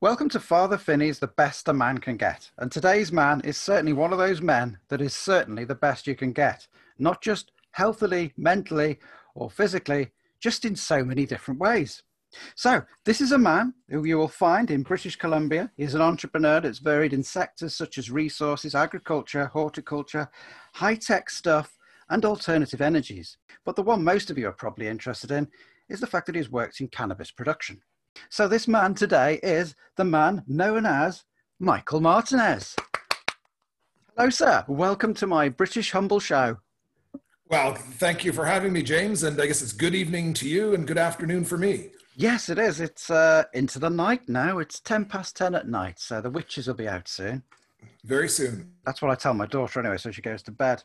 Welcome 0.00 0.28
to 0.28 0.38
Father 0.38 0.78
Finney's 0.78 1.18
The 1.18 1.26
Best 1.26 1.66
a 1.66 1.72
Man 1.72 1.98
Can 1.98 2.16
Get. 2.16 2.52
And 2.58 2.70
today's 2.70 3.10
man 3.10 3.40
is 3.40 3.56
certainly 3.56 3.92
one 3.92 4.12
of 4.12 4.18
those 4.20 4.40
men 4.40 4.78
that 4.90 5.00
is 5.00 5.12
certainly 5.12 5.64
the 5.64 5.74
best 5.74 6.06
you 6.06 6.14
can 6.14 6.32
get. 6.32 6.68
Not 7.00 7.20
just 7.20 7.50
healthily, 7.72 8.32
mentally, 8.36 9.00
or 9.34 9.50
physically, 9.50 10.12
just 10.38 10.64
in 10.64 10.76
so 10.76 11.04
many 11.04 11.26
different 11.26 11.58
ways. 11.58 12.04
So, 12.54 12.82
this 13.04 13.20
is 13.20 13.32
a 13.32 13.38
man 13.38 13.74
who 13.90 14.04
you 14.04 14.18
will 14.18 14.28
find 14.28 14.70
in 14.70 14.84
British 14.84 15.16
Columbia. 15.16 15.72
He's 15.76 15.96
an 15.96 16.00
entrepreneur 16.00 16.60
that's 16.60 16.78
varied 16.78 17.12
in 17.12 17.24
sectors 17.24 17.74
such 17.74 17.98
as 17.98 18.08
resources, 18.08 18.76
agriculture, 18.76 19.46
horticulture, 19.46 20.30
high 20.74 20.94
tech 20.94 21.28
stuff, 21.28 21.76
and 22.08 22.24
alternative 22.24 22.80
energies. 22.80 23.36
But 23.64 23.74
the 23.74 23.82
one 23.82 24.04
most 24.04 24.30
of 24.30 24.38
you 24.38 24.46
are 24.46 24.52
probably 24.52 24.86
interested 24.86 25.32
in 25.32 25.48
is 25.88 25.98
the 25.98 26.06
fact 26.06 26.26
that 26.26 26.36
he's 26.36 26.52
worked 26.52 26.80
in 26.80 26.86
cannabis 26.86 27.32
production. 27.32 27.82
So 28.30 28.48
this 28.48 28.68
man 28.68 28.94
today 28.94 29.40
is 29.42 29.74
the 29.96 30.04
man 30.04 30.42
known 30.46 30.86
as 30.86 31.24
Michael 31.58 32.00
Martinez. 32.00 32.76
Hello, 34.16 34.30
sir. 34.30 34.64
Welcome 34.68 35.14
to 35.14 35.26
my 35.26 35.48
British 35.48 35.92
Humble 35.92 36.20
Show. 36.20 36.58
Well, 37.48 37.74
thank 37.74 38.24
you 38.24 38.32
for 38.32 38.44
having 38.44 38.72
me, 38.72 38.82
James. 38.82 39.22
And 39.22 39.40
I 39.40 39.46
guess 39.46 39.62
it's 39.62 39.72
good 39.72 39.94
evening 39.94 40.34
to 40.34 40.48
you 40.48 40.74
and 40.74 40.86
good 40.86 40.98
afternoon 40.98 41.44
for 41.44 41.56
me. 41.56 41.90
Yes, 42.14 42.48
it 42.48 42.58
is. 42.58 42.80
It's 42.80 43.10
uh, 43.10 43.44
into 43.54 43.78
the 43.78 43.88
night 43.88 44.28
now. 44.28 44.58
It's 44.58 44.80
10 44.80 45.04
past 45.06 45.36
10 45.36 45.54
at 45.54 45.68
night. 45.68 45.98
So 45.98 46.20
the 46.20 46.30
witches 46.30 46.66
will 46.66 46.74
be 46.74 46.88
out 46.88 47.08
soon. 47.08 47.42
Very 48.04 48.28
soon. 48.28 48.72
That's 48.84 49.00
what 49.00 49.10
I 49.10 49.14
tell 49.14 49.34
my 49.34 49.46
daughter 49.46 49.80
anyway, 49.80 49.98
so 49.98 50.10
she 50.10 50.20
goes 50.20 50.42
to 50.42 50.50
bed. 50.50 50.82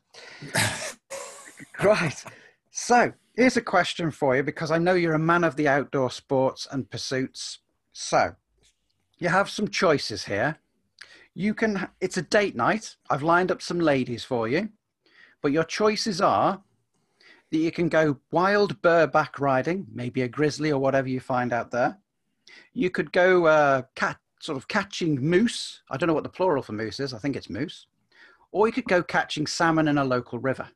right. 1.83 2.23
So 2.71 3.13
here's 3.35 3.57
a 3.57 3.61
question 3.61 4.11
for 4.11 4.35
you 4.35 4.43
because 4.43 4.71
I 4.71 4.77
know 4.77 4.93
you're 4.93 5.13
a 5.13 5.19
man 5.19 5.43
of 5.43 5.55
the 5.55 5.67
outdoor 5.67 6.11
sports 6.11 6.67
and 6.71 6.89
pursuits. 6.89 7.59
So 7.91 8.35
you 9.17 9.29
have 9.29 9.49
some 9.49 9.67
choices 9.67 10.25
here. 10.25 10.59
You 11.33 11.53
can, 11.53 11.89
it's 11.99 12.17
a 12.17 12.21
date 12.21 12.55
night. 12.55 12.95
I've 13.09 13.23
lined 13.23 13.51
up 13.51 13.61
some 13.61 13.79
ladies 13.79 14.23
for 14.23 14.47
you, 14.47 14.69
but 15.41 15.51
your 15.51 15.63
choices 15.63 16.21
are 16.21 16.61
that 17.51 17.57
you 17.57 17.71
can 17.71 17.89
go 17.89 18.17
wild 18.31 18.81
bareback 18.81 19.39
riding, 19.39 19.87
maybe 19.91 20.21
a 20.21 20.27
grizzly 20.27 20.71
or 20.71 20.79
whatever 20.79 21.07
you 21.07 21.19
find 21.19 21.53
out 21.53 21.71
there. 21.71 21.97
You 22.73 22.89
could 22.89 23.11
go 23.11 23.45
uh, 23.45 23.83
cat, 23.95 24.17
sort 24.39 24.57
of 24.57 24.67
catching 24.67 25.19
moose. 25.19 25.81
I 25.89 25.97
don't 25.97 26.07
know 26.07 26.13
what 26.13 26.23
the 26.23 26.29
plural 26.29 26.61
for 26.61 26.73
moose 26.73 26.99
is. 26.99 27.13
I 27.13 27.17
think 27.17 27.35
it's 27.35 27.49
moose. 27.49 27.87
Or 28.51 28.67
you 28.67 28.73
could 28.73 28.85
go 28.85 29.01
catching 29.01 29.47
salmon 29.47 29.87
in 29.87 29.97
a 29.97 30.03
local 30.03 30.37
river. 30.37 30.67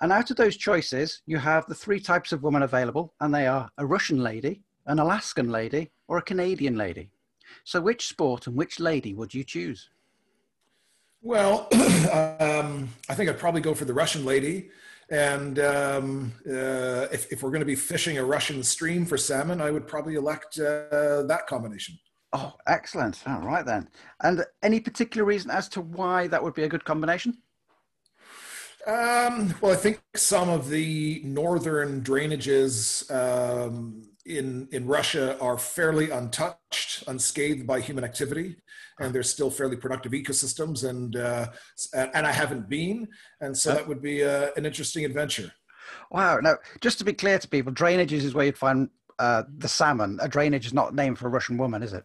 And 0.00 0.12
out 0.12 0.30
of 0.30 0.36
those 0.36 0.56
choices, 0.56 1.22
you 1.26 1.38
have 1.38 1.66
the 1.66 1.74
three 1.74 2.00
types 2.00 2.32
of 2.32 2.42
women 2.42 2.62
available, 2.62 3.14
and 3.20 3.34
they 3.34 3.46
are 3.46 3.68
a 3.76 3.86
Russian 3.86 4.22
lady, 4.22 4.62
an 4.86 4.98
Alaskan 4.98 5.50
lady, 5.50 5.90
or 6.08 6.18
a 6.18 6.22
Canadian 6.22 6.76
lady. 6.76 7.10
So, 7.64 7.80
which 7.80 8.06
sport 8.06 8.46
and 8.46 8.56
which 8.56 8.80
lady 8.80 9.12
would 9.12 9.34
you 9.34 9.44
choose? 9.44 9.90
Well, 11.22 11.68
um, 12.40 12.88
I 13.08 13.14
think 13.14 13.28
I'd 13.28 13.38
probably 13.38 13.60
go 13.60 13.74
for 13.74 13.84
the 13.84 13.92
Russian 13.92 14.24
lady. 14.24 14.70
And 15.10 15.58
um, 15.58 16.32
uh, 16.48 17.08
if, 17.12 17.30
if, 17.32 17.42
we're 17.42 17.50
going 17.50 17.60
to 17.60 17.66
be 17.66 17.74
fishing 17.74 18.18
a 18.18 18.24
Russian 18.24 18.62
stream 18.62 19.04
for 19.04 19.18
salmon, 19.18 19.60
I 19.60 19.72
would 19.72 19.88
probably 19.88 20.14
elect 20.14 20.58
uh, 20.58 21.24
that 21.24 21.46
combination. 21.48 21.98
Oh, 22.32 22.54
excellent. 22.68 23.20
All 23.26 23.40
right, 23.40 23.66
then. 23.66 23.88
And 24.22 24.44
any 24.62 24.78
particular 24.78 25.24
reason 25.24 25.50
as 25.50 25.68
to 25.70 25.80
why 25.80 26.28
that 26.28 26.42
would 26.42 26.54
be 26.54 26.62
a 26.62 26.68
good 26.68 26.84
combination? 26.84 27.36
Um, 28.86 29.54
well, 29.60 29.72
I 29.72 29.76
think 29.76 30.00
some 30.16 30.48
of 30.48 30.70
the 30.70 31.20
northern 31.24 32.02
drainages 32.02 33.10
um, 33.10 34.02
in 34.24 34.68
in 34.72 34.86
Russia 34.86 35.38
are 35.38 35.58
fairly 35.58 36.10
untouched, 36.10 37.04
unscathed 37.06 37.66
by 37.66 37.80
human 37.80 38.04
activity, 38.04 38.56
and 38.98 39.14
they're 39.14 39.22
still 39.22 39.50
fairly 39.50 39.76
productive 39.76 40.12
ecosystems. 40.12 40.88
And 40.88 41.16
uh, 41.16 41.48
and 41.94 42.26
I 42.26 42.32
haven't 42.32 42.68
been, 42.68 43.08
and 43.40 43.56
so 43.56 43.74
that 43.74 43.86
would 43.86 44.00
be 44.00 44.24
uh, 44.24 44.48
an 44.56 44.64
interesting 44.64 45.04
adventure. 45.04 45.52
Wow! 46.10 46.38
Now, 46.40 46.54
just 46.80 46.98
to 46.98 47.04
be 47.04 47.12
clear 47.12 47.38
to 47.38 47.48
people, 47.48 47.72
drainages 47.72 48.22
is 48.22 48.34
where 48.34 48.46
you'd 48.46 48.56
find 48.56 48.88
uh, 49.18 49.42
the 49.58 49.68
salmon. 49.68 50.18
A 50.22 50.28
drainage 50.28 50.66
is 50.66 50.72
not 50.72 50.94
named 50.94 51.18
for 51.18 51.26
a 51.26 51.30
Russian 51.30 51.58
woman, 51.58 51.82
is 51.82 51.92
it? 51.92 52.04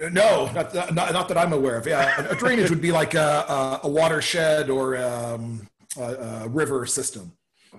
No, 0.00 0.50
not, 0.54 0.74
not, 0.74 0.94
not, 0.94 1.28
that 1.28 1.36
I'm 1.36 1.52
aware 1.52 1.76
of. 1.76 1.86
Yeah, 1.86 2.28
a 2.30 2.34
drainage 2.34 2.70
would 2.70 2.80
be 2.80 2.90
like 2.90 3.12
a, 3.12 3.80
a, 3.82 3.88
watershed 3.88 4.70
or 4.70 4.96
um, 4.96 5.68
uh, 5.98 6.48
river 6.48 6.86
system. 6.86 7.32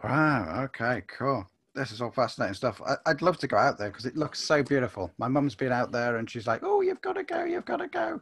Wow. 0.04 0.64
Okay. 0.66 1.04
Cool. 1.08 1.48
This 1.74 1.92
is 1.92 2.02
all 2.02 2.12
fascinating 2.12 2.54
stuff. 2.54 2.82
I, 2.86 2.98
would 3.08 3.22
love 3.22 3.38
to 3.40 3.48
go 3.48 3.58
out 3.58 3.78
there 3.78 3.90
because 3.90 4.06
it 4.06 4.16
looks 4.16 4.40
so 4.40 4.64
beautiful. 4.64 5.12
My 5.18 5.28
mum's 5.28 5.56
been 5.56 5.74
out 5.74 5.92
there 5.92 6.18
and 6.18 6.30
she's 6.30 6.48
like, 6.48 6.62
"Oh, 6.64 6.82
you've 6.82 7.02
got 7.02 7.14
to 7.14 7.24
go. 7.24 7.44
You've 7.44 7.66
got 7.66 7.78
to 7.78 7.88
go." 7.88 8.22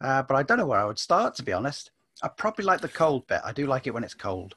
Uh, 0.00 0.22
but 0.22 0.36
I 0.36 0.42
don't 0.42 0.58
know 0.58 0.66
where 0.66 0.80
I 0.80 0.84
would 0.84 0.98
start. 0.98 1.34
To 1.36 1.42
be 1.42 1.52
honest, 1.52 1.90
I 2.22 2.28
probably 2.28 2.64
like 2.64 2.80
the 2.80 2.88
cold 2.88 3.26
bit. 3.26 3.40
I 3.44 3.52
do 3.52 3.66
like 3.66 3.86
it 3.86 3.92
when 3.92 4.04
it's 4.04 4.14
cold. 4.14 4.54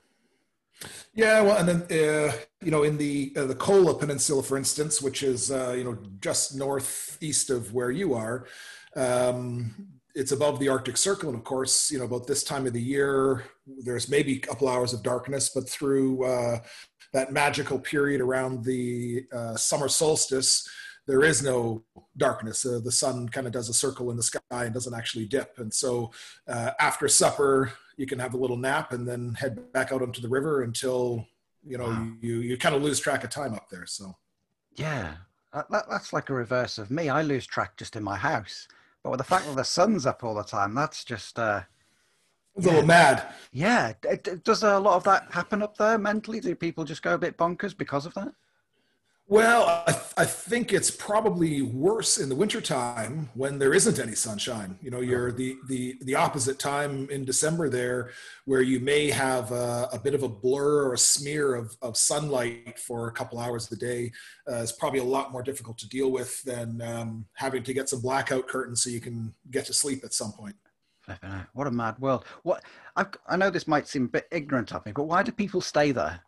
Yeah, 1.13 1.41
well, 1.41 1.57
and 1.57 1.67
then 1.67 1.81
uh, 1.91 2.33
you 2.61 2.71
know, 2.71 2.83
in 2.83 2.97
the 2.97 3.33
uh, 3.35 3.45
the 3.45 3.55
Kola 3.55 3.97
Peninsula, 3.97 4.41
for 4.41 4.57
instance, 4.57 5.01
which 5.01 5.23
is 5.23 5.51
uh, 5.51 5.73
you 5.77 5.83
know 5.83 5.97
just 6.19 6.55
northeast 6.55 7.49
of 7.49 7.73
where 7.73 7.91
you 7.91 8.13
are, 8.13 8.47
um, 8.95 9.73
it's 10.15 10.31
above 10.31 10.59
the 10.59 10.69
Arctic 10.69 10.97
Circle, 10.97 11.29
and 11.29 11.37
of 11.37 11.43
course, 11.43 11.91
you 11.91 11.99
know, 11.99 12.05
about 12.05 12.27
this 12.27 12.43
time 12.43 12.65
of 12.67 12.73
the 12.73 12.81
year, 12.81 13.45
there's 13.65 14.09
maybe 14.09 14.37
a 14.37 14.39
couple 14.39 14.67
hours 14.67 14.93
of 14.93 15.03
darkness, 15.03 15.49
but 15.53 15.69
through 15.69 16.23
uh, 16.25 16.59
that 17.13 17.31
magical 17.31 17.79
period 17.79 18.21
around 18.21 18.63
the 18.63 19.25
uh, 19.33 19.55
summer 19.55 19.87
solstice, 19.87 20.67
there 21.07 21.23
is 21.23 21.43
no 21.43 21.83
darkness. 22.17 22.65
Uh, 22.65 22.79
the 22.83 22.91
sun 22.91 23.27
kind 23.29 23.47
of 23.47 23.53
does 23.53 23.69
a 23.69 23.73
circle 23.73 24.11
in 24.11 24.17
the 24.17 24.23
sky 24.23 24.41
and 24.51 24.73
doesn't 24.73 24.93
actually 24.93 25.25
dip. 25.25 25.57
And 25.57 25.73
so, 25.73 26.11
uh, 26.47 26.71
after 26.79 27.07
supper, 27.07 27.73
you 27.97 28.05
can 28.05 28.19
have 28.19 28.33
a 28.33 28.37
little 28.37 28.57
nap 28.57 28.93
and 28.93 29.07
then 29.07 29.33
head 29.35 29.71
back 29.73 29.91
out 29.91 30.01
onto 30.01 30.21
the 30.21 30.29
river 30.29 30.63
until 30.63 31.25
you 31.63 31.77
know 31.77 31.85
wow. 31.85 32.11
you 32.21 32.37
you 32.37 32.57
kind 32.57 32.75
of 32.75 32.81
lose 32.81 32.99
track 32.99 33.23
of 33.23 33.29
time 33.29 33.53
up 33.53 33.69
there. 33.69 33.85
So, 33.85 34.15
yeah, 34.75 35.15
that, 35.53 35.67
that's 35.89 36.13
like 36.13 36.29
a 36.29 36.33
reverse 36.33 36.77
of 36.77 36.91
me. 36.91 37.09
I 37.09 37.21
lose 37.21 37.45
track 37.45 37.77
just 37.77 37.95
in 37.95 38.03
my 38.03 38.17
house. 38.17 38.67
But 39.03 39.11
with 39.11 39.17
the 39.17 39.23
fact 39.23 39.45
that 39.45 39.55
the 39.55 39.63
sun's 39.63 40.05
up 40.05 40.23
all 40.23 40.35
the 40.35 40.43
time, 40.43 40.75
that's 40.75 41.03
just 41.03 41.39
uh, 41.39 41.61
a 42.57 42.61
little 42.61 42.85
mad. 42.85 43.33
Yeah. 43.51 43.93
Does 44.43 44.63
a 44.63 44.79
lot 44.79 44.97
of 44.97 45.03
that 45.05 45.31
happen 45.31 45.63
up 45.63 45.77
there 45.77 45.97
mentally? 45.97 46.39
Do 46.39 46.53
people 46.55 46.83
just 46.83 47.01
go 47.01 47.15
a 47.15 47.17
bit 47.17 47.37
bonkers 47.37 47.75
because 47.75 48.05
of 48.05 48.13
that? 48.13 48.33
Well, 49.31 49.85
I, 49.87 49.93
th- 49.93 50.13
I, 50.17 50.25
think 50.25 50.73
it's 50.73 50.91
probably 50.91 51.61
worse 51.61 52.17
in 52.17 52.27
the 52.27 52.35
wintertime 52.35 53.29
when 53.33 53.59
there 53.59 53.73
isn't 53.73 53.97
any 53.97 54.13
sunshine. 54.13 54.77
You 54.81 54.91
know, 54.91 54.99
you're 54.99 55.31
the, 55.31 55.55
the, 55.69 55.95
the 56.01 56.15
opposite 56.15 56.59
time 56.59 57.07
in 57.09 57.23
December 57.23 57.69
there, 57.69 58.11
where 58.43 58.61
you 58.61 58.81
may 58.81 59.09
have 59.09 59.53
a, 59.53 59.87
a 59.93 59.99
bit 59.99 60.15
of 60.15 60.23
a 60.23 60.27
blur 60.27 60.83
or 60.83 60.95
a 60.95 60.97
smear 60.97 61.55
of, 61.55 61.77
of 61.81 61.95
sunlight 61.95 62.77
for 62.77 63.07
a 63.07 63.13
couple 63.13 63.39
hours 63.39 63.71
a 63.71 63.77
day. 63.77 64.11
Uh, 64.51 64.55
it's 64.55 64.73
probably 64.73 64.99
a 64.99 65.05
lot 65.05 65.31
more 65.31 65.43
difficult 65.43 65.77
to 65.77 65.87
deal 65.87 66.11
with 66.11 66.43
than 66.43 66.81
um, 66.81 67.25
having 67.35 67.63
to 67.63 67.73
get 67.73 67.87
some 67.87 68.01
blackout 68.01 68.49
curtains 68.49 68.83
so 68.83 68.89
you 68.89 68.99
can 68.99 69.33
get 69.49 69.63
to 69.67 69.73
sleep 69.73 70.03
at 70.03 70.13
some 70.13 70.33
point. 70.33 70.57
What 71.53 71.67
a 71.67 71.71
mad 71.71 71.97
world! 71.99 72.25
What 72.43 72.63
i 72.97 73.05
I 73.29 73.37
know 73.37 73.49
this 73.49 73.65
might 73.65 73.87
seem 73.87 74.05
a 74.05 74.09
bit 74.09 74.27
ignorant 74.29 74.73
of 74.73 74.85
me, 74.85 74.91
but 74.91 75.03
why 75.03 75.23
do 75.23 75.31
people 75.31 75.61
stay 75.61 75.93
there? 75.93 76.19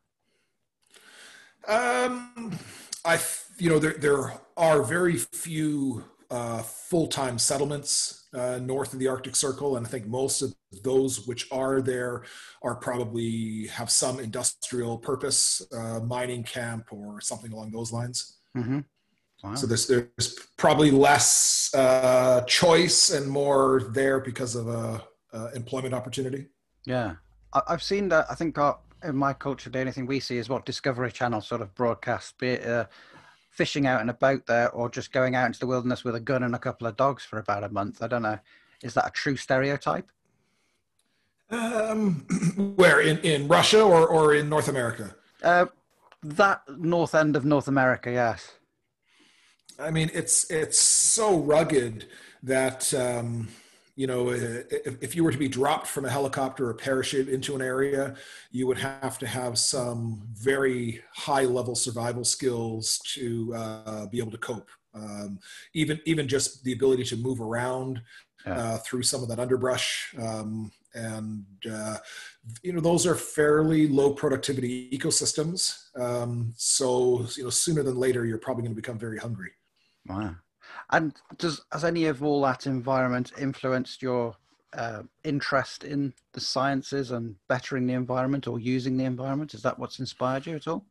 Um, 1.68 2.58
I, 3.06 3.19
you 3.58 3.69
know, 3.69 3.80
there 3.80 3.94
there 3.94 4.34
are 4.56 4.84
very 4.84 5.18
few 5.18 6.03
uh, 6.31 6.62
full 6.62 7.08
time 7.08 7.38
settlements 7.38 8.28
uh, 8.34 8.59
north 8.62 8.94
of 8.94 9.00
the 9.00 9.08
Arctic 9.08 9.36
Circle, 9.36 9.78
and 9.78 9.86
I 9.86 9.90
think 9.90 10.08
most 10.08 10.41
of 10.41 10.53
those 10.84 11.28
which 11.28 11.47
are 11.52 11.81
there 11.81 12.24
are 12.63 12.75
probably 12.75 13.68
have 13.68 13.92
some 13.92 14.19
industrial 14.19 14.97
purpose, 14.97 15.62
uh, 15.72 16.00
mining 16.00 16.44
camp 16.44 16.88
or 16.92 17.22
something 17.22 17.52
along 17.52 17.72
those 17.72 17.92
lines. 17.92 18.38
Mm-hmm. 18.58 18.80
Wow. 19.44 19.56
So 19.56 19.68
there's 19.68 19.88
there's 19.88 20.40
probably 20.58 20.90
less 20.90 21.69
uh, 21.75 22.42
choice 22.48 23.10
and 23.10 23.27
more 23.27 23.83
there 23.94 24.19
because 24.22 24.56
of 24.56 24.69
a, 24.69 25.04
a 25.33 25.51
employment 25.54 25.94
opportunity. 25.94 26.48
Yeah, 26.86 27.16
I've 27.68 27.83
seen 27.83 28.07
that. 28.10 28.27
I 28.31 28.36
think 28.36 28.57
our, 28.57 28.80
in 29.03 29.15
my 29.15 29.33
culture, 29.33 29.69
the 29.69 29.79
only 29.79 29.91
thing 29.91 30.05
we 30.05 30.19
see 30.19 30.38
is 30.38 30.50
what 30.50 30.65
Discovery 30.65 31.11
Channel 31.11 31.41
sort 31.41 31.61
of 31.61 31.73
broadcast, 31.75 32.38
be 32.38 32.50
it 32.50 32.67
uh, 32.67 32.85
fishing 33.50 33.85
out 33.85 34.01
in 34.01 34.09
a 34.09 34.13
boat 34.13 34.45
there 34.47 34.71
or 34.71 34.89
just 34.89 35.11
going 35.11 35.35
out 35.35 35.45
into 35.45 35.59
the 35.59 35.67
wilderness 35.67 36.03
with 36.03 36.15
a 36.15 36.19
gun 36.19 36.44
and 36.44 36.55
a 36.55 36.59
couple 36.59 36.88
of 36.88 36.97
dogs 36.97 37.23
for 37.23 37.38
about 37.38 37.63
a 37.63 37.69
month. 37.69 38.01
I 38.01 38.07
don't 38.07 38.23
know. 38.23 38.39
Is 38.81 38.94
that 38.95 39.07
a 39.07 39.11
true 39.11 39.38
stereotype? 39.38 40.11
Um, 41.50 42.25
where 42.75 43.00
in, 43.00 43.19
in 43.19 43.47
Russia 43.47 43.81
or, 43.81 44.07
or 44.07 44.33
in 44.33 44.50
North 44.50 44.67
America? 44.67 45.15
Uh, 45.44 45.67
that 46.23 46.61
north 46.67 47.13
end 47.13 47.35
of 47.35 47.45
North 47.45 47.67
America, 47.67 48.11
yes. 48.11 48.53
I 49.79 49.91
mean, 49.91 50.09
it's 50.13 50.50
it's 50.51 50.79
so 50.79 51.39
rugged 51.39 52.07
that 52.44 52.94
um, 52.94 53.50
you 53.95 54.07
know, 54.07 54.30
if, 54.30 55.04
if, 55.04 55.16
you 55.16 55.24
were 55.24 55.31
to 55.31 55.38
be 55.38 55.48
dropped 55.48 55.88
from 55.88 56.06
a 56.06 56.10
helicopter 56.10 56.69
or 56.69 56.74
parachute 56.74 57.30
into 57.30 57.56
an 57.56 57.62
area, 57.62 58.16
you 58.51 58.66
would 58.66 58.78
have 58.78 59.19
to 59.19 59.28
have 59.28 59.57
some 59.60 60.28
very 60.34 61.01
high 61.13 61.44
level 61.44 61.75
survival 61.75 62.24
skills 62.24 63.00
to 63.13 63.54
uh, 63.56 64.06
be 64.07 64.18
able 64.18 64.31
to 64.31 64.38
cope 64.38 64.69
Um, 64.95 65.40
even 65.74 66.00
even 66.06 66.28
just 66.28 66.63
the 66.63 66.74
ability 66.74 67.04
to 67.06 67.18
move 67.18 67.40
around 67.42 68.01
yeah. 68.45 68.57
uh, 68.57 68.78
through 68.80 69.04
some 69.04 69.22
of 69.24 69.30
that 69.30 69.40
underbrush, 69.40 70.13
um, 70.19 70.72
and 70.94 71.46
uh, 71.72 71.98
you 72.62 72.74
know 72.74 72.81
those 72.81 73.06
are 73.06 73.16
fairly 73.16 73.88
low 73.88 74.13
productivity 74.13 74.89
ecosystems. 74.92 75.89
Um, 75.96 76.54
so 76.57 77.25
you 77.38 77.44
know 77.44 77.50
sooner 77.50 77.84
than 77.84 77.98
later, 77.98 78.25
you're 78.25 78.38
probably 78.38 78.63
going 78.63 78.75
to 78.75 78.81
become 78.81 79.00
very 79.00 79.18
hungry. 79.18 79.51
Wow. 80.07 80.36
And 80.94 81.13
does 81.40 81.60
has 81.72 81.84
any 81.84 82.06
of 82.06 82.24
all 82.24 82.42
that 82.44 82.68
environment 82.68 83.31
influenced 83.40 84.04
your 84.04 84.36
uh, 84.74 85.01
interest 85.24 85.84
in 85.84 86.13
the 86.34 86.40
sciences 86.40 87.10
and 87.12 87.36
bettering 87.50 87.88
the 87.88 87.94
environment 87.94 88.48
or 88.48 88.60
using 88.60 88.95
the 88.95 89.04
environment? 89.04 89.56
Is 89.56 89.63
that 89.63 89.80
what's 89.80 90.00
inspired 90.00 90.45
you 90.45 90.56
at 90.56 90.68
all? 90.68 90.86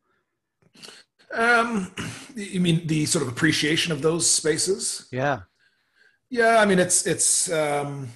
Um, 1.32 1.93
you 2.34 2.60
mean 2.60 2.87
the 2.88 3.06
sort 3.06 3.22
of 3.22 3.28
appreciation 3.28 3.93
of 3.93 4.02
those 4.02 4.28
spaces? 4.28 5.06
Yeah. 5.12 5.43
Yeah, 6.31 6.56
I 6.58 6.66
mean 6.66 6.81
it's 6.81 7.06
it's 7.06 7.52
um, 7.52 8.08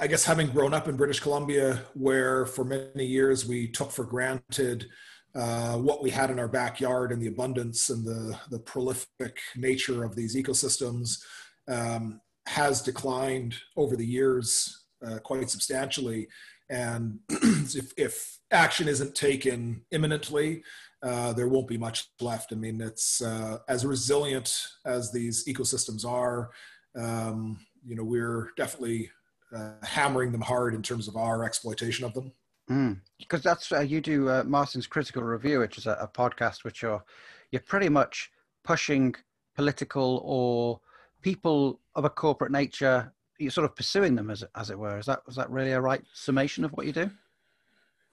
I 0.00 0.08
guess 0.08 0.24
having 0.24 0.48
grown 0.48 0.74
up 0.74 0.88
in 0.88 0.96
British 0.96 1.20
Columbia, 1.20 1.80
where 1.94 2.44
for 2.44 2.64
many 2.64 3.06
years 3.06 3.46
we 3.46 3.68
took 3.68 3.92
for 3.92 4.04
granted 4.04 4.88
uh, 5.34 5.76
what 5.76 6.02
we 6.02 6.10
had 6.10 6.30
in 6.30 6.38
our 6.38 6.48
backyard 6.48 7.10
and 7.10 7.20
the 7.20 7.26
abundance 7.26 7.90
and 7.90 8.04
the 8.04 8.38
the 8.50 8.58
prolific 8.58 9.38
nature 9.56 10.04
of 10.04 10.14
these 10.14 10.36
ecosystems 10.36 11.22
um, 11.68 12.20
has 12.46 12.82
declined 12.82 13.54
over 13.76 13.96
the 13.96 14.06
years 14.06 14.84
uh, 15.04 15.18
quite 15.18 15.50
substantially. 15.50 16.28
And 16.70 17.18
if, 17.28 17.92
if, 17.96 18.38
action 18.50 18.86
isn't 18.86 19.16
taken 19.16 19.82
imminently, 19.90 20.62
uh, 21.02 21.32
there 21.32 21.48
won't 21.48 21.66
be 21.66 21.76
much 21.76 22.08
left. 22.20 22.52
I 22.52 22.56
mean, 22.56 22.80
it's 22.80 23.20
uh, 23.20 23.58
as 23.68 23.84
resilient 23.84 24.68
as 24.84 25.10
these 25.10 25.44
ecosystems 25.46 26.06
are. 26.06 26.50
Um, 26.96 27.58
you 27.84 27.96
know, 27.96 28.04
we're 28.04 28.50
definitely 28.56 29.10
uh, 29.54 29.72
hammering 29.82 30.30
them 30.30 30.40
hard 30.40 30.74
in 30.74 30.82
terms 30.82 31.08
of 31.08 31.16
our 31.16 31.42
exploitation 31.42 32.04
of 32.04 32.14
them. 32.14 32.32
Because 32.66 33.40
mm. 33.40 33.42
that's 33.42 33.72
uh, 33.72 33.80
you 33.80 34.00
do 34.00 34.28
uh, 34.28 34.44
Martin's 34.46 34.86
Critical 34.86 35.22
Review, 35.22 35.60
which 35.60 35.78
is 35.78 35.86
a, 35.86 35.92
a, 36.00 36.08
podcast 36.08 36.64
which 36.64 36.82
you're 36.82 37.04
you're 37.50 37.62
pretty 37.62 37.88
much 37.88 38.30
pushing 38.62 39.14
political 39.54 40.22
or 40.24 40.80
people 41.20 41.80
of 41.94 42.04
a 42.04 42.10
corporate 42.10 42.52
nature. 42.52 43.12
You're 43.38 43.50
sort 43.50 43.66
of 43.66 43.76
pursuing 43.76 44.14
them, 44.14 44.30
as 44.30 44.44
as 44.54 44.70
it 44.70 44.78
were. 44.78 44.98
Is 44.98 45.06
that 45.06 45.20
is 45.28 45.36
that 45.36 45.50
really 45.50 45.72
a 45.72 45.80
right 45.80 46.02
summation 46.14 46.64
of 46.64 46.72
what 46.72 46.86
you 46.86 46.92
do? 46.92 47.10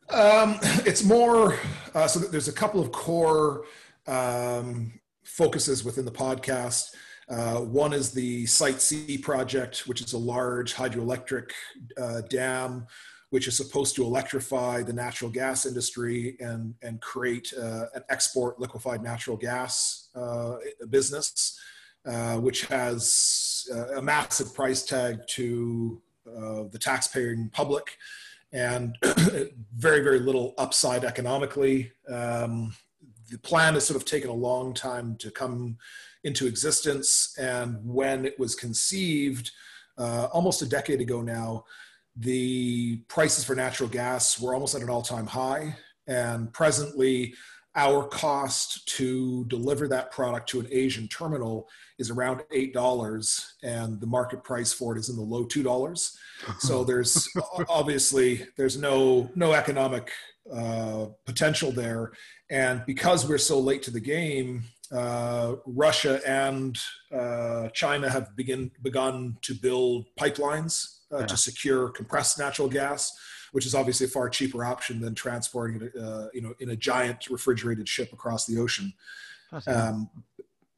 Um, 0.10 0.60
it's 0.86 1.04
more 1.04 1.58
uh, 1.94 2.08
so. 2.08 2.20
There's 2.20 2.48
a 2.48 2.54
couple 2.54 2.82
of 2.82 2.92
core 2.92 3.66
um, 4.08 5.00
focuses 5.24 5.84
within 5.84 6.06
the 6.06 6.12
podcast. 6.12 6.96
Uh, 7.30 7.62
one 7.62 7.94
is 7.94 8.12
the 8.12 8.46
Site 8.46 8.82
C 8.82 9.18
project, 9.18 9.88
which 9.88 10.02
is 10.02 10.12
a 10.12 10.18
large 10.18 10.74
hydroelectric 10.74 11.52
uh, 11.98 12.22
dam, 12.30 12.88
which 13.32 13.48
is 13.48 13.58
supposed 13.58 13.96
to 13.96 14.04
electrify 14.04 14.84
the 14.84 14.94
natural 14.94 15.32
gas 15.32 15.66
industry 15.66 16.38
and, 16.40 16.76
and 16.82 17.02
create 17.02 17.54
uh, 17.58 17.86
an 17.96 18.04
export 18.10 18.60
liquefied 18.60 19.02
natural 19.02 19.36
gas 19.36 20.10
uh, 20.16 20.56
business, 20.90 21.60
uh, 22.06 22.38
which 22.38 22.66
has 22.68 23.68
uh, 23.74 23.98
a 23.98 24.02
massive 24.02 24.54
price 24.54 24.84
tag 24.84 25.20
to 25.28 26.02
the 26.26 26.80
taxpaying 26.80 27.52
public 27.52 27.98
and 28.54 28.98
very, 29.76 30.02
very 30.02 30.20
little 30.20 30.54
upside 30.58 31.04
economically. 31.04 31.92
Um, 32.10 32.74
the 33.30 33.38
plan 33.40 33.76
has 33.76 33.86
sort 33.86 33.96
of 33.96 34.06
taken 34.06 34.30
a 34.30 34.34
long 34.34 34.74
time 34.74 35.16
to 35.18 35.32
come 35.32 35.78
into 36.24 36.48
existence. 36.48 37.36
And 37.40 37.78
when 37.84 38.26
it 38.26 38.38
was 38.38 38.56
conceived, 38.56 39.52
uh, 39.98 40.28
almost 40.34 40.62
a 40.62 40.66
decade 40.66 41.02
ago 41.02 41.22
now, 41.22 41.66
the 42.16 42.98
prices 43.08 43.44
for 43.44 43.56
natural 43.56 43.90
gas 43.90 44.40
were 44.40 44.54
almost 44.54 44.76
at 44.76 44.82
an 44.82 44.90
all 44.90 45.02
time 45.02 45.28
high. 45.28 45.76
And 46.08 46.52
presently, 46.54 47.34
our 47.76 48.04
cost 48.04 48.86
to 48.98 49.46
deliver 49.46 49.88
that 49.88 50.12
product 50.12 50.50
to 50.50 50.60
an 50.60 50.68
Asian 50.72 51.08
terminal 51.08 51.70
is 52.00 52.10
around 52.10 52.42
$8, 52.54 53.46
and 53.64 54.02
the 54.02 54.08
market 54.08 54.44
price 54.44 54.74
for 54.74 54.96
it 54.96 55.00
is 55.00 55.10
in 55.10 55.16
the 55.16 55.22
low 55.22 55.46
$2. 55.46 56.18
So 56.60 56.84
there's 56.84 57.30
obviously 57.70 58.48
there's 58.58 58.76
no 58.76 59.30
no 59.36 59.54
economic 59.54 60.10
uh, 60.52 61.06
potential 61.28 61.72
there, 61.72 62.14
and 62.50 62.84
because 62.88 63.30
we're 63.30 63.38
so 63.38 63.60
late 63.60 63.84
to 63.84 63.92
the 63.92 64.00
game, 64.00 64.64
uh, 64.92 65.58
Russia 65.68 66.20
and 66.26 66.80
uh, 67.14 67.70
China 67.70 68.10
have 68.10 68.36
begin, 68.36 68.72
begun 68.82 69.38
to 69.44 69.54
build 69.54 70.08
pipelines 70.20 71.01
uh, 71.14 71.20
yeah. 71.20 71.26
to 71.26 71.38
secure 71.38 71.90
compressed 71.90 72.40
natural 72.40 72.68
gas, 72.68 73.12
which 73.52 73.66
is 73.66 73.76
obviously 73.76 74.06
a 74.06 74.10
far 74.10 74.30
cheaper 74.30 74.64
option 74.64 75.02
than 75.02 75.16
transporting 75.16 75.82
it, 75.82 76.02
uh, 76.02 76.28
you 76.34 76.42
know, 76.42 76.54
in 76.60 76.70
a 76.70 76.76
giant 76.76 77.30
refrigerated 77.30 77.88
ship 77.88 78.14
across 78.14 78.46
the 78.46 78.60
ocean. 78.60 78.94
Um, 79.68 80.10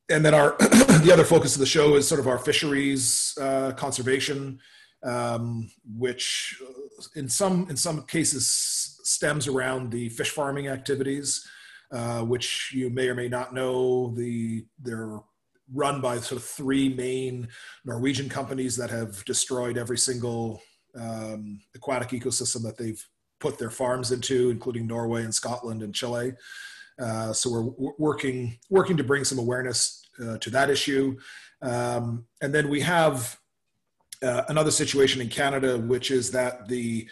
and 0.09 0.25
then 0.25 0.33
our 0.33 0.56
the 0.59 1.12
other 1.13 1.24
focus 1.24 1.56
of 1.56 1.59
the 1.59 1.65
show 1.65 1.95
is 1.95 2.07
sort 2.07 2.19
of 2.19 2.27
our 2.27 2.39
fisheries 2.39 3.38
uh, 3.39 3.71
conservation, 3.74 4.59
um, 5.03 5.69
which 5.97 6.62
in 7.15 7.30
some 7.30 7.68
in 7.69 7.77
some 7.77 8.03
cases 8.03 8.47
stems 9.03 9.47
around 9.47 9.91
the 9.91 10.09
fish 10.09 10.30
farming 10.30 10.68
activities. 10.68 11.47
Uh, 11.94 12.24
which 12.24 12.71
you 12.74 12.89
may 12.89 13.07
or 13.07 13.13
may 13.13 13.27
not 13.27 13.53
know. 13.53 14.12
The 14.15 14.65
they're 14.81 15.19
run 15.74 16.02
by 16.02 16.18
sort 16.18 16.42
of 16.42 16.48
three 16.48 16.90
main 16.90 17.48
Norwegian 17.86 18.30
companies 18.30 18.78
that 18.78 18.90
have 18.90 19.24
destroyed 19.25 19.78
every 19.78 19.98
single 19.98 20.62
um, 21.00 21.60
aquatic 21.75 22.10
ecosystem 22.10 22.62
that 22.64 22.78
they've 22.78 23.04
put 23.40 23.58
their 23.58 23.70
farms 23.70 24.12
into, 24.12 24.50
including 24.50 24.88
Norway 24.88 25.24
and 25.24 25.34
Scotland 25.34 25.81
and 25.81 25.94
Chile. 25.94 26.34
Uh, 27.00 27.34
so 27.34 27.50
we're 27.50 27.92
working 27.98 28.58
working 28.70 28.98
to 28.98 29.04
bring 29.04 29.24
some 29.24 29.40
awareness 29.40 30.06
uh, 30.24 30.38
to 30.38 30.50
that 30.52 30.70
issue, 30.70 31.18
um, 31.64 32.26
and 32.42 32.54
then 32.54 32.69
we 32.69 32.80
have 32.81 33.38
uh, 34.22 34.44
another 34.48 34.72
situation 34.72 35.22
in 35.22 35.28
Canada, 35.28 35.78
which 35.78 36.12
is 36.12 36.31
that 36.31 36.68
the 36.68 37.08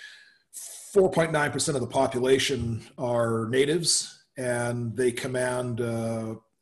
4.9% 0.95 1.75
of 1.75 1.81
the 1.81 1.87
population 1.87 2.83
are 2.97 3.47
natives 3.49 4.23
and 4.37 4.95
they 4.95 5.11
command 5.11 5.79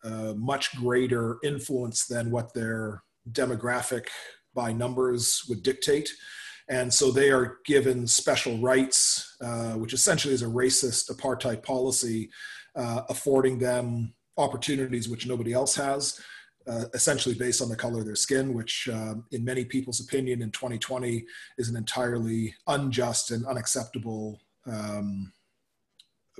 a 0.04 0.34
much 0.36 0.76
greater 0.76 1.38
influence 1.44 2.06
than 2.06 2.32
what 2.32 2.54
their 2.54 3.04
demographic 3.32 4.08
by 4.54 4.72
numbers 4.72 5.44
would 5.48 5.64
dictate. 5.64 6.10
And 6.70 6.94
so 6.94 7.12
they 7.12 7.32
are 7.32 7.58
given 7.66 8.06
special 8.06 8.58
rights, 8.60 9.36
uh, 9.42 9.74
which 9.74 9.94
essentially 9.94 10.34
is 10.34 10.44
a 10.44 10.48
racist 10.48 11.12
apartheid 11.12 11.64
policy, 11.64 12.30
uh, 12.76 13.02
affording 13.10 13.58
them 13.58 14.14
opportunities 14.38 15.10
which 15.10 15.28
nobody 15.28 15.52
else 15.52 15.76
has, 15.76 16.20
uh, 16.68 16.86
essentially 16.94 17.36
based 17.36 17.62
on 17.62 17.70
the 17.70 17.76
color 17.76 18.00
of 18.00 18.06
their 18.06 18.16
skin, 18.16 18.54
which, 18.54 18.88
um, 18.94 19.26
in 19.32 19.44
many 19.44 19.66
people's 19.66 20.00
opinion, 20.00 20.42
in 20.42 20.52
2020 20.52 21.26
is 21.58 21.70
an 21.70 21.76
entirely 21.76 22.54
unjust 22.68 23.32
and 23.32 23.46
unacceptable 23.48 24.40
um, 24.68 25.34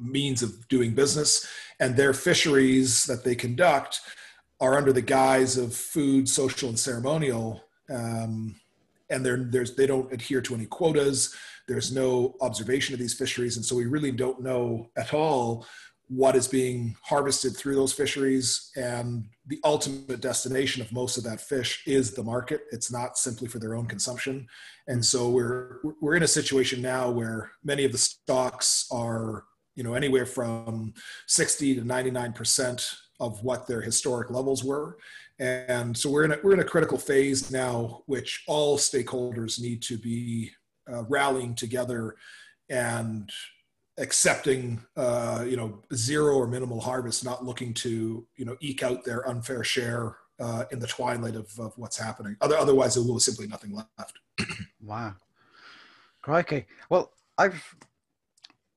means 0.02 0.42
of 0.42 0.68
doing 0.68 0.94
business, 0.94 1.48
and 1.80 1.96
their 1.96 2.14
fisheries 2.14 3.06
that 3.06 3.24
they 3.24 3.36
conduct 3.36 4.02
are 4.60 4.78
under 4.78 4.92
the 4.92 5.02
guise 5.02 5.58
of 5.58 5.74
food, 5.74 6.28
social, 6.28 6.70
and 6.70 6.80
ceremonial. 6.80 7.64
Um, 7.90 8.56
and 9.10 9.26
there's 9.26 9.76
they 9.76 9.88
don't 9.88 10.12
adhere 10.14 10.42
to 10.42 10.54
any 10.54 10.66
quotas. 10.66 11.36
There's 11.68 11.94
no 11.94 12.36
observation 12.42 12.94
of 12.94 13.00
these 13.00 13.14
fisheries, 13.14 13.56
and 13.56 13.66
so 13.66 13.76
we 13.76 13.86
really 13.86 14.12
don't 14.12 14.42
know 14.42 14.90
at 14.98 15.14
all 15.14 15.66
what 16.10 16.36
is 16.36 16.48
being 16.48 16.96
harvested 17.04 17.56
through 17.56 17.76
those 17.76 17.94
fisheries. 17.94 18.72
And 18.76 19.26
the 19.46 19.60
ultimate 19.64 20.22
destination 20.22 20.82
of 20.82 20.92
most 20.92 21.18
of 21.18 21.24
that 21.24 21.40
fish 21.40 21.84
is 21.86 22.14
the 22.14 22.24
market. 22.24 22.62
It's 22.72 22.92
not 22.92 23.18
simply 23.18 23.48
for 23.48 23.60
their 23.60 23.76
own 23.76 23.86
consumption. 23.86 24.48
And 24.88 25.06
so 25.06 25.30
we're 25.30 25.78
we're 26.02 26.16
in 26.16 26.24
a 26.24 26.28
situation 26.28 26.82
now 26.82 27.10
where 27.12 27.52
many 27.64 27.86
of 27.86 27.92
the 27.92 27.98
stocks 27.98 28.88
are 28.92 29.46
you 29.76 29.84
know 29.84 29.94
anywhere 29.94 30.26
from 30.26 30.94
60 31.28 31.76
to 31.76 31.84
99 31.84 32.34
percent 32.34 32.96
of 33.20 33.44
what 33.44 33.68
their 33.68 33.82
historic 33.82 34.30
levels 34.30 34.64
were. 34.64 34.98
And 35.40 35.98
so 35.98 36.10
we're 36.10 36.26
in 36.26 36.32
a, 36.34 36.38
we're 36.44 36.54
in 36.54 36.60
a 36.60 36.66
critical 36.66 36.98
phase 36.98 37.52
now 37.52 38.04
which 38.06 38.44
all 38.48 38.78
stakeholders 38.78 39.60
need 39.62 39.82
to 39.84 39.98
be 39.98 40.52
uh, 40.92 41.04
rallying 41.04 41.56
together 41.56 42.16
and 42.70 43.30
accepting 43.98 44.82
uh, 44.96 45.44
you 45.48 45.58
know 45.58 45.82
zero 45.94 46.36
or 46.36 46.48
minimal 46.48 46.80
harvest 46.80 47.26
not 47.26 47.46
looking 47.46 47.74
to 47.74 48.26
you 48.36 48.46
know 48.46 48.56
eke 48.62 48.84
out 48.84 49.04
their 49.04 49.28
unfair 49.28 49.64
share 49.64 50.18
uh, 50.40 50.64
in 50.72 50.80
the 50.80 50.88
twilight 50.88 51.36
of, 51.36 51.52
of 51.60 51.74
what's 51.78 51.98
happening. 51.98 52.36
Other, 52.42 52.58
otherwise 52.58 52.96
there 52.96 53.04
will 53.04 53.16
be 53.16 53.20
simply 53.20 53.48
nothing 53.48 53.74
left. 53.74 54.20
Wow. 54.82 55.16
Crikey. 56.22 56.66
Well 56.90 57.12
i've 57.38 57.76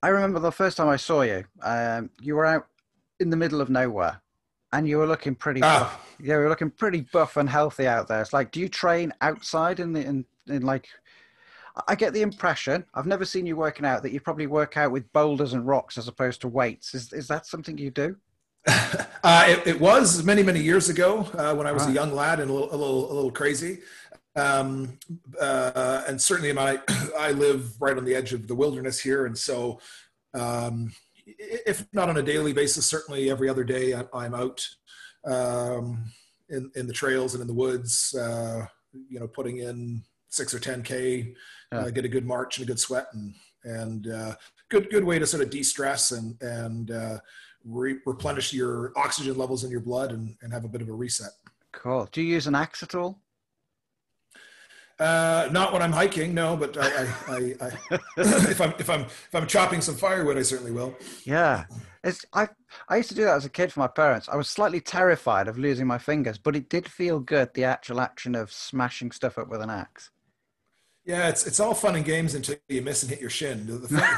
I 0.03 0.09
remember 0.09 0.41
the 0.41 0.51
first 0.53 0.77
time 0.77 0.89
I 0.89 0.97
saw 0.97 1.23
you. 1.23 1.45
Um, 1.63 2.11
you 2.21 2.35
were 2.35 2.47
out 2.47 2.67
in 3.21 3.31
the 3.31 3.37
middle 3.37 3.61
of 3.61 3.71
nowhere, 3.71 4.21
and 4.73 4.89
you 4.89 4.99
were 4.99 5.07
looking 5.07 5.35
pretty. 5.35 5.61
Ah. 5.63 5.81
Buff. 5.81 6.17
Yeah, 6.21 6.35
you 6.35 6.41
were 6.41 6.49
looking 6.49 6.71
pretty 6.71 7.03
buff 7.13 7.37
and 7.37 7.49
healthy 7.49 7.87
out 7.87 8.09
there. 8.09 8.21
It's 8.21 8.33
like, 8.33 8.51
do 8.53 8.61
you 8.61 8.69
train 8.69 9.13
outside 9.21 9.81
in 9.81 9.93
the 9.93 10.05
in, 10.05 10.25
in 10.49 10.63
like? 10.63 10.89
I 11.89 11.95
get 11.95 12.13
the 12.13 12.21
impression 12.21 12.85
I've 12.93 13.07
never 13.07 13.25
seen 13.25 13.47
you 13.47 13.57
working 13.57 13.87
out 13.87 14.03
that 14.03 14.13
you 14.13 14.21
probably 14.21 14.47
work 14.47 14.77
out 14.77 14.91
with 14.93 15.11
boulders 15.15 15.55
and 15.55 15.67
rocks 15.67 15.97
as 15.97 16.07
opposed 16.07 16.43
to 16.43 16.49
weights. 16.49 16.95
Is 16.95 17.13
is 17.13 17.29
that 17.29 17.47
something 17.47 17.79
you 17.79 17.91
do? 17.91 18.17
uh, 18.67 19.45
it, 19.49 19.67
it, 19.67 19.81
was 19.81 20.23
many 20.23 20.43
many 20.43 20.61
years 20.61 20.89
ago 20.89 21.27
uh, 21.37 21.55
when 21.55 21.67
I 21.67 21.73
was 21.73 21.83
Right. 21.85 21.91
a 21.91 21.95
young 21.95 22.13
lad 22.15 22.39
and 22.41 22.51
a 22.51 22.53
little 22.53 22.73
a 22.73 22.77
little, 22.77 23.11
a 23.11 23.15
little 23.15 23.31
crazy. 23.33 23.81
Um, 24.35 24.99
uh, 25.41 26.05
and 26.07 26.21
certainly, 26.21 26.53
my 26.53 26.81
I 27.19 27.33
live 27.33 27.81
right 27.81 27.97
on 27.97 28.05
the 28.05 28.15
edge 28.15 28.33
of 28.33 28.49
the 28.49 28.55
wilderness 28.55 29.01
here, 29.01 29.27
and 29.27 29.37
so 29.37 29.81
um, 30.35 30.93
if 31.27 31.87
not 31.93 32.09
on 32.09 32.17
a 32.17 32.23
daily 32.23 32.53
basis, 32.53 32.87
certainly 32.87 33.31
every 33.31 33.49
other 33.49 33.65
day 33.65 33.95
I- 33.95 34.07
I'm 34.15 34.35
out 34.35 34.67
um, 35.25 36.05
in 36.49 36.71
in 36.75 36.87
the 36.87 36.93
trails 36.93 37.35
and 37.35 37.41
in 37.41 37.47
the 37.47 37.55
woods. 37.55 38.15
Uh, 38.15 38.67
you 39.09 39.19
know, 39.21 39.27
putting 39.27 39.59
in 39.59 40.03
six 40.29 40.53
or 40.55 40.59
ten 40.59 40.83
k, 40.83 41.35
uh, 41.73 41.91
get 41.91 42.05
a 42.05 42.09
good 42.09 42.27
march 42.27 42.59
and 42.59 42.65
a 42.65 42.67
good 42.67 42.81
sweat, 42.81 43.07
and 43.13 43.35
and 43.65 44.09
uh, 44.11 44.35
good 44.71 44.89
good 44.91 45.05
way 45.05 45.19
to 45.19 45.27
sort 45.27 45.43
of 45.43 45.51
de-stress 45.51 46.13
and 46.13 46.41
and 46.43 46.91
uh, 46.91 47.19
re- 47.65 48.01
replenish 48.07 48.53
your 48.53 48.93
oxygen 48.97 49.37
levels 49.37 49.65
in 49.65 49.71
your 49.71 49.81
blood 49.81 50.13
and, 50.13 50.37
and 50.43 50.53
have 50.53 50.65
a 50.65 50.69
bit 50.69 50.83
of 50.83 50.89
a 50.89 50.93
reset. 50.93 51.31
Cool. 51.73 52.09
Do 52.13 52.21
you 52.23 52.35
use 52.35 52.47
an 52.47 52.55
axe 52.55 52.83
at 52.83 52.95
all? 52.95 53.19
Uh, 54.99 55.49
not 55.51 55.73
when 55.73 55.83
I'm 55.83 55.93
hiking, 55.93 56.35
no. 56.35 56.57
But 56.57 56.77
I, 56.79 57.07
I, 57.29 57.55
I, 57.61 57.71
if 58.17 58.61
I'm 58.61 58.75
if 58.79 58.91
I'm 58.91 59.03
if 59.03 59.35
I'm 59.35 59.47
chopping 59.47 59.81
some 59.81 59.97
firewood, 59.97 60.39
I 60.39 60.43
certainly 60.43 60.73
will. 60.73 60.97
Yeah. 61.25 61.65
It's 62.05 62.25
I 62.33 62.49
I 62.89 62.97
used 62.97 63.11
to 63.11 63.15
do 63.15 63.25
that 63.25 63.37
as 63.37 63.45
a 63.45 63.51
kid 63.51 63.73
for 63.73 63.81
my 63.81 63.87
parents. 63.87 64.29
I 64.29 64.37
was 64.37 64.49
slightly 64.49 64.81
terrified 64.81 65.49
of 65.49 65.59
losing 65.59 65.87
my 65.87 65.99
fingers, 65.99 66.39
but 66.39 66.57
it 66.57 66.69
did 66.69 66.89
feel 66.89 67.21
good 67.21 67.55
the 67.55 67.65
actual 67.65 68.01
action 68.01 68.35
of 68.35 68.53
smashing 68.53 69.13
stuff 69.13 69.39
up 69.39 69.49
with 69.49 69.61
an 69.61 69.71
axe. 69.71 70.11
Yeah, 71.05 71.29
it's 71.29 71.47
it's 71.47 71.59
all 71.59 71.75
fun 71.75 71.97
and 71.97 72.05
games 72.05 72.35
until 72.35 72.55
you 72.69 72.81
miss 72.81 73.03
and 73.03 73.11
hit 73.11 73.21
your 73.21 73.31
shin. 73.31 73.67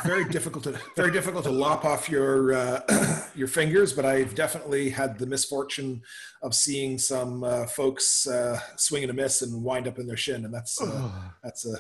Very 0.05 0.25
difficult 0.31 0.65
to 0.65 0.79
very 0.97 1.11
difficult 1.11 1.45
to 1.45 1.51
lop 1.51 1.85
off 1.87 2.11
your 2.11 2.53
uh, 2.53 3.25
your 3.35 3.49
fingers. 3.49 3.95
But 3.95 4.05
I've 4.05 4.35
definitely 4.35 4.91
had 4.91 5.19
the 5.19 5.27
misfortune 5.27 6.03
of 6.43 6.55
seeing 6.55 6.99
some 6.99 7.43
uh, 7.43 7.67
folks 7.67 8.27
uh, 8.27 8.61
swing 8.77 9.03
and 9.03 9.11
a 9.11 9.15
miss 9.15 9.41
and 9.41 9.63
wind 9.63 9.89
up 9.89 9.99
in 9.99 10.07
their 10.07 10.19
shin, 10.19 10.45
and 10.45 10.53
that's 10.53 10.81
uh, 10.83 11.11
that's 11.43 11.67
a 11.67 11.79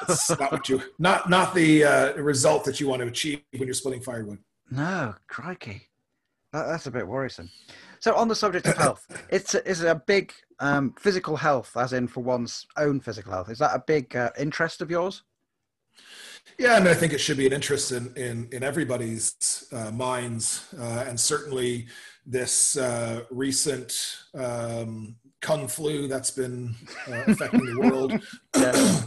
that's 0.00 0.30
not 0.30 0.50
what 0.50 0.68
you 0.68 0.82
not 0.98 1.30
not 1.30 1.54
the 1.54 1.84
uh, 1.84 2.14
result 2.14 2.64
that 2.64 2.80
you 2.80 2.88
want 2.88 3.02
to 3.02 3.08
achieve 3.08 3.40
when 3.52 3.68
you're 3.68 3.74
splitting 3.74 4.02
firewood. 4.02 4.38
No, 4.68 5.14
crikey. 5.28 5.82
That, 6.52 6.66
that's 6.66 6.86
a 6.86 6.90
bit 6.90 7.06
worrisome. 7.06 7.50
So, 8.00 8.14
on 8.16 8.28
the 8.28 8.34
subject 8.34 8.66
of 8.66 8.76
health, 8.76 9.06
it's 9.30 9.54
a, 9.54 9.68
is 9.68 9.82
it 9.82 9.88
a 9.88 9.94
big 9.94 10.32
um, 10.60 10.94
physical 10.98 11.36
health, 11.36 11.76
as 11.76 11.92
in 11.92 12.06
for 12.08 12.22
one's 12.22 12.66
own 12.76 13.00
physical 13.00 13.32
health. 13.32 13.50
Is 13.50 13.58
that 13.58 13.74
a 13.74 13.82
big 13.86 14.14
uh, 14.16 14.30
interest 14.38 14.80
of 14.80 14.90
yours? 14.90 15.22
Yeah, 16.58 16.74
I 16.74 16.78
mean, 16.80 16.88
I 16.88 16.94
think 16.94 17.12
it 17.12 17.18
should 17.18 17.36
be 17.36 17.46
an 17.46 17.52
interest 17.52 17.92
in 17.92 18.12
in, 18.16 18.48
in 18.52 18.62
everybody's 18.62 19.66
uh, 19.72 19.90
minds, 19.90 20.72
uh, 20.78 21.04
and 21.08 21.18
certainly 21.18 21.86
this 22.26 22.76
uh, 22.76 23.24
recent 23.30 23.92
um, 24.34 25.16
kung 25.40 25.68
flu 25.68 26.08
that's 26.08 26.30
been 26.30 26.74
uh, 27.08 27.22
affecting 27.26 27.64
the 27.66 27.78
world 27.78 28.12
Yeah. 28.56 29.02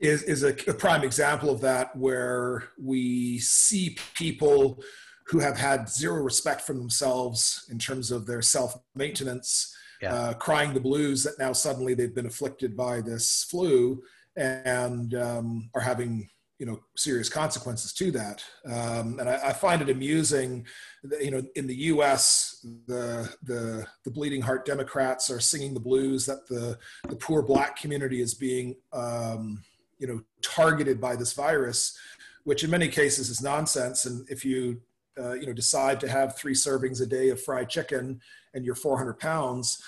is 0.00 0.22
is 0.22 0.42
a, 0.42 0.50
a 0.70 0.74
prime 0.74 1.02
example 1.02 1.50
of 1.50 1.60
that, 1.62 1.96
where 1.96 2.64
we 2.78 3.38
see 3.38 3.96
people 4.14 4.82
who 5.26 5.38
have 5.38 5.56
had 5.56 5.88
zero 5.88 6.22
respect 6.22 6.60
for 6.60 6.74
themselves 6.74 7.66
in 7.70 7.78
terms 7.78 8.10
of 8.10 8.26
their 8.26 8.42
self 8.42 8.76
maintenance, 8.94 9.73
Yeah. 10.04 10.14
uh, 10.14 10.34
crying 10.34 10.74
the 10.74 10.80
blues 10.80 11.22
that 11.24 11.38
now 11.38 11.52
suddenly 11.52 11.94
they've 11.94 12.14
been 12.14 12.26
afflicted 12.26 12.76
by 12.76 13.00
this 13.00 13.44
flu 13.50 14.02
and 14.36 15.14
um, 15.14 15.70
are 15.74 15.80
having 15.80 16.28
you 16.58 16.66
know 16.66 16.80
serious 16.96 17.28
consequences 17.28 17.92
to 17.92 18.10
that. 18.12 18.44
Um, 18.66 19.18
and 19.18 19.28
I, 19.28 19.48
I 19.48 19.52
find 19.52 19.82
it 19.82 19.90
amusing, 19.90 20.66
that, 21.02 21.24
you 21.24 21.30
know, 21.30 21.42
in 21.56 21.66
the 21.66 21.74
U.S. 21.92 22.64
the 22.86 23.32
the 23.42 23.86
the 24.04 24.10
bleeding 24.10 24.42
heart 24.42 24.64
Democrats 24.64 25.30
are 25.30 25.40
singing 25.40 25.74
the 25.74 25.80
blues 25.80 26.26
that 26.26 26.46
the 26.46 26.78
the 27.08 27.16
poor 27.16 27.42
black 27.42 27.76
community 27.76 28.20
is 28.20 28.34
being 28.34 28.76
um, 28.92 29.62
you 29.98 30.06
know 30.06 30.22
targeted 30.42 31.00
by 31.00 31.16
this 31.16 31.32
virus, 31.32 31.98
which 32.44 32.62
in 32.62 32.70
many 32.70 32.88
cases 32.88 33.30
is 33.30 33.42
nonsense. 33.42 34.06
And 34.06 34.28
if 34.30 34.44
you 34.44 34.80
uh, 35.18 35.32
you 35.32 35.46
know 35.46 35.52
decide 35.52 35.98
to 36.00 36.08
have 36.08 36.36
three 36.36 36.54
servings 36.54 37.02
a 37.02 37.06
day 37.06 37.30
of 37.30 37.42
fried 37.42 37.68
chicken 37.68 38.20
and 38.54 38.64
you're 38.64 38.74
400 38.74 39.18
pounds 39.18 39.82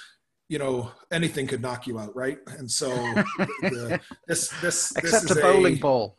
you 0.49 0.59
know 0.59 0.91
anything 1.11 1.47
could 1.47 1.61
knock 1.61 1.87
you 1.87 1.99
out 1.99 2.15
right? 2.15 2.39
And 2.47 2.71
so 2.71 2.89
the, 2.89 4.01
this 4.29 4.49
this 4.61 4.93
Except 4.97 5.29
this 5.29 5.37
a 5.37 5.41
bowling 5.41 5.77
ball. 5.77 6.17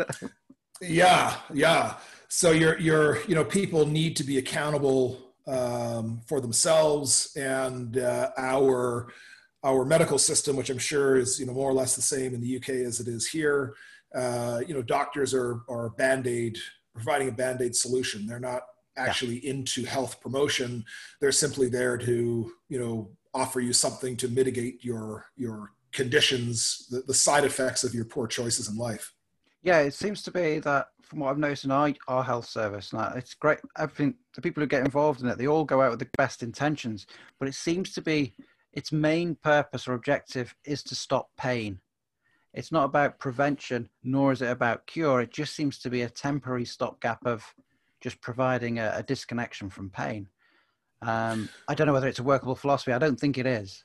yeah 0.80 1.36
yeah. 1.52 1.94
So 2.28 2.50
you're 2.50 2.78
you're 2.78 3.22
you 3.26 3.34
know 3.34 3.44
people 3.44 3.86
need 3.86 4.16
to 4.16 4.24
be 4.24 4.38
accountable 4.38 5.34
um, 5.46 6.20
for 6.26 6.40
themselves 6.40 7.32
and 7.36 7.98
uh, 7.98 8.30
our 8.36 9.08
our 9.64 9.84
medical 9.84 10.18
system 10.18 10.56
which 10.56 10.70
i'm 10.70 10.78
sure 10.78 11.16
is 11.16 11.38
you 11.38 11.46
know 11.46 11.52
more 11.52 11.70
or 11.70 11.72
less 11.72 11.94
the 11.94 12.02
same 12.02 12.34
in 12.34 12.40
the 12.40 12.56
uk 12.56 12.68
as 12.68 13.00
it 13.00 13.08
is 13.08 13.28
here. 13.28 13.74
Uh, 14.14 14.60
you 14.66 14.74
know 14.74 14.82
doctors 14.82 15.32
are 15.32 15.62
are 15.68 15.90
band-aid 15.90 16.58
providing 16.94 17.28
a 17.28 17.32
band-aid 17.32 17.74
solution. 17.74 18.26
They're 18.26 18.38
not 18.38 18.62
actually 18.96 19.36
into 19.46 19.84
health 19.84 20.20
promotion 20.20 20.84
they're 21.20 21.32
simply 21.32 21.68
there 21.68 21.96
to 21.96 22.52
you 22.68 22.78
know 22.78 23.10
offer 23.34 23.60
you 23.60 23.72
something 23.72 24.16
to 24.16 24.28
mitigate 24.28 24.84
your 24.84 25.26
your 25.36 25.72
conditions 25.92 26.86
the, 26.90 27.00
the 27.06 27.14
side 27.14 27.44
effects 27.44 27.84
of 27.84 27.94
your 27.94 28.04
poor 28.04 28.26
choices 28.26 28.68
in 28.68 28.76
life 28.76 29.14
Yeah, 29.62 29.80
it 29.80 29.94
seems 29.94 30.22
to 30.22 30.30
be 30.30 30.58
that 30.60 30.88
from 31.02 31.20
what 31.20 31.30
I've 31.30 31.38
noticed 31.38 31.64
in 31.64 31.70
our, 31.70 31.92
our 32.08 32.24
health 32.24 32.46
service 32.46 32.92
now, 32.92 33.12
it's 33.14 33.34
great. 33.34 33.58
Everything, 33.78 34.14
the 34.34 34.40
people 34.40 34.62
who 34.62 34.66
get 34.66 34.84
involved 34.84 35.20
in 35.20 35.28
it, 35.28 35.36
they 35.36 35.46
all 35.46 35.64
go 35.64 35.82
out 35.82 35.90
with 35.90 35.98
the 35.98 36.08
best 36.16 36.42
intentions, 36.42 37.06
but 37.38 37.48
it 37.48 37.54
seems 37.54 37.92
to 37.92 38.00
be 38.00 38.32
its 38.72 38.92
main 38.92 39.34
purpose 39.34 39.86
or 39.86 39.92
objective 39.92 40.54
is 40.64 40.82
to 40.84 40.94
stop 40.94 41.28
pain. 41.36 41.78
It's 42.54 42.72
not 42.72 42.84
about 42.84 43.18
prevention, 43.18 43.90
nor 44.02 44.32
is 44.32 44.40
it 44.40 44.50
about 44.50 44.86
cure. 44.86 45.20
It 45.20 45.32
just 45.32 45.54
seems 45.54 45.78
to 45.80 45.90
be 45.90 46.02
a 46.02 46.08
temporary 46.08 46.64
stopgap 46.64 47.24
of 47.26 47.44
just 48.02 48.20
providing 48.20 48.78
a, 48.78 48.92
a 48.96 49.02
disconnection 49.02 49.70
from 49.70 49.88
pain. 49.88 50.28
Um, 51.00 51.48
I 51.68 51.74
don't 51.74 51.86
know 51.86 51.92
whether 51.92 52.08
it's 52.08 52.18
a 52.18 52.24
workable 52.24 52.54
philosophy. 52.54 52.92
I 52.92 52.98
don't 52.98 53.18
think 53.18 53.38
it 53.38 53.46
is. 53.46 53.84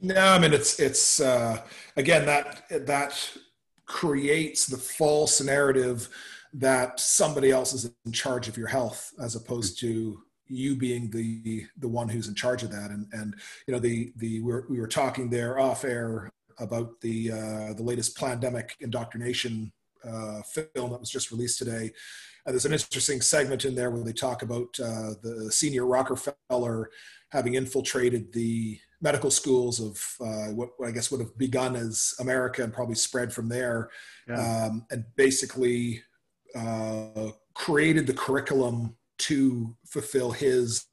No, 0.00 0.20
I 0.20 0.38
mean 0.38 0.52
it's 0.52 0.78
it's 0.78 1.20
uh, 1.20 1.60
again 1.96 2.24
that 2.26 2.62
that 2.86 3.30
creates 3.86 4.66
the 4.66 4.76
false 4.76 5.40
narrative 5.40 6.08
that 6.52 7.00
somebody 7.00 7.50
else 7.50 7.72
is 7.72 7.90
in 8.06 8.12
charge 8.12 8.48
of 8.48 8.56
your 8.56 8.68
health 8.68 9.12
as 9.20 9.34
opposed 9.34 9.78
to 9.80 10.22
you 10.46 10.76
being 10.76 11.10
the 11.10 11.66
the 11.78 11.88
one 11.88 12.08
who's 12.08 12.28
in 12.28 12.34
charge 12.34 12.62
of 12.62 12.70
that 12.70 12.90
and 12.90 13.06
and 13.12 13.34
you 13.66 13.74
know 13.74 13.80
the 13.80 14.12
the 14.16 14.40
we 14.40 14.52
were, 14.52 14.66
we 14.70 14.80
were 14.80 14.86
talking 14.86 15.28
there 15.28 15.58
off 15.58 15.84
air 15.84 16.30
about 16.60 17.00
the 17.00 17.32
uh, 17.32 17.72
the 17.74 17.82
latest 17.82 18.16
pandemic 18.16 18.76
indoctrination 18.80 19.72
uh, 20.04 20.42
film 20.42 20.90
that 20.90 21.00
was 21.00 21.10
just 21.10 21.30
released 21.32 21.58
today 21.58 21.90
and 22.48 22.54
there's 22.54 22.64
an 22.64 22.72
interesting 22.72 23.20
segment 23.20 23.66
in 23.66 23.74
there 23.74 23.90
where 23.90 24.02
they 24.02 24.12
talk 24.14 24.40
about 24.40 24.68
uh, 24.82 25.12
the 25.22 25.52
senior 25.52 25.84
Rockefeller 25.84 26.88
having 27.30 27.56
infiltrated 27.56 28.32
the 28.32 28.80
medical 29.02 29.30
schools 29.30 29.80
of 29.80 30.26
uh, 30.26 30.50
what 30.54 30.70
I 30.82 30.90
guess 30.90 31.10
would 31.10 31.20
have 31.20 31.36
begun 31.36 31.76
as 31.76 32.14
America 32.20 32.64
and 32.64 32.72
probably 32.72 32.94
spread 32.94 33.34
from 33.34 33.50
there, 33.50 33.90
Yeah. 34.26 34.64
um, 34.66 34.86
and 34.90 35.04
basically 35.14 36.02
uh, 36.54 37.32
created 37.52 38.06
the 38.06 38.14
curriculum 38.14 38.96
to 39.18 39.76
fulfill 39.86 40.30
his 40.30 40.86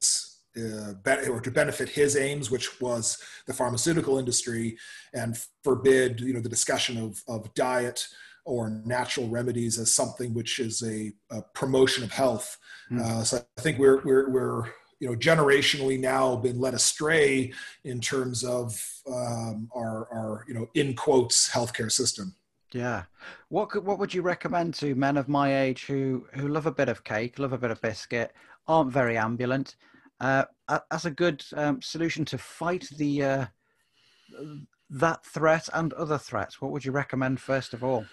uh, 0.58 0.92
be- 1.04 1.28
or 1.28 1.40
to 1.40 1.50
benefit 1.50 1.88
his 1.88 2.16
aims, 2.16 2.50
which 2.50 2.82
was 2.82 3.16
the 3.46 3.54
pharmaceutical 3.54 4.18
industry, 4.18 4.76
and 5.14 5.38
forbid 5.64 6.20
you 6.20 6.34
know 6.34 6.40
the 6.40 6.50
discussion 6.50 6.98
of 6.98 7.22
of 7.28 7.52
diet 7.54 8.06
or 8.46 8.70
natural 8.84 9.28
remedies 9.28 9.78
as 9.78 9.92
something 9.92 10.32
which 10.32 10.60
is 10.60 10.82
a, 10.82 11.12
a 11.30 11.42
promotion 11.52 12.04
of 12.04 12.12
health. 12.12 12.56
Hmm. 12.88 13.00
Uh, 13.00 13.24
so 13.24 13.44
I 13.58 13.60
think 13.60 13.78
we're 13.78 14.00
we're 14.02 14.30
we're 14.30 14.64
you 15.00 15.08
know 15.08 15.16
generationally 15.16 16.00
now 16.00 16.36
been 16.36 16.58
led 16.58 16.72
astray 16.72 17.52
in 17.84 18.00
terms 18.00 18.44
of 18.44 18.80
um, 19.12 19.68
our 19.74 20.08
our 20.12 20.44
you 20.48 20.54
know 20.54 20.68
in 20.74 20.94
quotes 20.94 21.50
healthcare 21.50 21.92
system. 21.92 22.34
Yeah. 22.72 23.04
What 23.48 23.70
could, 23.70 23.84
what 23.84 23.98
would 23.98 24.12
you 24.14 24.22
recommend 24.22 24.74
to 24.74 24.94
men 24.94 25.16
of 25.16 25.28
my 25.28 25.62
age 25.62 25.86
who 25.86 26.26
who 26.34 26.48
love 26.48 26.66
a 26.66 26.72
bit 26.72 26.88
of 26.88 27.04
cake, 27.04 27.38
love 27.38 27.52
a 27.52 27.58
bit 27.58 27.70
of 27.70 27.80
biscuit, 27.80 28.32
aren't 28.68 28.92
very 28.92 29.18
ambulant, 29.18 29.76
uh, 30.20 30.44
as 30.90 31.04
a 31.04 31.10
good 31.10 31.44
um, 31.56 31.82
solution 31.82 32.24
to 32.26 32.38
fight 32.38 32.88
the 32.96 33.22
uh, 33.22 33.46
that 34.90 35.24
threat 35.24 35.68
and 35.74 35.92
other 35.94 36.18
threats? 36.18 36.60
What 36.60 36.70
would 36.70 36.84
you 36.84 36.92
recommend 36.92 37.40
first 37.40 37.74
of 37.74 37.82
all? 37.82 38.06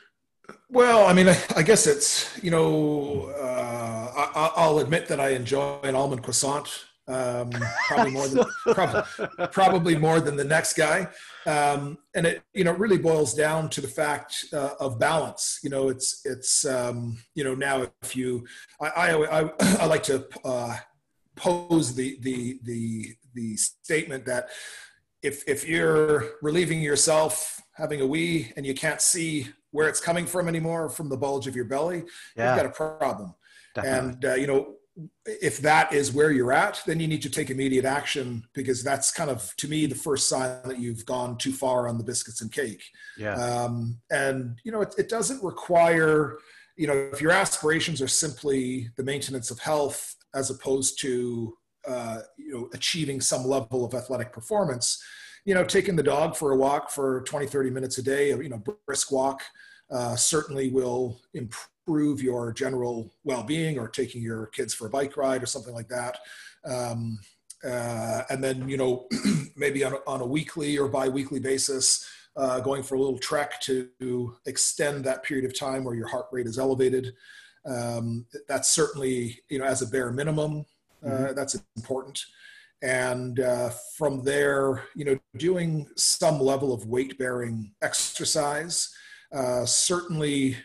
Well, 0.70 1.06
I 1.06 1.14
mean, 1.14 1.30
I, 1.30 1.38
I 1.56 1.64
guess 1.64 1.88
it's 1.88 2.38
you 2.44 2.52
know 2.52 3.32
uh, 3.40 4.12
I, 4.16 4.32
I- 4.36 4.54
I'll 4.58 4.80
admit 4.80 5.08
that 5.08 5.20
I 5.20 5.30
enjoy 5.30 5.80
an 5.84 5.96
almond 5.96 6.24
croissant 6.24 6.86
um, 7.08 7.50
probably 7.88 8.12
more 8.12 8.28
than 8.28 8.46
probably, 8.74 9.48
probably 9.52 9.96
more 9.98 10.20
than 10.22 10.36
the 10.36 10.44
next 10.44 10.74
guy. 10.74 11.08
Um, 11.46 11.98
and 12.16 12.26
it 12.26 12.44
you 12.54 12.64
know 12.64 12.72
really 12.74 12.98
boils 12.98 13.34
down 13.34 13.70
to 13.72 13.82
the 13.82 13.88
fact 13.88 14.46
uh, 14.54 14.72
of 14.80 15.00
balance. 15.00 15.60
You 15.64 15.70
know, 15.70 15.90
it's 15.90 16.22
it's 16.26 16.66
um, 16.66 17.18
you 17.36 17.44
know 17.44 17.56
now 17.56 17.88
if 18.02 18.16
you 18.16 18.46
I 18.82 18.88
I, 18.88 19.42
I, 19.42 19.50
I 19.80 19.86
like 19.86 20.04
to 20.04 20.26
uh, 20.46 20.76
pose 21.36 21.94
the 21.96 22.18
the 22.22 22.60
the 22.64 23.16
the 23.34 23.58
statement 23.58 24.26
that 24.26 24.48
if 25.24 25.48
if 25.48 25.68
you're 25.68 26.32
relieving 26.42 26.82
yourself 26.82 27.62
having 27.74 28.02
a 28.02 28.08
wee 28.08 28.52
and 28.56 28.66
you 28.66 28.74
can't 28.74 29.02
see 29.02 29.48
where 29.72 29.90
it's 29.90 30.00
coming 30.00 30.26
from 30.26 30.48
anymore 30.48 30.90
from 30.90 31.10
the 31.10 31.18
bulge 31.18 31.48
of 31.48 31.56
your 31.56 31.66
belly, 31.66 32.04
yeah. 32.36 32.54
you've 32.54 32.64
got 32.64 32.66
a 32.66 32.98
problem. 32.98 33.34
Definitely. 33.74 34.00
And 34.00 34.26
uh, 34.26 34.34
you 34.36 34.48
know 34.48 34.76
if 35.26 35.58
that 35.60 35.92
is 35.92 36.14
where 36.14 36.32
you're 36.32 36.54
at, 36.54 36.82
then 36.86 37.00
you 37.00 37.08
need 37.08 37.22
to 37.24 37.30
take 37.30 37.50
immediate 37.50 37.86
action 37.86 38.44
because 38.54 38.84
that's 38.84 39.12
kind 39.12 39.30
of, 39.30 39.54
to 39.58 39.68
me, 39.68 39.86
the 39.86 39.96
first 39.96 40.30
sign 40.30 40.60
that 40.66 40.80
you've 40.80 41.06
gone 41.06 41.38
too 41.38 41.52
far 41.52 41.88
on 41.88 41.98
the 41.98 42.04
biscuits 42.04 42.42
and 42.42 42.52
cake. 42.52 42.84
Yeah. 43.18 43.34
Um, 43.34 44.00
and 44.12 44.60
you 44.64 44.72
know, 44.72 44.82
it, 44.82 44.94
it 44.98 45.10
doesn't 45.10 45.44
require, 45.44 46.38
you 46.76 46.88
know, 46.88 47.10
if 47.12 47.22
your 47.22 47.32
aspirations 47.32 48.02
are 48.02 48.08
simply 48.08 48.90
the 48.96 49.04
maintenance 49.04 49.50
of 49.50 49.60
health 49.60 50.16
as 50.36 50.50
opposed 50.52 51.00
to, 51.02 51.58
uh, 51.88 52.20
you 52.38 52.54
know, 52.54 52.70
achieving 52.74 53.22
some 53.22 53.46
level 53.46 53.86
of 53.86 53.94
athletic 53.94 54.32
performance, 54.32 55.04
you 55.46 55.54
know, 55.54 55.64
taking 55.64 55.96
the 55.96 56.04
dog 56.04 56.36
for 56.36 56.52
a 56.52 56.56
walk 56.56 56.90
for 56.90 57.22
20, 57.24 57.48
30 57.48 57.70
minutes 57.70 57.98
a 57.98 58.04
day, 58.04 58.30
you 58.30 58.50
know, 58.50 58.64
brisk 58.88 59.12
walk, 59.12 59.42
uh, 59.92 60.16
certainly 60.16 60.70
will 60.70 61.20
improve 61.34 62.22
your 62.22 62.54
general 62.54 63.14
well-being 63.24 63.78
or 63.78 63.88
taking 63.88 64.22
your 64.22 64.48
kids 64.48 64.74
for 64.74 64.88
a 64.88 64.90
bike 64.90 65.18
ride 65.18 65.44
or 65.44 65.46
something 65.46 65.74
like 65.74 65.90
that. 65.90 66.18
Um, 66.66 67.20
uh, 67.64 68.24
and 68.30 68.44
then 68.44 68.68
you 68.68 68.78
know 68.78 69.08
maybe 69.56 69.84
on 69.84 69.94
a, 69.94 69.98
on 70.06 70.22
a 70.22 70.26
weekly 70.26 70.78
or 70.78 70.88
bi-weekly 70.88 71.40
basis 71.40 72.06
uh, 72.36 72.60
going 72.60 72.84
for 72.84 72.96
a 72.96 73.00
little 73.00 73.20
trek 73.20 73.60
to 73.62 74.36
extend 74.46 75.04
that 75.04 75.24
period 75.24 75.46
of 75.46 75.58
time 75.58 75.84
where 75.84 75.96
your 75.96 76.08
heart 76.08 76.26
rate 76.32 76.48
is 76.48 76.58
elevated. 76.58 77.14
Um, 77.66 78.26
that's 78.48 78.70
certainly 78.70 79.40
you 79.50 79.60
know 79.60 79.66
as 79.66 79.82
a 79.82 79.88
bare 79.88 80.12
minimum 80.12 80.66
mm-hmm. 81.04 81.34
that's 81.36 81.58
important 81.76 82.24
and 82.84 83.40
uh, 83.40 83.70
from 83.98 84.24
there 84.24 84.84
you 84.96 85.06
know 85.06 85.18
doing 85.38 85.88
some 85.96 86.40
level 86.40 86.74
of 86.74 86.86
weight 86.86 87.18
bearing 87.18 87.72
exercise 87.82 88.94
uh, 89.34 89.66
certainly 89.66 90.56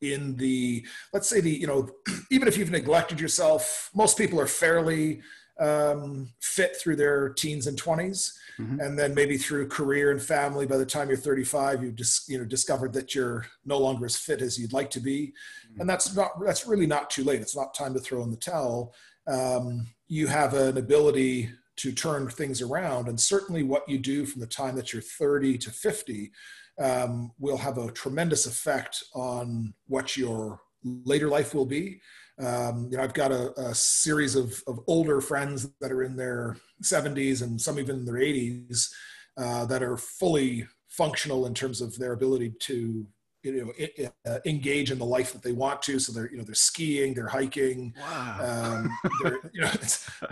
in 0.00 0.36
the 0.36 0.84
let's 1.12 1.28
say 1.28 1.40
the 1.40 1.50
you 1.50 1.66
know 1.66 1.88
even 2.30 2.48
if 2.48 2.58
you've 2.58 2.70
neglected 2.70 3.20
yourself 3.20 3.90
most 3.94 4.18
people 4.18 4.40
are 4.40 4.46
fairly 4.46 5.20
um, 5.60 6.28
fit 6.40 6.76
through 6.76 6.94
their 6.94 7.30
teens 7.30 7.66
and 7.66 7.80
20s 7.80 8.32
mm-hmm. 8.60 8.78
and 8.78 8.96
then 8.96 9.12
maybe 9.12 9.36
through 9.36 9.66
career 9.66 10.12
and 10.12 10.22
family 10.22 10.66
by 10.66 10.76
the 10.76 10.86
time 10.86 11.08
you're 11.08 11.16
35 11.16 11.82
you've 11.82 11.96
just 11.96 12.28
you 12.28 12.38
know 12.38 12.44
discovered 12.44 12.92
that 12.92 13.14
you're 13.14 13.44
no 13.64 13.78
longer 13.78 14.06
as 14.06 14.16
fit 14.16 14.40
as 14.40 14.58
you'd 14.58 14.72
like 14.72 14.90
to 14.90 15.00
be 15.00 15.32
mm-hmm. 15.70 15.80
and 15.80 15.90
that's 15.90 16.14
not 16.14 16.30
that's 16.44 16.66
really 16.66 16.86
not 16.86 17.10
too 17.10 17.24
late 17.24 17.40
it's 17.40 17.56
not 17.56 17.74
time 17.74 17.92
to 17.94 18.00
throw 18.00 18.22
in 18.22 18.30
the 18.30 18.36
towel 18.36 18.94
um, 19.28 19.86
you 20.08 20.26
have 20.26 20.54
an 20.54 20.78
ability 20.78 21.50
to 21.76 21.92
turn 21.92 22.28
things 22.28 22.60
around 22.60 23.08
and 23.08 23.20
certainly 23.20 23.62
what 23.62 23.88
you 23.88 23.98
do 23.98 24.26
from 24.26 24.40
the 24.40 24.46
time 24.46 24.74
that 24.74 24.92
you're 24.92 25.02
30 25.02 25.58
to 25.58 25.70
50 25.70 26.32
um, 26.80 27.32
will 27.38 27.56
have 27.56 27.78
a 27.78 27.90
tremendous 27.92 28.46
effect 28.46 29.02
on 29.14 29.74
what 29.86 30.16
your 30.16 30.60
later 30.82 31.28
life 31.28 31.54
will 31.54 31.66
be. 31.66 32.00
Um, 32.40 32.88
you 32.90 32.96
know, 32.96 33.02
I've 33.02 33.14
got 33.14 33.32
a, 33.32 33.52
a 33.60 33.74
series 33.74 34.36
of, 34.36 34.62
of, 34.68 34.78
older 34.86 35.20
friends 35.20 35.68
that 35.80 35.90
are 35.90 36.04
in 36.04 36.16
their 36.16 36.56
70s 36.84 37.42
and 37.42 37.60
some 37.60 37.80
even 37.80 37.96
in 37.96 38.04
their 38.04 38.14
80s 38.14 38.88
uh, 39.36 39.66
that 39.66 39.82
are 39.82 39.96
fully 39.96 40.64
functional 40.88 41.46
in 41.46 41.54
terms 41.54 41.80
of 41.80 41.98
their 41.98 42.12
ability 42.12 42.54
to 42.60 43.04
you 43.42 43.64
know 43.64 43.72
it, 43.78 44.12
uh, 44.26 44.38
engage 44.46 44.90
in 44.90 44.98
the 44.98 45.04
life 45.04 45.32
that 45.32 45.42
they 45.42 45.52
want 45.52 45.80
to 45.82 45.98
so 45.98 46.12
they're 46.12 46.30
you 46.30 46.36
know 46.36 46.44
they're 46.44 46.54
skiing 46.54 47.14
they're 47.14 47.28
hiking 47.28 47.94
wow. 48.00 48.82
um, 48.82 49.10
they're, 49.22 49.38
you 49.52 49.60
know 49.60 49.70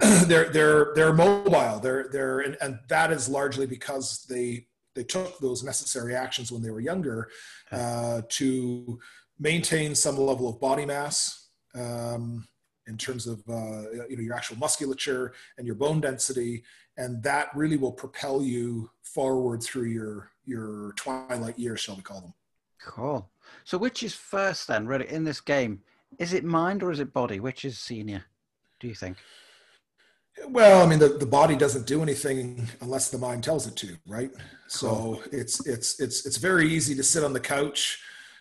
they're 0.27 0.49
they're 0.51 0.93
they're 0.95 1.13
mobile 1.13 1.79
they're 1.79 2.09
they're 2.11 2.41
and, 2.41 2.57
and 2.61 2.79
that 2.89 3.13
is 3.13 3.29
largely 3.29 3.67
because 3.67 4.27
they 4.29 4.67
they 4.95 5.05
took 5.05 5.39
those 5.39 5.63
necessary 5.63 6.17
actions 6.17 6.51
when 6.51 6.63
they 6.63 6.71
were 6.71 6.81
younger 6.81 7.29
uh, 7.71 8.23
to 8.29 8.99
maintain 9.39 9.95
some 9.95 10.17
level 10.17 10.49
of 10.49 10.59
body 10.59 10.87
mass 10.87 11.51
um, 11.75 12.47
in 12.87 12.97
terms 12.97 13.27
of 13.27 13.41
uh, 13.49 13.91
you 14.09 14.17
know 14.17 14.23
your 14.23 14.35
actual 14.35 14.57
musculature 14.57 15.33
and 15.59 15.67
your 15.67 15.77
bone 15.77 16.01
density, 16.01 16.65
and 16.97 17.23
that 17.23 17.49
really 17.55 17.77
will 17.77 17.93
propel 17.93 18.43
you 18.43 18.91
forward 19.03 19.63
through 19.63 19.85
your 19.85 20.31
your 20.45 20.93
twilight 20.97 21.59
years, 21.59 21.81
shall 21.81 21.97
we 21.97 22.03
call 22.03 22.21
them? 22.21 22.35
Cool. 22.85 23.29
So, 23.65 23.79
which 23.79 24.03
is 24.03 24.15
first 24.15 24.69
then, 24.69 24.87
really, 24.87 25.09
in 25.09 25.25
this 25.25 25.41
game? 25.41 25.81
Is 26.19 26.33
it 26.33 26.45
mind 26.45 26.83
or 26.83 26.91
is 26.91 27.01
it 27.01 27.13
body? 27.13 27.41
Which 27.41 27.65
is 27.65 27.79
senior? 27.79 28.25
Do 28.81 28.89
you 28.89 28.95
think? 28.95 29.19
Well, 30.49 30.85
I 30.85 30.89
mean, 30.89 30.99
the, 30.99 31.09
the 31.09 31.27
body 31.27 31.57
doesn't 31.57 31.87
do 31.87 32.03
anything 32.03 32.69
unless 32.81 33.11
the 33.11 33.19
mind 33.19 33.43
tells 33.43 33.67
it 33.67 33.77
to, 33.77 33.97
right? 34.07 34.31
So 34.69 35.23
it's 35.33 35.67
it's 35.67 35.99
it's 36.01 36.27
it's 36.27 36.37
very 36.37 36.69
easy 36.69 36.95
to 36.95 37.03
sit 37.03 37.25
on 37.25 37.33
the 37.33 37.41
couch 37.41 38.01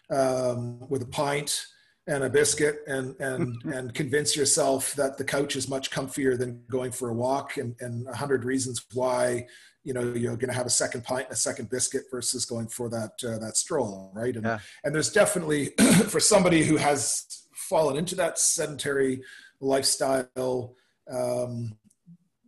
um, 0.09 0.79
with 0.89 1.03
a 1.03 1.07
pint 1.07 1.65
and 2.07 2.23
a 2.23 2.29
biscuit 2.29 2.79
and 2.87 3.15
and 3.19 3.61
and 3.73 3.93
convince 3.93 4.35
yourself 4.35 4.93
that 4.95 5.17
the 5.17 5.23
couch 5.23 5.55
is 5.55 5.69
much 5.69 5.89
comfier 5.89 6.37
than 6.37 6.61
going 6.69 6.91
for 6.91 7.09
a 7.09 7.13
walk 7.13 7.57
and 7.57 7.75
and 7.79 8.07
a 8.07 8.15
hundred 8.15 8.43
reasons 8.43 8.85
why 8.93 9.45
you 9.85 9.93
know 9.93 10.01
you're 10.13 10.35
going 10.35 10.49
to 10.49 10.55
have 10.55 10.65
a 10.65 10.69
second 10.69 11.03
pint 11.05 11.27
and 11.27 11.33
a 11.33 11.37
second 11.37 11.69
biscuit 11.69 12.03
versus 12.11 12.45
going 12.45 12.67
for 12.67 12.89
that 12.89 13.11
uh, 13.23 13.37
that 13.37 13.55
stroll 13.55 14.11
right 14.13 14.35
and 14.35 14.45
yeah. 14.45 14.59
and 14.83 14.93
there's 14.93 15.11
definitely 15.11 15.67
for 16.09 16.19
somebody 16.19 16.63
who 16.63 16.75
has 16.75 17.45
fallen 17.53 17.95
into 17.95 18.15
that 18.15 18.37
sedentary 18.37 19.21
lifestyle 19.61 20.75
um, 21.09 21.77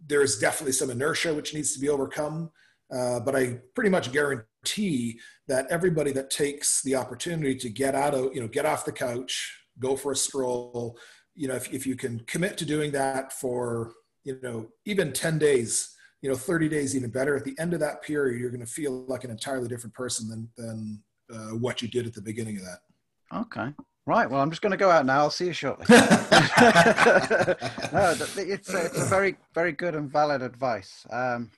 there 0.08 0.21
is 0.21 0.38
definitely 0.38 0.71
some 0.71 0.89
inertia 0.89 1.34
which 1.34 1.54
needs 1.54 1.73
to 1.73 1.80
be 1.80 1.89
overcome. 1.89 2.50
Uh, 2.91 3.19
but 3.19 3.36
I 3.36 3.60
pretty 3.76 3.89
much 3.89 4.12
guarantee 4.13 5.19
that 5.47 5.67
everybody 5.69 6.12
that 6.13 6.30
takes 6.30 6.82
the 6.84 6.95
opportunity 6.95 7.56
to 7.56 7.69
get 7.69 7.95
out 7.95 8.13
of, 8.13 8.34
you 8.34 8.41
know, 8.41 8.47
get 8.47 8.65
off 8.65 8.86
the 8.86 8.91
couch, 8.91 9.62
go 9.80 9.95
for 9.95 10.13
a 10.13 10.15
stroll, 10.15 10.97
you 11.36 11.47
know, 11.47 11.56
if, 11.56 11.71
if 11.73 11.86
you 11.86 11.95
can 11.95 12.19
commit 12.21 12.58
to 12.58 12.65
doing 12.65 12.91
that 12.93 13.34
for, 13.34 13.93
you 14.23 14.39
know, 14.41 14.69
even 14.86 15.12
10 15.12 15.38
days, 15.38 15.95
you 16.21 16.30
know, 16.30 16.36
30 16.36 16.69
days, 16.69 16.95
even 16.95 17.10
better. 17.10 17.36
At 17.36 17.43
the 17.43 17.56
end 17.60 17.73
of 17.73 17.80
that 17.80 18.01
period, 18.01 18.39
you're 18.39 18.49
going 18.49 18.65
to 18.65 18.71
feel 18.71 19.06
like 19.08 19.23
an 19.23 19.32
entirely 19.32 19.67
different 19.67 19.93
person 19.93 20.27
than, 20.27 20.49
than 20.58 21.03
uh, 21.32 21.56
what 21.56 21.82
you 21.82 21.88
did 21.88 22.08
at 22.08 22.13
the 22.13 22.21
beginning 22.21 22.58
of 22.58 22.63
that. 22.63 22.80
Okay. 23.39 23.73
Right. 24.06 24.30
Well, 24.30 24.39
I'm 24.39 24.49
just 24.49 24.62
going 24.62 24.71
to 24.71 24.77
go 24.77 24.89
out 24.89 25.06
now. 25.06 25.19
I'll 25.19 25.30
see 25.30 25.47
you 25.47 25.53
shortly. 25.53 25.86
no, 25.89 25.97
it's, 28.38 28.73
a, 28.73 28.86
it's 28.86 29.01
a 29.01 29.06
very, 29.10 29.36
very 29.53 29.73
good 29.73 29.95
and 29.95 30.10
valid 30.10 30.41
advice. 30.41 31.06
Um, 31.10 31.51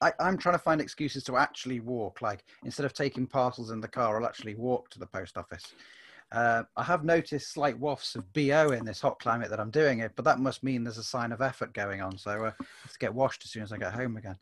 I, 0.00 0.12
am 0.18 0.36
trying 0.36 0.54
to 0.54 0.58
find 0.58 0.80
excuses 0.80 1.22
to 1.24 1.36
actually 1.36 1.78
walk. 1.80 2.22
Like 2.22 2.42
instead 2.64 2.86
of 2.86 2.92
taking 2.92 3.26
parcels 3.26 3.70
in 3.70 3.80
the 3.80 3.88
car, 3.88 4.18
I'll 4.20 4.26
actually 4.26 4.56
walk 4.56 4.90
to 4.90 4.98
the 4.98 5.06
post 5.06 5.36
office. 5.36 5.62
Uh, 6.32 6.62
I 6.76 6.84
have 6.84 7.04
noticed 7.04 7.52
slight 7.52 7.78
wafts 7.78 8.14
of 8.14 8.32
BO 8.32 8.70
in 8.70 8.84
this 8.84 9.00
hot 9.00 9.18
climate 9.18 9.50
that 9.50 9.60
I'm 9.60 9.70
doing 9.70 9.98
it, 9.98 10.12
but 10.14 10.24
that 10.24 10.38
must 10.38 10.62
mean 10.62 10.84
there's 10.84 10.98
a 10.98 11.02
sign 11.02 11.32
of 11.32 11.40
effort 11.40 11.72
going 11.72 12.00
on. 12.00 12.16
So 12.16 12.46
uh, 12.46 12.50
to 12.50 12.98
get 12.98 13.12
washed 13.12 13.44
as 13.44 13.50
soon 13.50 13.62
as 13.62 13.72
I 13.72 13.78
get 13.78 13.92
home 13.92 14.16
again. 14.16 14.36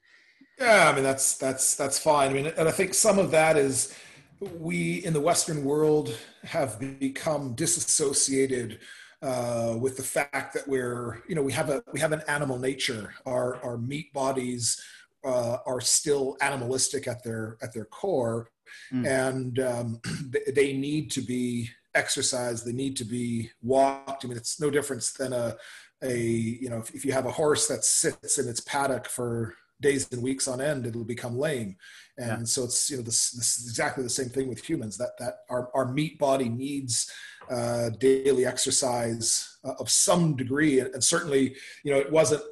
Yeah, 0.61 0.90
I 0.90 0.94
mean 0.94 1.05
that's 1.05 1.38
that's 1.38 1.77
that's 1.77 1.98
fine. 1.98 2.31
I 2.31 2.33
mean, 2.35 2.46
and 2.46 2.68
I 2.68 2.72
think 2.72 2.92
some 2.92 3.18
of 3.18 3.31
that 3.31 3.57
is 3.57 3.94
we 4.40 5.05
in 5.05 5.12
the 5.12 5.20
Western 5.20 5.64
world 5.64 6.16
have 6.42 6.79
become 6.98 7.55
disassociated 7.55 8.81
uh, 9.22 9.77
with 9.79 9.96
the 9.96 10.03
fact 10.03 10.55
that 10.55 10.66
we're, 10.68 11.22
you 11.29 11.35
know, 11.35 11.42
we 11.42 11.53
have 11.53 11.70
a 11.70 11.83
we 11.92 12.01
have 12.01 12.12
an 12.12 12.22
animal 12.29 12.59
nature. 12.59 13.14
Our 13.27 13.62
our 13.64 13.79
meat 13.79 14.12
bodies 14.12 14.81
uh, 15.24 15.59
are 15.66 15.81
still 15.81 16.37
animalistic 16.40 17.09
at 17.09 17.22
their 17.24 17.57
at 17.62 17.72
their 17.72 17.85
core, 17.85 18.51
mm. 18.92 19.07
and 19.07 19.59
um, 19.59 20.01
they 20.55 20.72
need 20.72 21.11
to 21.12 21.20
be 21.20 21.70
exercised. 21.99 22.65
They 22.65 22.73
need 22.73 22.97
to 22.97 23.05
be 23.05 23.51
walked. 23.63 24.25
I 24.25 24.29
mean, 24.29 24.37
it's 24.37 24.61
no 24.61 24.71
difference 24.71 25.13
than 25.13 25.33
a 25.33 25.57
a 26.03 26.17
you 26.17 26.71
know 26.71 26.79
if, 26.79 26.95
if 26.95 27.05
you 27.05 27.13
have 27.13 27.27
a 27.27 27.33
horse 27.33 27.67
that 27.69 27.85
sits 27.85 28.39
in 28.39 28.49
its 28.49 28.61
paddock 28.61 29.09
for 29.09 29.55
days 29.81 30.09
and 30.13 30.23
weeks 30.23 30.49
on 30.49 30.61
end, 30.61 30.87
it'll 30.87 31.05
become 31.05 31.39
lame. 31.39 31.77
And 32.17 32.41
yeah. 32.41 32.45
so 32.45 32.65
it's 32.65 32.91
you 32.91 32.97
know 32.97 33.03
this, 33.03 33.31
this, 33.31 33.59
is 33.59 33.69
exactly 33.69 34.03
the 34.03 34.11
same 34.11 34.29
thing 34.29 34.49
with 34.49 34.69
humans 34.69 34.97
that 34.99 35.13
that 35.19 35.35
our, 35.51 35.71
our 35.75 35.93
meat 35.93 36.19
body 36.19 36.49
needs 36.49 37.11
uh, 37.51 37.91
daily 37.91 38.45
exercise 38.45 39.59
uh, 39.65 39.75
of 39.79 39.91
some 39.91 40.37
degree, 40.37 40.81
and, 40.81 40.93
and 40.95 41.03
certainly 41.03 41.57
you 41.85 41.93
know 41.93 41.99
it 41.99 42.11
wasn't 42.11 42.43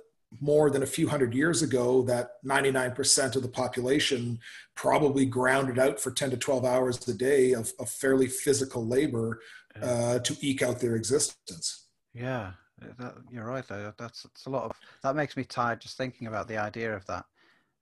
more 0.41 0.71
than 0.71 0.83
a 0.83 0.87
few 0.87 1.09
hundred 1.09 1.35
years 1.35 1.63
ago 1.63 2.03
that 2.03 2.43
99% 2.45 3.37
of 3.37 3.43
the 3.43 3.49
population 3.49 4.39
probably 4.75 5.25
grounded 5.25 5.79
out 5.79 6.01
for 6.01 6.11
10 6.11 6.31
to 6.31 6.37
12 6.37 6.65
hours 6.65 7.09
a 7.09 7.15
day 7.15 7.53
of, 7.53 7.73
of 7.79 7.89
fairly 7.89 8.27
physical 8.27 8.87
labor 8.87 9.41
uh, 9.83 10.19
to 10.21 10.37
eke 10.41 10.63
out 10.63 10.81
their 10.81 10.97
existence. 10.97 11.87
Yeah, 12.15 12.53
That, 12.99 13.15
you're 13.31 13.45
right 13.45 13.67
though. 13.67 13.93
That's, 13.99 14.23
that's 14.23 14.47
a 14.47 14.51
lot 14.51 14.65
of 14.65 14.73
that 15.03 15.17
makes 15.17 15.37
me 15.37 15.45
tired 15.45 15.81
just 15.81 15.97
thinking 15.97 16.27
about 16.27 16.49
the 16.49 16.57
idea 16.57 16.95
of 16.95 17.07
that. 17.07 17.25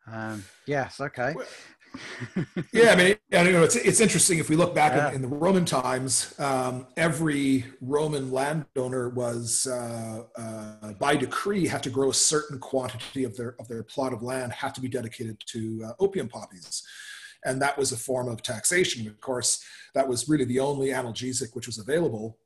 Um, 0.07 0.45
yes. 0.67 1.01
Okay. 1.01 1.33
Well, 1.35 1.47
yeah, 2.73 2.93
I 2.93 2.97
mean, 2.97 3.17
I 3.33 3.43
know 3.45 3.63
it's 3.63 3.77
it's 3.77 4.01
interesting 4.01 4.39
if 4.39 4.49
we 4.49 4.57
look 4.57 4.75
back 4.75 4.93
Yeah. 4.93 5.09
in, 5.11 5.17
in 5.17 5.23
the 5.23 5.29
Roman 5.29 5.65
times. 5.65 6.35
Um, 6.39 6.87
every 6.97 7.65
Roman 7.81 8.33
landowner 8.33 9.11
was, 9.11 9.67
uh, 9.67 10.23
uh, 10.37 10.93
by 10.95 11.17
decree, 11.17 11.67
had 11.67 11.83
to 11.85 11.91
grow 11.91 12.11
a 12.11 12.15
certain 12.15 12.59
quantity 12.59 13.25
of 13.25 13.37
their 13.37 13.55
of 13.59 13.69
their 13.69 13.83
plot 13.83 14.13
of 14.13 14.23
land 14.23 14.53
had 14.53 14.75
to 14.75 14.81
be 14.81 14.89
dedicated 14.89 15.37
to 15.47 15.85
uh, 15.87 15.93
opium 16.01 16.29
poppies, 16.29 16.83
and 17.45 17.61
that 17.63 17.77
was 17.79 17.93
a 17.93 17.97
form 17.97 18.29
of 18.29 18.43
taxation. 18.43 19.07
Of 19.07 19.21
course, 19.21 19.63
that 19.95 20.07
was 20.09 20.29
really 20.29 20.45
the 20.45 20.61
only 20.61 20.89
analgesic 20.89 21.55
which 21.55 21.67
was 21.67 21.79
available. 21.79 22.39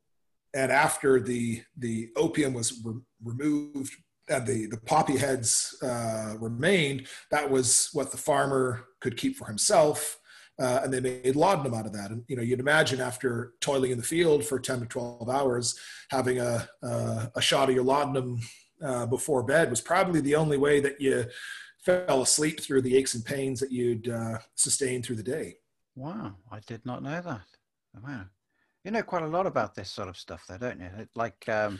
And 0.53 0.71
after 0.71 1.19
the 1.19 1.61
the 1.77 2.09
opium 2.15 2.53
was 2.53 2.81
re- 2.83 3.01
removed 3.23 3.95
and 4.29 4.45
the 4.45 4.67
the 4.67 4.77
poppy 4.77 5.17
heads 5.17 5.75
uh, 5.81 6.35
remained, 6.39 7.07
that 7.31 7.49
was 7.49 7.89
what 7.93 8.11
the 8.11 8.17
farmer 8.17 8.85
could 8.99 9.17
keep 9.17 9.35
for 9.37 9.45
himself. 9.45 10.19
Uh, 10.59 10.81
and 10.83 10.93
they 10.93 10.99
made 10.99 11.37
laudanum 11.37 11.73
out 11.73 11.85
of 11.85 11.93
that. 11.93 12.11
And 12.11 12.25
you 12.27 12.35
know, 12.35 12.41
you'd 12.41 12.59
imagine 12.59 12.99
after 12.99 13.53
toiling 13.61 13.91
in 13.91 13.97
the 13.97 14.03
field 14.03 14.43
for 14.43 14.59
10 14.59 14.81
to 14.81 14.85
12 14.87 15.29
hours, 15.29 15.79
having 16.09 16.41
a, 16.41 16.67
a, 16.83 17.31
a 17.35 17.41
shot 17.41 17.69
of 17.69 17.75
your 17.75 17.85
laudanum 17.85 18.41
uh, 18.83 19.05
before 19.05 19.43
bed 19.43 19.69
was 19.69 19.81
probably 19.81 20.21
the 20.21 20.35
only 20.35 20.57
way 20.57 20.79
that 20.79 20.99
you 20.99 21.25
fell 21.79 22.21
asleep 22.21 22.59
through 22.59 22.81
the 22.81 22.95
aches 22.95 23.13
and 23.13 23.25
pains 23.25 23.59
that 23.59 23.71
you'd 23.71 24.09
uh, 24.09 24.37
sustain 24.55 25.01
through 25.01 25.15
the 25.15 25.23
day. 25.23 25.55
Wow, 25.95 26.35
I 26.51 26.59
did 26.65 26.85
not 26.85 27.03
know 27.03 27.21
that. 27.21 27.41
Wow, 28.03 28.25
you 28.83 28.91
know 28.91 29.01
quite 29.01 29.23
a 29.23 29.27
lot 29.27 29.47
about 29.47 29.75
this 29.75 29.89
sort 29.89 30.07
of 30.07 30.17
stuff, 30.17 30.45
though, 30.47 30.57
don't 30.57 30.79
you? 30.79 30.89
Like, 31.15 31.47
um, 31.49 31.79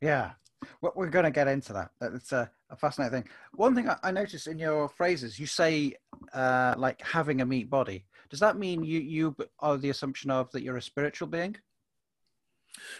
yeah, 0.00 0.32
we're 0.80 1.08
going 1.08 1.24
to 1.24 1.30
get 1.30 1.48
into 1.48 1.72
that. 1.72 1.90
It's 2.00 2.32
a, 2.32 2.50
a 2.70 2.76
fascinating 2.76 3.22
thing. 3.22 3.30
One 3.54 3.74
thing 3.74 3.88
I, 3.88 3.96
I 4.02 4.10
noticed 4.10 4.46
in 4.46 4.58
your 4.58 4.88
phrases, 4.88 5.38
you 5.38 5.46
say 5.46 5.94
uh, 6.32 6.74
like 6.76 7.00
having 7.02 7.40
a 7.40 7.46
meat 7.46 7.70
body. 7.70 8.04
Does 8.30 8.40
that 8.40 8.58
mean 8.58 8.82
you 8.82 9.00
you 9.00 9.36
are 9.60 9.76
the 9.76 9.90
assumption 9.90 10.30
of 10.30 10.50
that 10.52 10.62
you're 10.62 10.76
a 10.76 10.82
spiritual 10.82 11.28
being? 11.28 11.56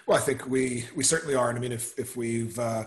Well, 0.07 0.19
I 0.19 0.21
think 0.21 0.47
we 0.47 0.87
we 0.95 1.03
certainly 1.03 1.35
are, 1.35 1.49
and 1.49 1.59
I 1.59 1.61
mean, 1.61 1.73
if 1.73 1.99
if 1.99 2.17
we've 2.17 2.59
uh, 2.59 2.85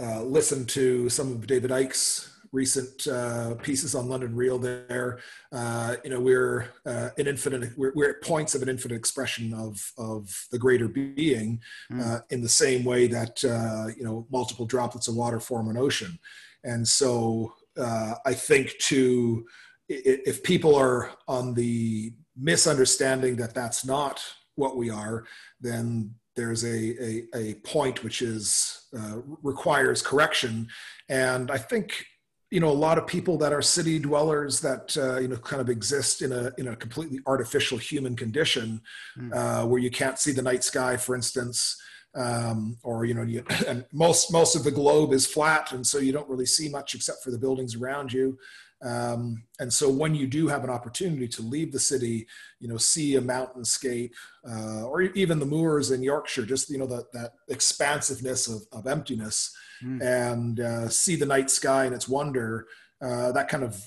uh, 0.00 0.22
listened 0.22 0.68
to 0.70 1.08
some 1.08 1.32
of 1.32 1.46
David 1.46 1.70
Icke's 1.70 2.37
recent 2.52 3.06
uh, 3.06 3.54
pieces 3.56 3.94
on 3.94 4.08
London 4.08 4.34
Real, 4.34 4.58
there, 4.58 5.18
uh, 5.52 5.96
you 6.04 6.10
know, 6.10 6.20
we're 6.20 6.68
uh, 6.86 7.10
an 7.18 7.26
infinite, 7.26 7.76
we're, 7.76 7.92
we're 7.94 8.10
at 8.10 8.22
points 8.22 8.54
of 8.54 8.62
an 8.62 8.68
infinite 8.68 8.94
expression 8.96 9.52
of 9.54 9.92
of 9.98 10.46
the 10.50 10.58
greater 10.58 10.88
being, 10.88 11.60
Mm. 11.92 12.00
uh, 12.04 12.20
in 12.30 12.42
the 12.42 12.48
same 12.48 12.84
way 12.84 13.06
that 13.06 13.44
uh, 13.44 13.88
you 13.96 14.04
know 14.04 14.26
multiple 14.30 14.66
droplets 14.66 15.08
of 15.08 15.14
water 15.14 15.40
form 15.40 15.68
an 15.68 15.76
ocean, 15.76 16.18
and 16.64 16.86
so 16.86 17.52
uh, 17.78 18.14
I 18.24 18.34
think 18.34 18.76
to 18.80 19.46
if 19.88 20.42
people 20.42 20.74
are 20.74 21.10
on 21.26 21.54
the 21.54 22.12
misunderstanding 22.36 23.36
that 23.36 23.54
that's 23.54 23.84
not 23.84 24.22
what 24.56 24.76
we 24.76 24.90
are, 24.90 25.24
then 25.60 26.14
there's 26.36 26.64
a, 26.64 27.02
a, 27.02 27.24
a 27.34 27.54
point 27.64 28.04
which 28.04 28.22
is 28.22 28.86
uh, 28.96 29.16
requires 29.42 30.02
correction. 30.02 30.68
And 31.08 31.50
I 31.50 31.58
think 31.58 32.04
you 32.50 32.60
know 32.60 32.70
a 32.70 32.82
lot 32.86 32.98
of 32.98 33.06
people 33.06 33.36
that 33.38 33.52
are 33.52 33.60
city 33.62 33.98
dwellers 33.98 34.60
that 34.60 34.96
uh, 34.96 35.18
you 35.18 35.28
know 35.28 35.36
kind 35.36 35.60
of 35.60 35.68
exist 35.68 36.22
in 36.22 36.32
a 36.32 36.52
in 36.58 36.68
a 36.68 36.76
completely 36.76 37.20
artificial 37.26 37.78
human 37.78 38.16
condition 38.16 38.80
Mm. 39.18 39.34
uh, 39.34 39.66
where 39.66 39.80
you 39.80 39.90
can't 39.90 40.18
see 40.18 40.32
the 40.32 40.42
night 40.42 40.64
sky, 40.64 40.96
for 40.96 41.14
instance. 41.14 41.76
Um, 42.14 42.78
or 42.82 43.04
you 43.04 43.14
know, 43.14 43.22
you, 43.22 43.44
and 43.68 43.84
most 43.92 44.32
most 44.32 44.56
of 44.56 44.64
the 44.64 44.70
globe 44.70 45.12
is 45.12 45.26
flat, 45.26 45.72
and 45.72 45.86
so 45.86 45.98
you 45.98 46.12
don't 46.12 46.28
really 46.28 46.46
see 46.46 46.68
much 46.68 46.94
except 46.94 47.22
for 47.22 47.30
the 47.30 47.38
buildings 47.38 47.74
around 47.76 48.12
you. 48.12 48.38
Um, 48.82 49.42
and 49.58 49.72
so 49.72 49.90
when 49.90 50.14
you 50.14 50.26
do 50.26 50.46
have 50.46 50.62
an 50.64 50.70
opportunity 50.70 51.26
to 51.28 51.42
leave 51.42 51.72
the 51.72 51.80
city, 51.80 52.26
you 52.60 52.68
know, 52.68 52.76
see 52.76 53.16
a 53.16 53.20
mountainscape, 53.20 54.12
uh, 54.48 54.84
or 54.84 55.02
even 55.02 55.40
the 55.40 55.46
moors 55.46 55.90
in 55.90 56.02
Yorkshire, 56.02 56.46
just, 56.46 56.70
you 56.70 56.78
know, 56.78 56.86
that, 56.86 57.12
that 57.12 57.32
expansiveness 57.48 58.46
of, 58.46 58.62
of 58.72 58.86
emptiness 58.86 59.54
Mm. 59.82 60.02
and 60.02 60.60
uh, 60.60 60.88
see 60.88 61.16
the 61.16 61.26
night 61.26 61.50
sky 61.50 61.84
and 61.84 61.94
its 61.94 62.08
wonder, 62.08 62.66
uh, 63.00 63.32
that 63.32 63.48
kind 63.48 63.62
of 63.62 63.80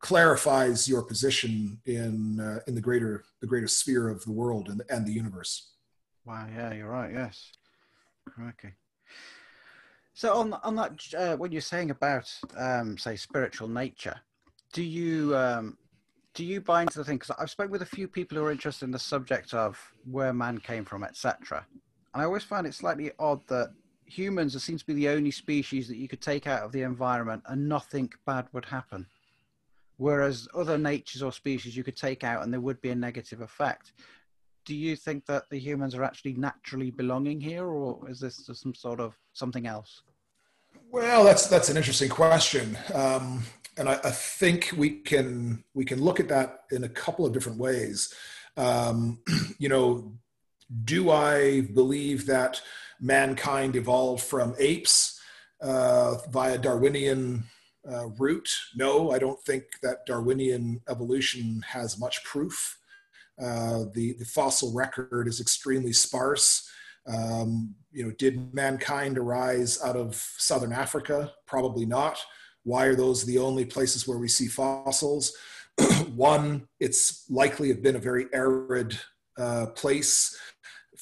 clarifies 0.00 0.88
your 0.88 1.02
position 1.02 1.78
in, 1.86 2.40
uh, 2.40 2.60
in 2.66 2.74
the 2.74 2.80
greater, 2.80 3.24
the 3.40 3.46
greater 3.46 3.68
sphere 3.68 4.08
of 4.08 4.24
the 4.24 4.32
world 4.32 4.68
and, 4.68 4.82
and 4.88 5.06
the 5.06 5.12
universe. 5.12 5.74
Wow, 6.24 6.46
yeah, 6.54 6.74
you're 6.74 6.88
right. 6.88 7.12
Yes, 7.12 7.52
okay. 8.48 8.74
So 10.14 10.34
on 10.34 10.52
on 10.52 10.76
that, 10.76 11.00
uh, 11.16 11.36
when 11.36 11.50
you're 11.50 11.62
saying 11.62 11.90
about 11.90 12.30
um, 12.56 12.98
say 12.98 13.16
spiritual 13.16 13.68
nature, 13.68 14.20
do 14.72 14.82
you 14.82 15.34
um, 15.34 15.78
do 16.34 16.44
you 16.44 16.60
buy 16.60 16.82
into 16.82 16.98
the 16.98 17.04
thing? 17.04 17.16
Because 17.16 17.34
I've 17.38 17.50
spoken 17.50 17.72
with 17.72 17.82
a 17.82 17.86
few 17.86 18.06
people 18.06 18.36
who 18.36 18.44
are 18.44 18.50
interested 18.50 18.84
in 18.84 18.90
the 18.90 18.98
subject 18.98 19.54
of 19.54 19.78
where 20.04 20.32
man 20.32 20.58
came 20.58 20.84
from, 20.84 21.04
etc. 21.04 21.66
And 22.12 22.22
I 22.22 22.26
always 22.26 22.44
find 22.44 22.66
it 22.66 22.74
slightly 22.74 23.12
odd 23.18 23.40
that 23.48 23.72
humans 24.10 24.56
are, 24.56 24.60
seem 24.60 24.78
to 24.78 24.86
be 24.86 24.94
the 24.94 25.08
only 25.08 25.30
species 25.30 25.88
that 25.88 25.96
you 25.96 26.08
could 26.08 26.20
take 26.20 26.46
out 26.46 26.62
of 26.62 26.72
the 26.72 26.82
environment 26.82 27.42
and 27.46 27.68
nothing 27.68 28.10
bad 28.26 28.46
would 28.52 28.64
happen. 28.64 29.06
Whereas 29.96 30.48
other 30.54 30.78
natures 30.78 31.22
or 31.22 31.32
species 31.32 31.76
you 31.76 31.84
could 31.84 31.96
take 31.96 32.24
out 32.24 32.42
and 32.42 32.52
there 32.52 32.60
would 32.60 32.80
be 32.80 32.90
a 32.90 32.94
negative 32.94 33.40
effect 33.40 33.92
do 34.64 34.74
you 34.74 34.96
think 34.96 35.26
that 35.26 35.48
the 35.50 35.58
humans 35.58 35.94
are 35.94 36.04
actually 36.04 36.34
naturally 36.34 36.90
belonging 36.90 37.40
here 37.40 37.66
or 37.66 38.08
is 38.08 38.20
this 38.20 38.48
some 38.52 38.74
sort 38.74 39.00
of 39.00 39.14
something 39.32 39.66
else 39.66 40.02
Well, 40.90 41.24
that's 41.24 41.46
that's 41.48 41.68
an 41.68 41.76
interesting 41.76 42.08
question, 42.08 42.76
um, 42.94 43.44
and 43.76 43.88
I, 43.88 43.94
I 44.04 44.10
think 44.10 44.72
we 44.76 44.90
can 44.90 45.64
we 45.74 45.84
can 45.84 46.00
look 46.00 46.20
at 46.20 46.28
that 46.28 46.64
in 46.70 46.84
a 46.84 46.88
couple 46.88 47.26
of 47.26 47.32
different 47.32 47.58
ways. 47.58 48.14
Um, 48.56 49.20
you 49.58 49.68
know, 49.68 50.12
do 50.84 51.10
I 51.10 51.62
believe 51.74 52.26
that 52.26 52.60
mankind 53.00 53.76
evolved 53.76 54.22
from 54.22 54.54
apes 54.58 55.20
uh, 55.60 56.16
via 56.30 56.58
Darwinian 56.58 57.44
uh, 57.90 58.08
route? 58.18 58.48
No, 58.74 59.10
I 59.10 59.18
don't 59.18 59.40
think 59.40 59.64
that 59.82 60.06
Darwinian 60.06 60.80
evolution 60.88 61.62
has 61.66 61.98
much 61.98 62.22
proof. 62.24 62.78
Uh, 63.40 63.84
the 63.94 64.14
the 64.18 64.24
fossil 64.24 64.72
record 64.74 65.26
is 65.26 65.40
extremely 65.40 65.92
sparse. 65.92 66.68
Um, 67.06 67.74
you 67.90 68.04
know, 68.04 68.12
did 68.12 68.52
mankind 68.52 69.16
arise 69.18 69.82
out 69.82 69.96
of 69.96 70.14
southern 70.14 70.72
Africa? 70.72 71.32
Probably 71.46 71.86
not. 71.86 72.18
Why 72.62 72.84
are 72.84 72.94
those 72.94 73.24
the 73.24 73.38
only 73.38 73.64
places 73.64 74.06
where 74.06 74.18
we 74.18 74.28
see 74.28 74.46
fossils? 74.46 75.34
One, 76.14 76.68
it's 76.78 77.24
likely 77.30 77.68
have 77.68 77.82
been 77.82 77.96
a 77.96 78.00
very 78.00 78.26
arid 78.34 78.98
uh, 79.38 79.66
place 79.74 80.38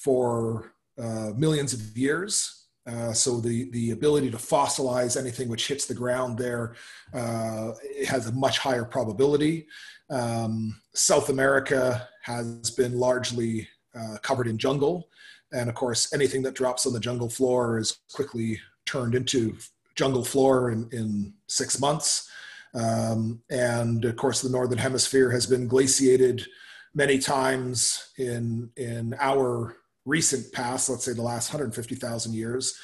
for 0.03 0.73
uh, 0.99 1.33
millions 1.37 1.73
of 1.73 1.97
years. 1.97 2.67
Uh, 2.87 3.13
so 3.13 3.39
the 3.39 3.71
the 3.71 3.91
ability 3.91 4.31
to 4.31 4.39
fossilize 4.39 5.21
anything 5.21 5.49
which 5.49 5.69
hits 5.69 5.85
the 5.87 5.95
ground 5.95 6.39
there 6.39 6.75
uh, 7.13 7.73
has 8.07 8.27
a 8.27 8.33
much 8.33 8.59
higher 8.59 8.85
probability. 8.85 9.67
Um, 10.11 10.81
South 10.95 11.29
America 11.29 12.09
has 12.23 12.71
been 12.71 12.99
largely 12.99 13.69
uh, 13.95 14.17
covered 14.23 14.47
in 14.47 14.57
jungle, 14.57 15.09
and 15.53 15.69
of 15.69 15.75
course, 15.75 16.13
anything 16.15 16.43
that 16.45 16.55
drops 16.55 16.87
on 16.87 16.95
the 16.95 17.01
jungle 17.01 17.29
floor 17.29 17.79
is 17.79 17.99
quickly 18.15 18.59
turned 18.87 19.15
into 19.15 19.57
jungle 19.95 20.25
floor 20.25 20.71
in, 20.71 20.89
in 20.93 21.35
six 21.47 21.79
months. 21.79 22.31
Um, 22.75 23.43
and 23.51 24.05
of 24.05 24.17
course, 24.17 24.41
the 24.41 24.51
northern 24.51 24.79
hemisphere 24.79 25.31
has 25.31 25.47
been 25.47 25.69
glaciated 25.69 26.47
many 26.95 27.19
times 27.19 28.13
in 28.17 28.71
in 28.77 29.15
our 29.21 29.77
recent 30.09 30.51
past, 30.53 30.88
let's 30.88 31.05
say 31.05 31.12
the 31.12 31.23
last 31.23 31.53
150,000 31.53 32.35
years. 32.35 32.79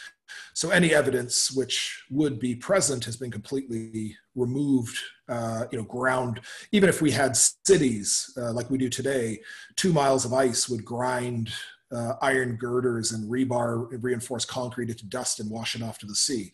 So 0.54 0.70
any 0.70 0.94
evidence 0.94 1.50
which 1.50 2.04
would 2.10 2.38
be 2.38 2.54
present 2.54 3.04
has 3.04 3.16
been 3.16 3.30
completely 3.30 4.16
removed, 4.34 4.96
uh, 5.28 5.64
you 5.70 5.78
know, 5.78 5.84
ground. 5.84 6.40
Even 6.72 6.88
if 6.88 7.02
we 7.02 7.10
had 7.10 7.36
cities 7.36 8.32
uh, 8.36 8.52
like 8.52 8.70
we 8.70 8.78
do 8.78 8.88
today, 8.88 9.40
two 9.76 9.92
miles 9.92 10.24
of 10.24 10.32
ice 10.32 10.68
would 10.68 10.84
grind 10.84 11.52
uh, 11.92 12.14
iron 12.22 12.56
girders 12.56 13.12
and 13.12 13.30
rebar 13.30 13.86
reinforced 14.02 14.48
concrete 14.48 14.90
into 14.90 15.06
dust 15.06 15.40
and 15.40 15.50
wash 15.50 15.74
it 15.74 15.82
off 15.82 15.98
to 15.98 16.06
the 16.06 16.14
sea. 16.14 16.52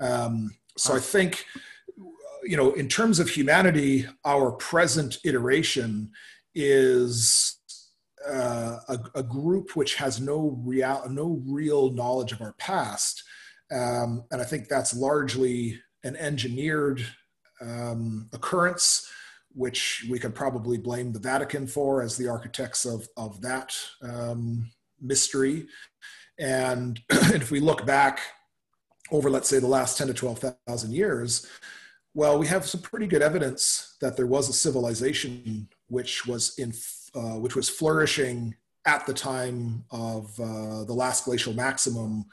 Um, 0.00 0.50
so 0.76 0.94
I 0.94 1.00
think, 1.00 1.44
you 2.44 2.56
know, 2.56 2.72
in 2.72 2.88
terms 2.88 3.18
of 3.18 3.28
humanity, 3.28 4.06
our 4.24 4.52
present 4.52 5.18
iteration 5.24 6.10
is 6.54 7.57
uh, 8.26 8.78
a, 8.88 8.98
a, 9.16 9.22
group 9.22 9.76
which 9.76 9.94
has 9.96 10.20
no 10.20 10.58
real, 10.64 11.04
no 11.08 11.42
real 11.46 11.90
knowledge 11.90 12.32
of 12.32 12.40
our 12.40 12.52
past, 12.54 13.22
um, 13.70 14.24
and 14.30 14.40
I 14.40 14.44
think 14.44 14.68
that's 14.68 14.94
largely 14.94 15.80
an 16.04 16.16
engineered 16.16 17.04
um, 17.60 18.28
occurrence, 18.32 19.08
which 19.52 20.06
we 20.10 20.18
could 20.18 20.34
probably 20.34 20.78
blame 20.78 21.12
the 21.12 21.18
Vatican 21.18 21.66
for 21.66 22.02
as 22.02 22.16
the 22.16 22.28
architects 22.28 22.84
of 22.84 23.08
of 23.16 23.40
that 23.42 23.76
um, 24.02 24.70
mystery. 25.00 25.66
And 26.38 27.00
if 27.10 27.50
we 27.50 27.60
look 27.60 27.84
back 27.84 28.20
over, 29.10 29.30
let's 29.30 29.48
say, 29.48 29.58
the 29.58 29.66
last 29.66 29.98
10 29.98 30.08
to 30.08 30.14
12,000 30.14 30.92
years, 30.92 31.46
well, 32.14 32.38
we 32.38 32.46
have 32.46 32.66
some 32.66 32.80
pretty 32.80 33.06
good 33.06 33.22
evidence 33.22 33.96
that 34.00 34.16
there 34.16 34.26
was 34.26 34.48
a 34.48 34.52
civilization 34.52 35.68
which 35.88 36.26
was 36.26 36.58
in, 36.58 36.72
uh, 37.14 37.38
which 37.38 37.56
was 37.56 37.68
flourishing 37.68 38.54
at 38.86 39.06
the 39.06 39.12
time 39.12 39.84
of 39.90 40.38
uh, 40.40 40.84
the 40.84 40.94
last 40.94 41.24
glacial 41.24 41.52
maximum 41.52 42.24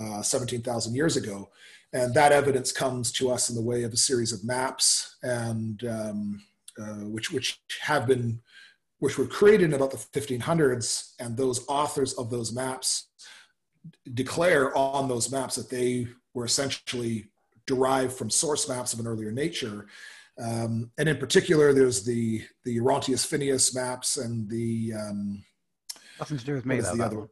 uh, 0.00 0.22
17,000 0.22 0.94
years 0.94 1.16
ago. 1.16 1.50
And 1.92 2.14
that 2.14 2.32
evidence 2.32 2.72
comes 2.72 3.12
to 3.12 3.30
us 3.30 3.50
in 3.50 3.56
the 3.56 3.62
way 3.62 3.82
of 3.82 3.92
a 3.92 3.96
series 3.98 4.32
of 4.32 4.44
maps 4.44 5.16
and 5.22 5.82
um, 5.84 6.42
uh, 6.80 7.04
which, 7.04 7.32
which 7.32 7.60
have 7.82 8.06
been, 8.06 8.40
which 9.00 9.18
were 9.18 9.26
created 9.26 9.64
in 9.64 9.74
about 9.74 9.90
the 9.90 9.96
1500s. 9.96 11.14
And 11.18 11.36
those 11.36 11.66
authors 11.68 12.14
of 12.14 12.30
those 12.30 12.52
maps 12.52 13.08
declare 14.14 14.74
on 14.76 15.08
those 15.08 15.30
maps 15.30 15.56
that 15.56 15.68
they 15.68 16.06
were 16.32 16.44
essentially 16.44 17.26
derived 17.66 18.12
from 18.12 18.30
source 18.30 18.68
maps 18.68 18.92
of 18.92 19.00
an 19.00 19.06
earlier 19.06 19.32
nature. 19.32 19.86
Um, 20.40 20.90
and 20.98 21.08
in 21.08 21.18
particular, 21.18 21.72
there's 21.72 22.04
the 22.04 22.42
the 22.64 22.80
Orontius 22.80 23.26
Finaeus 23.26 23.74
maps 23.74 24.16
and 24.16 24.48
the 24.48 24.92
um, 24.98 25.44
nothing 26.18 26.38
to 26.38 26.44
do 26.44 26.54
with 26.54 26.66
me. 26.66 26.80
Though, 26.80 26.96
the 26.96 27.04
other 27.04 27.18
one. 27.20 27.28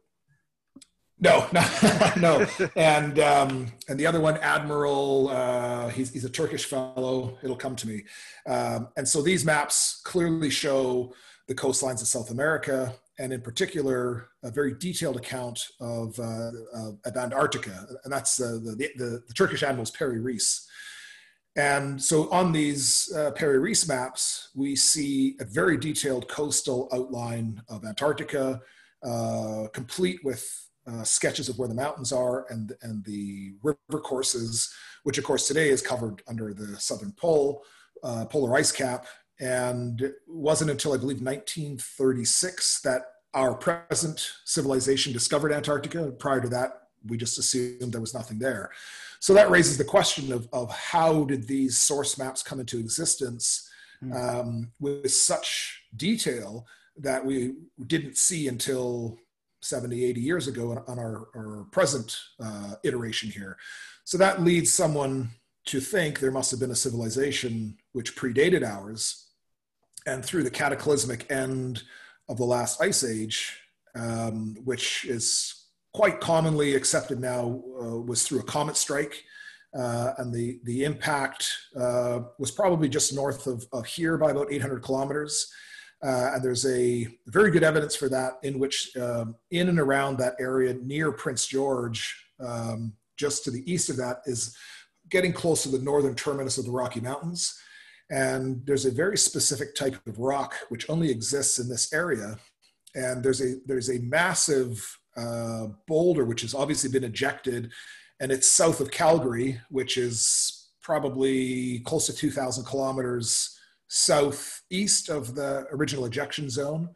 No, 1.21 1.47
no, 1.51 2.15
no. 2.17 2.47
and 2.75 3.19
um, 3.19 3.67
and 3.89 3.99
the 3.99 4.05
other 4.05 4.21
one, 4.21 4.37
Admiral, 4.37 5.29
uh, 5.29 5.89
he's 5.89 6.13
he's 6.13 6.23
a 6.23 6.29
Turkish 6.29 6.65
fellow. 6.65 7.37
It'll 7.43 7.57
come 7.57 7.75
to 7.77 7.87
me. 7.87 8.03
Um, 8.47 8.89
and 8.95 9.07
so 9.07 9.21
these 9.21 9.43
maps 9.43 10.01
clearly 10.05 10.49
show 10.49 11.13
the 11.49 11.55
coastlines 11.55 12.01
of 12.01 12.07
South 12.07 12.29
America, 12.29 12.93
and 13.17 13.33
in 13.33 13.41
particular, 13.41 14.29
a 14.43 14.51
very 14.51 14.73
detailed 14.75 15.17
account 15.17 15.59
of, 15.81 16.17
uh, 16.19 16.51
of 16.75 17.17
Antarctica, 17.17 17.87
and 18.03 18.13
that's 18.13 18.39
uh, 18.39 18.59
the, 18.63 18.89
the, 18.95 19.23
the 19.27 19.33
Turkish 19.33 19.63
admiral's 19.63 19.89
Piri 19.91 20.19
Reis. 20.19 20.68
And 21.55 22.01
so 22.01 22.29
on 22.31 22.51
these 22.51 23.11
uh, 23.15 23.31
Piri 23.31 23.59
Reis 23.59 23.87
maps, 23.87 24.49
we 24.55 24.75
see 24.75 25.35
a 25.39 25.45
very 25.45 25.77
detailed 25.77 26.27
coastal 26.27 26.87
outline 26.93 27.61
of 27.67 27.85
Antarctica, 27.85 28.61
uh, 29.03 29.67
complete 29.73 30.19
with 30.23 30.69
uh, 30.87 31.03
sketches 31.03 31.49
of 31.49 31.57
where 31.57 31.67
the 31.67 31.75
mountains 31.75 32.11
are 32.11 32.45
and, 32.49 32.73
and 32.81 33.03
the 33.03 33.53
river 33.63 34.01
courses, 34.01 34.73
which 35.03 35.17
of 35.17 35.23
course 35.23 35.47
today 35.47 35.69
is 35.69 35.81
covered 35.81 36.21
under 36.27 36.53
the 36.53 36.79
southern 36.79 37.11
pole, 37.13 37.63
uh, 38.03 38.25
polar 38.25 38.55
ice 38.55 38.71
cap. 38.71 39.05
And 39.39 40.01
it 40.01 40.15
wasn't 40.27 40.71
until 40.71 40.93
I 40.93 40.97
believe 40.97 41.21
1936 41.21 42.81
that 42.81 43.03
our 43.33 43.55
present 43.55 44.31
civilization 44.45 45.13
discovered 45.13 45.51
Antarctica. 45.51 46.11
Prior 46.11 46.41
to 46.41 46.49
that, 46.49 46.89
we 47.07 47.17
just 47.17 47.37
assumed 47.37 47.93
there 47.93 48.01
was 48.01 48.13
nothing 48.13 48.39
there. 48.39 48.71
So 49.19 49.33
that 49.33 49.49
raises 49.49 49.77
the 49.77 49.83
question 49.83 50.31
of, 50.31 50.47
of 50.53 50.71
how 50.71 51.25
did 51.25 51.47
these 51.47 51.77
source 51.77 52.17
maps 52.17 52.41
come 52.41 52.59
into 52.59 52.79
existence 52.79 53.69
hmm. 53.99 54.13
um, 54.13 54.71
with 54.79 55.11
such 55.11 55.83
detail 55.95 56.65
that 56.97 57.25
we 57.25 57.53
didn't 57.85 58.17
see 58.17 58.47
until 58.47 59.17
70, 59.61 60.05
80 60.05 60.21
years 60.21 60.47
ago 60.47 60.83
on 60.87 60.99
our, 60.99 61.27
our 61.35 61.65
present 61.71 62.17
uh, 62.41 62.75
iteration 62.83 63.29
here. 63.29 63.57
So 64.05 64.17
that 64.17 64.41
leads 64.41 64.71
someone 64.71 65.31
to 65.65 65.79
think 65.79 66.19
there 66.19 66.31
must 66.31 66.51
have 66.51 66.59
been 66.59 66.71
a 66.71 66.75
civilization 66.75 67.77
which 67.91 68.15
predated 68.15 68.65
ours. 68.65 69.27
And 70.05 70.23
through 70.23 70.43
the 70.43 70.49
cataclysmic 70.49 71.29
end 71.29 71.83
of 72.29 72.37
the 72.37 72.45
last 72.45 72.81
ice 72.81 73.03
age, 73.03 73.59
um, 73.95 74.55
which 74.63 75.05
is 75.05 75.58
quite 75.93 76.19
commonly 76.19 76.75
accepted 76.75 77.19
now, 77.19 77.61
uh, 77.81 77.99
was 78.01 78.23
through 78.23 78.39
a 78.39 78.43
comet 78.43 78.77
strike. 78.77 79.23
Uh, 79.77 80.13
and 80.17 80.33
the, 80.33 80.59
the 80.63 80.83
impact 80.83 81.47
uh, 81.79 82.21
was 82.39 82.49
probably 82.49 82.89
just 82.89 83.13
north 83.13 83.45
of, 83.45 83.65
of 83.71 83.85
here 83.85 84.17
by 84.17 84.31
about 84.31 84.51
800 84.51 84.81
kilometers. 84.81 85.51
Uh, 86.03 86.31
and 86.33 86.43
there's 86.43 86.65
a 86.65 87.07
very 87.27 87.51
good 87.51 87.63
evidence 87.63 87.95
for 87.95 88.09
that 88.09 88.33
in 88.43 88.57
which 88.57 88.95
um, 88.97 89.35
in 89.51 89.69
and 89.69 89.79
around 89.79 90.17
that 90.17 90.35
area 90.39 90.73
near 90.73 91.11
Prince 91.11 91.45
George, 91.45 92.25
um, 92.39 92.93
just 93.17 93.43
to 93.43 93.51
the 93.51 93.69
east 93.71 93.89
of 93.89 93.97
that 93.97 94.21
is 94.25 94.55
getting 95.09 95.33
close 95.33 95.63
to 95.63 95.69
the 95.69 95.79
northern 95.79 96.15
terminus 96.15 96.57
of 96.57 96.65
the 96.65 96.71
Rocky 96.71 97.01
Mountains. 97.01 97.59
And 98.09 98.65
there's 98.65 98.85
a 98.85 98.91
very 98.91 99.17
specific 99.17 99.75
type 99.75 99.95
of 100.07 100.17
rock 100.19 100.55
which 100.69 100.89
only 100.89 101.11
exists 101.11 101.59
in 101.59 101.67
this 101.67 101.93
area. 101.93 102.37
And 102.95 103.23
there's 103.23 103.41
a, 103.41 103.55
there's 103.65 103.89
a 103.89 103.99
massive 103.99 104.99
uh, 105.19 105.67
boulder 105.87 106.25
which 106.25 106.41
has 106.41 106.53
obviously 106.53 106.89
been 106.89 107.03
ejected 107.03 107.71
and 108.19 108.31
it's 108.31 108.47
south 108.47 108.79
of 108.79 108.91
Calgary, 108.91 109.59
which 109.69 109.97
is 109.97 110.69
probably 110.81 111.79
close 111.79 112.05
to 112.07 112.13
2,000 112.13 112.65
kilometers 112.65 113.57
southeast 113.87 115.09
of 115.09 115.35
the 115.35 115.65
original 115.71 116.05
ejection 116.05 116.49
zone, 116.49 116.89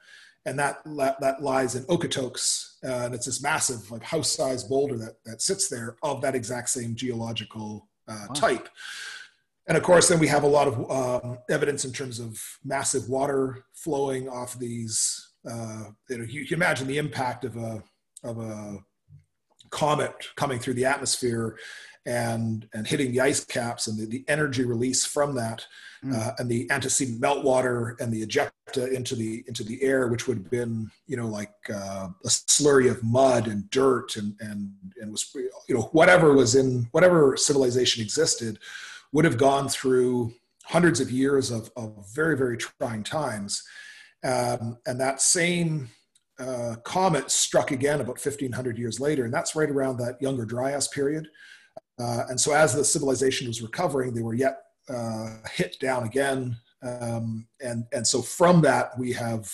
and 0.45 0.59
that 0.59 0.81
that 0.85 1.41
lies 1.41 1.75
in 1.75 1.83
Okotoks, 1.85 2.73
uh, 2.83 3.05
and 3.05 3.15
it's 3.15 3.25
this 3.25 3.41
massive, 3.41 3.89
like 3.89 4.03
house-sized 4.03 4.69
boulder 4.69 4.97
that 4.97 5.15
that 5.25 5.41
sits 5.41 5.69
there 5.69 5.95
of 6.03 6.21
that 6.21 6.35
exact 6.35 6.69
same 6.69 6.95
geological 6.95 7.87
uh, 8.07 8.25
wow. 8.27 8.33
type. 8.33 8.69
And 9.67 9.77
of 9.77 9.83
course, 9.83 10.09
then 10.09 10.19
we 10.19 10.27
have 10.27 10.43
a 10.43 10.47
lot 10.47 10.67
of 10.67 10.91
um, 10.91 11.37
evidence 11.49 11.85
in 11.85 11.93
terms 11.93 12.19
of 12.19 12.37
massive 12.65 13.07
water 13.07 13.63
flowing 13.73 14.27
off 14.27 14.59
these. 14.59 15.29
Uh, 15.49 15.85
you, 16.09 16.17
know, 16.17 16.23
you, 16.23 16.41
you 16.41 16.55
imagine 16.55 16.87
the 16.87 16.97
impact 16.97 17.45
of 17.45 17.55
a 17.57 17.83
of 18.23 18.39
a 18.39 18.79
comet 19.69 20.13
coming 20.35 20.59
through 20.59 20.75
the 20.75 20.85
atmosphere 20.85 21.57
and 22.05 22.67
and 22.73 22.85
hitting 22.85 23.11
the 23.11 23.21
ice 23.21 23.45
caps 23.45 23.87
and 23.87 23.97
the, 23.97 24.05
the 24.05 24.25
energy 24.27 24.65
release 24.65 25.05
from 25.05 25.35
that 25.35 25.65
mm. 26.03 26.13
uh, 26.13 26.33
and 26.37 26.49
the 26.49 26.69
antecedent 26.69 27.21
meltwater 27.21 27.99
and 28.01 28.11
the 28.11 28.25
ejecta 28.25 28.91
into 28.91 29.15
the 29.15 29.43
into 29.47 29.63
the 29.63 29.81
air 29.81 30.07
which 30.09 30.27
would 30.27 30.37
have 30.37 30.51
been 30.51 30.89
you 31.07 31.15
know 31.15 31.27
like 31.27 31.53
uh, 31.73 32.09
a 32.23 32.27
slurry 32.27 32.91
of 32.91 33.01
mud 33.03 33.47
and 33.47 33.69
dirt 33.69 34.17
and 34.17 34.35
and 34.41 34.69
and 34.99 35.11
was 35.11 35.33
you 35.67 35.75
know 35.75 35.89
whatever 35.93 36.33
was 36.33 36.55
in 36.55 36.87
whatever 36.91 37.37
civilization 37.37 38.03
existed 38.03 38.59
would 39.13 39.25
have 39.25 39.37
gone 39.37 39.69
through 39.69 40.33
hundreds 40.65 40.99
of 40.99 41.09
years 41.09 41.51
of, 41.51 41.71
of 41.77 42.05
very 42.13 42.35
very 42.35 42.57
trying 42.57 43.03
times 43.03 43.63
um, 44.25 44.77
and 44.85 44.99
that 44.99 45.21
same 45.21 45.89
uh, 46.39 46.75
comet 46.83 47.29
struck 47.29 47.71
again 47.71 48.01
about 48.01 48.19
1500 48.19 48.77
years 48.77 48.99
later 48.99 49.25
and 49.25 49.33
that's 49.33 49.55
right 49.55 49.69
around 49.69 49.97
that 49.97 50.21
younger 50.21 50.45
dryas 50.45 50.87
period 50.87 51.27
uh, 51.99 52.23
and 52.29 52.39
so 52.39 52.53
as 52.53 52.73
the 52.73 52.83
civilization 52.83 53.47
was 53.47 53.61
recovering, 53.61 54.13
they 54.13 54.23
were 54.23 54.33
yet 54.33 54.57
uh, 54.89 55.37
hit 55.51 55.77
down 55.79 56.03
again. 56.03 56.55
Um, 56.81 57.47
and, 57.61 57.85
and 57.93 58.05
so 58.05 58.21
from 58.21 58.61
that, 58.61 58.97
we 58.97 59.13
have 59.13 59.49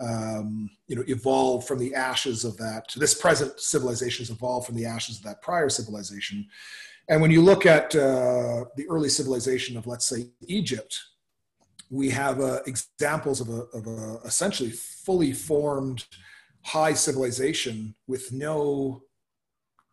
um, 0.00 0.70
you 0.86 0.94
know, 0.94 1.02
evolved 1.08 1.66
from 1.66 1.78
the 1.78 1.94
ashes 1.94 2.44
of 2.44 2.56
that. 2.58 2.92
This 2.96 3.20
present 3.20 3.58
civilization 3.58 4.24
has 4.24 4.30
evolved 4.30 4.66
from 4.66 4.76
the 4.76 4.86
ashes 4.86 5.16
of 5.16 5.24
that 5.24 5.42
prior 5.42 5.68
civilization. 5.68 6.46
And 7.08 7.20
when 7.20 7.30
you 7.32 7.42
look 7.42 7.66
at 7.66 7.96
uh, 7.96 8.64
the 8.76 8.86
early 8.88 9.08
civilization 9.08 9.76
of, 9.76 9.86
let's 9.86 10.06
say, 10.06 10.26
Egypt, 10.46 10.96
we 11.90 12.10
have 12.10 12.40
uh, 12.40 12.60
examples 12.66 13.40
of 13.40 13.48
a, 13.48 13.62
of 13.76 13.86
a 13.86 14.20
essentially 14.24 14.70
fully 14.70 15.32
formed 15.32 16.04
high 16.64 16.92
civilization 16.92 17.94
with 18.06 18.32
no 18.32 19.02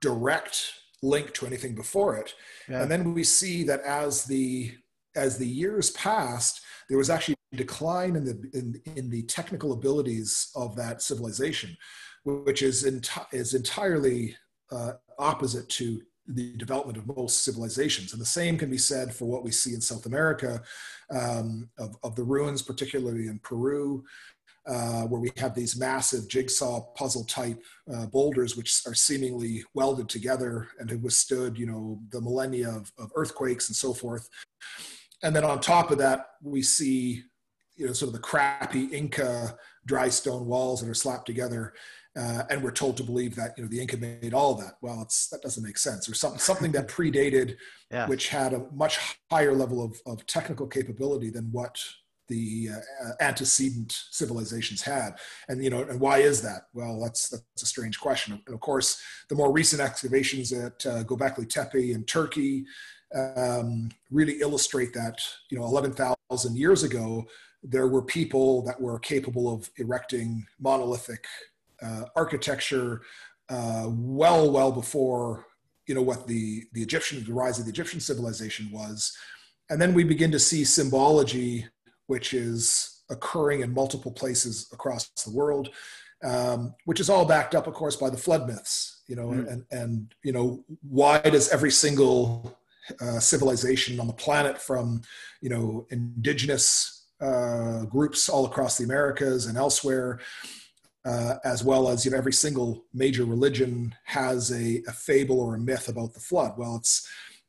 direct 0.01 0.73
link 1.01 1.33
to 1.33 1.45
anything 1.45 1.75
before 1.75 2.17
it. 2.17 2.33
Yeah. 2.67 2.81
And 2.81 2.91
then 2.91 3.13
we 3.13 3.23
see 3.23 3.63
that 3.63 3.81
as 3.81 4.25
the 4.25 4.73
as 5.15 5.37
the 5.37 5.47
years 5.47 5.91
passed, 5.91 6.61
there 6.89 6.97
was 6.97 7.09
actually 7.09 7.35
a 7.53 7.57
decline 7.57 8.15
in 8.15 8.25
the 8.25 8.49
in, 8.53 8.81
in 8.95 9.09
the 9.09 9.23
technical 9.23 9.71
abilities 9.71 10.49
of 10.55 10.75
that 10.75 11.01
civilization, 11.01 11.77
which 12.25 12.61
is 12.61 12.83
enti- 12.83 13.33
is 13.33 13.53
entirely 13.53 14.35
uh, 14.71 14.93
opposite 15.17 15.69
to 15.69 16.01
the 16.27 16.55
development 16.57 16.97
of 16.97 17.15
most 17.15 17.43
civilizations. 17.43 18.13
And 18.13 18.21
the 18.21 18.25
same 18.25 18.57
can 18.57 18.69
be 18.69 18.77
said 18.77 19.13
for 19.13 19.25
what 19.25 19.43
we 19.43 19.51
see 19.51 19.73
in 19.73 19.81
South 19.81 20.05
America, 20.05 20.61
um, 21.11 21.69
of, 21.77 21.95
of 22.03 22.15
the 22.15 22.23
ruins, 22.23 22.61
particularly 22.61 23.27
in 23.27 23.39
Peru, 23.39 24.03
uh, 24.67 25.03
where 25.03 25.21
we 25.21 25.31
have 25.37 25.53
these 25.53 25.77
massive 25.77 26.27
jigsaw 26.27 26.81
puzzle 26.95 27.23
type 27.25 27.61
uh, 27.93 28.07
boulders, 28.07 28.57
which 28.57 28.81
are 28.87 28.95
seemingly 28.95 29.63
welded 29.75 30.09
together 30.09 30.69
and 30.79 30.89
have 30.89 31.01
withstood, 31.01 31.57
you 31.57 31.67
know, 31.67 31.99
the 32.09 32.21
millennia 32.21 32.69
of, 32.69 32.91
of, 32.97 33.11
earthquakes 33.15 33.69
and 33.69 33.75
so 33.75 33.93
forth. 33.93 34.27
And 35.21 35.35
then 35.35 35.43
on 35.43 35.59
top 35.59 35.91
of 35.91 35.99
that, 35.99 36.27
we 36.41 36.63
see, 36.63 37.23
you 37.75 37.85
know, 37.85 37.93
sort 37.93 38.07
of 38.07 38.13
the 38.13 38.19
crappy 38.19 38.85
Inca 38.85 39.55
dry 39.85 40.09
stone 40.09 40.47
walls 40.47 40.81
that 40.81 40.89
are 40.89 40.95
slapped 40.95 41.27
together. 41.27 41.73
Uh, 42.17 42.43
and 42.49 42.63
we're 42.63 42.71
told 42.71 42.95
to 42.95 43.03
believe 43.03 43.35
that 43.35 43.53
you 43.57 43.63
know 43.63 43.69
the 43.69 43.79
Inca 43.79 43.97
made 43.97 44.33
all 44.33 44.55
that. 44.55 44.77
Well, 44.81 45.01
it's 45.01 45.27
that 45.29 45.41
doesn't 45.41 45.63
make 45.63 45.77
sense. 45.77 46.07
Or 46.07 46.13
something 46.13 46.39
something 46.39 46.71
that 46.71 46.87
predated, 46.97 47.57
yeah. 47.91 48.07
which 48.07 48.29
had 48.29 48.53
a 48.53 48.65
much 48.73 49.19
higher 49.29 49.53
level 49.53 49.83
of, 49.83 49.99
of 50.05 50.25
technical 50.25 50.67
capability 50.67 51.29
than 51.29 51.51
what 51.51 51.77
the 52.27 52.69
uh, 52.73 53.11
antecedent 53.19 53.95
civilizations 54.11 54.81
had. 54.81 55.11
And 55.49 55.63
you 55.63 55.69
know, 55.69 55.83
and 55.83 55.99
why 55.99 56.19
is 56.19 56.41
that? 56.41 56.63
Well, 56.73 57.01
that's 57.01 57.29
that's 57.29 57.63
a 57.63 57.65
strange 57.65 57.99
question. 57.99 58.41
And 58.45 58.53
of 58.53 58.61
course, 58.61 59.01
the 59.29 59.35
more 59.35 59.51
recent 59.51 59.81
excavations 59.81 60.53
at 60.53 60.85
uh, 60.85 61.03
Göbekli 61.03 61.49
Tepe 61.49 61.91
in 61.91 62.03
Turkey 62.05 62.65
um, 63.13 63.89
really 64.09 64.39
illustrate 64.39 64.93
that. 64.93 65.19
You 65.49 65.59
know, 65.59 65.65
eleven 65.65 65.93
thousand 65.93 66.57
years 66.57 66.83
ago, 66.83 67.25
there 67.61 67.87
were 67.87 68.01
people 68.01 68.63
that 68.63 68.79
were 68.79 68.99
capable 68.99 69.53
of 69.53 69.69
erecting 69.77 70.45
monolithic 70.59 71.25
uh, 71.81 72.03
architecture 72.15 73.01
uh, 73.49 73.87
well, 73.89 74.51
well 74.51 74.71
before 74.71 75.45
you 75.87 75.93
know 75.93 76.01
what 76.01 76.27
the 76.27 76.63
the 76.73 76.81
Egyptian 76.81 77.23
the 77.23 77.33
rise 77.33 77.59
of 77.59 77.65
the 77.65 77.71
Egyptian 77.71 77.99
civilization 77.99 78.69
was. 78.71 79.15
And 79.69 79.81
then 79.81 79.93
we 79.93 80.03
begin 80.03 80.31
to 80.31 80.39
see 80.39 80.63
symbology 80.63 81.65
which 82.07 82.33
is 82.33 83.03
occurring 83.09 83.61
in 83.61 83.73
multiple 83.73 84.11
places 84.11 84.67
across 84.71 85.09
the 85.25 85.31
world, 85.31 85.69
um, 86.23 86.73
which 86.85 86.99
is 86.99 87.09
all 87.09 87.25
backed 87.25 87.55
up, 87.55 87.67
of 87.67 87.73
course, 87.73 87.95
by 87.95 88.09
the 88.09 88.17
flood 88.17 88.47
myths. 88.47 89.03
You 89.07 89.15
know, 89.15 89.27
mm. 89.27 89.51
and 89.51 89.65
and 89.71 90.15
you 90.23 90.31
know 90.31 90.63
why 90.81 91.19
does 91.19 91.49
every 91.49 91.71
single 91.71 92.57
uh, 92.99 93.19
civilization 93.19 93.99
on 93.99 94.07
the 94.07 94.13
planet, 94.13 94.57
from 94.57 95.01
you 95.41 95.49
know 95.49 95.85
indigenous 95.91 97.07
uh, 97.21 97.85
groups 97.85 98.29
all 98.29 98.45
across 98.45 98.77
the 98.77 98.83
Americas 98.83 99.45
and 99.45 99.57
elsewhere, 99.57 100.19
uh, 101.05 101.35
as 101.43 101.63
well 101.63 101.87
as 101.87 102.03
you 102.03 102.11
know 102.11 102.17
every 102.17 102.33
single 102.33 102.83
major 102.93 103.25
religion 103.25 103.93
has 104.05 104.51
a, 104.51 104.81
a, 104.87 104.91
fable 104.91 105.39
or 105.39 105.55
a 105.55 105.59
myth 105.59 105.87
about 105.87 106.13
the 106.13 106.19
flood. 106.19 106.53
Well, 106.57 106.77
it's 106.77 107.07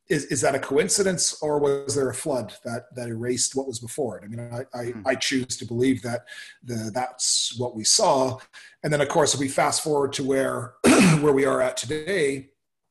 is, 0.08 0.26
is 0.26 0.40
that 0.42 0.54
a 0.54 0.60
coincidence 0.60 1.42
or 1.42 1.58
was 1.58 1.96
there 1.96 2.08
a 2.08 2.14
flood 2.14 2.54
that, 2.64 2.94
that 2.94 3.08
erased 3.08 3.56
what 3.56 3.66
was 3.66 3.80
before 3.80 4.18
it? 4.18 4.24
I 4.24 4.28
mean, 4.28 4.40
I, 4.40 4.78
I, 4.78 4.84
hmm. 4.86 5.06
I 5.06 5.14
choose 5.16 5.56
to 5.56 5.64
believe 5.64 6.02
that 6.02 6.26
the, 6.62 6.92
that's 6.94 7.58
what 7.58 7.74
we 7.74 7.82
saw. 7.82 8.38
And 8.84 8.92
then 8.92 9.00
of 9.00 9.08
course, 9.08 9.34
if 9.34 9.40
we 9.40 9.48
fast 9.48 9.82
forward 9.82 10.12
to 10.14 10.24
where, 10.24 10.74
where 11.20 11.32
we 11.32 11.44
are 11.44 11.60
at 11.60 11.76
today, 11.76 12.50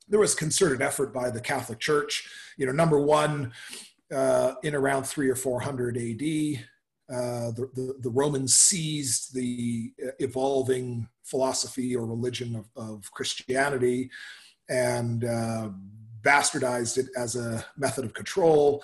there 0.10 0.20
was 0.20 0.36
concerted 0.36 0.82
effort 0.82 1.14
by 1.14 1.30
the 1.30 1.40
Catholic 1.40 1.80
Church. 1.80 2.30
You 2.58 2.66
know, 2.66 2.74
number 2.74 3.00
one, 3.00 3.54
uh, 4.14 4.56
in 4.64 4.76
around 4.76 5.04
three 5.04 5.30
or 5.30 5.36
400 5.36 5.98
AD, 5.98 6.66
uh, 7.12 7.52
the, 7.52 7.70
the, 7.76 7.96
the, 8.02 8.10
Romans 8.10 8.56
seized 8.56 9.34
the 9.36 9.94
evolving 10.20 11.08
philosophy 11.24 11.96
or 11.96 12.06
religion 12.06 12.56
of, 12.56 12.66
of 12.76 13.12
Christianity 13.12 14.10
and 14.70 15.24
uh, 15.24 15.70
bastardized 16.22 16.98
it 16.98 17.08
as 17.16 17.36
a 17.36 17.64
method 17.78 18.06
of 18.06 18.14
control. 18.16 18.84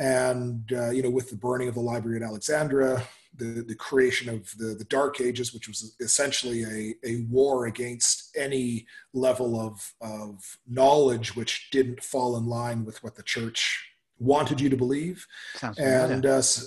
And, 0.00 0.64
uh, 0.72 0.90
you 0.90 1.02
know, 1.02 1.10
with 1.10 1.30
the 1.30 1.36
burning 1.36 1.68
of 1.68 1.74
the 1.74 1.80
library 1.80 2.16
at 2.16 2.22
Alexandria, 2.22 3.02
the, 3.36 3.64
the 3.66 3.74
creation 3.74 4.28
of 4.28 4.50
the, 4.58 4.74
the 4.74 4.84
Dark 4.84 5.20
Ages, 5.20 5.54
which 5.54 5.68
was 5.68 5.94
essentially 6.00 6.64
a, 6.64 6.94
a 7.08 7.22
war 7.30 7.66
against 7.66 8.36
any 8.36 8.86
level 9.12 9.60
of, 9.60 9.94
of 10.00 10.58
knowledge 10.68 11.36
which 11.36 11.68
didn't 11.70 12.02
fall 12.02 12.36
in 12.36 12.46
line 12.46 12.84
with 12.84 13.02
what 13.04 13.14
the 13.14 13.22
church 13.22 13.86
wanted 14.18 14.60
you 14.60 14.68
to 14.68 14.76
believe. 14.76 15.26
Sounds 15.54 15.78
and 15.78 16.26
uh, 16.26 16.42
so, 16.42 16.66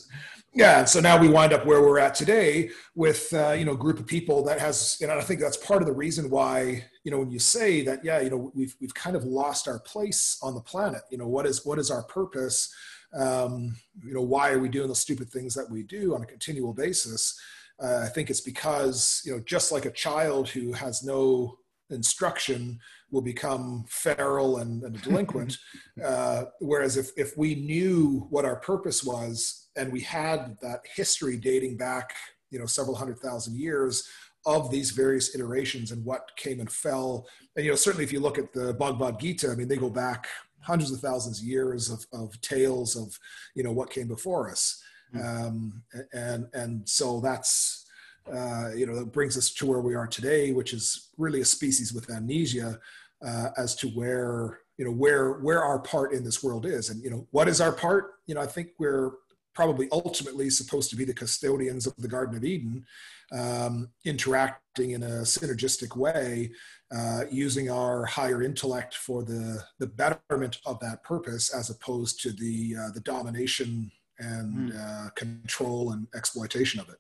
yeah, 0.56 0.80
and 0.80 0.90
so 0.90 1.00
now 1.00 1.20
we 1.20 1.28
wind 1.28 1.52
up 1.52 1.66
where 1.66 1.82
we're 1.82 2.00
at 2.00 2.14
today 2.14 2.70
with 2.96 3.34
uh, 3.34 3.52
you 3.52 3.66
know 3.66 3.74
a 3.74 3.78
group 3.78 4.00
of 4.00 4.06
people 4.06 4.44
that 4.46 4.60
has, 4.60 4.98
and 5.02 5.12
I 5.12 5.20
think 5.22 5.40
that's 5.40 5.58
part 5.58 5.82
of 5.82 5.88
the 5.88 5.94
reason 5.94 6.30
why 6.30 6.86
you 7.04 7.12
know 7.12 7.20
when 7.20 7.32
you 7.32 7.40
say 7.40 7.82
that, 7.84 8.06
yeah, 8.06 8.20
you 8.22 8.30
know 8.30 8.52
we've 8.54 8.76
we've 8.80 8.94
kind 8.94 9.16
of 9.16 9.24
lost 9.24 9.68
our 9.68 9.80
place 9.80 10.38
on 10.44 10.54
the 10.54 10.62
planet. 10.62 11.02
You 11.10 11.18
know 11.18 11.28
what 11.28 11.48
is 11.48 11.66
what 11.66 11.80
is 11.80 11.90
our 11.90 12.04
purpose? 12.04 12.74
Um, 13.16 13.76
you 14.04 14.14
know 14.14 14.22
why 14.22 14.52
are 14.52 14.60
we 14.60 14.70
doing 14.70 14.90
the 14.90 14.96
stupid 14.96 15.30
things 15.30 15.56
that 15.56 15.70
we 15.70 15.84
do 15.84 16.14
on 16.14 16.22
a 16.22 16.28
continual 16.28 16.74
basis? 16.74 17.40
Uh, 17.82 18.02
I 18.04 18.08
think 18.08 18.30
it's 18.30 18.42
because 18.42 19.24
you 19.26 19.32
know 19.32 19.40
just 19.46 19.72
like 19.72 19.86
a 19.86 19.92
child 19.92 20.50
who 20.50 20.72
has 20.74 21.04
no 21.04 21.58
instruction 21.90 22.80
will 23.12 23.22
become 23.22 23.86
feral 23.88 24.58
and, 24.58 24.84
and 24.84 25.02
delinquent. 25.04 25.58
uh, 26.04 26.46
whereas 26.60 26.98
if, 26.98 27.12
if 27.18 27.38
we 27.38 27.56
knew 27.56 28.28
what 28.30 28.46
our 28.46 28.56
purpose 28.56 29.04
was 29.04 29.63
and 29.76 29.92
we 29.92 30.02
had 30.02 30.58
that 30.62 30.82
history 30.96 31.38
dating 31.38 31.78
back, 31.78 32.14
you 32.52 32.60
know, 32.60 32.66
several 32.66 32.96
hundred 32.96 33.20
thousand 33.20 33.58
years 33.58 34.08
of 34.46 34.70
these 34.70 34.92
various 34.92 35.34
iterations 35.36 35.92
and 35.92 36.04
what 36.04 36.32
came 36.36 36.60
and 36.60 36.72
fell. 36.72 37.28
And, 37.56 37.66
you 37.66 37.72
know, 37.72 37.78
certainly 37.78 38.04
if 38.04 38.12
you 38.12 38.20
look 38.20 38.38
at 38.38 38.52
the 38.54 38.74
Bhagavad 38.74 39.20
Gita, 39.20 39.50
I 39.52 39.56
mean, 39.56 39.68
they 39.68 39.78
go 39.78 39.90
back 39.90 40.28
hundreds 40.60 40.92
of 40.92 41.00
thousands 41.00 41.40
of 41.40 41.46
years 41.46 41.90
of, 41.90 42.06
of 42.14 42.40
tales 42.42 42.96
of, 42.96 43.18
you 43.56 43.64
know, 43.64 43.72
what 43.72 43.90
came 43.90 44.08
before 44.08 44.50
us. 44.52 44.84
Mm. 45.16 45.46
Um, 45.46 45.84
and, 46.14 46.48
and 46.54 46.88
so 46.88 47.20
that's, 47.20 47.86
uh, 48.32 48.70
you 48.76 48.86
know, 48.86 48.96
that 48.96 49.12
brings 49.12 49.38
us 49.38 49.50
to 49.52 49.66
where 49.66 49.82
we 49.82 49.96
are 49.96 50.08
today, 50.08 50.52
which 50.52 50.74
is 50.74 51.10
really 51.18 51.42
a 51.42 51.46
species 51.46 51.94
with 51.94 52.10
amnesia 52.10 52.80
uh, 53.26 53.50
as 53.58 53.76
to 53.76 53.88
where, 53.90 54.60
you 54.78 54.86
know, 54.86 54.92
where 54.92 55.34
where 55.34 55.64
our 55.64 55.80
part 55.80 56.14
in 56.14 56.24
this 56.24 56.42
world 56.42 56.66
is, 56.66 56.90
and 56.90 57.04
you 57.04 57.10
know, 57.10 57.28
what 57.32 57.48
is 57.48 57.62
our 57.62 57.72
part? 57.72 58.16
You 58.26 58.36
know, 58.36 58.42
I 58.42 58.48
think 58.48 58.70
we're 58.80 59.12
probably 59.54 59.88
ultimately 59.92 60.50
supposed 60.50 60.90
to 60.90 60.96
be 60.96 61.06
the 61.06 61.14
custodians 61.14 61.88
of 61.88 61.96
the 61.98 62.08
Garden 62.08 62.36
of 62.36 62.44
Eden, 62.44 62.86
um, 63.32 63.90
interacting 64.06 64.92
in 64.92 65.04
a 65.04 65.22
synergistic 65.22 65.96
way, 65.96 66.52
uh, 66.96 67.24
using 67.32 67.70
our 67.70 68.06
higher 68.06 68.44
intellect 68.44 68.96
for 68.96 69.24
the 69.24 69.64
the 69.80 69.88
betterment 69.88 70.60
of 70.66 70.80
that 70.80 71.04
purpose, 71.04 71.54
as 71.54 71.70
opposed 71.70 72.22
to 72.22 72.32
the 72.32 72.76
uh, 72.80 72.92
the 72.92 73.02
domination 73.02 73.92
and 74.20 74.72
mm. 74.72 75.16
control 75.16 75.92
and 75.92 76.08
exploitation 76.14 76.80
of 76.80 76.88
it. 76.90 77.00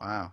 Wow 0.00 0.32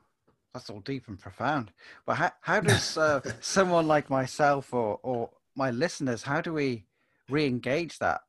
that's 0.58 0.72
all 0.72 0.80
deep 0.80 1.08
and 1.08 1.20
profound. 1.20 1.72
But 2.08 2.16
how, 2.16 2.32
how 2.42 2.60
does 2.62 2.98
uh, 2.98 3.22
someone 3.42 3.88
like 3.88 4.10
myself 4.10 4.74
or, 4.74 5.00
or 5.04 5.30
my 5.56 5.70
listeners, 5.70 6.24
how 6.24 6.42
do 6.42 6.54
we 6.54 6.86
re-engage 7.30 8.00
that? 8.00 8.22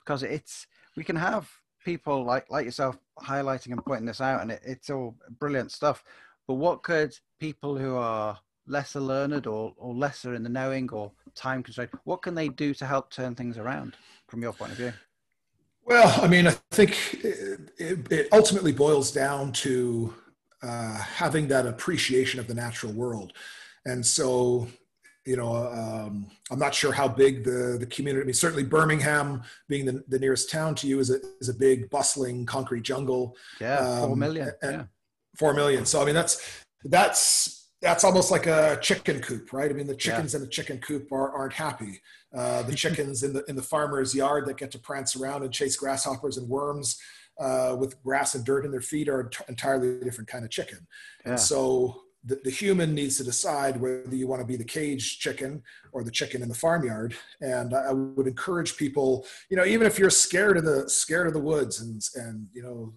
Because 0.00 0.24
it's, 0.24 0.66
we 0.96 1.04
can 1.04 1.14
have 1.14 1.48
people 1.86 2.24
like, 2.24 2.50
like 2.50 2.64
yourself 2.64 2.98
highlighting 3.22 3.70
and 3.70 3.82
pointing 3.86 4.06
this 4.06 4.20
out 4.20 4.42
and 4.42 4.50
it, 4.50 4.60
it's 4.64 4.90
all 4.90 5.14
brilliant 5.38 5.70
stuff. 5.70 6.02
But 6.48 6.54
what 6.54 6.82
could 6.82 7.16
people 7.38 7.78
who 7.78 7.94
are 7.96 8.38
lesser 8.66 9.00
learned 9.00 9.46
or, 9.46 9.72
or 9.76 9.94
lesser 9.94 10.34
in 10.34 10.42
the 10.42 10.48
knowing 10.48 10.90
or 10.90 11.12
time 11.36 11.62
constrained, 11.62 11.90
what 12.02 12.22
can 12.22 12.34
they 12.34 12.48
do 12.48 12.74
to 12.74 12.84
help 12.84 13.10
turn 13.10 13.36
things 13.36 13.56
around 13.56 13.96
from 14.26 14.42
your 14.42 14.52
point 14.52 14.72
of 14.72 14.78
view? 14.78 14.92
Well, 15.84 16.20
I 16.20 16.26
mean, 16.26 16.48
I 16.48 16.56
think 16.72 17.24
it, 17.24 17.70
it, 17.78 18.12
it 18.12 18.28
ultimately 18.32 18.72
boils 18.72 19.12
down 19.12 19.52
to 19.52 20.12
uh, 20.64 20.96
having 20.96 21.46
that 21.48 21.66
appreciation 21.66 22.40
of 22.40 22.48
the 22.48 22.54
natural 22.54 22.92
world. 22.92 23.32
And 23.84 24.04
so, 24.04 24.66
you 25.26 25.36
know, 25.36 25.54
um, 25.56 26.30
I'm 26.50 26.58
not 26.58 26.74
sure 26.74 26.92
how 26.92 27.08
big 27.08 27.44
the, 27.44 27.76
the 27.78 27.86
community, 27.86 28.22
I 28.22 28.26
mean, 28.26 28.34
certainly 28.34 28.64
Birmingham 28.64 29.42
being 29.68 29.84
the, 29.84 30.04
the 30.08 30.18
nearest 30.18 30.50
town 30.50 30.74
to 30.76 30.86
you 30.86 31.00
is 31.00 31.10
a, 31.10 31.18
is 31.40 31.48
a 31.48 31.54
big 31.54 31.90
bustling 31.90 32.46
concrete 32.46 32.82
jungle. 32.82 33.36
Yeah. 33.60 33.78
Um, 33.78 34.08
4 34.08 34.16
million. 34.16 34.52
yeah. 34.62 34.84
4 35.36 35.54
million. 35.54 35.84
So, 35.84 36.00
I 36.00 36.04
mean, 36.04 36.14
that's, 36.14 36.62
that's, 36.84 37.68
that's 37.82 38.04
almost 38.04 38.30
like 38.30 38.46
a 38.46 38.78
chicken 38.80 39.20
coop, 39.20 39.52
right? 39.52 39.70
I 39.70 39.74
mean, 39.74 39.86
the 39.86 39.96
chickens 39.96 40.32
yeah. 40.32 40.38
in 40.38 40.44
the 40.44 40.50
chicken 40.50 40.78
coop 40.78 41.10
are, 41.12 41.30
aren't 41.32 41.52
happy. 41.52 42.00
Uh, 42.34 42.62
the 42.62 42.74
chickens 42.74 43.22
in 43.22 43.32
the 43.32 43.44
in 43.48 43.56
the 43.56 43.62
farmer's 43.62 44.14
yard 44.14 44.46
that 44.46 44.56
get 44.56 44.70
to 44.70 44.78
prance 44.78 45.16
around 45.16 45.42
and 45.42 45.52
chase 45.52 45.76
grasshoppers 45.76 46.36
and 46.36 46.48
worms 46.48 47.00
uh, 47.40 47.76
with 47.78 48.02
grass 48.02 48.34
and 48.34 48.44
dirt 48.44 48.64
in 48.64 48.70
their 48.70 48.80
feet 48.80 49.08
are 49.08 49.20
an 49.20 49.30
entirely 49.48 50.00
different 50.00 50.28
kind 50.28 50.44
of 50.44 50.50
chicken. 50.50 50.86
Yeah. 51.24 51.32
And 51.32 51.40
so 51.40 52.02
the, 52.26 52.40
the, 52.44 52.50
human 52.50 52.94
needs 52.94 53.16
to 53.16 53.24
decide 53.24 53.80
whether 53.80 54.14
you 54.14 54.26
want 54.26 54.40
to 54.40 54.46
be 54.46 54.56
the 54.56 54.64
cage 54.64 55.20
chicken 55.20 55.62
or 55.92 56.02
the 56.02 56.10
chicken 56.10 56.42
in 56.42 56.48
the 56.48 56.54
farmyard. 56.54 57.14
And 57.40 57.72
I 57.72 57.92
would 57.92 58.26
encourage 58.26 58.76
people, 58.76 59.24
you 59.48 59.56
know, 59.56 59.64
even 59.64 59.86
if 59.86 59.98
you're 59.98 60.10
scared 60.10 60.56
of 60.56 60.64
the 60.64 60.88
scared 60.90 61.28
of 61.28 61.32
the 61.32 61.40
woods 61.40 61.80
and 61.80 62.02
and 62.16 62.48
you 62.52 62.62
know 62.62 62.92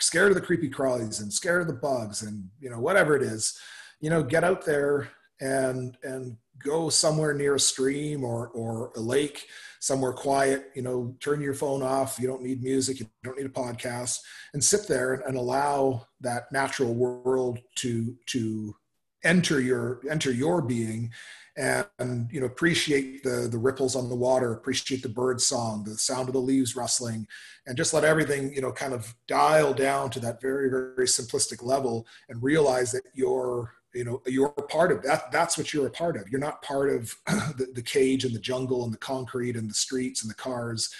scared 0.00 0.30
of 0.30 0.34
the 0.34 0.40
creepy 0.40 0.70
crawlies 0.70 1.20
and 1.20 1.32
scared 1.32 1.62
of 1.62 1.68
the 1.68 1.74
bugs 1.74 2.22
and 2.22 2.48
you 2.60 2.70
know 2.70 2.80
whatever 2.80 3.14
it 3.14 3.22
is, 3.22 3.58
you 4.00 4.10
know, 4.10 4.22
get 4.22 4.44
out 4.44 4.64
there 4.64 5.08
and 5.40 5.96
and 6.02 6.36
go 6.62 6.88
somewhere 6.88 7.34
near 7.34 7.54
a 7.54 7.60
stream 7.60 8.24
or 8.24 8.48
or 8.48 8.92
a 8.96 9.00
lake 9.00 9.46
somewhere 9.86 10.12
quiet, 10.12 10.70
you 10.74 10.82
know, 10.82 11.14
turn 11.20 11.40
your 11.40 11.54
phone 11.54 11.82
off. 11.82 12.18
You 12.18 12.26
don't 12.26 12.42
need 12.42 12.62
music. 12.62 12.98
You 12.98 13.06
don't 13.22 13.36
need 13.36 13.46
a 13.46 13.50
podcast 13.50 14.18
and 14.52 14.62
sit 14.62 14.88
there 14.88 15.14
and 15.14 15.36
allow 15.36 16.06
that 16.20 16.50
natural 16.50 16.92
world 16.92 17.60
to, 17.76 18.16
to 18.26 18.74
enter 19.22 19.60
your, 19.60 20.00
enter 20.10 20.32
your 20.32 20.60
being 20.60 21.12
and, 21.56 21.86
and, 22.00 22.30
you 22.32 22.40
know, 22.40 22.46
appreciate 22.46 23.22
the, 23.22 23.48
the 23.50 23.58
ripples 23.58 23.96
on 23.96 24.08
the 24.08 24.16
water, 24.16 24.52
appreciate 24.52 25.02
the 25.02 25.08
bird 25.08 25.40
song, 25.40 25.84
the 25.84 25.96
sound 25.96 26.28
of 26.28 26.34
the 26.34 26.40
leaves 26.40 26.74
rustling 26.74 27.26
and 27.66 27.76
just 27.76 27.94
let 27.94 28.04
everything, 28.04 28.52
you 28.52 28.60
know, 28.60 28.72
kind 28.72 28.92
of 28.92 29.14
dial 29.28 29.72
down 29.72 30.10
to 30.10 30.20
that 30.20 30.40
very, 30.40 30.68
very 30.68 31.06
simplistic 31.06 31.62
level 31.62 32.06
and 32.28 32.42
realize 32.42 32.90
that 32.90 33.02
you're, 33.14 33.72
you 33.96 34.04
know 34.04 34.22
you're 34.26 34.54
a 34.58 34.62
part 34.62 34.92
of 34.92 35.02
that 35.02 35.32
that's 35.32 35.56
what 35.56 35.72
you're 35.72 35.86
a 35.86 35.90
part 35.90 36.16
of 36.16 36.28
you're 36.28 36.40
not 36.40 36.62
part 36.62 36.90
of 36.90 37.14
the, 37.56 37.68
the, 37.74 37.82
cage 37.82 38.24
and 38.24 38.34
the 38.34 38.38
jungle 38.38 38.84
and 38.84 38.92
the 38.92 38.98
concrete 38.98 39.56
and 39.56 39.70
the 39.70 39.74
streets 39.74 40.22
and 40.22 40.30
the 40.30 40.34
cars 40.34 40.90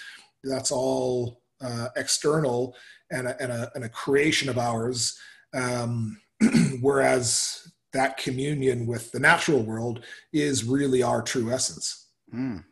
that's 0.43 0.71
all 0.71 1.41
uh, 1.61 1.89
external 1.95 2.75
and 3.11 3.27
a, 3.27 3.41
and 3.41 3.51
a, 3.51 3.71
and 3.75 3.83
a 3.83 3.89
creation 3.89 4.49
of 4.49 4.57
ours. 4.57 5.17
Um, 5.53 6.19
whereas 6.81 7.71
that 7.93 8.17
communion 8.17 8.85
with 8.85 9.11
the 9.11 9.19
natural 9.19 9.63
world 9.63 10.03
is 10.33 10.63
really 10.63 11.01
our 11.01 11.21
true 11.21 11.51
essence. 11.51 12.07
Mm. 12.33 12.63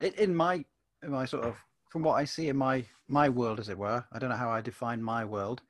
In 0.00 0.34
my, 0.34 0.64
in 1.02 1.10
my 1.10 1.24
sort 1.24 1.44
of, 1.44 1.56
from 1.90 2.02
what 2.02 2.14
I 2.14 2.24
see 2.24 2.48
in 2.48 2.56
my 2.56 2.84
my 3.08 3.28
world, 3.28 3.60
as 3.60 3.68
it 3.68 3.76
were, 3.76 4.02
I 4.10 4.18
don't 4.18 4.30
know 4.30 4.36
how 4.36 4.48
I 4.48 4.62
define 4.62 5.02
my 5.02 5.22
world, 5.22 5.60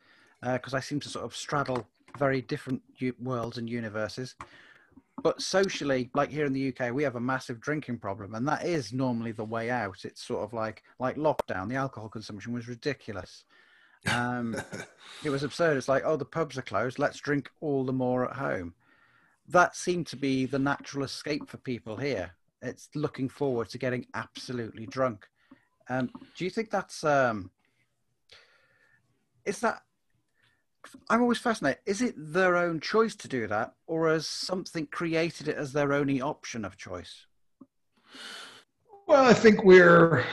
because 0.40 0.74
uh, 0.74 0.76
I 0.76 0.80
seem 0.80 1.00
to 1.00 1.08
sort 1.08 1.24
of 1.24 1.34
straddle 1.34 1.88
very 2.18 2.42
different 2.42 2.82
worlds 3.20 3.58
and 3.58 3.68
universes. 3.68 4.34
But 5.22 5.40
socially, 5.42 6.10
like 6.14 6.30
here 6.30 6.46
in 6.46 6.52
the 6.52 6.68
UK, 6.68 6.92
we 6.92 7.02
have 7.02 7.16
a 7.16 7.20
massive 7.20 7.60
drinking 7.60 7.98
problem, 7.98 8.34
and 8.34 8.46
that 8.48 8.64
is 8.64 8.92
normally 8.92 9.32
the 9.32 9.44
way 9.44 9.70
out. 9.70 10.04
It's 10.04 10.24
sort 10.24 10.42
of 10.42 10.52
like 10.52 10.82
like 10.98 11.16
lockdown. 11.16 11.68
The 11.68 11.76
alcohol 11.76 12.08
consumption 12.08 12.52
was 12.52 12.68
ridiculous. 12.68 13.44
Um, 14.12 14.60
it 15.22 15.30
was 15.30 15.44
absurd. 15.44 15.76
It's 15.76 15.88
like, 15.88 16.02
oh, 16.04 16.16
the 16.16 16.24
pubs 16.24 16.58
are 16.58 16.62
closed. 16.62 16.98
Let's 16.98 17.20
drink 17.20 17.48
all 17.60 17.84
the 17.84 17.92
more 17.92 18.28
at 18.28 18.34
home. 18.34 18.74
That 19.46 19.76
seemed 19.76 20.08
to 20.08 20.16
be 20.16 20.44
the 20.44 20.58
natural 20.58 21.04
escape 21.04 21.48
for 21.48 21.58
people 21.58 21.96
here. 21.96 22.32
It's 22.62 22.88
looking 22.96 23.28
forward 23.28 23.68
to 23.68 23.78
getting 23.78 24.06
absolutely 24.14 24.86
drunk. 24.86 25.28
Um, 25.88 26.10
do 26.36 26.44
you 26.44 26.50
think 26.50 26.70
that's 26.70 27.04
um, 27.04 27.52
is 29.44 29.60
that? 29.60 29.82
I'm 31.08 31.22
always 31.22 31.38
fascinated. 31.38 31.80
Is 31.86 32.02
it 32.02 32.14
their 32.16 32.56
own 32.56 32.80
choice 32.80 33.14
to 33.16 33.28
do 33.28 33.46
that, 33.46 33.74
or 33.86 34.08
has 34.08 34.26
something 34.26 34.86
created 34.86 35.48
it 35.48 35.56
as 35.56 35.72
their 35.72 35.92
only 35.92 36.20
option 36.20 36.64
of 36.64 36.76
choice? 36.76 37.26
Well, 39.06 39.24
I 39.24 39.34
think 39.34 39.64
we're, 39.64 40.24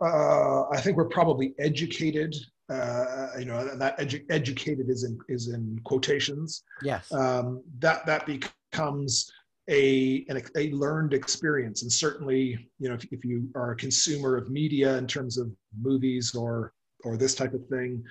uh, 0.00 0.68
I 0.70 0.80
think 0.80 0.96
we're 0.96 1.08
probably 1.08 1.54
educated 1.58 2.34
uh, 2.68 3.28
you 3.38 3.44
know 3.44 3.76
that 3.76 3.98
edu- 3.98 4.24
educated 4.30 4.90
is 4.90 5.04
in 5.04 5.18
is 5.28 5.48
in 5.48 5.80
quotations 5.84 6.64
yes 6.82 7.12
um, 7.12 7.62
that 7.78 8.04
that 8.06 8.26
becomes 8.26 9.30
a 9.68 10.24
an, 10.28 10.42
a 10.56 10.70
learned 10.72 11.12
experience 11.12 11.82
and 11.82 11.92
certainly 11.92 12.68
you 12.78 12.88
know 12.88 12.94
if, 12.94 13.04
if 13.12 13.24
you 13.24 13.48
are 13.54 13.70
a 13.70 13.76
consumer 13.76 14.36
of 14.36 14.50
media 14.50 14.96
in 14.98 15.06
terms 15.06 15.38
of 15.38 15.50
movies 15.80 16.34
or 16.34 16.72
or 17.04 17.16
this 17.16 17.34
type 17.34 17.54
of 17.54 17.64
thing 17.68 18.02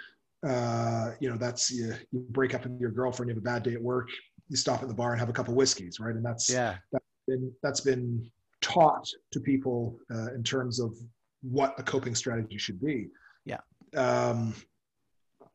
uh, 0.46 1.12
you 1.20 1.30
know 1.30 1.38
that's 1.38 1.72
you, 1.72 1.94
you 2.12 2.26
break 2.30 2.54
up 2.54 2.64
with 2.64 2.80
your 2.80 2.92
girlfriend 2.92 3.30
you 3.30 3.36
have 3.36 3.42
a 3.42 3.46
bad 3.46 3.64
day 3.64 3.74
at 3.74 3.82
work 3.82 4.08
you 4.50 4.56
stop 4.56 4.82
at 4.82 4.88
the 4.88 4.94
bar 4.94 5.12
and 5.12 5.20
have 5.20 5.30
a 5.30 5.34
couple 5.34 5.54
whiskeys 5.54 6.00
right? 6.00 6.16
And 6.16 6.26
that's 6.26 6.50
yeah. 6.50 6.76
that's 6.92 7.06
been 7.28 7.52
that's 7.64 7.82
been 7.82 8.30
taught 8.62 9.08
to 9.32 9.40
people 9.40 9.98
uh, 10.14 10.34
in 10.34 10.44
terms 10.44 10.80
of 10.80 10.98
what 11.42 11.76
a 11.78 11.84
coping 11.84 12.16
strategy 12.16 12.58
should 12.58 12.82
be. 12.82 13.08
Yeah. 13.46 13.60
Um, 13.96 14.54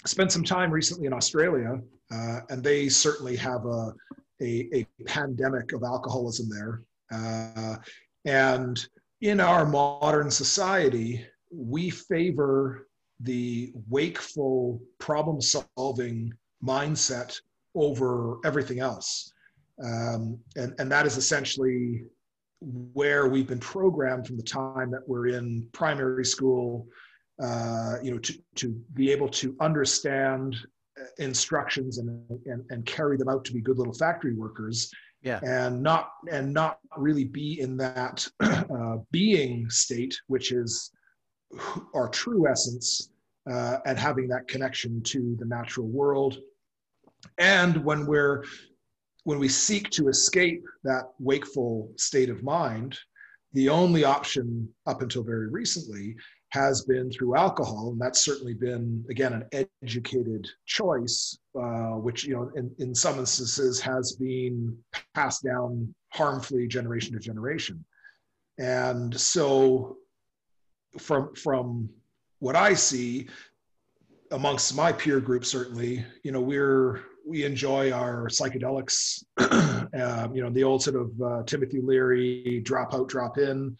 spent 0.06 0.32
some 0.32 0.44
time 0.44 0.70
recently 0.70 1.06
in 1.06 1.12
Australia, 1.12 1.80
uh, 2.12 2.40
and 2.48 2.62
they 2.62 2.88
certainly 2.88 3.36
have 3.36 3.66
a, 3.66 3.92
a, 4.40 4.68
a 4.72 4.86
pandemic 5.06 5.72
of 5.72 5.82
alcoholism 5.82 6.48
there. 6.48 6.82
Uh, 7.12 7.76
and 8.24 8.86
in 9.20 9.40
our 9.40 9.66
modern 9.66 10.30
society, 10.30 11.26
we 11.52 11.90
favor 11.90 12.86
the 13.22 13.72
wakeful, 13.88 14.80
problem 14.98 15.40
solving 15.40 16.32
mindset 16.64 17.38
over 17.74 18.38
everything 18.44 18.80
else. 18.80 19.32
Um, 19.82 20.38
and, 20.56 20.74
and 20.78 20.90
that 20.92 21.06
is 21.06 21.16
essentially 21.16 22.02
where 22.60 23.28
we've 23.28 23.46
been 23.46 23.60
programmed 23.60 24.26
from 24.26 24.36
the 24.36 24.42
time 24.42 24.90
that 24.90 25.06
we're 25.06 25.28
in 25.28 25.66
primary 25.72 26.24
school 26.24 26.86
uh, 27.42 27.96
you 28.02 28.10
know, 28.10 28.18
to, 28.18 28.34
to 28.54 28.68
be 28.92 29.10
able 29.10 29.28
to 29.28 29.56
understand 29.60 30.56
uh, 31.00 31.04
instructions 31.18 31.96
and, 31.96 32.22
and, 32.44 32.64
and 32.68 32.84
carry 32.84 33.16
them 33.16 33.28
out 33.28 33.44
to 33.46 33.52
be 33.54 33.62
good 33.62 33.78
little 33.78 33.94
factory 33.94 34.34
workers 34.34 34.90
yeah. 35.22 35.40
and 35.42 35.82
not 35.82 36.10
and 36.30 36.52
not 36.52 36.78
really 36.96 37.24
be 37.24 37.60
in 37.60 37.76
that 37.76 38.26
uh, 38.40 38.96
being 39.10 39.68
state 39.70 40.18
which 40.26 40.52
is 40.52 40.90
our 41.94 42.08
true 42.08 42.48
essence 42.48 43.09
uh, 43.50 43.78
and 43.86 43.98
having 43.98 44.28
that 44.28 44.48
connection 44.48 45.02
to 45.02 45.36
the 45.38 45.46
natural 45.46 45.86
world 45.86 46.38
and 47.38 47.84
when 47.84 48.06
we're 48.06 48.44
when 49.24 49.38
we 49.38 49.48
seek 49.48 49.90
to 49.90 50.08
escape 50.08 50.64
that 50.82 51.04
wakeful 51.18 51.92
state 51.96 52.30
of 52.30 52.42
mind 52.42 52.98
the 53.52 53.68
only 53.68 54.04
option 54.04 54.68
up 54.86 55.02
until 55.02 55.22
very 55.22 55.48
recently 55.48 56.16
has 56.50 56.84
been 56.84 57.10
through 57.10 57.36
alcohol, 57.36 57.90
and 57.92 58.00
that's 58.00 58.20
certainly 58.20 58.54
been 58.54 59.04
again 59.08 59.32
an 59.32 59.66
educated 59.82 60.48
choice, 60.66 61.38
uh, 61.56 61.92
which 61.92 62.24
you 62.24 62.34
know 62.34 62.50
in, 62.56 62.70
in 62.78 62.94
some 62.94 63.18
instances 63.18 63.80
has 63.80 64.12
been 64.12 64.76
passed 65.14 65.44
down 65.44 65.92
harmfully 66.12 66.66
generation 66.66 67.12
to 67.12 67.20
generation. 67.20 67.84
And 68.58 69.18
so, 69.18 69.96
from 70.98 71.34
from 71.34 71.88
what 72.40 72.56
I 72.56 72.74
see 72.74 73.28
amongst 74.32 74.74
my 74.74 74.92
peer 74.92 75.20
group, 75.20 75.44
certainly, 75.44 76.04
you 76.24 76.32
know, 76.32 76.40
we're 76.40 77.02
we 77.26 77.44
enjoy 77.44 77.92
our 77.92 78.26
psychedelics, 78.28 79.22
uh, 79.38 80.28
you 80.32 80.42
know, 80.42 80.50
the 80.50 80.64
old 80.64 80.82
sort 80.82 80.96
of 80.96 81.22
uh, 81.22 81.42
Timothy 81.44 81.80
Leary 81.80 82.60
drop 82.64 82.92
out, 82.94 83.08
drop 83.08 83.38
in 83.38 83.76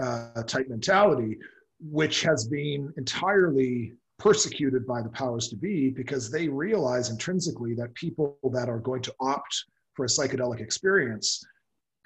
uh, 0.00 0.42
type 0.44 0.68
mentality 0.68 1.38
which 1.80 2.22
has 2.22 2.46
been 2.48 2.92
entirely 2.96 3.92
persecuted 4.18 4.86
by 4.86 5.00
the 5.00 5.08
powers 5.10 5.48
to 5.48 5.56
be 5.56 5.90
because 5.90 6.30
they 6.30 6.48
realize 6.48 7.10
intrinsically 7.10 7.74
that 7.74 7.94
people 7.94 8.36
that 8.52 8.68
are 8.68 8.80
going 8.80 9.02
to 9.02 9.14
opt 9.20 9.64
for 9.94 10.04
a 10.04 10.08
psychedelic 10.08 10.60
experience 10.60 11.44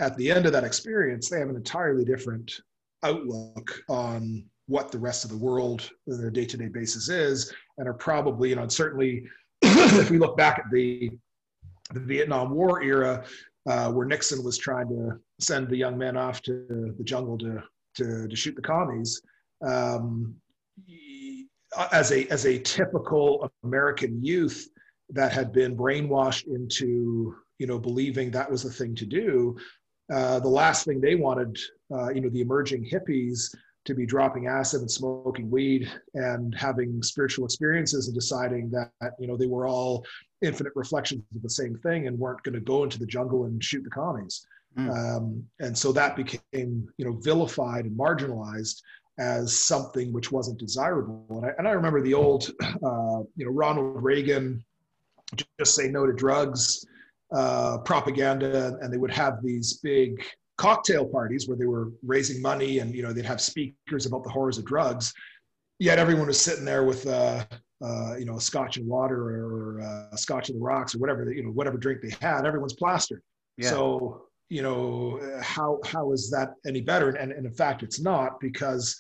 at 0.01 0.17
the 0.17 0.31
end 0.31 0.45
of 0.45 0.53
that 0.53 0.65
experience 0.65 1.31
they 1.31 1.39
have 1.39 1.49
an 1.49 1.57
entirely 1.57 2.05
different 2.05 2.53
outlook 3.03 3.81
on 3.89 4.45
what 4.67 4.91
the 4.91 4.99
rest 4.99 5.25
of 5.25 5.31
the 5.31 5.37
world 5.37 5.91
their 6.07 6.31
day-to-day 6.31 6.69
basis 6.69 7.09
is 7.09 7.53
and 7.79 7.89
are 7.89 7.95
probably 7.95 8.51
you 8.51 8.57
know 8.57 8.67
certainly 8.69 9.25
if 9.63 10.11
we 10.11 10.19
look 10.19 10.37
back 10.37 10.59
at 10.59 10.65
the 10.73 11.11
the 11.93 12.01
vietnam 12.01 12.51
war 12.51 12.83
era 12.83 13.25
uh, 13.69 13.91
where 13.91 14.07
nixon 14.07 14.43
was 14.43 14.59
trying 14.59 14.89
to 14.89 15.19
send 15.41 15.69
the 15.69 15.77
young 15.77 15.99
men 15.99 16.17
off 16.17 16.41
to 16.43 16.95
the 16.97 17.05
jungle 17.05 17.37
to 17.37 17.63
to, 17.95 18.27
to 18.29 18.37
shoot 18.37 18.57
the 18.57 18.63
commies 18.63 19.21
um, 19.67 20.35
as 21.93 22.13
a 22.13 22.27
as 22.29 22.47
a 22.47 22.59
typical 22.59 23.51
American 23.65 24.23
youth 24.25 24.69
that 25.11 25.33
had 25.33 25.53
been 25.53 25.77
brainwashed 25.77 26.47
into 26.47 27.35
you 27.59 27.67
know 27.67 27.79
believing 27.79 28.31
that 28.31 28.51
was 28.51 28.63
the 28.63 28.71
thing 28.71 28.95
to 28.95 29.07
do. 29.07 29.57
Uh, 30.13 30.39
the 30.41 30.49
last 30.49 30.85
thing 30.85 31.01
they 31.01 31.15
wanted, 31.15 31.57
uh, 31.95 32.11
you 32.11 32.21
know, 32.21 32.29
the 32.29 32.41
emerging 32.41 32.85
hippies 32.85 33.55
to 33.85 33.95
be 33.95 34.07
dropping 34.07 34.47
acid 34.47 34.81
and 34.81 34.91
smoking 34.91 35.51
weed 35.51 35.91
and 36.15 36.55
having 36.57 37.03
spiritual 37.03 37.45
experiences 37.45 38.07
and 38.07 38.15
deciding 38.15 38.71
that 38.71 38.91
you 39.19 39.27
know 39.27 39.37
they 39.37 39.47
were 39.47 39.67
all 39.67 40.05
infinite 40.41 40.73
reflections 40.77 41.23
of 41.35 41.43
the 41.43 41.51
same 41.51 41.77
thing 41.79 42.07
and 42.07 42.19
weren't 42.19 42.43
going 42.43 42.55
to 42.55 42.61
go 42.61 42.85
into 42.85 42.99
the 42.99 43.07
jungle 43.07 43.45
and 43.45 43.63
shoot 43.63 43.83
the 43.85 43.91
commies. 43.91 44.47
Mm. 44.79 45.17
Um, 45.17 45.45
and 45.61 45.77
so 45.77 45.93
that 45.93 46.17
became 46.17 46.89
you 46.97 47.05
know 47.05 47.19
vilified 47.23 47.85
and 47.85 47.99
marginalized 47.99 48.81
as 49.19 49.57
something 49.57 50.13
which 50.13 50.33
wasn't 50.33 50.59
desirable. 50.59 51.27
And 51.29 51.47
I, 51.47 51.51
and 51.59 51.69
I 51.69 51.73
remember 51.73 52.01
the 52.01 52.15
old, 52.15 52.51
uh, 52.63 53.23
you 53.37 53.45
know, 53.45 53.51
Ronald 53.51 54.03
Reagan 54.03 54.65
just 55.59 55.75
say 55.75 55.89
no 55.89 56.07
to 56.07 56.13
drugs 56.13 56.87
uh, 57.33 57.79
propaganda, 57.79 58.79
and 58.81 58.93
they 58.93 58.99
would 58.99 59.11
have 59.11 59.43
these 59.43 59.75
big 59.79 60.23
cocktail 60.59 61.05
parties 61.05 61.49
where 61.49 61.57
they 61.57 61.67
were 61.67 61.91
raising 62.05 62.41
money, 62.41 62.79
and 62.79 62.95
you 62.95 63.03
know 63.03 63.13
they'd 63.13 63.25
have 63.25 63.41
speakers 63.41 64.07
about 64.07 64.25
the 64.25 64.31
horrors 64.31 64.59
of 64.59 64.65
drugs. 64.65 65.13
Yet 65.79 65.99
everyone 65.99 66.29
was 66.29 66.41
sitting 66.41 66.65
there 66.65 66.85
with, 66.85 67.07
uh, 67.09 67.45
uh, 67.85 68.15
you 68.17 68.25
know, 68.25 68.37
a 68.37 68.41
scotch 68.41 68.77
and 68.77 68.87
water 68.87 69.45
or 69.45 69.81
uh, 69.81 70.15
a 70.15 70.19
scotch 70.19 70.49
and 70.49 70.61
the 70.61 70.63
rocks 70.63 70.95
or 70.95 70.99
whatever, 70.99 71.33
you 71.33 71.43
know, 71.43 71.51
whatever 71.51 71.77
drink 71.77 72.03
they 72.03 72.15
had. 72.21 72.47
Everyone's 72.47 72.75
plastered. 72.75 73.21
Yeah. 73.57 73.71
So 73.71 74.27
you 74.53 74.61
know 74.61 75.19
how 75.41 75.81
how 75.83 76.13
is 76.13 76.31
that 76.31 76.57
any 76.67 76.83
better 76.83 77.09
and, 77.09 77.33
and 77.33 77.47
in 77.47 77.53
fact 77.55 77.83
it's 77.83 78.01
not 78.01 78.39
because 78.39 78.95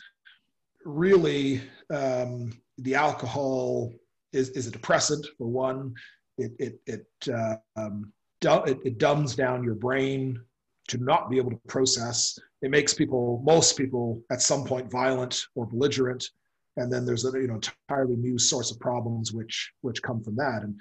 really 0.86 1.60
um, 1.90 2.50
the 2.78 2.94
alcohol 2.94 3.92
is, 4.32 4.48
is 4.50 4.66
a 4.66 4.70
depressant 4.70 5.26
for 5.36 5.46
one 5.46 5.92
it 6.38 6.52
it 6.58 6.80
it, 6.86 7.06
uh, 7.30 7.56
um, 7.76 8.10
it 8.40 8.78
it 8.82 8.96
dumbs 8.96 9.36
down 9.36 9.62
your 9.62 9.74
brain 9.74 10.40
to 10.92 11.02
not 11.02 11.30
be 11.30 11.38
able 11.38 11.50
to 11.50 11.60
process. 11.68 12.38
It 12.60 12.70
makes 12.70 12.92
people 12.92 13.42
most 13.44 13.76
people 13.78 14.22
at 14.30 14.42
some 14.42 14.64
point 14.64 14.90
violent 14.90 15.46
or 15.54 15.66
belligerent. 15.66 16.22
And 16.76 16.90
then 16.92 17.04
there's 17.04 17.24
a 17.24 17.30
you 17.38 17.48
know 17.48 17.54
entirely 17.54 18.16
new 18.16 18.38
source 18.38 18.70
of 18.70 18.78
problems 18.78 19.32
which 19.32 19.72
which 19.80 20.02
come 20.02 20.22
from 20.22 20.36
that. 20.36 20.62
And 20.62 20.78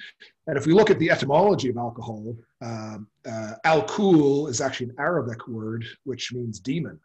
and 0.47 0.57
if 0.57 0.65
we 0.65 0.73
look 0.73 0.89
at 0.89 0.99
the 0.99 1.09
etymology 1.09 1.69
of 1.69 1.77
alcohol 1.77 2.35
um, 2.61 3.07
uh, 3.25 3.53
al-kul 3.63 4.47
is 4.47 4.61
actually 4.61 4.89
an 4.89 4.95
arabic 4.99 5.47
word 5.47 5.85
which 6.03 6.33
means 6.33 6.59
demon. 6.59 6.99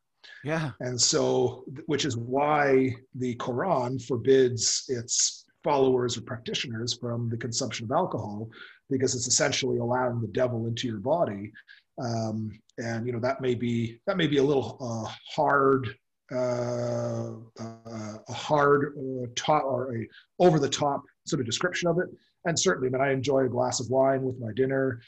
Yeah. 0.44 0.72
And 0.80 1.00
so 1.00 1.64
which 1.86 2.04
is 2.04 2.16
why 2.16 2.96
the 3.14 3.36
quran 3.36 4.04
forbids 4.04 4.84
its 4.88 5.44
followers 5.62 6.16
or 6.16 6.22
practitioners 6.22 6.94
from 6.94 7.28
the 7.28 7.36
consumption 7.36 7.84
of 7.86 7.92
alcohol 7.92 8.48
because 8.90 9.14
it's 9.14 9.26
essentially 9.26 9.78
allowing 9.78 10.20
the 10.20 10.28
devil 10.28 10.66
into 10.66 10.86
your 10.86 10.98
body. 10.98 11.52
Um, 12.02 12.50
and 12.78 13.06
you 13.06 13.12
know 13.12 13.20
that 13.20 13.40
may 13.40 13.54
be 13.54 14.00
that 14.06 14.16
may 14.16 14.26
be 14.26 14.36
a 14.36 14.42
little 14.42 14.76
uh, 14.80 15.10
hard, 15.34 15.88
uh, 16.32 17.30
uh, 17.60 18.18
a 18.28 18.32
hard 18.32 18.94
uh, 18.98 19.26
top 19.34 19.64
or 19.64 19.96
a 19.96 20.08
over 20.38 20.58
the 20.58 20.68
top 20.68 21.02
sort 21.26 21.40
of 21.40 21.46
description 21.46 21.88
of 21.88 21.98
it. 21.98 22.08
And 22.44 22.58
certainly, 22.58 22.88
I 22.88 22.92
mean, 22.92 23.00
I 23.00 23.12
enjoy 23.12 23.46
a 23.46 23.48
glass 23.48 23.80
of 23.80 23.90
wine 23.90 24.22
with 24.22 24.38
my 24.38 24.52
dinner, 24.54 25.00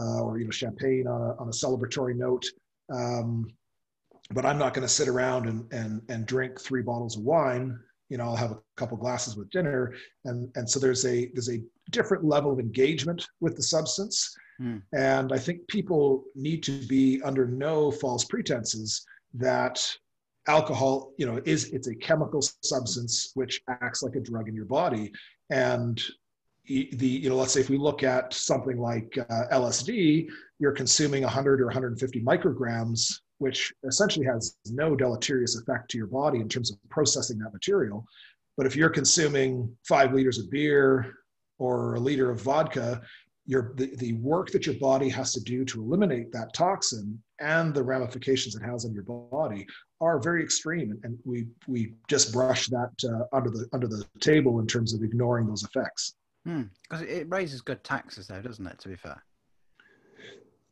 uh, 0.00 0.22
or 0.22 0.38
you 0.38 0.44
know, 0.44 0.50
champagne 0.50 1.06
on 1.06 1.20
a, 1.20 1.36
on 1.40 1.48
a 1.48 1.50
celebratory 1.50 2.16
note. 2.16 2.46
Um, 2.90 3.46
but 4.30 4.44
I'm 4.44 4.58
not 4.58 4.74
going 4.74 4.86
to 4.86 4.92
sit 4.92 5.08
around 5.08 5.46
and, 5.46 5.72
and, 5.72 6.02
and 6.08 6.26
drink 6.26 6.60
three 6.60 6.82
bottles 6.82 7.16
of 7.16 7.22
wine. 7.22 7.78
You 8.08 8.18
know, 8.18 8.24
I'll 8.24 8.36
have 8.36 8.52
a 8.52 8.58
couple 8.76 8.96
glasses 8.96 9.36
with 9.36 9.50
dinner. 9.50 9.94
And, 10.24 10.50
and 10.54 10.68
so 10.68 10.78
there's 10.78 11.04
a, 11.04 11.30
there's 11.34 11.50
a 11.50 11.62
different 11.90 12.24
level 12.24 12.52
of 12.52 12.58
engagement 12.58 13.26
with 13.40 13.56
the 13.56 13.62
substance. 13.62 14.34
Hmm. 14.58 14.78
And 14.94 15.32
I 15.32 15.38
think 15.38 15.66
people 15.68 16.24
need 16.34 16.62
to 16.64 16.80
be 16.86 17.20
under 17.22 17.46
no 17.46 17.90
false 17.90 18.24
pretenses 18.24 19.04
that 19.34 19.84
alcohol, 20.46 21.12
you 21.18 21.26
know, 21.26 21.40
is, 21.44 21.70
it's 21.70 21.88
a 21.88 21.94
chemical 21.94 22.42
substance 22.62 23.32
which 23.34 23.60
acts 23.68 24.02
like 24.02 24.16
a 24.16 24.20
drug 24.20 24.48
in 24.48 24.54
your 24.54 24.64
body. 24.64 25.12
And 25.50 26.02
the, 26.66 27.06
you 27.06 27.28
know, 27.30 27.36
let's 27.36 27.52
say 27.52 27.60
if 27.60 27.70
we 27.70 27.78
look 27.78 28.02
at 28.02 28.34
something 28.34 28.78
like 28.78 29.16
uh, 29.18 29.44
LSD, 29.52 30.28
you're 30.58 30.72
consuming 30.72 31.22
100 31.22 31.60
or 31.60 31.66
150 31.66 32.20
micrograms 32.20 33.20
which 33.38 33.72
essentially 33.84 34.26
has 34.26 34.56
no 34.66 34.94
deleterious 34.94 35.56
effect 35.56 35.90
to 35.90 35.98
your 35.98 36.06
body 36.06 36.40
in 36.40 36.48
terms 36.48 36.70
of 36.70 36.78
processing 36.90 37.38
that 37.38 37.52
material. 37.52 38.04
But 38.56 38.66
if 38.66 38.74
you're 38.74 38.90
consuming 38.90 39.74
five 39.86 40.12
liters 40.12 40.38
of 40.38 40.50
beer 40.50 41.14
or 41.58 41.94
a 41.94 42.00
liter 42.00 42.30
of 42.30 42.42
vodka, 42.42 43.00
your, 43.46 43.72
the, 43.76 43.94
the 43.96 44.12
work 44.14 44.50
that 44.50 44.66
your 44.66 44.74
body 44.74 45.08
has 45.08 45.32
to 45.32 45.40
do 45.40 45.64
to 45.64 45.80
eliminate 45.80 46.32
that 46.32 46.52
toxin 46.52 47.20
and 47.40 47.72
the 47.72 47.82
ramifications 47.82 48.54
it 48.54 48.62
has 48.62 48.84
on 48.84 48.92
your 48.92 49.04
body 49.04 49.66
are 50.00 50.18
very 50.18 50.42
extreme. 50.42 50.98
And 51.02 51.18
we, 51.24 51.46
we 51.66 51.94
just 52.08 52.32
brush 52.32 52.66
that 52.68 52.90
uh, 53.04 53.34
under, 53.34 53.50
the, 53.50 53.66
under 53.72 53.86
the 53.86 54.04
table 54.20 54.60
in 54.60 54.66
terms 54.66 54.92
of 54.92 55.02
ignoring 55.02 55.46
those 55.46 55.62
effects. 55.62 56.14
Because 56.44 57.00
hmm. 57.00 57.08
it 57.08 57.26
raises 57.30 57.60
good 57.60 57.82
taxes, 57.84 58.26
though, 58.26 58.42
doesn't 58.42 58.66
it, 58.66 58.78
to 58.80 58.88
be 58.88 58.96
fair? 58.96 59.22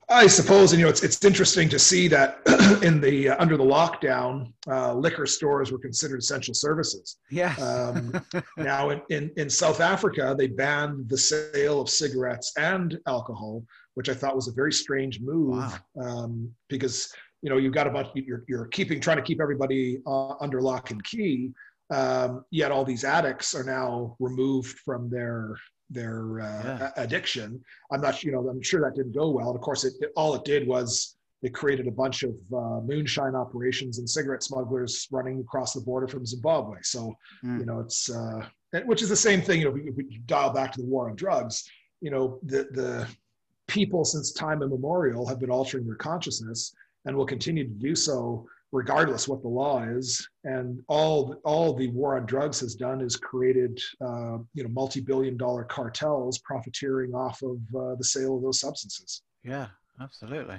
I 0.09 0.29
suppose, 0.29 0.73
and 0.73 0.79
you 0.79 0.87
know, 0.87 0.91
it's 0.91 1.03
it's 1.03 1.25
interesting 1.25 1.69
to 1.69 1.81
see 1.81 2.07
that 2.09 2.39
in 2.85 3.01
the 3.01 3.31
uh, 3.31 3.43
under 3.43 3.57
the 3.57 3.65
lockdown, 3.65 4.53
uh, 4.69 4.95
liquor 4.95 5.27
stores 5.27 5.73
were 5.73 5.79
considered 5.79 6.21
essential 6.21 6.55
services. 6.55 7.17
Yeah. 7.29 7.55
um, 7.57 8.23
now, 8.57 8.91
in, 8.91 9.03
in 9.11 9.33
in 9.37 9.51
South 9.51 9.81
Africa, 9.81 10.35
they 10.39 10.47
banned 10.47 11.09
the 11.09 11.19
sale 11.19 11.81
of 11.81 11.91
cigarettes 11.91 12.53
and 12.57 12.97
alcohol, 13.09 13.65
which 13.95 14.09
I 14.09 14.15
thought 14.15 14.37
was 14.37 14.47
a 14.47 14.53
very 14.53 14.73
strange 14.73 15.21
move 15.21 15.57
wow. 15.57 15.79
um, 16.01 16.53
because 16.69 17.13
you 17.43 17.51
know 17.51 17.57
you've 17.57 17.75
got 17.75 17.89
a 17.89 17.91
bunch 17.91 18.09
you're 18.15 18.45
you're 18.47 18.67
keeping 18.67 19.01
trying 19.01 19.17
to 19.17 19.25
keep 19.25 19.41
everybody 19.41 19.99
uh, 20.07 20.35
under 20.41 20.61
lock 20.61 20.93
and 20.93 21.03
key, 21.03 21.51
um, 21.91 22.45
yet 22.53 22.71
all 22.71 22.85
these 22.85 23.03
addicts 23.03 23.57
are 23.57 23.65
now 23.65 24.15
removed 24.21 24.79
from 24.85 25.11
their 25.11 25.57
their 25.91 26.41
uh, 26.41 26.63
yeah. 26.65 26.91
addiction. 26.97 27.63
I'm 27.91 28.01
not, 28.01 28.23
you 28.23 28.33
know, 28.33 28.49
I'm 28.49 28.63
sure 28.63 28.81
that 28.83 28.97
didn't 28.97 29.15
go 29.15 29.31
well. 29.31 29.49
And 29.49 29.57
of 29.57 29.63
course, 29.63 29.85
it, 29.85 29.95
it 30.01 30.13
all 30.17 30.35
it 30.35 30.45
did 30.45 30.67
was 30.67 31.17
it 31.43 31.55
created 31.55 31.87
a 31.87 31.93
bunch 31.93 32.23
of 32.23 32.35
uh, 32.53 32.81
moonshine 32.81 33.35
operations 33.35 33.99
and 33.99 34.09
cigarette 34.09 34.43
smugglers 34.43 35.07
running 35.11 35.41
across 35.41 35.75
the 35.75 35.81
border 35.81 36.09
from 36.09 36.27
Zimbabwe. 36.27 36.79
So, 36.83 37.15
mm. 37.45 37.61
you 37.61 37.67
know, 37.67 37.81
it's 37.81 38.11
uh, 38.11 38.47
which 38.85 39.03
is 39.03 39.09
the 39.09 39.17
same 39.17 39.41
thing. 39.41 39.61
You 39.61 39.71
know, 39.71 39.77
if 39.85 39.97
we 39.97 40.21
dial 40.27 40.53
back 40.53 40.73
to 40.73 40.81
the 40.81 40.87
war 40.87 41.09
on 41.09 41.17
drugs. 41.17 41.69
You 42.01 42.11
know, 42.11 42.39
the 42.43 42.69
the 42.73 43.09
people 43.69 44.05
since 44.05 44.33
time 44.33 44.63
immemorial 44.63 45.27
have 45.27 45.41
been 45.41 45.51
altering 45.51 45.87
their 45.87 45.97
consciousness 45.97 46.75
and 47.05 47.17
will 47.17 47.27
continue 47.27 47.65
to 47.65 47.71
do 47.71 47.95
so 47.95 48.47
regardless 48.77 49.27
what 49.27 49.41
the 49.41 49.49
law 49.49 49.83
is. 49.83 50.29
And 50.45 50.83
all 50.89 51.41
all 51.45 51.75
the 51.75 51.89
war 51.89 52.17
on 52.17 52.27
drugs 52.27 52.61
has 52.61 52.75
done 52.75 53.01
is 53.01 53.17
created 53.17 53.79
uh, 54.01 54.39
you 54.55 54.63
know 54.63 54.69
multi-billion 54.69 55.37
dollar 55.37 55.65
cartels 55.65 56.39
profiteering 56.41 57.15
off 57.15 57.43
of 57.43 57.59
uh, 57.75 57.95
the 57.97 58.05
sale 58.05 58.37
of 58.37 58.43
those 58.43 58.61
substances. 58.61 59.23
Yeah, 59.43 59.69
absolutely. 60.01 60.59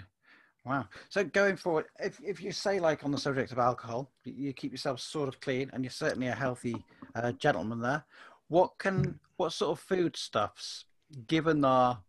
Wow. 0.65 0.86
So 1.09 1.24
going 1.24 1.55
forward, 1.55 1.86
if, 1.99 2.20
if 2.22 2.41
you 2.41 2.51
say 2.51 2.80
like 2.80 3.05
on 3.05 3.11
the 3.11 3.18
subject 3.18 3.53
of 3.53 3.59
alcohol, 3.59 4.11
you 4.26 4.51
keep 4.51 4.72
yourself 4.74 4.99
sort 4.99 5.30
of 5.30 5.39
clean 5.39 5.70
and 5.72 5.84
you're 5.84 5.91
certainly 5.91 6.28
a 6.28 6.36
healthy 6.36 6.76
uh, 7.15 7.32
gentleman 7.34 7.80
there. 7.80 8.03
What 8.49 8.72
can 8.78 9.20
what 9.38 9.53
sort 9.53 9.78
of 9.78 9.84
foodstuffs, 9.84 10.86
given 11.28 11.63
our 11.63 11.99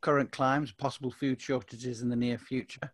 current 0.00 0.30
climes, 0.30 0.72
possible 0.72 1.10
food 1.10 1.42
shortages 1.42 2.00
in 2.00 2.08
the 2.08 2.16
near 2.16 2.38
future, 2.38 2.90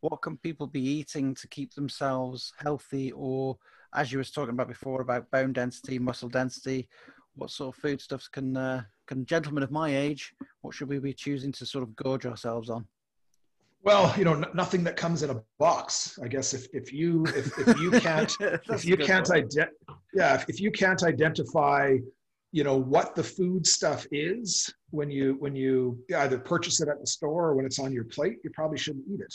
what 0.00 0.22
can 0.22 0.36
people 0.38 0.66
be 0.66 0.80
eating 0.80 1.34
to 1.34 1.48
keep 1.48 1.74
themselves 1.74 2.52
healthy? 2.58 3.12
Or 3.12 3.58
as 3.94 4.12
you 4.12 4.18
was 4.18 4.30
talking 4.30 4.54
about 4.54 4.68
before 4.68 5.00
about 5.00 5.30
bone 5.30 5.52
density 5.52 5.98
muscle 5.98 6.28
density 6.28 6.88
what 7.34 7.50
sort 7.50 7.74
of 7.74 7.80
foodstuffs 7.80 8.28
can 8.28 8.56
uh, 8.56 8.82
can 9.06 9.24
gentlemen 9.24 9.62
of 9.62 9.70
my 9.70 9.94
age 9.96 10.34
what 10.60 10.74
should 10.74 10.88
we 10.88 10.98
be 10.98 11.12
choosing 11.12 11.52
to 11.52 11.64
sort 11.64 11.82
of 11.82 11.94
gorge 11.96 12.26
ourselves 12.26 12.68
on? 12.68 12.84
Well 13.82 14.12
you 14.18 14.24
know 14.24 14.34
n- 14.34 14.44
nothing 14.54 14.84
that 14.84 14.96
comes 14.96 15.22
in 15.22 15.30
a 15.30 15.40
box 15.58 16.18
i 16.22 16.28
guess. 16.28 16.52
If, 16.52 16.66
if 16.72 16.92
you 16.92 17.24
if, 17.28 17.56
if 17.58 17.80
you 17.80 17.90
can't 17.92 18.34
if 18.40 18.84
you 18.84 18.96
can't 18.96 19.30
ide- 19.30 19.70
yeah 20.12 20.34
if, 20.34 20.48
if 20.48 20.60
you 20.60 20.70
can't 20.70 21.02
identify 21.02 21.96
you 22.50 22.64
know 22.64 22.76
what 22.76 23.14
the 23.14 23.22
food 23.22 23.66
stuff 23.66 24.06
is 24.10 24.72
when 24.90 25.10
you 25.10 25.36
when 25.38 25.54
you 25.54 25.98
either 26.16 26.38
purchase 26.38 26.80
it 26.80 26.88
at 26.88 27.00
the 27.00 27.06
store 27.06 27.48
or 27.48 27.54
when 27.54 27.64
it's 27.64 27.78
on 27.78 27.92
your 27.92 28.04
plate 28.04 28.38
you 28.42 28.50
probably 28.50 28.78
shouldn't 28.78 29.04
eat 29.08 29.20
it 29.20 29.34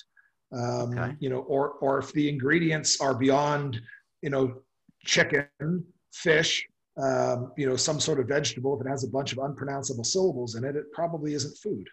um, 0.53 0.97
okay. 0.97 1.15
you 1.19 1.29
know, 1.29 1.39
or 1.39 1.71
or 1.81 1.99
if 1.99 2.11
the 2.13 2.29
ingredients 2.29 3.01
are 3.01 3.13
beyond, 3.13 3.81
you 4.21 4.29
know, 4.29 4.61
chicken, 5.05 5.47
fish, 6.13 6.65
um, 7.01 7.51
you 7.57 7.67
know, 7.67 7.75
some 7.75 7.99
sort 7.99 8.19
of 8.19 8.27
vegetable, 8.27 8.79
if 8.79 8.85
it 8.85 8.89
has 8.89 9.03
a 9.03 9.09
bunch 9.09 9.31
of 9.31 9.39
unpronounceable 9.39 10.03
syllables 10.03 10.55
in 10.55 10.63
it, 10.63 10.75
it 10.75 10.91
probably 10.91 11.33
isn't 11.33 11.57
food. 11.57 11.87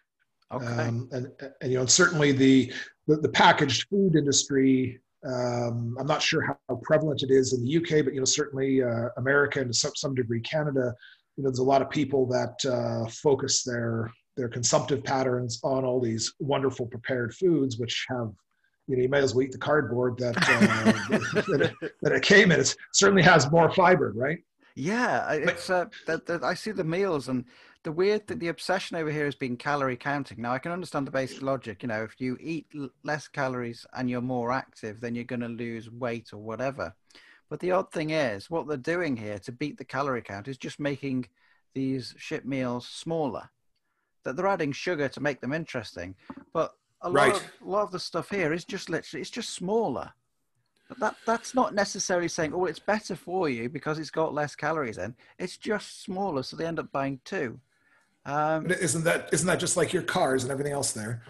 Okay. 0.52 0.66
Um, 0.66 1.08
and, 1.12 1.28
and, 1.60 1.72
you 1.72 1.78
know, 1.78 1.86
certainly 1.86 2.32
the, 2.32 2.72
the, 3.06 3.16
the 3.16 3.28
packaged 3.28 3.86
food 3.88 4.16
industry, 4.16 5.00
um, 5.24 5.96
I'm 5.98 6.06
not 6.06 6.22
sure 6.22 6.42
how 6.42 6.80
prevalent 6.82 7.22
it 7.22 7.30
is 7.30 7.52
in 7.52 7.64
the 7.64 7.76
UK, 7.76 8.04
but, 8.04 8.14
you 8.14 8.20
know, 8.20 8.24
certainly 8.24 8.82
uh, 8.82 9.08
America 9.16 9.60
and 9.60 9.72
to 9.72 9.78
some, 9.78 9.92
some 9.94 10.14
degree 10.14 10.40
Canada, 10.40 10.94
you 11.36 11.44
know, 11.44 11.50
there's 11.50 11.60
a 11.60 11.64
lot 11.64 11.82
of 11.82 11.88
people 11.88 12.26
that 12.26 12.64
uh, 12.70 13.08
focus 13.10 13.62
their, 13.62 14.10
their 14.36 14.48
consumptive 14.48 15.04
patterns 15.04 15.60
on 15.62 15.84
all 15.84 16.00
these 16.00 16.34
wonderful 16.40 16.86
prepared 16.86 17.32
foods, 17.34 17.78
which 17.78 18.06
have 18.08 18.32
you 18.90 18.96
know, 18.96 19.02
you 19.02 19.08
might 19.08 19.22
as 19.22 19.34
well 19.34 19.44
eat 19.44 19.52
the 19.52 19.58
cardboard 19.58 20.18
that, 20.18 20.36
uh, 20.36 21.12
that, 21.46 21.72
it, 21.80 21.92
that, 22.02 22.12
it, 22.12 22.22
came 22.22 22.50
in. 22.50 22.58
It 22.58 22.74
certainly 22.92 23.22
has 23.22 23.50
more 23.50 23.70
fiber, 23.72 24.12
right? 24.16 24.38
Yeah, 24.74 25.30
it's 25.32 25.70
uh, 25.70 25.86
that, 26.06 26.26
that 26.26 26.42
I 26.42 26.54
see 26.54 26.72
the 26.72 26.82
meals 26.82 27.28
and 27.28 27.44
the 27.84 27.92
weird 27.92 28.26
that 28.26 28.40
the 28.40 28.48
obsession 28.48 28.96
over 28.96 29.10
here 29.10 29.24
has 29.24 29.36
been 29.36 29.56
calorie 29.56 29.96
counting. 29.96 30.42
Now 30.42 30.52
I 30.52 30.58
can 30.58 30.72
understand 30.72 31.06
the 31.06 31.12
basic 31.12 31.40
logic. 31.40 31.82
You 31.82 31.88
know, 31.88 32.02
if 32.02 32.20
you 32.20 32.36
eat 32.40 32.66
less 33.04 33.28
calories 33.28 33.86
and 33.94 34.10
you're 34.10 34.20
more 34.20 34.50
active, 34.50 35.00
then 35.00 35.14
you're 35.14 35.24
going 35.24 35.40
to 35.40 35.48
lose 35.48 35.88
weight 35.90 36.32
or 36.32 36.38
whatever. 36.38 36.94
But 37.48 37.60
the 37.60 37.72
odd 37.72 37.92
thing 37.92 38.10
is, 38.10 38.50
what 38.50 38.66
they're 38.66 38.76
doing 38.76 39.16
here 39.16 39.38
to 39.40 39.52
beat 39.52 39.78
the 39.78 39.84
calorie 39.84 40.22
count 40.22 40.48
is 40.48 40.58
just 40.58 40.80
making 40.80 41.26
these 41.74 42.14
ship 42.18 42.44
meals 42.44 42.88
smaller. 42.88 43.50
That 44.24 44.36
they're 44.36 44.46
adding 44.46 44.72
sugar 44.72 45.08
to 45.08 45.20
make 45.20 45.40
them 45.40 45.52
interesting, 45.52 46.14
but 46.52 46.74
a 47.02 47.08
lot, 47.08 47.14
right. 47.14 47.34
of, 47.34 47.52
a 47.64 47.68
lot 47.68 47.82
of 47.82 47.90
the 47.90 47.98
stuff 47.98 48.30
here 48.30 48.52
is 48.52 48.64
just 48.64 48.90
literally 48.90 49.20
it's 49.20 49.30
just 49.30 49.50
smaller. 49.50 50.12
But 50.88 50.98
that 50.98 51.16
that's 51.26 51.54
not 51.54 51.74
necessarily 51.74 52.28
saying 52.28 52.52
oh 52.54 52.66
it's 52.66 52.78
better 52.78 53.14
for 53.14 53.48
you 53.48 53.68
because 53.68 53.98
it's 53.98 54.10
got 54.10 54.34
less 54.34 54.54
calories 54.54 54.98
in. 54.98 55.14
It's 55.38 55.56
just 55.56 56.02
smaller, 56.02 56.42
so 56.42 56.56
they 56.56 56.66
end 56.66 56.78
up 56.78 56.90
buying 56.92 57.20
two. 57.24 57.60
Um, 58.26 58.70
isn't 58.70 59.04
that 59.04 59.30
isn't 59.32 59.46
that 59.46 59.60
just 59.60 59.76
like 59.76 59.92
your 59.92 60.02
cars 60.02 60.42
and 60.42 60.52
everything 60.52 60.72
else 60.72 60.92
there? 60.92 61.22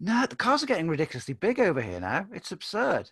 No, 0.00 0.26
the 0.26 0.36
cars 0.36 0.62
are 0.62 0.66
getting 0.66 0.88
ridiculously 0.88 1.34
big 1.34 1.60
over 1.60 1.82
here 1.82 2.00
now. 2.00 2.26
It's 2.32 2.52
absurd. 2.52 3.10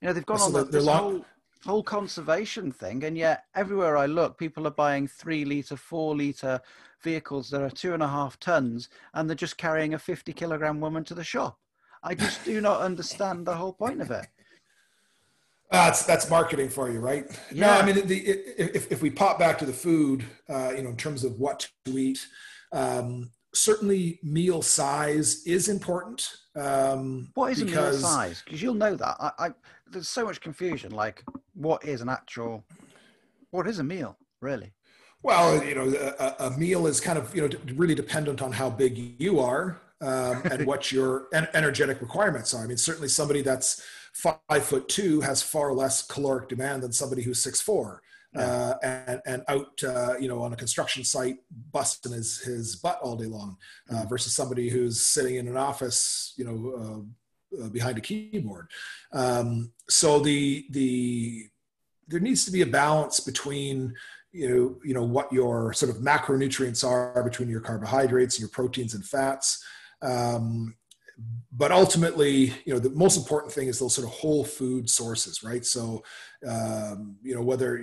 You 0.00 0.08
know 0.08 0.14
they've 0.14 0.26
gone 0.26 0.38
so 0.38 0.46
on 0.46 0.52
the, 0.52 0.64
this 0.64 0.84
long... 0.84 0.98
whole 0.98 1.24
whole 1.64 1.82
conservation 1.82 2.72
thing, 2.72 3.04
and 3.04 3.16
yet 3.16 3.44
everywhere 3.54 3.96
I 3.96 4.06
look, 4.06 4.38
people 4.38 4.66
are 4.66 4.72
buying 4.72 5.06
three 5.06 5.44
liter, 5.44 5.76
four 5.76 6.14
liter 6.16 6.60
vehicles 7.02 7.50
that 7.50 7.62
are 7.62 7.70
two 7.70 7.94
and 7.94 8.02
a 8.02 8.08
half 8.08 8.38
tons, 8.40 8.88
and 9.14 9.28
they're 9.28 9.36
just 9.36 9.58
carrying 9.58 9.94
a 9.94 9.98
50 9.98 10.32
kilogram 10.32 10.80
woman 10.80 11.04
to 11.04 11.14
the 11.14 11.24
shop. 11.24 11.58
I 12.02 12.14
just 12.14 12.44
do 12.44 12.60
not 12.60 12.80
understand 12.80 13.46
the 13.46 13.54
whole 13.54 13.72
point 13.72 14.00
of 14.00 14.10
it. 14.10 14.26
That's 15.70 16.04
that's 16.04 16.28
marketing 16.28 16.68
for 16.68 16.90
you, 16.90 17.00
right? 17.00 17.24
Yeah. 17.50 17.66
No, 17.66 17.72
I 17.72 17.86
mean, 17.86 18.06
the, 18.06 18.18
if 18.58 18.92
if 18.92 19.00
we 19.00 19.08
pop 19.08 19.38
back 19.38 19.58
to 19.58 19.64
the 19.64 19.72
food, 19.72 20.22
uh, 20.48 20.72
you 20.76 20.82
know, 20.82 20.90
in 20.90 20.96
terms 20.96 21.24
of 21.24 21.38
what 21.40 21.66
to 21.86 21.96
eat, 21.96 22.26
um, 22.72 23.30
certainly 23.54 24.20
meal 24.22 24.60
size 24.60 25.42
is 25.46 25.68
important. 25.68 26.28
Um, 26.54 27.30
what 27.34 27.52
is 27.52 27.62
because, 27.62 27.96
a 27.96 27.98
meal 27.98 28.08
size? 28.08 28.42
Because 28.44 28.62
you'll 28.62 28.74
know 28.74 28.94
that. 28.94 29.16
I, 29.18 29.32
I, 29.38 29.50
there's 29.90 30.08
so 30.08 30.24
much 30.24 30.40
confusion. 30.40 30.92
Like, 30.92 31.24
what 31.54 31.84
is 31.84 32.00
an 32.00 32.08
actual? 32.08 32.64
What 33.50 33.66
is 33.66 33.78
a 33.78 33.84
meal, 33.84 34.16
really? 34.40 34.72
Well, 35.22 35.62
you 35.64 35.74
know, 35.74 36.14
a, 36.18 36.46
a, 36.46 36.58
meal 36.58 36.86
is 36.86 37.00
kind 37.00 37.18
of 37.18 37.34
you 37.34 37.48
know 37.48 37.56
really 37.74 37.94
dependent 37.94 38.42
on 38.42 38.52
how 38.52 38.68
big 38.70 39.20
you 39.20 39.38
are 39.38 39.80
um, 40.00 40.42
and 40.50 40.66
what 40.66 40.90
your 40.90 41.28
en- 41.32 41.48
energetic 41.54 42.00
requirements 42.00 42.52
are. 42.52 42.64
I 42.64 42.66
mean, 42.66 42.76
certainly 42.76 43.08
somebody 43.08 43.40
that's 43.42 43.82
five 44.12 44.64
foot 44.64 44.88
two 44.88 45.20
has 45.20 45.42
far 45.42 45.72
less 45.72 46.02
caloric 46.02 46.48
demand 46.48 46.82
than 46.82 46.92
somebody 46.92 47.22
who's 47.22 47.40
six 47.40 47.60
four. 47.60 48.02
Uh, 48.34 48.74
and, 48.82 49.20
and 49.26 49.42
out, 49.48 49.82
uh, 49.84 50.14
you 50.18 50.26
know, 50.26 50.40
on 50.40 50.54
a 50.54 50.56
construction 50.56 51.04
site, 51.04 51.36
busting 51.70 52.12
his, 52.12 52.38
his 52.38 52.76
butt 52.76 52.98
all 53.02 53.14
day 53.14 53.26
long, 53.26 53.56
uh, 53.90 53.96
mm-hmm. 53.96 54.08
versus 54.08 54.34
somebody 54.34 54.70
who's 54.70 55.04
sitting 55.04 55.36
in 55.36 55.48
an 55.48 55.56
office, 55.56 56.32
you 56.36 56.44
know, 56.44 57.04
uh, 57.58 57.64
uh, 57.64 57.68
behind 57.68 57.98
a 57.98 58.00
keyboard. 58.00 58.68
Um, 59.12 59.72
so 59.88 60.18
the 60.18 60.64
the 60.70 61.46
there 62.08 62.20
needs 62.20 62.44
to 62.46 62.50
be 62.50 62.62
a 62.62 62.66
balance 62.66 63.20
between 63.20 63.94
you 64.32 64.48
know 64.48 64.78
you 64.82 64.94
know 64.94 65.04
what 65.04 65.32
your 65.32 65.72
sort 65.72 65.94
of 65.94 66.02
macronutrients 66.02 66.86
are 66.86 67.22
between 67.22 67.50
your 67.50 67.60
carbohydrates 67.60 68.40
your 68.40 68.48
proteins 68.48 68.94
and 68.94 69.04
fats 69.04 69.62
um, 70.00 70.74
but 71.52 71.70
ultimately 71.70 72.52
you 72.64 72.72
know 72.72 72.78
the 72.78 72.90
most 72.90 73.16
important 73.16 73.52
thing 73.52 73.68
is 73.68 73.78
those 73.78 73.94
sort 73.94 74.06
of 74.06 74.12
whole 74.12 74.44
food 74.44 74.88
sources 74.88 75.42
right? 75.42 75.64
So 75.64 76.02
um, 76.46 77.16
you 77.22 77.34
know 77.34 77.42
whether 77.42 77.82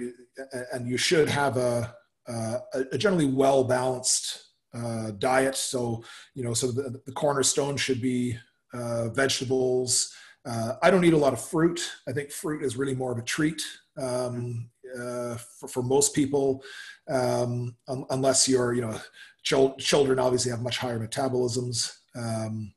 and 0.74 0.88
you 0.88 0.98
should 0.98 1.30
have 1.30 1.58
a, 1.58 1.96
a, 2.28 2.60
a 2.92 2.98
generally 2.98 3.28
well 3.28 3.64
balanced 3.64 4.46
uh, 4.74 5.12
diet. 5.12 5.56
So 5.56 6.04
you 6.36 6.44
know 6.44 6.54
so 6.54 6.72
the, 6.72 7.02
the 7.06 7.12
cornerstone 7.14 7.78
should 7.78 8.02
be 8.02 8.38
uh, 8.74 9.10
vegetables. 9.10 10.14
Uh, 10.46 10.76
i 10.82 10.90
don't 10.90 11.04
eat 11.04 11.14
a 11.14 11.18
lot 11.18 11.34
of 11.34 11.42
fruit. 11.42 11.92
I 12.08 12.14
think 12.14 12.32
fruit 12.32 12.64
is 12.64 12.78
really 12.78 12.96
more 12.96 13.12
of 13.12 13.18
a 13.18 13.24
treat 13.24 13.62
um, 14.00 14.70
uh, 14.98 15.36
for, 15.36 15.68
for, 15.68 15.84
most 15.84 16.16
people, 16.16 16.64
um, 17.10 17.76
un- 17.88 18.06
unless 18.10 18.48
you're, 18.48 18.74
you 18.74 18.82
know, 18.82 19.00
ch- 19.44 19.78
children 19.78 20.20
obviously 20.20 20.52
have 20.52 20.62
much 20.62 20.78
higher 20.78 21.00
metabolisms. 21.00 21.94
Um, 22.16 22.74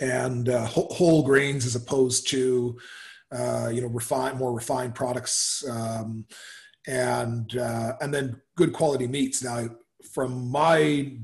and 0.00 0.48
uh, 0.48 0.66
whole, 0.66 1.22
grains 1.22 1.66
as 1.66 1.76
opposed 1.76 2.28
to, 2.30 2.78
uh, 3.30 3.70
you 3.72 3.80
know, 3.80 3.88
refined, 3.88 4.38
more 4.38 4.52
refined 4.52 4.94
products, 4.94 5.64
um, 5.68 6.24
and 6.86 7.56
uh, 7.56 7.92
and 8.00 8.12
then 8.12 8.40
good 8.56 8.72
quality 8.72 9.06
meats. 9.06 9.42
Now, 9.42 9.68
from 10.12 10.50
my 10.50 11.16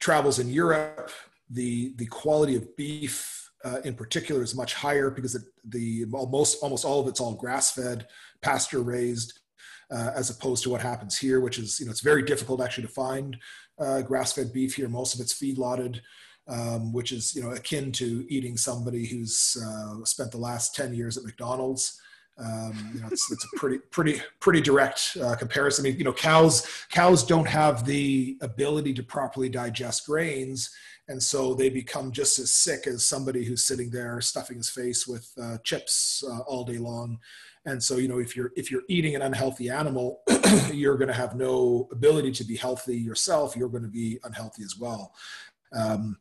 travels 0.00 0.38
in 0.38 0.48
Europe, 0.48 1.10
the 1.50 1.94
the 1.96 2.06
quality 2.06 2.56
of 2.56 2.76
beef 2.76 3.50
uh, 3.64 3.78
in 3.84 3.94
particular 3.94 4.42
is 4.42 4.54
much 4.54 4.74
higher 4.74 5.10
because 5.10 5.34
it, 5.34 5.42
the 5.64 6.04
almost 6.12 6.62
almost 6.62 6.84
all 6.84 7.00
of 7.00 7.08
it's 7.08 7.20
all 7.20 7.34
grass 7.34 7.72
fed 7.72 8.06
pasture 8.42 8.82
raised, 8.82 9.40
uh, 9.90 10.10
as 10.14 10.30
opposed 10.30 10.62
to 10.62 10.70
what 10.70 10.80
happens 10.80 11.18
here, 11.18 11.40
which 11.40 11.58
is, 11.58 11.80
you 11.80 11.86
know, 11.86 11.90
it's 11.90 12.00
very 12.00 12.22
difficult 12.22 12.60
actually 12.60 12.86
to 12.86 12.92
find 12.92 13.36
uh, 13.78 14.02
grass 14.02 14.32
fed 14.32 14.52
beef 14.52 14.74
here. 14.74 14.88
Most 14.88 15.14
of 15.14 15.20
it's 15.20 15.32
feedlotted. 15.32 16.00
Um, 16.48 16.94
which 16.94 17.12
is 17.12 17.34
you 17.34 17.42
know 17.42 17.50
akin 17.50 17.92
to 17.92 18.24
eating 18.30 18.56
somebody 18.56 19.06
who's 19.06 19.54
uh, 19.62 20.02
spent 20.04 20.30
the 20.30 20.38
last 20.38 20.74
10 20.74 20.94
years 20.94 21.18
at 21.18 21.24
McDonald's. 21.24 22.00
Um, 22.38 22.92
you 22.94 23.00
know, 23.00 23.08
it's, 23.10 23.30
it's 23.30 23.44
a 23.44 23.58
pretty 23.58 23.78
pretty 23.90 24.22
pretty 24.40 24.62
direct 24.62 25.18
uh, 25.22 25.34
comparison. 25.36 25.84
I 25.84 25.90
mean, 25.90 25.98
you 25.98 26.04
know, 26.04 26.12
cows 26.12 26.66
cows 26.90 27.22
don't 27.22 27.48
have 27.48 27.84
the 27.84 28.38
ability 28.40 28.94
to 28.94 29.02
properly 29.02 29.50
digest 29.50 30.06
grains, 30.06 30.70
and 31.08 31.22
so 31.22 31.52
they 31.52 31.68
become 31.68 32.12
just 32.12 32.38
as 32.38 32.50
sick 32.50 32.86
as 32.86 33.04
somebody 33.04 33.44
who's 33.44 33.64
sitting 33.64 33.90
there 33.90 34.20
stuffing 34.20 34.56
his 34.56 34.70
face 34.70 35.06
with 35.06 35.30
uh, 35.42 35.58
chips 35.64 36.24
uh, 36.30 36.38
all 36.40 36.64
day 36.64 36.78
long 36.78 37.18
and 37.64 37.82
so 37.82 37.96
you 37.96 38.08
know 38.08 38.18
if 38.18 38.36
you're 38.36 38.52
if 38.56 38.70
you're 38.70 38.82
eating 38.88 39.14
an 39.14 39.22
unhealthy 39.22 39.68
animal 39.68 40.22
you're 40.72 40.96
going 40.96 41.08
to 41.08 41.14
have 41.14 41.36
no 41.36 41.88
ability 41.92 42.30
to 42.30 42.44
be 42.44 42.56
healthy 42.56 42.96
yourself 42.96 43.56
you're 43.56 43.68
going 43.68 43.82
to 43.82 43.88
be 43.88 44.18
unhealthy 44.24 44.62
as 44.62 44.78
well 44.78 45.14
um, 45.72 46.16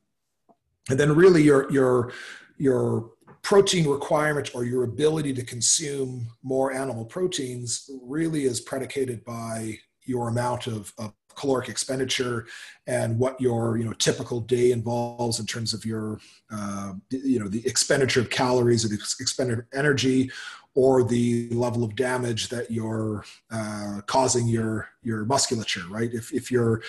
and 0.89 0.99
then 0.99 1.15
really 1.15 1.43
your 1.43 1.71
your 1.71 2.11
your 2.57 3.11
protein 3.41 3.87
requirement 3.87 4.51
or 4.53 4.65
your 4.65 4.83
ability 4.83 5.33
to 5.33 5.43
consume 5.43 6.27
more 6.43 6.73
animal 6.73 7.05
proteins 7.05 7.89
really 8.03 8.43
is 8.43 8.59
predicated 8.59 9.23
by 9.23 9.77
your 10.03 10.27
amount 10.27 10.67
of, 10.67 10.91
of 10.97 11.13
caloric 11.35 11.69
expenditure 11.69 12.47
and 12.87 13.17
what 13.17 13.39
your 13.39 13.77
you 13.77 13.85
know 13.85 13.93
typical 13.93 14.41
day 14.41 14.71
involves 14.71 15.39
in 15.39 15.45
terms 15.45 15.73
of 15.73 15.85
your 15.85 16.19
uh, 16.51 16.93
you 17.11 17.39
know 17.39 17.47
the 17.47 17.65
expenditure 17.65 18.19
of 18.19 18.29
calories 18.29 18.83
or 18.83 18.87
the 18.87 18.95
expenditure 18.95 19.61
of 19.71 19.79
energy 19.79 20.29
or 20.77 21.03
the 21.03 21.49
level 21.49 21.83
of 21.83 21.95
damage 21.95 22.49
that 22.49 22.69
you're 22.69 23.25
uh, 23.49 23.99
causing 24.05 24.47
your 24.47 24.87
your 25.01 25.25
musculature 25.25 25.81
right? 25.89 26.13
If, 26.13 26.31
if 26.31 26.51
you're 26.51 26.83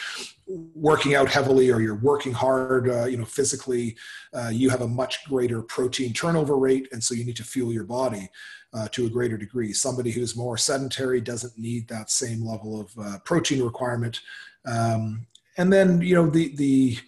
working 0.74 1.14
out 1.14 1.30
heavily 1.30 1.70
or 1.70 1.80
you're 1.80 1.94
working 1.94 2.34
hard 2.34 2.90
uh, 2.90 3.06
you 3.06 3.16
know 3.16 3.24
physically 3.24 3.96
uh, 4.34 4.50
you 4.52 4.68
have 4.68 4.82
a 4.82 4.88
much 5.02 5.24
greater 5.24 5.62
protein 5.62 6.12
turnover 6.12 6.58
rate 6.58 6.86
and 6.92 7.02
so 7.02 7.14
you 7.14 7.24
need 7.24 7.36
to 7.36 7.44
fuel 7.44 7.72
your 7.72 7.84
body 7.84 8.28
uh, 8.74 8.88
to 8.88 9.06
a 9.06 9.10
greater 9.10 9.38
degree. 9.38 9.72
Somebody 9.72 10.10
who's 10.10 10.36
more 10.36 10.58
sedentary 10.58 11.22
doesn't 11.22 11.56
need 11.56 11.88
that 11.88 12.10
same 12.10 12.44
level 12.44 12.78
of 12.82 12.92
uh, 12.98 13.18
protein 13.24 13.62
requirement. 13.62 14.20
Um, 14.66 15.26
and 15.56 15.72
then 15.72 16.02
you 16.02 16.14
know 16.14 16.28
the 16.28 16.54
the 16.56 16.98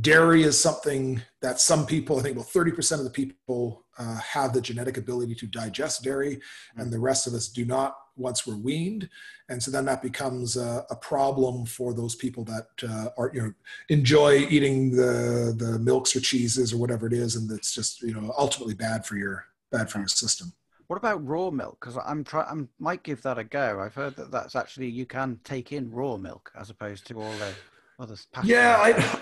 dairy 0.00 0.42
is 0.42 0.60
something 0.60 1.22
that 1.40 1.60
some 1.60 1.86
people, 1.86 2.18
I 2.18 2.22
think 2.22 2.36
about 2.36 2.48
30% 2.48 2.98
of 2.98 3.04
the 3.04 3.10
people 3.10 3.85
uh, 3.98 4.16
have 4.16 4.52
the 4.52 4.60
genetic 4.60 4.96
ability 4.96 5.34
to 5.36 5.46
digest 5.46 6.02
dairy, 6.04 6.40
and 6.76 6.92
the 6.92 6.98
rest 6.98 7.26
of 7.26 7.34
us 7.34 7.48
do 7.48 7.64
not 7.64 7.96
once 8.16 8.46
we're 8.46 8.56
weaned. 8.56 9.08
And 9.48 9.62
so 9.62 9.70
then 9.70 9.84
that 9.84 10.02
becomes 10.02 10.56
a, 10.56 10.86
a 10.90 10.96
problem 10.96 11.66
for 11.66 11.92
those 11.92 12.14
people 12.14 12.44
that 12.44 12.68
uh, 12.88 13.08
are, 13.18 13.30
you 13.34 13.42
know, 13.42 13.52
enjoy 13.88 14.46
eating 14.48 14.90
the, 14.90 15.54
the 15.56 15.78
milks 15.78 16.16
or 16.16 16.20
cheeses 16.20 16.72
or 16.72 16.78
whatever 16.78 17.06
it 17.06 17.12
is. 17.12 17.36
And 17.36 17.48
that's 17.48 17.74
just, 17.74 18.02
you 18.02 18.14
know, 18.14 18.32
ultimately 18.38 18.74
bad 18.74 19.04
for 19.04 19.16
your, 19.16 19.44
bad 19.70 19.90
for 19.90 19.98
your 19.98 20.08
system. 20.08 20.52
What 20.86 20.96
about 20.96 21.26
raw 21.26 21.50
milk? 21.50 21.78
Because 21.80 21.98
I'm 22.06 22.22
try 22.24 22.42
I 22.42 22.54
might 22.78 23.02
give 23.02 23.20
that 23.22 23.38
a 23.38 23.44
go. 23.44 23.80
I've 23.80 23.94
heard 23.94 24.16
that 24.16 24.30
that's 24.30 24.54
actually 24.54 24.88
you 24.88 25.04
can 25.04 25.40
take 25.42 25.72
in 25.72 25.90
raw 25.90 26.16
milk 26.16 26.52
as 26.58 26.70
opposed 26.70 27.06
to 27.08 27.20
all 27.20 27.32
the 27.38 27.52
other. 27.98 28.16
Yeah, 28.44 28.76
I, 28.78 29.20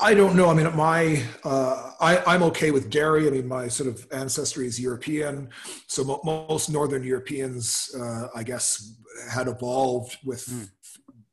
I, 0.00 0.14
don't 0.14 0.36
know. 0.36 0.50
I 0.50 0.54
mean, 0.54 0.74
my 0.76 1.22
uh, 1.44 1.92
I, 2.00 2.34
am 2.34 2.42
okay 2.44 2.70
with 2.70 2.90
dairy. 2.90 3.26
I 3.26 3.30
mean, 3.30 3.46
my 3.46 3.68
sort 3.68 3.88
of 3.88 4.06
ancestry 4.12 4.66
is 4.66 4.80
European, 4.80 5.50
so 5.86 6.04
mo- 6.04 6.20
most 6.24 6.70
Northern 6.70 7.04
Europeans, 7.04 7.94
uh, 7.98 8.28
I 8.34 8.42
guess, 8.42 8.96
had 9.30 9.48
evolved 9.48 10.16
with 10.24 10.46
mm. 10.46 10.68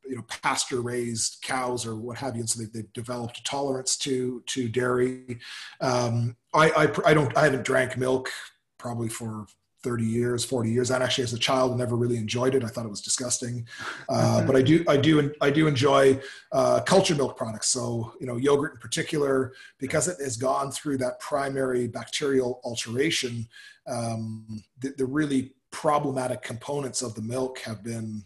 you 0.06 0.18
know 0.18 0.24
pasture 0.28 0.82
raised 0.82 1.38
cows 1.43 1.86
or 1.86 1.95
what 1.95 2.18
have 2.18 2.36
you, 2.36 2.41
and 2.41 2.49
so 2.49 2.64
they, 2.64 2.80
have 2.80 2.93
developed 2.93 3.38
a 3.38 3.43
tolerance 3.43 3.97
to 3.97 4.43
to 4.47 4.68
dairy. 4.68 5.39
Um, 5.80 6.36
I, 6.54 6.70
I 6.72 7.12
I 7.12 7.14
don't 7.14 7.36
I 7.38 7.45
haven't 7.45 7.64
drank 7.64 7.97
milk 7.97 8.30
probably 8.78 9.10
for 9.10 9.45
30 9.84 10.04
years 10.04 10.46
40 10.46 10.72
years. 10.72 10.92
And 10.92 11.04
actually 11.04 11.24
as 11.24 11.34
a 11.34 11.40
child 11.40 11.78
never 11.78 11.96
really 11.96 12.18
enjoyed 12.18 12.56
it. 12.56 12.64
I 12.64 12.68
thought 12.68 12.86
it 12.86 12.90
was 12.90 13.02
disgusting. 13.02 13.68
Uh, 14.10 14.46
but 14.46 14.56
i 14.56 14.62
do 14.62 14.84
i 14.88 14.98
do 14.98 15.32
i 15.42 15.50
do 15.50 15.68
enjoy 15.68 16.20
uh, 16.52 16.82
cultured 16.82 17.18
milk 17.18 17.38
products. 17.38 17.70
So 17.70 18.14
you 18.20 18.28
know 18.28 18.36
yogurt 18.36 18.74
in 18.74 18.80
particular 18.80 19.54
because 19.80 20.08
it 20.08 20.18
has 20.22 20.36
gone 20.38 20.72
through 20.72 20.98
that 20.98 21.20
primary 21.20 21.88
bacterial 21.88 22.60
alteration 22.64 23.48
um, 23.88 24.64
the, 24.80 24.94
the, 24.98 25.06
really 25.06 25.54
problematic 25.72 26.42
components 26.42 27.02
of 27.02 27.16
the 27.16 27.22
milk 27.22 27.60
have 27.60 27.84
been 27.84 28.24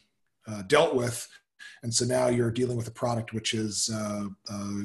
uh, 0.48 0.64
dealt 0.64 0.96
with. 0.96 1.28
And 1.84 1.94
so 1.94 2.06
now 2.06 2.28
you're 2.28 2.52
dealing 2.52 2.78
with 2.78 2.88
a 2.88 2.92
product 2.92 3.34
which 3.34 3.54
is 3.54 3.90
uh, 3.94 4.26
uh, 4.50 4.82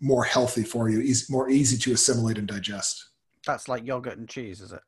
more 0.00 0.24
healthy 0.24 0.64
for 0.64 0.90
you 0.90 1.00
easy, 1.00 1.26
more 1.30 1.50
easy 1.50 1.78
to 1.78 1.92
assimilate 1.92 2.38
and 2.38 2.46
digest. 2.46 3.08
That's 3.46 3.68
like 3.68 3.86
yogurt 3.86 4.18
and 4.18 4.28
cheese 4.28 4.60
is 4.60 4.72
it 4.72 4.82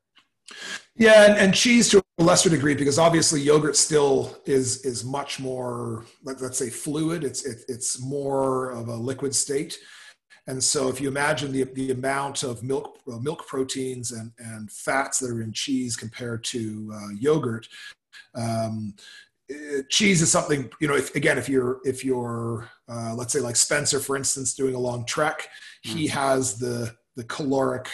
yeah, 0.95 1.25
and, 1.25 1.37
and, 1.37 1.53
cheese 1.53 1.89
to 1.89 2.01
a 2.19 2.23
lesser 2.23 2.49
degree 2.49 2.75
because 2.75 2.99
obviously 2.99 3.41
yogurt 3.41 3.75
still 3.75 4.37
is 4.45 4.85
is 4.85 5.03
much 5.03 5.39
more 5.39 6.05
let, 6.23 6.41
us 6.41 6.57
say 6.57 6.69
fluid. 6.69 7.23
It's 7.23 7.45
it, 7.45 7.65
it's 7.67 8.01
more 8.01 8.71
of 8.71 8.87
a 8.87 8.95
liquid 8.95 9.35
state, 9.35 9.77
and 10.47 10.63
so 10.63 10.87
if 10.87 11.01
you 11.01 11.07
imagine 11.07 11.51
the 11.51 11.63
the 11.63 11.91
amount 11.91 12.43
of 12.43 12.63
milk 12.63 12.99
uh, 13.11 13.17
milk 13.17 13.47
proteins 13.47 14.11
and 14.11 14.31
and 14.37 14.71
fats 14.71 15.19
that 15.19 15.31
are 15.31 15.41
in 15.41 15.51
cheese 15.51 15.95
compared 15.95 16.43
to 16.45 16.91
uh, 16.93 17.09
yogurt. 17.19 17.67
Um, 18.33 18.95
uh, 19.51 19.81
cheese 19.89 20.23
is 20.23 20.31
something 20.31 20.71
you 20.79 20.87
know 20.87 20.95
if, 20.95 21.13
again 21.15 21.37
if 21.37 21.47
you're 21.47 21.79
if 21.83 22.03
you're 22.03 22.67
uh, 22.89 23.13
let's 23.13 23.31
say 23.31 23.39
like 23.39 23.55
spencer 23.55 23.99
for 23.99 24.17
instance 24.17 24.55
doing 24.55 24.73
a 24.73 24.79
long 24.79 25.05
trek 25.05 25.47
he 25.83 26.07
mm. 26.07 26.09
has 26.09 26.57
the 26.57 26.95
the 27.15 27.23
caloric 27.25 27.87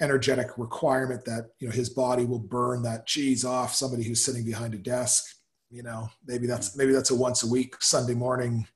energetic 0.00 0.58
requirement 0.58 1.24
that 1.24 1.50
you 1.60 1.68
know 1.68 1.72
his 1.72 1.88
body 1.88 2.24
will 2.24 2.38
burn 2.38 2.82
that 2.82 3.06
cheese 3.06 3.44
off 3.44 3.74
somebody 3.74 4.02
who's 4.02 4.24
sitting 4.24 4.44
behind 4.44 4.74
a 4.74 4.78
desk 4.78 5.24
you 5.70 5.82
know 5.82 6.08
maybe 6.26 6.46
that's 6.46 6.76
maybe 6.76 6.92
that's 6.92 7.10
a 7.10 7.14
once 7.14 7.44
a 7.44 7.46
week 7.46 7.76
sunday 7.80 8.14
morning 8.14 8.66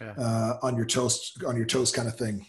yeah. 0.00 0.12
uh, 0.18 0.58
on 0.62 0.76
your 0.76 0.84
toast 0.84 1.42
on 1.44 1.56
your 1.56 1.64
toast 1.64 1.94
kind 1.94 2.06
of 2.06 2.16
thing 2.16 2.44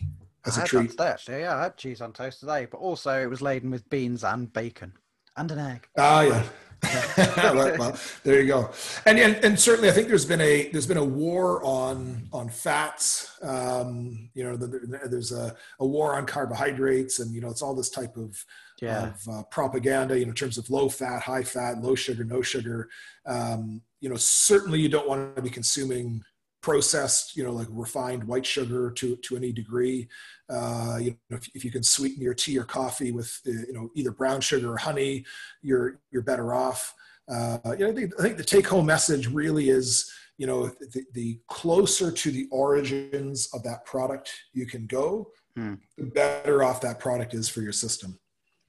as 0.45 0.57
I 0.57 0.63
a 0.63 0.65
treat. 0.65 0.97
that 0.97 1.19
today, 1.19 1.41
yeah 1.41 1.55
i 1.55 1.63
had 1.63 1.77
cheese 1.77 2.01
on 2.01 2.11
toast 2.11 2.41
today 2.41 2.67
but 2.69 2.79
also 2.79 3.21
it 3.21 3.29
was 3.29 3.41
laden 3.41 3.71
with 3.71 3.89
beans 3.89 4.23
and 4.23 4.51
bacon 4.51 4.93
and 5.37 5.51
an 5.51 5.59
egg. 5.59 5.87
Ah 5.97 6.21
yeah 6.21 6.43
well, 7.37 7.97
there 8.23 8.41
you 8.41 8.47
go. 8.47 8.69
And, 9.05 9.17
and 9.17 9.35
and 9.43 9.59
certainly, 9.59 9.89
I 9.89 9.91
think 9.91 10.07
there's 10.07 10.25
been 10.25 10.41
a 10.41 10.69
there's 10.69 10.87
been 10.87 10.97
a 10.97 11.03
war 11.03 11.63
on 11.63 12.27
on 12.31 12.49
fats. 12.49 13.37
Um, 13.41 14.29
you 14.33 14.43
know, 14.43 14.55
the, 14.55 14.99
there's 15.09 15.31
a, 15.31 15.55
a 15.79 15.85
war 15.85 16.15
on 16.15 16.25
carbohydrates, 16.25 17.19
and 17.19 17.33
you 17.33 17.41
know, 17.41 17.49
it's 17.49 17.61
all 17.61 17.75
this 17.75 17.89
type 17.89 18.15
of 18.15 18.43
yeah. 18.81 19.09
of 19.09 19.27
uh, 19.27 19.43
propaganda. 19.49 20.17
You 20.17 20.25
know, 20.25 20.29
in 20.29 20.35
terms 20.35 20.57
of 20.57 20.69
low 20.69 20.87
fat, 20.87 21.23
high 21.23 21.43
fat, 21.43 21.81
low 21.81 21.95
sugar, 21.95 22.23
no 22.23 22.41
sugar. 22.41 22.89
Um, 23.25 23.81
you 23.99 24.09
know, 24.09 24.15
certainly 24.15 24.79
you 24.79 24.89
don't 24.89 25.07
want 25.07 25.35
to 25.35 25.41
be 25.41 25.49
consuming 25.49 26.21
processed, 26.67 27.37
you 27.37 27.45
know, 27.45 27.53
like 27.53 27.67
refined 27.71 28.21
white 28.25 28.45
sugar 28.45 28.91
to 28.91 29.15
to 29.15 29.37
any 29.37 29.53
degree. 29.53 30.05
Uh, 30.49 30.97
you 30.99 31.15
know, 31.29 31.37
if, 31.37 31.47
if, 31.55 31.63
you 31.63 31.71
can 31.71 31.81
sweeten 31.81 32.21
your 32.21 32.33
tea 32.33 32.57
or 32.59 32.65
coffee 32.65 33.13
with, 33.13 33.39
uh, 33.47 33.51
you 33.51 33.73
know, 33.73 33.89
either 33.95 34.11
brown 34.11 34.41
sugar 34.41 34.73
or 34.73 34.77
honey, 34.77 35.25
you're 35.61 36.01
you're 36.11 36.21
better 36.21 36.53
off. 36.53 36.93
Uh, 37.29 37.57
you 37.77 37.85
know, 37.85 37.91
I 37.91 37.93
think, 37.93 38.13
I 38.19 38.21
think 38.21 38.35
the 38.35 38.43
take 38.43 38.67
home 38.67 38.85
message 38.85 39.27
really 39.27 39.69
is, 39.69 40.11
you 40.37 40.45
know, 40.45 40.67
the, 40.67 41.05
the, 41.13 41.39
closer 41.47 42.11
to 42.11 42.31
the 42.31 42.47
origins 42.51 43.49
of 43.53 43.63
that 43.63 43.85
product 43.85 44.31
you 44.53 44.65
can 44.65 44.87
go, 44.87 45.29
hmm. 45.55 45.75
the 45.97 46.05
better 46.05 46.63
off 46.63 46.79
that 46.81 46.99
product 46.99 47.33
is 47.33 47.49
for 47.49 47.61
your 47.61 47.73
system. 47.73 48.17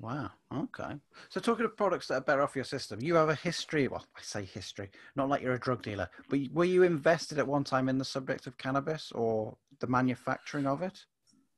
Wow. 0.00 0.30
Okay. 0.54 0.94
So 1.28 1.40
talking 1.40 1.64
of 1.64 1.76
products 1.76 2.06
that 2.06 2.14
are 2.14 2.20
better 2.20 2.42
off 2.42 2.54
your 2.54 2.64
system, 2.64 3.00
you 3.02 3.16
have 3.16 3.30
a 3.30 3.34
history. 3.34 3.88
Well, 3.88 4.06
I 4.16 4.22
say 4.22 4.44
history, 4.44 4.90
not 5.16 5.28
like 5.28 5.42
you're 5.42 5.54
a 5.54 5.58
drug 5.58 5.82
dealer, 5.82 6.08
but 6.28 6.38
were 6.52 6.64
you 6.64 6.84
invested 6.84 7.38
at 7.38 7.46
one 7.46 7.64
time 7.64 7.88
in 7.88 7.98
the 7.98 8.04
subject 8.04 8.46
of 8.46 8.56
cannabis 8.58 9.10
or 9.12 9.56
the 9.80 9.88
manufacturing 9.88 10.66
of 10.66 10.82
it? 10.82 11.04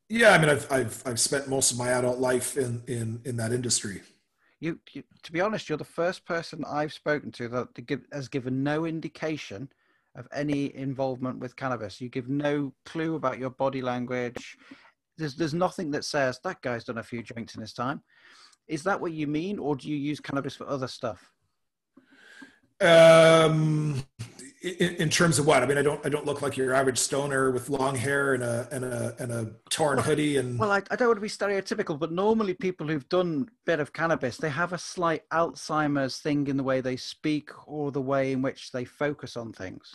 Yeah, 0.09 0.30
I 0.30 0.38
mean, 0.38 0.49
I've 0.49 0.72
I've 0.72 1.03
I've 1.07 1.20
spent 1.20 1.49
most 1.49 1.70
of 1.70 1.78
my 1.78 1.91
adult 1.91 2.18
life 2.18 2.57
in 2.57 2.82
in 2.88 3.20
in 3.24 3.36
that 3.36 3.53
industry. 3.53 4.01
You, 4.59 4.78
you 4.93 5.05
to 5.22 5.32
be 5.32 5.41
honest, 5.41 5.68
you're 5.68 5.78
the 5.78 5.84
first 5.84 6.24
person 6.24 6.64
I've 6.66 6.93
spoken 6.93 7.30
to 7.32 7.49
that 7.49 7.86
give, 7.86 8.03
has 8.12 8.28
given 8.28 8.62
no 8.62 8.86
indication 8.86 9.70
of 10.16 10.26
any 10.32 10.74
involvement 10.74 11.38
with 11.38 11.57
cannabis. 11.57 12.01
You 12.01 12.09
give 12.09 12.28
no 12.28 12.72
clue 12.84 13.14
about 13.14 13.38
your 13.38 13.51
body 13.51 13.82
language. 13.82 14.59
There's 15.20 15.36
there's 15.36 15.54
nothing 15.54 15.90
that 15.92 16.04
says 16.04 16.40
that 16.42 16.62
guy's 16.62 16.84
done 16.84 16.98
a 16.98 17.02
few 17.02 17.22
drinks 17.22 17.54
in 17.54 17.60
his 17.60 17.72
time. 17.72 18.02
Is 18.66 18.82
that 18.84 19.00
what 19.00 19.12
you 19.12 19.26
mean, 19.26 19.58
or 19.58 19.76
do 19.76 19.88
you 19.88 19.96
use 19.96 20.20
cannabis 20.20 20.56
for 20.56 20.68
other 20.68 20.88
stuff? 20.88 21.30
Um, 22.80 24.02
in, 24.62 24.94
in, 24.96 25.10
terms 25.10 25.38
of 25.38 25.46
what? 25.46 25.62
I 25.62 25.66
mean, 25.66 25.76
I 25.76 25.82
don't 25.82 26.04
I 26.04 26.08
don't 26.08 26.24
look 26.24 26.40
like 26.40 26.56
your 26.56 26.72
average 26.72 26.96
stoner 26.96 27.50
with 27.50 27.68
long 27.68 27.94
hair 27.94 28.32
and 28.32 28.42
a 28.42 28.68
and 28.72 28.84
a 28.84 29.14
and 29.18 29.32
a 29.32 29.52
torn 29.68 29.96
well, 29.96 30.06
hoodie 30.06 30.38
and. 30.38 30.58
Well, 30.58 30.70
I, 30.70 30.82
I 30.90 30.96
don't 30.96 31.08
want 31.08 31.18
to 31.18 31.20
be 31.20 31.28
stereotypical, 31.28 31.98
but 31.98 32.10
normally 32.10 32.54
people 32.54 32.86
who've 32.86 33.08
done 33.10 33.48
a 33.48 33.52
bit 33.66 33.80
of 33.80 33.92
cannabis, 33.92 34.38
they 34.38 34.48
have 34.48 34.72
a 34.72 34.78
slight 34.78 35.28
Alzheimer's 35.30 36.18
thing 36.18 36.46
in 36.46 36.56
the 36.56 36.62
way 36.62 36.80
they 36.80 36.96
speak 36.96 37.50
or 37.66 37.92
the 37.92 38.00
way 38.00 38.32
in 38.32 38.40
which 38.40 38.72
they 38.72 38.84
focus 38.84 39.36
on 39.36 39.52
things. 39.52 39.94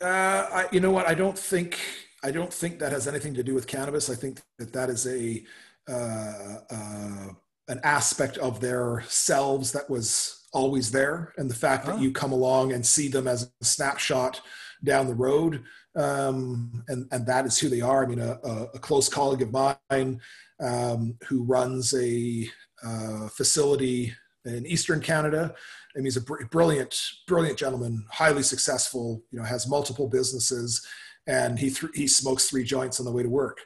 Uh, 0.00 0.06
I, 0.06 0.68
you 0.70 0.80
know 0.80 0.92
what? 0.92 1.08
I 1.08 1.14
don't 1.14 1.38
think 1.38 1.78
I 2.22 2.30
don't 2.30 2.52
think 2.52 2.78
that 2.78 2.92
has 2.92 3.08
anything 3.08 3.34
to 3.34 3.42
do 3.42 3.54
with 3.54 3.66
cannabis. 3.66 4.10
I 4.10 4.14
think 4.14 4.40
that 4.58 4.72
that 4.72 4.90
is 4.90 5.06
a 5.06 5.42
uh, 5.88 6.56
uh, 6.70 7.28
an 7.68 7.80
aspect 7.84 8.36
of 8.38 8.60
their 8.60 9.02
selves 9.06 9.72
that 9.72 9.88
was 9.88 10.40
always 10.52 10.90
there 10.90 11.32
and 11.36 11.48
the 11.48 11.54
fact 11.54 11.86
that 11.86 11.96
oh. 11.96 11.98
you 11.98 12.12
come 12.12 12.32
along 12.32 12.72
and 12.72 12.84
see 12.84 13.08
them 13.08 13.28
as 13.28 13.50
a 13.60 13.64
snapshot 13.64 14.40
down 14.82 15.06
the 15.06 15.14
road 15.14 15.62
um, 15.96 16.84
and, 16.88 17.06
and 17.12 17.26
that 17.26 17.46
is 17.46 17.58
who 17.58 17.68
they 17.68 17.80
are 17.80 18.04
i 18.04 18.06
mean 18.08 18.18
a, 18.18 18.32
a 18.74 18.78
close 18.78 19.08
colleague 19.08 19.42
of 19.42 19.52
mine 19.52 20.20
um, 20.60 21.16
who 21.28 21.44
runs 21.44 21.94
a 21.94 22.48
uh, 22.84 23.28
facility 23.28 24.12
in 24.44 24.66
eastern 24.66 25.00
canada 25.00 25.54
and 25.94 26.04
he's 26.04 26.16
a 26.16 26.22
br- 26.22 26.44
brilliant 26.50 26.98
brilliant 27.28 27.58
gentleman 27.58 28.04
highly 28.10 28.42
successful 28.42 29.22
you 29.30 29.38
know 29.38 29.44
has 29.44 29.68
multiple 29.68 30.08
businesses 30.08 30.84
and 31.30 31.58
he 31.58 31.70
th- 31.70 31.92
he 31.94 32.06
smokes 32.06 32.50
three 32.50 32.64
joints 32.64 32.98
on 33.00 33.06
the 33.06 33.12
way 33.12 33.22
to 33.22 33.28
work 33.28 33.58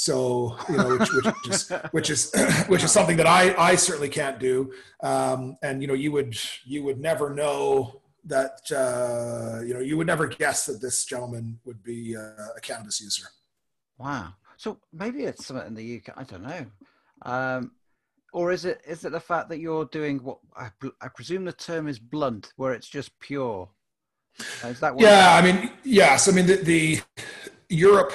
so 0.00 0.56
you 0.70 0.78
know, 0.78 0.96
which, 0.96 1.10
which 1.12 1.48
is 1.48 1.72
which 1.90 2.10
is 2.10 2.32
which 2.68 2.82
is 2.82 2.90
something 2.90 3.18
that 3.18 3.26
I 3.26 3.54
I 3.58 3.74
certainly 3.76 4.08
can't 4.08 4.38
do. 4.38 4.72
Um, 5.02 5.58
and 5.62 5.82
you 5.82 5.88
know, 5.88 5.94
you 5.94 6.10
would 6.12 6.34
you 6.64 6.82
would 6.84 6.98
never 6.98 7.34
know 7.34 8.00
that 8.24 8.60
uh, 8.72 9.62
you 9.62 9.74
know 9.74 9.80
you 9.80 9.98
would 9.98 10.06
never 10.06 10.26
guess 10.26 10.64
that 10.66 10.80
this 10.80 11.04
gentleman 11.04 11.58
would 11.66 11.82
be 11.82 12.14
a, 12.14 12.34
a 12.56 12.60
cannabis 12.62 12.98
user. 13.02 13.26
Wow. 13.98 14.32
So 14.56 14.78
maybe 14.90 15.24
it's 15.24 15.44
something 15.44 15.66
in 15.66 15.74
the 15.74 15.98
UK. 15.98 16.14
I 16.16 16.24
don't 16.24 16.44
know. 16.44 16.66
Um, 17.22 17.72
or 18.32 18.52
is 18.52 18.64
it 18.64 18.80
is 18.86 19.04
it 19.04 19.12
the 19.12 19.20
fact 19.20 19.50
that 19.50 19.58
you're 19.58 19.84
doing 19.84 20.24
what 20.24 20.38
I, 20.56 20.70
I 21.02 21.08
presume 21.08 21.44
the 21.44 21.52
term 21.52 21.88
is 21.88 21.98
blunt, 21.98 22.54
where 22.56 22.72
it's 22.72 22.88
just 22.88 23.18
pure? 23.20 23.68
Is 24.64 24.80
that 24.80 24.98
yeah? 24.98 25.34
I 25.34 25.42
mean, 25.42 25.70
yes. 25.84 26.28
I 26.28 26.32
mean 26.32 26.46
the, 26.46 26.56
the 26.56 27.00
Europe 27.68 28.12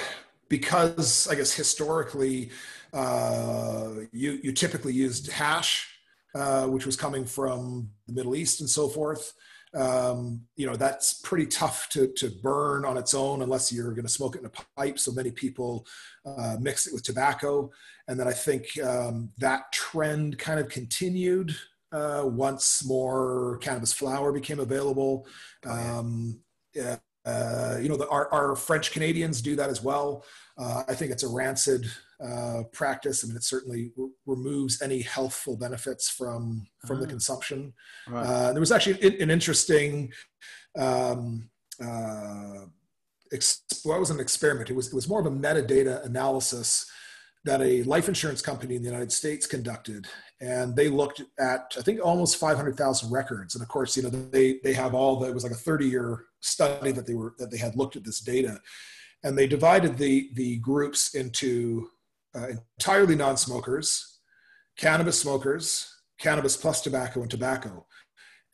because 0.48 1.28
I 1.28 1.34
guess 1.34 1.52
historically 1.52 2.50
uh, 2.92 3.90
you 4.12 4.38
you 4.42 4.52
typically 4.52 4.92
used 4.92 5.30
hash, 5.30 5.98
uh, 6.34 6.66
which 6.66 6.86
was 6.86 6.96
coming 6.96 7.24
from 7.24 7.90
the 8.06 8.12
Middle 8.12 8.36
East 8.36 8.60
and 8.60 8.70
so 8.70 8.88
forth. 8.88 9.32
Um, 9.74 10.42
you 10.56 10.66
know 10.66 10.76
that's 10.76 11.14
pretty 11.14 11.46
tough 11.46 11.88
to 11.90 12.06
to 12.14 12.30
burn 12.42 12.84
on 12.84 12.96
its 12.96 13.12
own 13.12 13.42
unless 13.42 13.70
you're 13.72 13.90
going 13.90 14.06
to 14.06 14.12
smoke 14.12 14.36
it 14.36 14.40
in 14.40 14.46
a 14.46 14.50
pipe. 14.76 14.98
So 14.98 15.12
many 15.12 15.30
people 15.30 15.86
uh, 16.24 16.56
mix 16.60 16.86
it 16.86 16.94
with 16.94 17.02
tobacco, 17.02 17.70
and 18.08 18.18
then 18.18 18.28
I 18.28 18.32
think 18.32 18.66
um, 18.82 19.30
that 19.38 19.72
trend 19.72 20.38
kind 20.38 20.60
of 20.60 20.68
continued 20.68 21.54
uh, 21.92 22.22
once 22.24 22.84
more 22.84 23.58
cannabis 23.58 23.92
flower 23.92 24.32
became 24.32 24.60
available. 24.60 25.26
Um, 25.64 26.40
yeah, 26.74 26.96
uh, 27.24 27.78
you 27.80 27.88
know, 27.88 27.96
the, 27.96 28.08
our, 28.08 28.32
our, 28.32 28.54
French 28.54 28.92
Canadians 28.92 29.42
do 29.42 29.56
that 29.56 29.68
as 29.68 29.82
well. 29.82 30.24
Uh, 30.56 30.84
I 30.86 30.94
think 30.94 31.10
it's 31.10 31.24
a 31.24 31.28
rancid 31.28 31.86
uh, 32.24 32.62
practice. 32.72 33.24
I 33.24 33.26
mean, 33.26 33.36
it 33.36 33.42
certainly 33.42 33.90
re- 33.96 34.10
removes 34.26 34.80
any 34.80 35.02
healthful 35.02 35.56
benefits 35.56 36.08
from 36.08 36.66
from 36.86 37.00
the 37.00 37.06
ah. 37.06 37.10
consumption. 37.10 37.72
Right. 38.08 38.24
Uh, 38.24 38.52
there 38.52 38.60
was 38.60 38.72
actually 38.72 39.00
an, 39.02 39.22
an 39.22 39.30
interesting. 39.30 40.12
Um, 40.78 41.50
uh, 41.82 42.66
well, 43.84 43.96
it 43.96 44.00
was 44.00 44.10
an 44.10 44.20
experiment. 44.20 44.70
It 44.70 44.76
was 44.76 44.88
it 44.88 44.94
was 44.94 45.08
more 45.08 45.20
of 45.20 45.26
a 45.26 45.30
metadata 45.30 46.04
analysis 46.06 46.88
that 47.46 47.62
a 47.62 47.82
life 47.84 48.08
insurance 48.08 48.42
company 48.42 48.74
in 48.74 48.82
the 48.82 48.88
United 48.88 49.12
States 49.12 49.46
conducted, 49.46 50.06
and 50.40 50.76
they 50.76 50.88
looked 50.88 51.22
at 51.38 51.74
I 51.78 51.82
think 51.82 52.00
almost 52.04 52.36
500,000 52.36 53.10
records. 53.10 53.54
And 53.54 53.62
of 53.62 53.68
course, 53.68 53.96
you 53.96 54.02
know 54.02 54.10
they 54.10 54.58
they 54.62 54.74
have 54.74 54.94
all 54.94 55.18
the 55.18 55.28
it 55.28 55.34
was 55.34 55.44
like 55.44 55.52
a 55.52 55.56
30 55.56 55.86
year 55.86 56.24
study 56.40 56.92
that 56.92 57.06
they 57.06 57.14
were 57.14 57.34
that 57.38 57.50
they 57.50 57.56
had 57.56 57.76
looked 57.76 57.96
at 57.96 58.04
this 58.04 58.20
data, 58.20 58.60
and 59.24 59.38
they 59.38 59.46
divided 59.46 59.96
the 59.96 60.28
the 60.34 60.58
groups 60.58 61.14
into 61.14 61.88
uh, 62.34 62.48
entirely 62.78 63.14
non-smokers, 63.14 64.18
cannabis 64.76 65.18
smokers, 65.18 65.88
cannabis 66.18 66.56
plus 66.56 66.82
tobacco, 66.82 67.22
and 67.22 67.30
tobacco. 67.30 67.86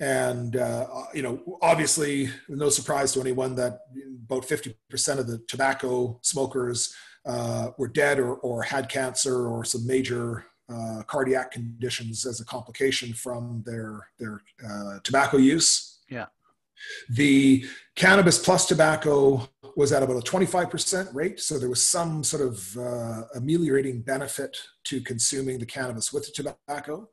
And 0.01 0.57
uh, 0.57 0.86
you 1.14 1.22
know, 1.22 1.59
obviously, 1.62 2.28
no 2.49 2.68
surprise 2.68 3.12
to 3.12 3.20
anyone 3.20 3.55
that 3.57 3.80
about 4.24 4.43
50% 4.43 5.18
of 5.18 5.26
the 5.26 5.38
tobacco 5.49 6.18
smokers 6.22 6.95
uh, 7.25 7.70
were 7.79 7.89
dead 7.89 8.18
or, 8.18 8.35
or 8.37 8.62
had 8.62 8.89
cancer 8.89 9.47
or 9.47 9.64
some 9.64 9.87
major 9.87 10.45
uh, 10.73 11.03
cardiac 11.07 11.51
conditions 11.51 12.25
as 12.27 12.41
a 12.41 12.45
complication 12.45 13.12
from 13.12 13.62
their 13.66 14.09
their 14.18 14.43
uh, 14.64 14.99
tobacco 15.05 15.37
use. 15.37 16.01
Yeah. 16.09 16.27
The 17.11 17.64
cannabis 17.95 18.39
plus 18.39 18.66
tobacco 18.66 19.49
was 19.77 19.93
at 19.93 20.03
about 20.03 20.16
a 20.16 20.31
25% 20.31 21.14
rate, 21.14 21.41
so 21.41 21.59
there 21.59 21.68
was 21.68 21.87
some 21.87 22.25
sort 22.25 22.43
of 22.43 22.77
uh, 22.77 23.23
ameliorating 23.37 24.03
benefit 24.03 24.57
to 24.85 25.01
consuming 25.01 25.59
the 25.59 25.66
cannabis 25.66 26.12
with 26.12 26.27
the 26.27 26.33
tobacco. 26.33 27.09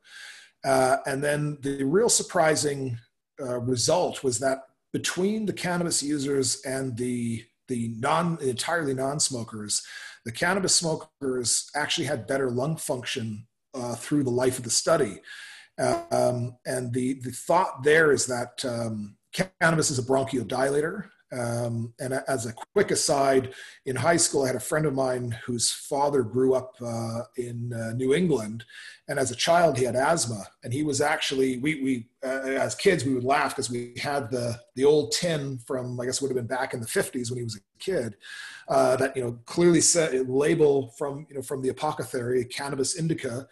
Uh, 0.64 0.98
and 1.06 1.22
then 1.22 1.56
the 1.62 1.84
real 1.84 2.08
surprising 2.08 2.98
uh, 3.40 3.60
result 3.60 4.22
was 4.22 4.38
that 4.40 4.58
between 4.92 5.46
the 5.46 5.52
cannabis 5.52 6.02
users 6.02 6.60
and 6.62 6.96
the 6.96 7.42
the 7.70 7.94
non 7.96 8.36
entirely 8.42 8.92
non-smokers, 8.92 9.82
the 10.26 10.32
cannabis 10.32 10.74
smokers 10.74 11.70
actually 11.74 12.06
had 12.06 12.26
better 12.26 12.50
lung 12.50 12.76
function 12.76 13.46
uh, 13.72 13.94
through 13.94 14.24
the 14.24 14.30
life 14.30 14.58
of 14.58 14.64
the 14.64 14.70
study. 14.70 15.20
Um, 15.78 16.56
and 16.66 16.92
the, 16.92 17.14
the 17.14 17.30
thought 17.30 17.82
there 17.82 18.12
is 18.12 18.26
that 18.26 18.62
um, 18.66 19.16
cannabis 19.32 19.90
is 19.90 19.98
a 19.98 20.02
bronchodilator. 20.02 21.04
Um, 21.32 21.92
and 22.00 22.14
as 22.26 22.46
a 22.46 22.52
quick 22.52 22.90
aside, 22.90 23.54
in 23.86 23.94
high 23.94 24.16
school, 24.16 24.42
I 24.42 24.48
had 24.48 24.56
a 24.56 24.60
friend 24.60 24.84
of 24.84 24.94
mine 24.94 25.36
whose 25.44 25.70
father 25.70 26.22
grew 26.22 26.54
up 26.54 26.74
uh, 26.84 27.22
in 27.36 27.72
uh, 27.72 27.92
New 27.92 28.14
England, 28.14 28.64
and 29.08 29.18
as 29.18 29.30
a 29.30 29.36
child, 29.36 29.78
he 29.78 29.84
had 29.84 29.96
asthma. 29.96 30.44
And 30.64 30.72
he 30.72 30.82
was 30.82 31.00
actually 31.00 31.58
we 31.58 31.82
we 31.82 32.08
uh, 32.24 32.42
as 32.42 32.74
kids 32.74 33.04
we 33.04 33.14
would 33.14 33.24
laugh 33.24 33.54
because 33.54 33.70
we 33.70 33.94
had 34.00 34.30
the 34.30 34.58
the 34.74 34.84
old 34.84 35.12
tin 35.12 35.58
from 35.66 36.00
I 36.00 36.06
guess 36.06 36.20
would 36.20 36.30
have 36.30 36.36
been 36.36 36.46
back 36.46 36.74
in 36.74 36.80
the 36.80 36.86
50s 36.86 37.30
when 37.30 37.38
he 37.38 37.44
was 37.44 37.56
a 37.56 37.60
kid 37.78 38.16
uh, 38.68 38.96
that 38.96 39.16
you 39.16 39.22
know 39.22 39.38
clearly 39.46 39.80
said 39.80 40.28
label 40.28 40.94
from 40.98 41.26
you 41.28 41.36
know 41.36 41.42
from 41.42 41.62
the 41.62 41.68
apothecary 41.68 42.44
cannabis 42.44 42.94
indica. 42.94 43.46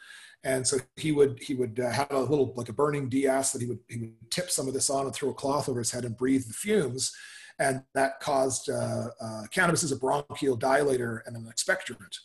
And 0.44 0.64
so 0.64 0.78
he 0.96 1.10
would 1.10 1.40
he 1.42 1.54
would 1.54 1.80
uh, 1.80 1.90
have 1.90 2.12
a 2.12 2.20
little 2.20 2.54
like 2.56 2.68
a 2.68 2.72
burning 2.72 3.08
DS 3.08 3.52
that 3.52 3.60
he 3.60 3.66
would 3.66 3.80
he 3.88 3.98
would 3.98 4.30
tip 4.30 4.50
some 4.50 4.68
of 4.68 4.74
this 4.74 4.88
on 4.88 5.06
and 5.06 5.14
throw 5.14 5.30
a 5.30 5.34
cloth 5.34 5.68
over 5.68 5.80
his 5.80 5.90
head 5.90 6.04
and 6.04 6.16
breathe 6.16 6.46
the 6.46 6.54
fumes, 6.54 7.12
and 7.58 7.82
that 7.94 8.20
caused 8.20 8.70
uh, 8.70 9.08
uh, 9.20 9.42
cannabis 9.50 9.82
is 9.82 9.92
a 9.92 9.96
bronchial 9.96 10.56
dilator 10.56 11.20
and 11.26 11.36
an 11.36 11.50
expectorant. 11.52 12.16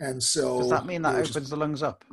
And 0.00 0.22
so 0.22 0.58
Does 0.58 0.70
that 0.70 0.86
mean 0.86 1.02
that 1.02 1.14
opens 1.14 1.30
just, 1.30 1.50
the 1.50 1.56
lungs 1.56 1.82
up? 1.82 2.04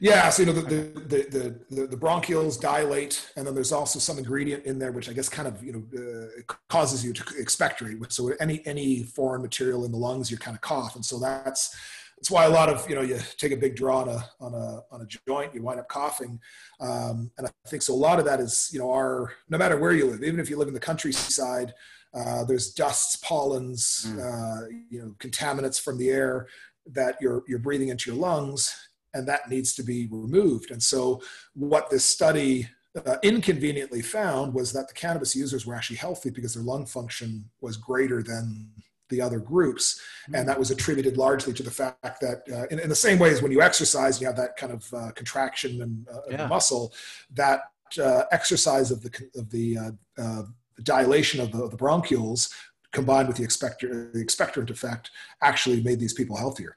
yeah, 0.00 0.28
so 0.30 0.42
you 0.42 0.46
know 0.46 0.52
the 0.52 0.62
the, 0.62 1.26
the 1.30 1.74
the 1.74 1.86
the 1.86 1.96
bronchioles 1.96 2.60
dilate, 2.60 3.30
and 3.36 3.46
then 3.46 3.54
there's 3.54 3.72
also 3.72 3.98
some 3.98 4.18
ingredient 4.18 4.64
in 4.64 4.78
there 4.78 4.92
which 4.92 5.08
I 5.08 5.12
guess 5.12 5.28
kind 5.28 5.48
of 5.48 5.62
you 5.62 5.72
know 5.72 5.82
uh, 6.00 6.52
causes 6.68 7.04
you 7.04 7.12
to 7.12 7.22
expectorate. 7.38 8.12
So 8.12 8.32
any 8.40 8.64
any 8.66 9.02
foreign 9.02 9.42
material 9.42 9.84
in 9.84 9.92
the 9.92 9.98
lungs, 9.98 10.30
you 10.30 10.38
kind 10.38 10.56
of 10.56 10.60
cough, 10.60 10.94
and 10.94 11.04
so 11.04 11.18
that's 11.18 11.76
that's 12.18 12.30
why 12.30 12.46
a 12.46 12.50
lot 12.50 12.68
of 12.68 12.88
you 12.88 12.96
know 12.96 13.02
you 13.02 13.18
take 13.36 13.52
a 13.52 13.56
big 13.56 13.76
draw 13.76 14.00
on 14.00 14.08
a 14.08 14.30
on 14.40 14.54
a 14.54 14.82
on 14.90 15.02
a 15.02 15.06
joint, 15.26 15.54
you 15.54 15.62
wind 15.62 15.78
up 15.78 15.88
coughing, 15.88 16.40
um, 16.80 17.30
and 17.38 17.46
I 17.46 17.50
think 17.68 17.82
so. 17.82 17.94
A 17.94 17.96
lot 17.96 18.18
of 18.18 18.24
that 18.24 18.40
is 18.40 18.70
you 18.72 18.78
know 18.80 18.90
our 18.90 19.32
no 19.48 19.56
matter 19.56 19.78
where 19.78 19.92
you 19.92 20.06
live, 20.06 20.22
even 20.24 20.40
if 20.40 20.50
you 20.50 20.56
live 20.56 20.68
in 20.68 20.74
the 20.74 20.80
countryside, 20.80 21.74
uh, 22.14 22.44
there's 22.44 22.72
dusts, 22.72 23.16
pollens, 23.16 24.06
mm. 24.08 24.18
uh, 24.18 24.68
you 24.90 25.00
know 25.00 25.14
contaminants 25.20 25.80
from 25.80 25.96
the 25.96 26.10
air 26.10 26.48
that 26.86 27.16
you're 27.20 27.44
you're 27.46 27.60
breathing 27.60 27.88
into 27.88 28.10
your 28.10 28.18
lungs, 28.18 28.88
and 29.14 29.28
that 29.28 29.48
needs 29.48 29.74
to 29.74 29.84
be 29.84 30.08
removed. 30.10 30.72
And 30.72 30.82
so 30.82 31.22
what 31.54 31.88
this 31.88 32.04
study 32.04 32.68
uh, 33.06 33.16
inconveniently 33.22 34.02
found 34.02 34.54
was 34.54 34.72
that 34.72 34.88
the 34.88 34.94
cannabis 34.94 35.36
users 35.36 35.64
were 35.64 35.74
actually 35.76 35.96
healthy 35.96 36.30
because 36.30 36.54
their 36.54 36.64
lung 36.64 36.84
function 36.84 37.48
was 37.60 37.76
greater 37.76 38.24
than 38.24 38.70
the 39.08 39.20
other 39.20 39.38
groups. 39.38 40.00
And 40.32 40.48
that 40.48 40.58
was 40.58 40.70
attributed 40.70 41.16
largely 41.16 41.52
to 41.54 41.62
the 41.62 41.70
fact 41.70 42.20
that, 42.20 42.42
uh, 42.52 42.66
in, 42.70 42.78
in, 42.78 42.88
the 42.88 42.94
same 42.94 43.18
way 43.18 43.30
as 43.30 43.42
when 43.42 43.52
you 43.52 43.62
exercise, 43.62 44.20
you 44.20 44.26
have 44.26 44.36
that 44.36 44.56
kind 44.56 44.72
of 44.72 44.94
uh, 44.94 45.10
contraction 45.12 45.82
and 45.82 46.06
uh, 46.08 46.20
yeah. 46.30 46.46
muscle, 46.46 46.92
that 47.34 47.62
uh, 48.02 48.24
exercise 48.32 48.90
of 48.90 49.02
the, 49.02 49.30
of 49.36 49.50
the 49.50 49.78
uh, 49.78 49.90
uh, 50.18 50.42
dilation 50.82 51.40
of 51.40 51.52
the, 51.52 51.62
of 51.62 51.70
the, 51.70 51.76
bronchioles 51.76 52.52
combined 52.92 53.28
with 53.28 53.36
the, 53.36 53.44
expector, 53.44 54.10
the 54.12 54.22
expectorant 54.22 54.70
effect 54.70 55.10
actually 55.42 55.82
made 55.82 55.98
these 55.98 56.12
people 56.12 56.36
healthier. 56.36 56.76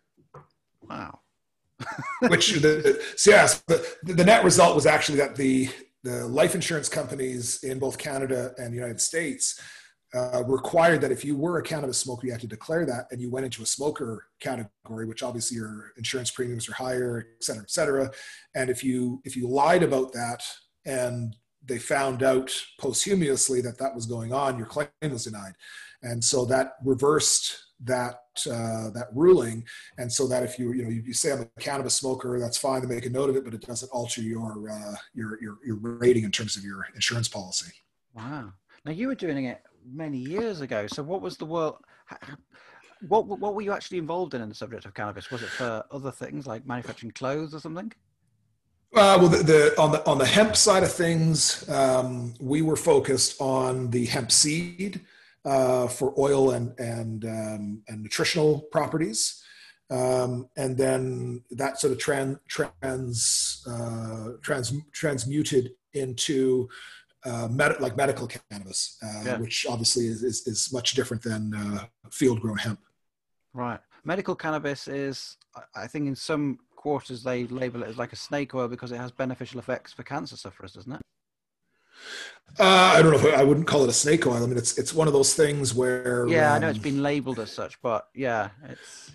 Wow. 0.89 1.19
Which 2.27 2.53
the, 2.53 3.01
so 3.15 3.31
yes, 3.31 3.61
the, 3.67 3.85
the 4.03 4.23
net 4.23 4.43
result 4.43 4.75
was 4.75 4.85
actually 4.85 5.17
that 5.17 5.35
the 5.35 5.69
the 6.03 6.27
life 6.27 6.55
insurance 6.55 6.89
companies 6.89 7.63
in 7.63 7.79
both 7.79 7.97
Canada 7.97 8.53
and 8.57 8.71
the 8.71 8.75
United 8.75 8.99
States 8.99 9.61
uh, 10.13 10.43
required 10.45 10.99
that 11.01 11.11
if 11.11 11.23
you 11.23 11.37
were 11.37 11.59
a 11.59 11.63
cannabis 11.63 11.97
smoker, 11.97 12.25
you 12.25 12.31
had 12.31 12.41
to 12.41 12.47
declare 12.47 12.85
that, 12.85 13.07
and 13.11 13.21
you 13.21 13.29
went 13.29 13.45
into 13.45 13.63
a 13.63 13.65
smoker 13.65 14.27
category, 14.39 15.05
which 15.05 15.23
obviously 15.23 15.55
your 15.55 15.93
insurance 15.97 16.31
premiums 16.31 16.67
are 16.67 16.73
higher, 16.73 17.27
et 17.37 17.43
cetera, 17.43 17.63
et 17.63 17.71
cetera. 17.71 18.11
And 18.55 18.69
if 18.69 18.83
you 18.83 19.21
if 19.23 19.35
you 19.37 19.47
lied 19.47 19.83
about 19.83 20.11
that 20.13 20.43
and 20.85 21.35
they 21.63 21.77
found 21.77 22.23
out 22.23 22.51
posthumously 22.79 23.61
that 23.61 23.77
that 23.77 23.95
was 23.95 24.05
going 24.05 24.33
on, 24.33 24.57
your 24.57 24.67
claim 24.67 24.89
was 25.03 25.23
denied, 25.23 25.53
and 26.01 26.23
so 26.23 26.43
that 26.45 26.73
reversed 26.83 27.57
that 27.83 28.19
uh, 28.47 28.89
that 28.91 29.07
ruling, 29.13 29.63
and 29.97 30.11
so 30.11 30.27
that 30.27 30.43
if 30.43 30.59
you 30.59 30.73
you 30.73 30.83
know 30.83 30.89
you, 30.89 31.03
you, 31.05 31.13
say 31.13 31.31
I'm 31.31 31.41
a 31.41 31.61
cannabis 31.61 31.95
smoker, 31.95 32.37
that's 32.37 32.57
fine 32.57 32.81
to 32.81 32.87
make 32.87 33.05
a 33.05 33.09
note 33.09 33.29
of 33.29 33.37
it, 33.37 33.45
but 33.45 33.53
it 33.53 33.61
doesn't 33.61 33.91
alter 33.91 34.21
your 34.21 34.69
uh, 34.69 34.95
your, 35.13 35.41
your 35.41 35.57
your 35.65 35.77
rating 35.77 36.25
in 36.25 36.31
terms 36.31 36.57
of 36.57 36.65
your 36.65 36.85
insurance 36.95 37.29
policy. 37.29 37.71
Wow. 38.13 38.51
Now 38.83 38.91
you 38.91 39.07
were 39.07 39.15
doing 39.15 39.45
it 39.45 39.61
many 39.85 40.17
years 40.17 40.61
ago. 40.61 40.87
So 40.87 41.03
what 41.03 41.21
was 41.21 41.37
the 41.37 41.45
world? 41.45 41.77
What 43.07 43.25
what 43.25 43.55
were 43.55 43.63
you 43.63 43.71
actually 43.71 43.97
involved 43.97 44.35
in 44.35 44.41
in 44.41 44.49
the 44.49 44.55
subject 44.55 44.85
of 44.85 44.93
cannabis? 44.93 45.31
Was 45.31 45.41
it 45.41 45.49
for 45.49 45.83
other 45.89 46.11
things 46.11 46.45
like 46.45 46.67
manufacturing 46.67 47.11
clothes 47.13 47.55
or 47.55 47.59
something? 47.59 47.91
Uh, 48.93 49.17
well, 49.19 49.29
the, 49.29 49.37
the, 49.37 49.81
on 49.81 49.91
the 49.93 50.05
on 50.05 50.17
the 50.17 50.25
hemp 50.25 50.55
side 50.55 50.83
of 50.83 50.91
things, 50.91 51.67
um, 51.69 52.33
we 52.41 52.61
were 52.61 52.75
focused 52.75 53.39
on 53.41 53.89
the 53.89 54.05
hemp 54.05 54.31
seed 54.31 55.01
uh, 55.45 55.87
for 55.87 56.13
oil 56.19 56.51
and 56.51 56.77
and 56.77 57.25
um, 57.25 57.81
and 57.87 58.03
nutritional 58.03 58.59
properties, 58.71 59.41
um, 59.89 60.49
and 60.57 60.77
then 60.77 61.41
that 61.51 61.79
sort 61.79 61.93
of 61.93 61.99
trans 61.99 62.37
trans 62.49 63.65
uh, 63.65 64.31
trans 64.41 64.73
transmuted 64.91 65.71
into 65.93 66.67
uh, 67.25 67.47
med- 67.49 67.79
like 67.79 67.95
medical 67.95 68.27
cannabis, 68.27 68.97
uh, 69.03 69.23
yeah. 69.25 69.37
which 69.37 69.65
obviously 69.69 70.07
is, 70.07 70.23
is, 70.23 70.47
is, 70.47 70.73
much 70.73 70.93
different 70.93 71.21
than 71.21 71.53
uh, 71.53 71.85
field 72.09 72.41
grown 72.41 72.57
hemp. 72.57 72.79
Right. 73.53 73.79
Medical 74.03 74.35
cannabis 74.35 74.87
is, 74.87 75.37
I 75.75 75.87
think, 75.87 76.07
in 76.07 76.15
some 76.15 76.59
quarters 76.75 77.21
they 77.21 77.45
label 77.45 77.83
it 77.83 77.89
as 77.89 77.97
like 77.97 78.11
a 78.11 78.15
snake 78.15 78.55
oil 78.55 78.67
because 78.67 78.91
it 78.91 78.97
has 78.97 79.11
beneficial 79.11 79.59
effects 79.59 79.93
for 79.93 80.03
cancer 80.03 80.35
sufferers, 80.35 80.73
doesn't 80.73 80.93
it? 80.93 81.01
Uh, 82.59 82.93
I 82.95 83.01
don't 83.01 83.11
know 83.11 83.29
if 83.29 83.37
I 83.37 83.43
wouldn't 83.43 83.67
call 83.67 83.83
it 83.83 83.89
a 83.89 83.93
snake 83.93 84.25
oil. 84.25 84.43
I 84.43 84.47
mean, 84.47 84.57
it's 84.57 84.77
it's 84.79 84.93
one 84.93 85.07
of 85.07 85.13
those 85.13 85.35
things 85.35 85.75
where 85.75 86.27
yeah, 86.27 86.49
um, 86.49 86.55
I 86.55 86.59
know 86.59 86.69
it's 86.69 86.79
been 86.79 87.03
labeled 87.03 87.39
as 87.39 87.51
such, 87.51 87.79
but 87.81 88.07
yeah, 88.15 88.49
it's 88.67 89.11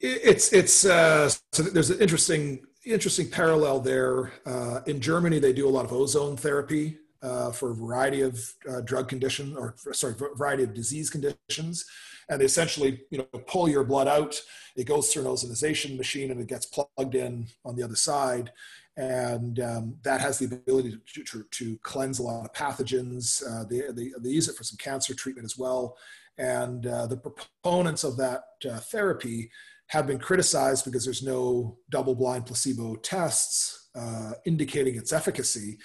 it's 0.00 0.52
it's 0.52 0.84
uh, 0.84 1.28
so 1.52 1.62
there's 1.62 1.90
an 1.90 2.00
interesting 2.00 2.66
interesting 2.84 3.30
parallel 3.30 3.80
there. 3.80 4.32
Uh, 4.44 4.80
in 4.86 5.00
Germany, 5.00 5.38
they 5.38 5.52
do 5.52 5.68
a 5.68 5.70
lot 5.70 5.84
of 5.84 5.92
ozone 5.92 6.36
therapy 6.36 6.98
uh, 7.22 7.52
for 7.52 7.70
a 7.70 7.74
variety 7.74 8.22
of 8.22 8.40
uh, 8.68 8.80
drug 8.80 9.08
condition 9.08 9.56
or 9.56 9.74
sorry, 9.92 10.14
variety 10.36 10.62
of 10.62 10.74
disease 10.74 11.10
conditions. 11.10 11.84
And 12.28 12.40
they 12.40 12.44
essentially, 12.44 13.02
you 13.10 13.18
know, 13.18 13.24
pull 13.46 13.68
your 13.68 13.84
blood 13.84 14.08
out. 14.08 14.40
It 14.76 14.84
goes 14.84 15.12
through 15.12 15.22
an 15.22 15.28
ozonization 15.28 15.96
machine 15.96 16.30
and 16.30 16.40
it 16.40 16.46
gets 16.46 16.66
plugged 16.66 17.14
in 17.14 17.48
on 17.64 17.76
the 17.76 17.82
other 17.82 17.96
side. 17.96 18.52
And 18.96 19.58
um, 19.60 19.96
that 20.02 20.20
has 20.20 20.38
the 20.38 20.46
ability 20.46 20.98
to, 21.14 21.24
to, 21.24 21.44
to, 21.50 21.78
cleanse 21.82 22.18
a 22.18 22.22
lot 22.22 22.44
of 22.44 22.52
pathogens. 22.52 23.42
Uh, 23.48 23.64
they, 23.64 23.80
they, 23.92 24.12
they, 24.18 24.28
use 24.28 24.48
it 24.48 24.56
for 24.56 24.64
some 24.64 24.76
cancer 24.76 25.14
treatment 25.14 25.44
as 25.44 25.56
well. 25.56 25.96
And 26.38 26.86
uh, 26.86 27.06
the 27.06 27.16
proponents 27.16 28.04
of 28.04 28.16
that 28.18 28.42
uh, 28.70 28.78
therapy 28.78 29.50
have 29.88 30.06
been 30.06 30.18
criticized 30.18 30.84
because 30.84 31.04
there's 31.04 31.22
no 31.22 31.78
double 31.90 32.14
blind 32.14 32.46
placebo 32.46 32.96
tests 32.96 33.88
uh, 33.96 34.32
indicating 34.44 34.96
its 34.96 35.12
efficacy 35.12 35.78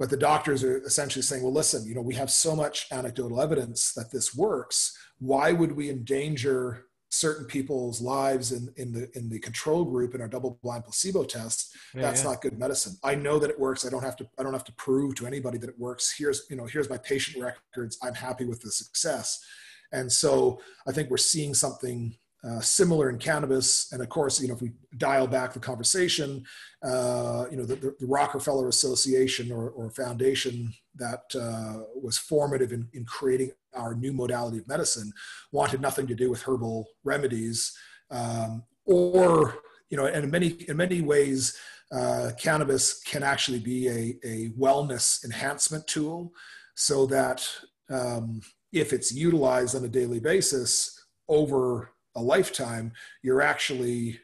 but 0.00 0.10
the 0.10 0.16
doctors 0.16 0.64
are 0.64 0.78
essentially 0.78 1.22
saying 1.22 1.44
well 1.44 1.52
listen 1.52 1.86
you 1.86 1.94
know 1.94 2.00
we 2.00 2.14
have 2.16 2.30
so 2.30 2.56
much 2.56 2.86
anecdotal 2.90 3.40
evidence 3.40 3.92
that 3.92 4.10
this 4.10 4.34
works. 4.34 4.96
Why 5.18 5.52
would 5.52 5.72
we 5.72 5.90
endanger 5.90 6.86
certain 7.12 7.44
people's 7.44 8.00
lives 8.00 8.52
in, 8.52 8.72
in 8.76 8.92
the 8.92 9.10
in 9.16 9.28
the 9.28 9.38
control 9.38 9.84
group 9.84 10.14
in 10.14 10.20
our 10.20 10.28
double 10.28 10.58
blind 10.62 10.84
placebo 10.84 11.24
test? 11.24 11.76
Yeah, 11.94 12.02
that's 12.02 12.22
yeah. 12.22 12.30
not 12.30 12.42
good 12.42 12.58
medicine. 12.58 12.96
I 13.04 13.14
know 13.14 13.38
that 13.38 13.50
it 13.50 13.58
works. 13.58 13.86
I 13.86 13.90
don't 13.90 14.04
have 14.04 14.16
to 14.16 14.28
i 14.38 14.42
don't 14.42 14.52
have 14.52 14.64
to 14.64 14.72
prove 14.72 15.14
to 15.16 15.26
anybody 15.26 15.58
that 15.58 15.70
it 15.70 15.78
works. 15.78 16.14
Here's 16.16 16.46
you 16.50 16.56
know 16.56 16.66
here's 16.66 16.90
my 16.90 16.98
patient 16.98 17.42
records. 17.42 17.98
I'm 18.02 18.14
happy 18.14 18.44
with 18.44 18.60
the 18.60 18.70
success. 18.70 19.44
And 19.92 20.10
so 20.10 20.60
i 20.88 20.92
think 20.92 21.10
we're 21.10 21.16
seeing 21.32 21.52
something 21.54 22.16
uh, 22.42 22.60
similar 22.60 23.10
in 23.10 23.18
cannabis. 23.18 23.92
And 23.92 24.02
of 24.02 24.08
course, 24.08 24.40
you 24.40 24.48
know, 24.48 24.54
if 24.54 24.62
we 24.62 24.72
dial 24.96 25.26
back 25.26 25.52
the 25.52 25.60
conversation, 25.60 26.44
uh, 26.82 27.46
you 27.50 27.56
know, 27.56 27.64
the, 27.64 27.76
the, 27.76 28.06
Rockefeller 28.06 28.68
Association 28.68 29.52
or, 29.52 29.70
or 29.70 29.90
foundation 29.90 30.72
that 30.94 31.22
uh, 31.34 31.84
was 32.00 32.16
formative 32.16 32.72
in, 32.72 32.88
in 32.94 33.04
creating 33.04 33.50
our 33.74 33.94
new 33.94 34.12
modality 34.12 34.58
of 34.58 34.66
medicine 34.66 35.12
wanted 35.52 35.80
nothing 35.80 36.06
to 36.06 36.14
do 36.14 36.30
with 36.30 36.42
herbal 36.42 36.88
remedies 37.04 37.76
um, 38.10 38.64
or, 38.86 39.58
you 39.90 39.96
know, 39.96 40.06
and 40.06 40.24
in 40.24 40.30
many, 40.30 40.48
in 40.68 40.76
many 40.76 41.00
ways, 41.02 41.56
uh, 41.92 42.30
cannabis 42.38 43.02
can 43.02 43.22
actually 43.22 43.58
be 43.58 43.88
a, 43.88 44.16
a 44.24 44.48
wellness 44.50 45.24
enhancement 45.24 45.86
tool 45.86 46.32
so 46.74 47.04
that 47.06 47.46
um, 47.90 48.40
if 48.72 48.92
it's 48.92 49.12
utilized 49.12 49.76
on 49.76 49.84
a 49.84 49.88
daily 49.88 50.20
basis 50.20 51.04
over 51.28 51.90
a 52.16 52.22
lifetime, 52.22 52.92
you're 53.22 53.42
actually 53.42 54.18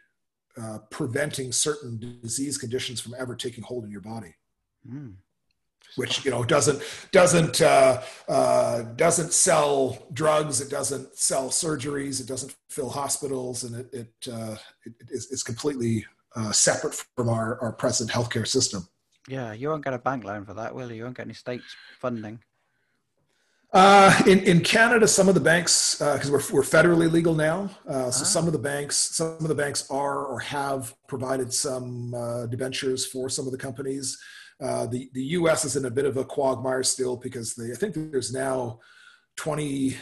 uh, 0.60 0.78
preventing 0.90 1.52
certain 1.52 2.20
disease 2.22 2.58
conditions 2.58 3.00
from 3.00 3.14
ever 3.18 3.34
taking 3.34 3.62
hold 3.62 3.84
in 3.84 3.90
your 3.90 4.00
body. 4.00 4.34
Mm. 4.90 5.14
Which 5.96 6.24
you 6.24 6.30
know 6.30 6.44
doesn't 6.44 6.82
doesn't 7.12 7.60
uh, 7.62 8.02
uh, 8.28 8.82
doesn't 8.96 9.32
sell 9.32 10.06
drugs, 10.12 10.60
it 10.60 10.68
doesn't 10.68 11.16
sell 11.16 11.48
surgeries, 11.48 12.20
it 12.20 12.26
doesn't 12.26 12.54
fill 12.68 12.90
hospitals, 12.90 13.64
and 13.64 13.76
it 13.76 13.88
it, 13.92 14.32
uh, 14.32 14.56
it 14.84 14.94
is 15.08 15.30
it's 15.30 15.42
completely 15.42 16.04
uh, 16.34 16.52
separate 16.52 16.94
from 17.16 17.28
our, 17.28 17.58
our 17.60 17.72
present 17.72 18.10
healthcare 18.10 18.46
system. 18.46 18.86
Yeah, 19.28 19.52
you 19.52 19.68
won't 19.68 19.84
get 19.84 19.94
a 19.94 19.98
bank 19.98 20.24
loan 20.24 20.44
for 20.44 20.54
that, 20.54 20.74
will 20.74 20.90
you? 20.90 20.98
You 20.98 21.04
won't 21.04 21.16
get 21.16 21.26
any 21.26 21.34
state 21.34 21.62
funding. 21.98 22.40
Uh, 23.76 24.22
in, 24.26 24.38
in 24.44 24.60
Canada, 24.60 25.06
some 25.06 25.28
of 25.28 25.34
the 25.34 25.40
banks, 25.40 25.96
because 25.98 26.30
uh, 26.30 26.32
we're, 26.32 26.54
we're 26.54 26.62
federally 26.62 27.12
legal 27.12 27.34
now, 27.34 27.68
uh, 27.86 28.10
so 28.10 28.22
ah. 28.22 28.24
some 28.24 28.46
of 28.46 28.54
the 28.54 28.58
banks, 28.58 28.96
some 28.96 29.36
of 29.38 29.48
the 29.48 29.54
banks 29.54 29.90
are 29.90 30.24
or 30.24 30.40
have 30.40 30.94
provided 31.08 31.52
some 31.52 32.14
uh, 32.14 32.46
debentures 32.46 33.04
for 33.04 33.28
some 33.28 33.44
of 33.44 33.52
the 33.52 33.58
companies. 33.58 34.18
Uh, 34.62 34.86
the 34.86 35.10
the 35.12 35.22
U.S. 35.24 35.66
is 35.66 35.76
in 35.76 35.84
a 35.84 35.90
bit 35.90 36.06
of 36.06 36.16
a 36.16 36.24
quagmire 36.24 36.82
still 36.82 37.18
because 37.18 37.54
they, 37.54 37.70
I 37.70 37.74
think 37.74 37.92
there's 37.94 38.32
now 38.32 38.80
20, 39.36 39.94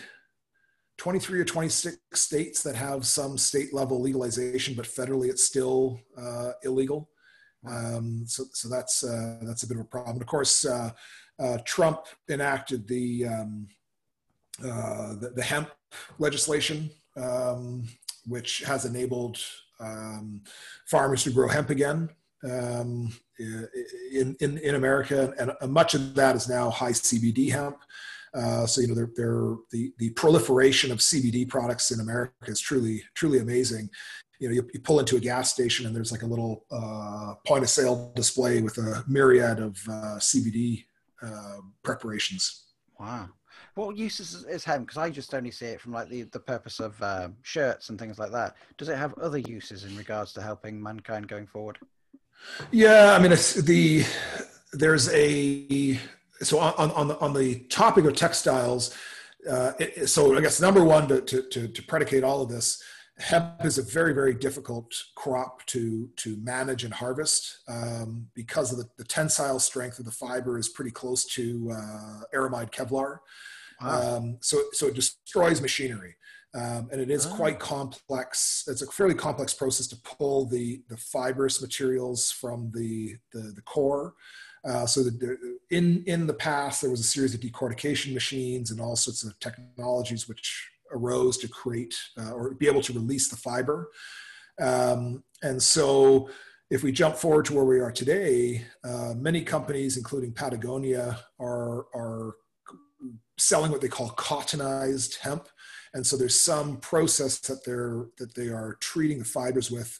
23 0.98 1.40
or 1.40 1.44
26 1.44 1.98
states 2.12 2.62
that 2.62 2.76
have 2.76 3.04
some 3.04 3.36
state 3.36 3.74
level 3.74 4.00
legalization, 4.00 4.74
but 4.76 4.86
federally 4.86 5.30
it's 5.30 5.44
still 5.44 5.98
uh, 6.16 6.52
illegal. 6.62 7.10
Um, 7.68 8.24
so, 8.26 8.44
so 8.52 8.68
that's 8.68 9.04
uh, 9.04 9.38
that's 9.42 9.62
a 9.62 9.66
bit 9.66 9.76
of 9.76 9.82
a 9.82 9.86
problem. 9.86 10.20
Of 10.20 10.26
course, 10.26 10.64
uh, 10.64 10.90
uh, 11.38 11.58
Trump 11.64 12.00
enacted 12.30 12.86
the, 12.86 13.26
um, 13.26 13.68
uh, 14.60 15.14
the, 15.14 15.32
the 15.34 15.42
hemp 15.42 15.70
legislation, 16.18 16.90
um, 17.16 17.88
which 18.26 18.60
has 18.60 18.84
enabled 18.84 19.38
um, 19.80 20.42
farmers 20.86 21.24
to 21.24 21.30
grow 21.30 21.48
hemp 21.48 21.70
again 21.70 22.08
um, 22.44 23.12
in, 23.38 24.36
in 24.40 24.58
in 24.58 24.74
America, 24.74 25.32
and 25.38 25.72
much 25.72 25.94
of 25.94 26.14
that 26.14 26.36
is 26.36 26.48
now 26.48 26.70
high 26.70 26.92
CBD 26.92 27.50
hemp. 27.50 27.78
Uh, 28.34 28.66
so 28.66 28.80
you 28.80 28.88
know, 28.88 28.94
they're, 28.94 29.10
they're, 29.14 29.56
the 29.70 29.92
the 29.98 30.10
proliferation 30.10 30.90
of 30.92 30.98
CBD 30.98 31.48
products 31.48 31.90
in 31.90 32.00
America 32.00 32.32
is 32.46 32.60
truly 32.60 33.02
truly 33.14 33.38
amazing. 33.38 33.88
You 34.40 34.48
know, 34.48 34.54
you, 34.54 34.68
you 34.72 34.80
pull 34.80 35.00
into 35.00 35.16
a 35.16 35.20
gas 35.20 35.52
station 35.52 35.86
and 35.86 35.94
there's 35.94 36.12
like 36.12 36.22
a 36.22 36.26
little 36.26 36.64
uh, 36.70 37.34
point 37.46 37.62
of 37.62 37.70
sale 37.70 38.12
display 38.14 38.60
with 38.62 38.78
a 38.78 39.04
myriad 39.06 39.60
of 39.60 39.78
uh, 39.88 40.18
CBD 40.18 40.84
uh, 41.22 41.58
preparations. 41.82 42.64
Wow. 42.98 43.28
What 43.74 43.96
uses 43.96 44.44
is 44.44 44.64
hemp? 44.64 44.86
Because 44.86 44.98
I 44.98 45.10
just 45.10 45.34
only 45.34 45.50
see 45.50 45.66
it 45.66 45.80
from 45.80 45.92
like 45.92 46.08
the, 46.08 46.22
the 46.22 46.40
purpose 46.40 46.80
of 46.80 47.00
uh, 47.02 47.28
shirts 47.42 47.88
and 47.88 47.98
things 47.98 48.18
like 48.18 48.30
that. 48.32 48.56
Does 48.78 48.88
it 48.88 48.96
have 48.96 49.14
other 49.18 49.38
uses 49.38 49.84
in 49.84 49.96
regards 49.96 50.32
to 50.34 50.42
helping 50.42 50.80
mankind 50.80 51.26
going 51.26 51.46
forward? 51.46 51.78
Yeah, 52.70 53.16
I 53.18 53.22
mean, 53.22 53.32
it's 53.32 53.54
the 53.54 54.04
there's 54.72 55.08
a 55.12 55.98
so 56.42 56.58
on, 56.58 56.90
on, 56.90 57.08
the, 57.08 57.18
on 57.20 57.32
the 57.32 57.60
topic 57.70 58.04
of 58.04 58.14
textiles, 58.16 58.94
uh, 59.50 59.72
it, 59.78 60.08
so 60.08 60.36
I 60.36 60.40
guess 60.40 60.60
number 60.60 60.84
one 60.84 61.08
to, 61.08 61.20
to, 61.20 61.42
to, 61.42 61.68
to, 61.68 61.82
predicate 61.82 62.24
all 62.24 62.42
of 62.42 62.48
this, 62.48 62.82
hemp 63.18 63.64
is 63.64 63.78
a 63.78 63.82
very, 63.82 64.12
very 64.12 64.34
difficult 64.34 64.92
crop 65.14 65.64
to, 65.66 66.08
to 66.16 66.36
manage 66.38 66.84
and 66.84 66.92
harvest 66.92 67.58
um, 67.68 68.26
because 68.34 68.72
of 68.72 68.78
the, 68.78 68.88
the, 68.98 69.04
tensile 69.04 69.60
strength 69.60 69.98
of 69.98 70.04
the 70.04 70.10
fiber 70.10 70.58
is 70.58 70.68
pretty 70.68 70.90
close 70.90 71.24
to 71.24 71.70
uh, 71.72 72.20
aramide 72.34 72.72
Kevlar. 72.72 73.18
Wow. 73.80 74.16
Um, 74.16 74.38
so, 74.40 74.58
so 74.72 74.88
it 74.88 74.94
destroys 74.94 75.60
machinery. 75.60 76.16
Um, 76.56 76.88
and 76.92 77.00
it 77.00 77.10
is 77.10 77.26
oh. 77.26 77.34
quite 77.34 77.58
complex. 77.58 78.64
It's 78.68 78.82
a 78.82 78.86
fairly 78.86 79.14
complex 79.14 79.54
process 79.54 79.86
to 79.88 79.96
pull 79.96 80.46
the, 80.46 80.82
the 80.88 80.96
fibrous 80.96 81.60
materials 81.60 82.30
from 82.30 82.70
the, 82.74 83.16
the, 83.32 83.52
the 83.54 83.62
core. 83.62 84.14
Uh, 84.64 84.86
so 84.86 85.02
that 85.02 85.38
in 85.70 86.02
in 86.06 86.26
the 86.26 86.32
past 86.32 86.80
there 86.80 86.88
was 86.88 87.00
a 87.00 87.02
series 87.02 87.34
of 87.34 87.40
decortication 87.40 88.14
machines 88.14 88.70
and 88.70 88.80
all 88.80 88.96
sorts 88.96 89.22
of 89.22 89.38
technologies 89.38 90.26
which 90.26 90.70
arose 90.94 91.36
to 91.38 91.48
create 91.48 91.94
uh, 92.18 92.32
or 92.32 92.54
be 92.54 92.66
able 92.66 92.82
to 92.82 92.92
release 92.92 93.28
the 93.28 93.36
fiber. 93.36 93.90
Um, 94.60 95.24
and 95.42 95.62
so 95.62 96.30
if 96.70 96.82
we 96.82 96.92
jump 96.92 97.16
forward 97.16 97.44
to 97.46 97.54
where 97.54 97.64
we 97.64 97.80
are 97.80 97.92
today, 97.92 98.64
uh, 98.84 99.14
many 99.16 99.42
companies, 99.42 99.96
including 99.96 100.32
Patagonia, 100.32 101.18
are 101.38 101.86
are 101.94 102.36
selling 103.38 103.70
what 103.70 103.80
they 103.80 103.88
call 103.88 104.10
cottonized 104.10 105.18
hemp. 105.20 105.48
And 105.92 106.06
so 106.06 106.16
there's 106.16 106.38
some 106.38 106.78
process 106.78 107.38
that 107.40 107.64
they're 107.64 108.06
that 108.18 108.34
they 108.34 108.48
are 108.48 108.76
treating 108.80 109.18
the 109.18 109.24
fibers 109.24 109.70
with 109.70 109.98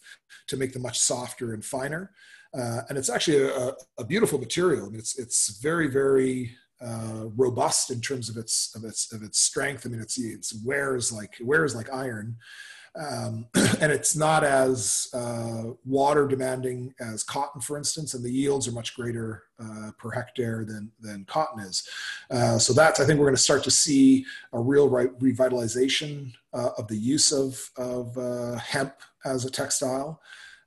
to 0.49 0.57
make 0.57 0.73
them 0.73 0.83
much 0.83 0.99
softer 0.99 1.55
and 1.55 1.65
finer. 1.65 2.11
Uh, 2.57 2.83
and 2.89 2.97
it's 2.97 3.11
actually 3.11 3.43
a, 3.43 3.73
a, 3.99 4.05
beautiful 4.05 4.39
material. 4.39 4.87
I 4.87 4.91
mean, 4.91 5.01
it's 5.01 5.19
it's 5.19 5.59
very 5.59 5.89
very 5.89 6.57
uh, 6.85 7.29
robust 7.37 7.91
in 7.91 8.01
terms 8.01 8.29
of 8.29 8.37
its 8.37 8.75
of 8.75 8.85
its 8.85 9.13
of 9.13 9.23
its 9.23 9.41
strength. 9.41 9.87
I 9.87 9.89
mean, 9.89 10.01
it's 10.01 10.19
it's 10.19 10.55
wears 10.65 11.13
like 11.13 11.35
wears 11.41 11.75
like 11.75 11.93
iron, 11.93 12.37
um, 12.97 13.47
and 13.81 13.91
it's 13.91 14.15
not 14.15 14.45
as 14.45 15.09
uh, 15.15 15.71
water 15.85 16.27
demanding 16.27 16.95
as 17.01 17.23
cotton, 17.23 17.61
for 17.61 17.79
instance. 17.79 18.15
And 18.15 18.25
the 18.25 18.31
yields 18.31 18.69
are 18.69 18.73
much 18.73 18.95
greater 18.95 19.45
uh, 19.59 19.93
per 19.99 20.11
hectare 20.11 20.65
than 20.65 20.93
than 21.01 21.25
cotton 21.25 21.61
is. 21.61 21.89
Uh, 22.31 22.59
so 22.59 22.73
that's 22.73 23.01
I 23.01 23.05
think 23.05 23.19
we're 23.19 23.27
going 23.27 23.37
to 23.37 23.43
start 23.43 23.65
to 23.65 23.71
see 23.71 24.25
a 24.53 24.61
real 24.61 24.89
re- 24.89 25.33
revitalization 25.33 26.33
uh, 26.53 26.71
of 26.77 26.89
the 26.89 26.97
use 26.97 27.33
of 27.33 27.71
of 27.77 28.61
hemp 28.61 28.95
as 29.25 29.45
a 29.45 29.51
textile. 29.51 30.21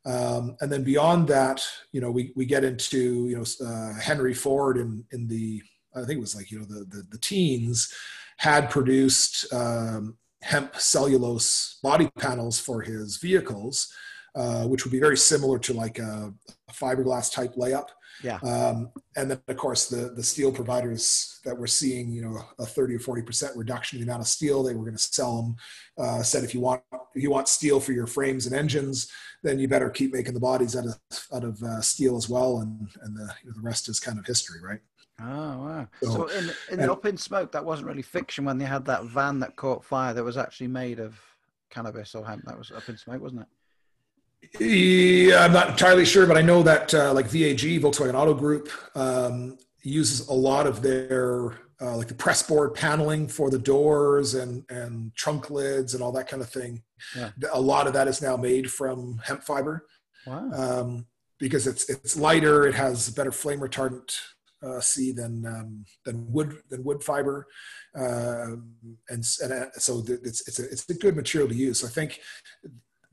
Um, 0.07 0.55
and 0.61 0.71
then 0.71 0.83
beyond 0.83 1.27
that, 1.27 1.67
you 1.91 1.99
know, 1.99 2.09
we, 2.09 2.31
we 2.33 2.45
get 2.45 2.63
into, 2.63 3.27
you 3.27 3.35
know, 3.35 3.67
uh, 3.67 3.93
Henry 3.99 4.33
Ford 4.33 4.77
in, 4.77 5.03
in 5.11 5.27
the, 5.27 5.61
I 5.97 6.05
think 6.05 6.17
it 6.17 6.21
was 6.21 6.35
like, 6.35 6.51
you 6.51 6.59
know, 6.59 6.65
the, 6.65 6.85
the, 6.85 7.03
the 7.11 7.17
teens 7.17 7.93
had 8.37 8.69
produced 8.69 9.51
um, 9.53 10.17
hemp 10.41 10.75
cellulose 10.75 11.79
body 11.81 12.09
panels 12.19 12.59
for 12.59 12.81
his 12.81 13.17
vehicles, 13.17 13.91
uh, 14.35 14.65
which 14.65 14.85
would 14.85 14.91
be 14.91 14.99
very 14.99 15.17
similar 15.17 15.57
to 15.59 15.73
like 15.73 15.99
a, 15.99 16.33
a 16.69 16.73
fiberglass 16.73 17.31
type 17.31 17.55
layup. 17.55 17.87
Yeah. 18.23 18.37
Um, 18.37 18.91
and 19.15 19.29
then 19.29 19.39
of 19.47 19.57
course 19.57 19.89
the 19.89 20.11
the 20.15 20.23
steel 20.23 20.51
providers 20.51 21.39
that 21.45 21.57
we're 21.57 21.67
seeing, 21.67 22.11
you 22.11 22.23
know, 22.23 22.41
a 22.57 22.65
30 22.65 22.95
or 22.95 22.99
40 22.99 23.21
percent 23.21 23.55
reduction 23.55 23.99
in 23.99 24.05
the 24.05 24.11
amount 24.11 24.21
of 24.21 24.27
steel 24.27 24.63
they 24.63 24.73
were 24.73 24.83
going 24.83 24.97
to 24.97 25.01
sell 25.01 25.41
them. 25.41 25.55
Uh, 25.97 26.23
said 26.23 26.43
if 26.43 26.53
you 26.53 26.59
want 26.59 26.81
if 27.15 27.21
you 27.21 27.29
want 27.29 27.47
steel 27.47 27.79
for 27.79 27.91
your 27.91 28.07
frames 28.07 28.47
and 28.47 28.55
engines, 28.55 29.11
then 29.43 29.59
you 29.59 29.67
better 29.67 29.89
keep 29.89 30.13
making 30.13 30.33
the 30.33 30.39
bodies 30.39 30.75
out 30.75 30.85
of 30.85 30.97
out 31.33 31.43
of 31.43 31.61
uh, 31.61 31.81
steel 31.81 32.17
as 32.17 32.27
well, 32.29 32.59
and 32.59 32.89
and 33.03 33.15
the 33.15 33.33
you 33.43 33.49
know, 33.49 33.55
the 33.55 33.61
rest 33.61 33.89
is 33.89 33.99
kind 33.99 34.17
of 34.17 34.25
history, 34.25 34.61
right? 34.61 34.79
Oh 35.19 35.25
wow! 35.25 35.87
So, 36.03 36.09
so 36.11 36.27
in 36.27 36.45
in 36.71 36.79
and, 36.81 36.91
Up 36.91 37.05
in 37.05 37.17
Smoke, 37.17 37.51
that 37.51 37.65
wasn't 37.65 37.87
really 37.87 38.03
fiction 38.03 38.45
when 38.45 38.57
they 38.57 38.65
had 38.65 38.85
that 38.85 39.05
van 39.05 39.39
that 39.39 39.55
caught 39.55 39.83
fire 39.83 40.13
that 40.13 40.23
was 40.23 40.37
actually 40.37 40.67
made 40.67 40.99
of 40.99 41.19
cannabis 41.71 42.13
or 42.13 42.25
hemp. 42.25 42.43
That 42.45 42.57
was 42.57 42.71
Up 42.71 42.87
in 42.87 42.97
Smoke, 42.97 43.21
wasn't 43.21 43.41
it? 43.41 43.47
Yeah, 44.59 45.43
I'm 45.43 45.53
not 45.53 45.69
entirely 45.69 46.05
sure, 46.05 46.27
but 46.27 46.37
I 46.37 46.41
know 46.41 46.61
that 46.63 46.93
uh, 46.93 47.13
like 47.13 47.25
VAG, 47.25 47.81
Volkswagen 47.81 48.13
Auto 48.13 48.35
Group, 48.35 48.69
um, 48.95 49.57
uses 49.81 50.27
a 50.27 50.33
lot 50.33 50.67
of 50.67 50.83
their 50.83 51.57
uh, 51.81 51.95
like 51.95 52.07
the 52.07 52.13
press 52.13 52.43
board 52.43 52.75
paneling 52.75 53.27
for 53.27 53.49
the 53.49 53.59
doors 53.59 54.35
and 54.35 54.65
and 54.69 55.15
trunk 55.15 55.49
lids 55.49 55.95
and 55.95 56.03
all 56.03 56.11
that 56.11 56.27
kind 56.27 56.43
of 56.43 56.49
thing. 56.49 56.83
Yeah. 57.15 57.31
A 57.53 57.59
lot 57.59 57.87
of 57.87 57.93
that 57.93 58.07
is 58.07 58.21
now 58.21 58.37
made 58.37 58.71
from 58.71 59.19
hemp 59.25 59.43
fiber. 59.43 59.87
Wow. 60.27 60.51
Um, 60.51 61.05
because 61.39 61.65
it's 61.65 61.89
it's 61.89 62.15
lighter, 62.17 62.67
it 62.67 62.75
has 62.75 63.09
better 63.09 63.31
flame 63.31 63.59
retardant 63.59 64.15
uh, 64.65 64.79
C 64.79 65.11
than 65.11 65.45
um, 65.45 65.85
than 66.05 66.31
wood 66.31 66.57
than 66.69 66.83
wood 66.83 67.03
fiber, 67.03 67.47
uh, 67.97 68.55
and 69.09 69.23
and 69.41 69.71
so 69.73 70.03
it's 70.07 70.47
it's 70.47 70.59
a 70.59 70.63
it's 70.63 70.89
a 70.89 70.93
good 70.93 71.15
material 71.15 71.49
to 71.49 71.55
use. 71.55 71.83
I 71.83 71.89
think 71.89 72.19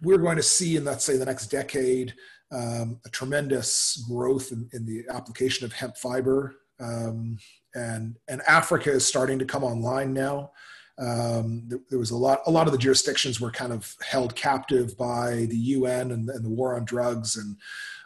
we're 0.02 0.18
going 0.18 0.36
to 0.36 0.42
see 0.42 0.76
in 0.76 0.84
let's 0.84 1.04
say 1.04 1.16
the 1.16 1.24
next 1.24 1.48
decade 1.48 2.14
um, 2.52 3.00
a 3.04 3.08
tremendous 3.08 4.04
growth 4.08 4.52
in, 4.52 4.68
in, 4.72 4.84
the 4.86 5.02
application 5.10 5.64
of 5.64 5.72
hemp 5.72 5.96
fiber 5.96 6.54
um, 6.80 7.38
and 7.74 8.16
and 8.28 8.42
Africa 8.42 8.90
is 8.90 9.06
starting 9.06 9.38
to 9.38 9.44
come 9.44 9.64
online 9.64 10.12
now. 10.12 10.50
Um, 10.96 11.64
there, 11.66 11.80
there, 11.90 11.98
was 11.98 12.12
a 12.12 12.16
lot 12.16 12.40
a 12.46 12.50
lot 12.50 12.66
of 12.66 12.72
the 12.72 12.78
jurisdictions 12.78 13.40
were 13.40 13.50
kind 13.50 13.72
of 13.72 13.92
held 14.02 14.36
captive 14.36 14.96
by 14.96 15.46
the 15.50 15.56
UN 15.56 16.12
and, 16.12 16.28
and 16.28 16.44
the 16.44 16.50
war 16.50 16.76
on 16.76 16.84
drugs 16.84 17.36
and 17.36 17.56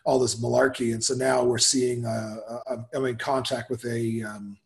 all 0.08 0.18
this 0.18 0.40
malarkey, 0.40 0.94
and 0.94 1.04
so 1.04 1.12
now 1.12 1.44
we're 1.44 1.58
seeing. 1.58 2.06
Uh, 2.06 2.36
uh 2.48 2.76
I'm 2.94 3.04
in 3.04 3.18
contact 3.18 3.68
with 3.68 3.84
a, 3.84 4.22
um, 4.22 4.56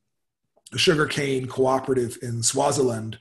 a 0.73 0.79
sugarcane 0.79 1.47
cooperative 1.47 2.17
in 2.23 2.45
Swaziland 2.45 3.19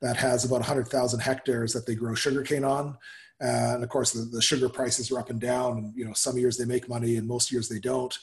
that 0.00 0.16
has 0.16 0.44
about 0.44 0.60
100,000 0.60 1.18
hectares 1.18 1.72
that 1.72 1.84
they 1.84 1.96
grow 1.96 2.14
sugarcane 2.14 2.62
on. 2.62 2.96
And 3.40 3.82
of 3.82 3.88
course, 3.88 4.12
the, 4.12 4.20
the, 4.26 4.40
sugar 4.40 4.68
prices 4.68 5.10
are 5.10 5.18
up 5.18 5.30
and 5.30 5.40
down. 5.40 5.78
And 5.78 5.92
you 5.96 6.04
know, 6.04 6.12
some 6.12 6.38
years 6.38 6.56
they 6.56 6.66
make 6.66 6.88
money, 6.88 7.16
and 7.16 7.26
most 7.26 7.50
years 7.50 7.68
they 7.68 7.80
don't. 7.80 8.16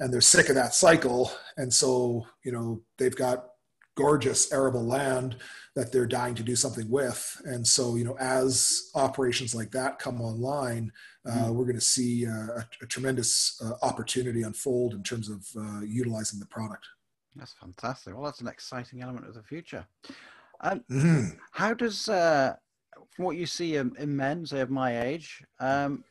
And 0.00 0.12
they're 0.12 0.20
sick 0.20 0.48
of 0.48 0.56
that 0.56 0.74
cycle. 0.74 1.30
And 1.58 1.72
so, 1.72 2.26
you 2.42 2.50
know, 2.50 2.82
they've 2.98 3.14
got 3.14 3.50
gorgeous 3.94 4.52
arable 4.52 4.84
land 4.84 5.36
that 5.76 5.92
they're 5.92 6.06
dying 6.06 6.34
to 6.34 6.42
do 6.42 6.56
something 6.56 6.90
with. 6.90 7.40
And 7.44 7.64
so, 7.64 7.94
you 7.94 8.04
know, 8.04 8.16
as 8.18 8.90
operations 8.96 9.54
like 9.54 9.70
that 9.70 10.00
come 10.00 10.20
online, 10.20 10.90
mm-hmm. 11.26 11.54
we're 11.54 11.64
going 11.64 11.74
to 11.74 11.80
see 11.80 12.26
uh, 12.26 12.30
a, 12.30 12.66
a, 12.82 12.86
tremendous 12.86 13.60
uh, 13.64 13.74
opportunity 13.82 14.42
unfold 14.42 14.94
in 14.94 15.02
terms 15.02 15.28
of 15.28 15.46
uh, 15.56 15.80
utilizing 15.80 16.40
the 16.40 16.46
product. 16.46 16.86
That's 17.36 17.52
fantastic. 17.52 18.14
Well, 18.14 18.24
that's 18.24 18.40
an 18.40 18.48
exciting 18.48 19.02
element 19.02 19.26
of 19.26 19.34
the 19.34 19.42
future. 19.42 19.86
Um, 20.60 20.84
mm-hmm. 20.90 21.36
How 21.52 21.74
does 21.74 22.08
uh, 22.08 22.54
from 23.10 23.24
what 23.24 23.36
you 23.36 23.46
see 23.46 23.76
in, 23.76 23.92
in 23.98 24.14
men, 24.14 24.46
say 24.46 24.60
of 24.60 24.70
my 24.70 25.02
age, 25.02 25.42
um, 25.60 26.04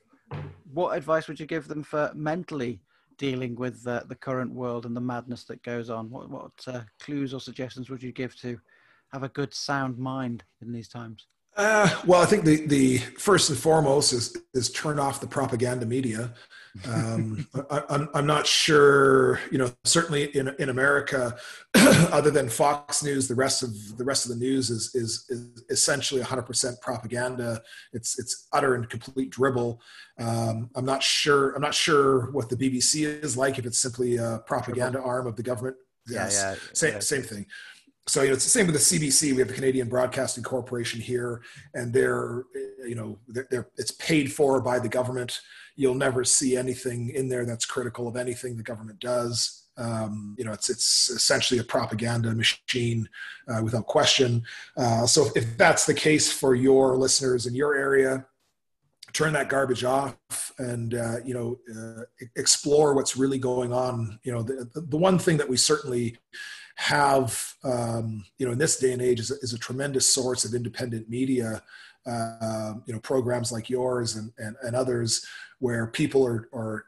what 0.72 0.98
advice 0.98 1.28
would 1.28 1.40
you 1.40 1.46
give 1.46 1.68
them 1.68 1.84
for 1.84 2.12
mentally 2.14 2.82
dealing 3.18 3.56
with 3.56 3.86
uh, 3.88 4.02
the 4.08 4.16
current 4.16 4.54
world 4.54 4.86
and 4.86 4.96
the 4.96 5.02
madness 5.02 5.44
that 5.46 5.62
goes 5.64 5.90
on? 5.90 6.10
What, 6.10 6.30
what 6.30 6.52
uh, 6.68 6.82
clues 7.00 7.34
or 7.34 7.40
suggestions 7.40 7.90
would 7.90 8.04
you 8.04 8.12
give 8.12 8.36
to 8.42 8.60
have 9.12 9.24
a 9.24 9.30
good, 9.30 9.54
sound 9.54 9.98
mind 9.98 10.44
in 10.62 10.72
these 10.72 10.88
times? 10.88 11.28
Uh, 11.60 11.90
well, 12.08 12.22
I 12.22 12.26
think 12.26 12.46
the, 12.46 12.66
the 12.68 13.00
first 13.18 13.50
and 13.50 13.60
foremost 13.60 14.14
is 14.14 14.36
is 14.54 14.72
turn 14.72 14.98
off 14.98 15.20
the 15.20 15.28
propaganda 15.28 15.86
media. 15.86 16.34
Um, 16.88 17.46
I, 17.70 17.84
I'm, 17.90 18.08
I'm 18.14 18.26
not 18.26 18.48
sure, 18.48 19.42
you 19.52 19.58
know, 19.58 19.70
certainly 19.84 20.36
in, 20.38 20.56
in 20.58 20.70
America, 20.70 21.36
other 21.76 22.32
than 22.32 22.48
Fox 22.48 23.04
News, 23.04 23.28
the 23.28 23.36
rest 23.36 23.62
of 23.62 23.98
the 23.98 24.06
rest 24.06 24.24
of 24.24 24.32
the 24.32 24.38
news 24.38 24.70
is, 24.70 24.96
is, 24.96 25.26
is 25.28 25.64
essentially 25.70 26.22
100% 26.22 26.80
propaganda. 26.80 27.62
It's, 27.92 28.18
it's 28.18 28.48
utter 28.54 28.76
and 28.76 28.90
complete 28.90 29.30
dribble. 29.30 29.82
Um, 30.18 30.70
I'm 30.76 30.86
not 30.86 31.04
sure, 31.04 31.52
I'm 31.56 31.62
not 31.62 31.74
sure 31.74 32.32
what 32.32 32.48
the 32.48 32.56
BBC 32.56 33.22
is 33.22 33.36
like, 33.36 33.60
if 33.60 33.66
it's 33.66 33.80
simply 33.80 34.16
a 34.16 34.42
propaganda 34.46 35.02
arm 35.02 35.28
of 35.28 35.36
the 35.36 35.44
government. 35.44 35.76
Yes. 36.08 36.40
Yeah, 36.42 36.52
yeah, 36.52 36.58
same, 36.74 36.94
yeah. 36.94 37.00
same 37.00 37.22
thing 37.22 37.46
so 38.10 38.24
you 38.24 38.30
know 38.30 38.34
it's 38.34 38.44
the 38.44 38.50
same 38.50 38.66
with 38.66 38.76
the 38.76 38.82
CBC. 39.00 39.34
We 39.34 39.40
have 39.40 39.48
the 39.48 39.54
Canadian 39.54 39.88
Broadcasting 39.88 40.44
Corporation 40.44 41.00
here, 41.00 41.42
and 41.76 41.94
they're 41.94 42.46
you 42.86 42.96
know 42.96 43.20
they're, 43.28 43.48
they're, 43.52 43.70
it's 43.78 43.92
paid 43.92 44.34
for 44.34 44.60
by 44.62 44.80
the 44.80 44.90
government. 44.90 45.42
You'll 45.76 45.96
never 45.96 46.24
see 46.24 46.58
anything 46.58 47.12
in 47.12 47.30
there 47.30 47.46
that's 47.46 47.66
critical 47.66 48.08
of 48.08 48.18
anything 48.18 48.58
the 48.58 48.64
government 48.64 49.00
does. 49.00 49.68
Um, 49.78 50.36
you 50.38 50.44
know, 50.44 50.52
it's 50.52 50.70
it's 50.70 51.10
essentially 51.10 51.60
a 51.60 51.64
propaganda 51.64 52.34
machine 52.34 53.08
uh, 53.48 53.62
without 53.64 53.86
question. 53.86 54.44
Uh, 54.76 55.06
so 55.06 55.28
if 55.36 55.56
that's 55.58 55.86
the 55.86 55.94
case 55.94 56.32
for 56.32 56.56
your 56.56 56.98
listeners 56.98 57.46
in 57.46 57.54
your 57.54 57.76
area, 57.76 58.26
turn 59.14 59.34
that 59.34 59.50
garbage 59.50 59.84
off 59.84 60.52
and 60.58 60.96
uh, 60.96 61.18
you 61.24 61.34
know 61.36 61.60
uh, 61.78 62.04
explore 62.36 62.96
what's 62.96 63.16
really 63.16 63.38
going 63.38 63.72
on. 63.72 64.20
You 64.24 64.34
know, 64.34 64.42
the, 64.42 64.68
the 64.74 64.98
one 64.98 65.20
thing 65.20 65.38
that 65.38 65.48
we 65.48 65.58
certainly 65.58 66.18
have, 66.80 67.56
um, 67.66 68.24
you 68.38 68.46
know, 68.46 68.54
in 68.54 68.58
this 68.58 68.80
day 68.80 68.94
and 68.94 69.02
age 69.02 69.20
is, 69.20 69.32
is 69.32 69.52
a 69.52 69.58
tremendous 69.58 70.08
source 70.08 70.46
of 70.46 70.54
independent 70.54 71.10
media, 71.10 71.62
uh, 72.08 72.74
you 72.86 72.94
know, 72.94 73.02
programs 73.02 73.52
like 73.52 73.70
yours 73.70 74.16
and, 74.16 74.32
and, 74.38 74.56
and 74.64 74.78
others 74.78 75.26
where 75.60 75.88
people 75.88 76.26
are, 76.26 76.48
are, 76.54 76.86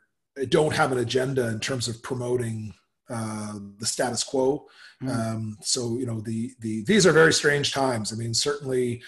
don't 0.47 0.73
have 0.73 0.93
an 0.93 0.99
agenda 0.99 1.49
in 1.49 1.59
terms 1.59 1.89
of 1.89 2.01
promoting 2.03 2.73
uh, 3.09 3.59
the 3.79 3.85
status 3.85 4.23
quo. 4.23 4.65
Mm. 5.03 5.09
Um, 5.09 5.57
so, 5.61 5.97
you 5.97 6.05
know, 6.05 6.21
the, 6.21 6.51
the, 6.61 6.85
these 6.85 7.05
are 7.05 7.11
very 7.11 7.33
strange 7.33 7.73
times. 7.73 8.13
I 8.13 8.15
mean, 8.15 8.33
certainly, 8.33 9.03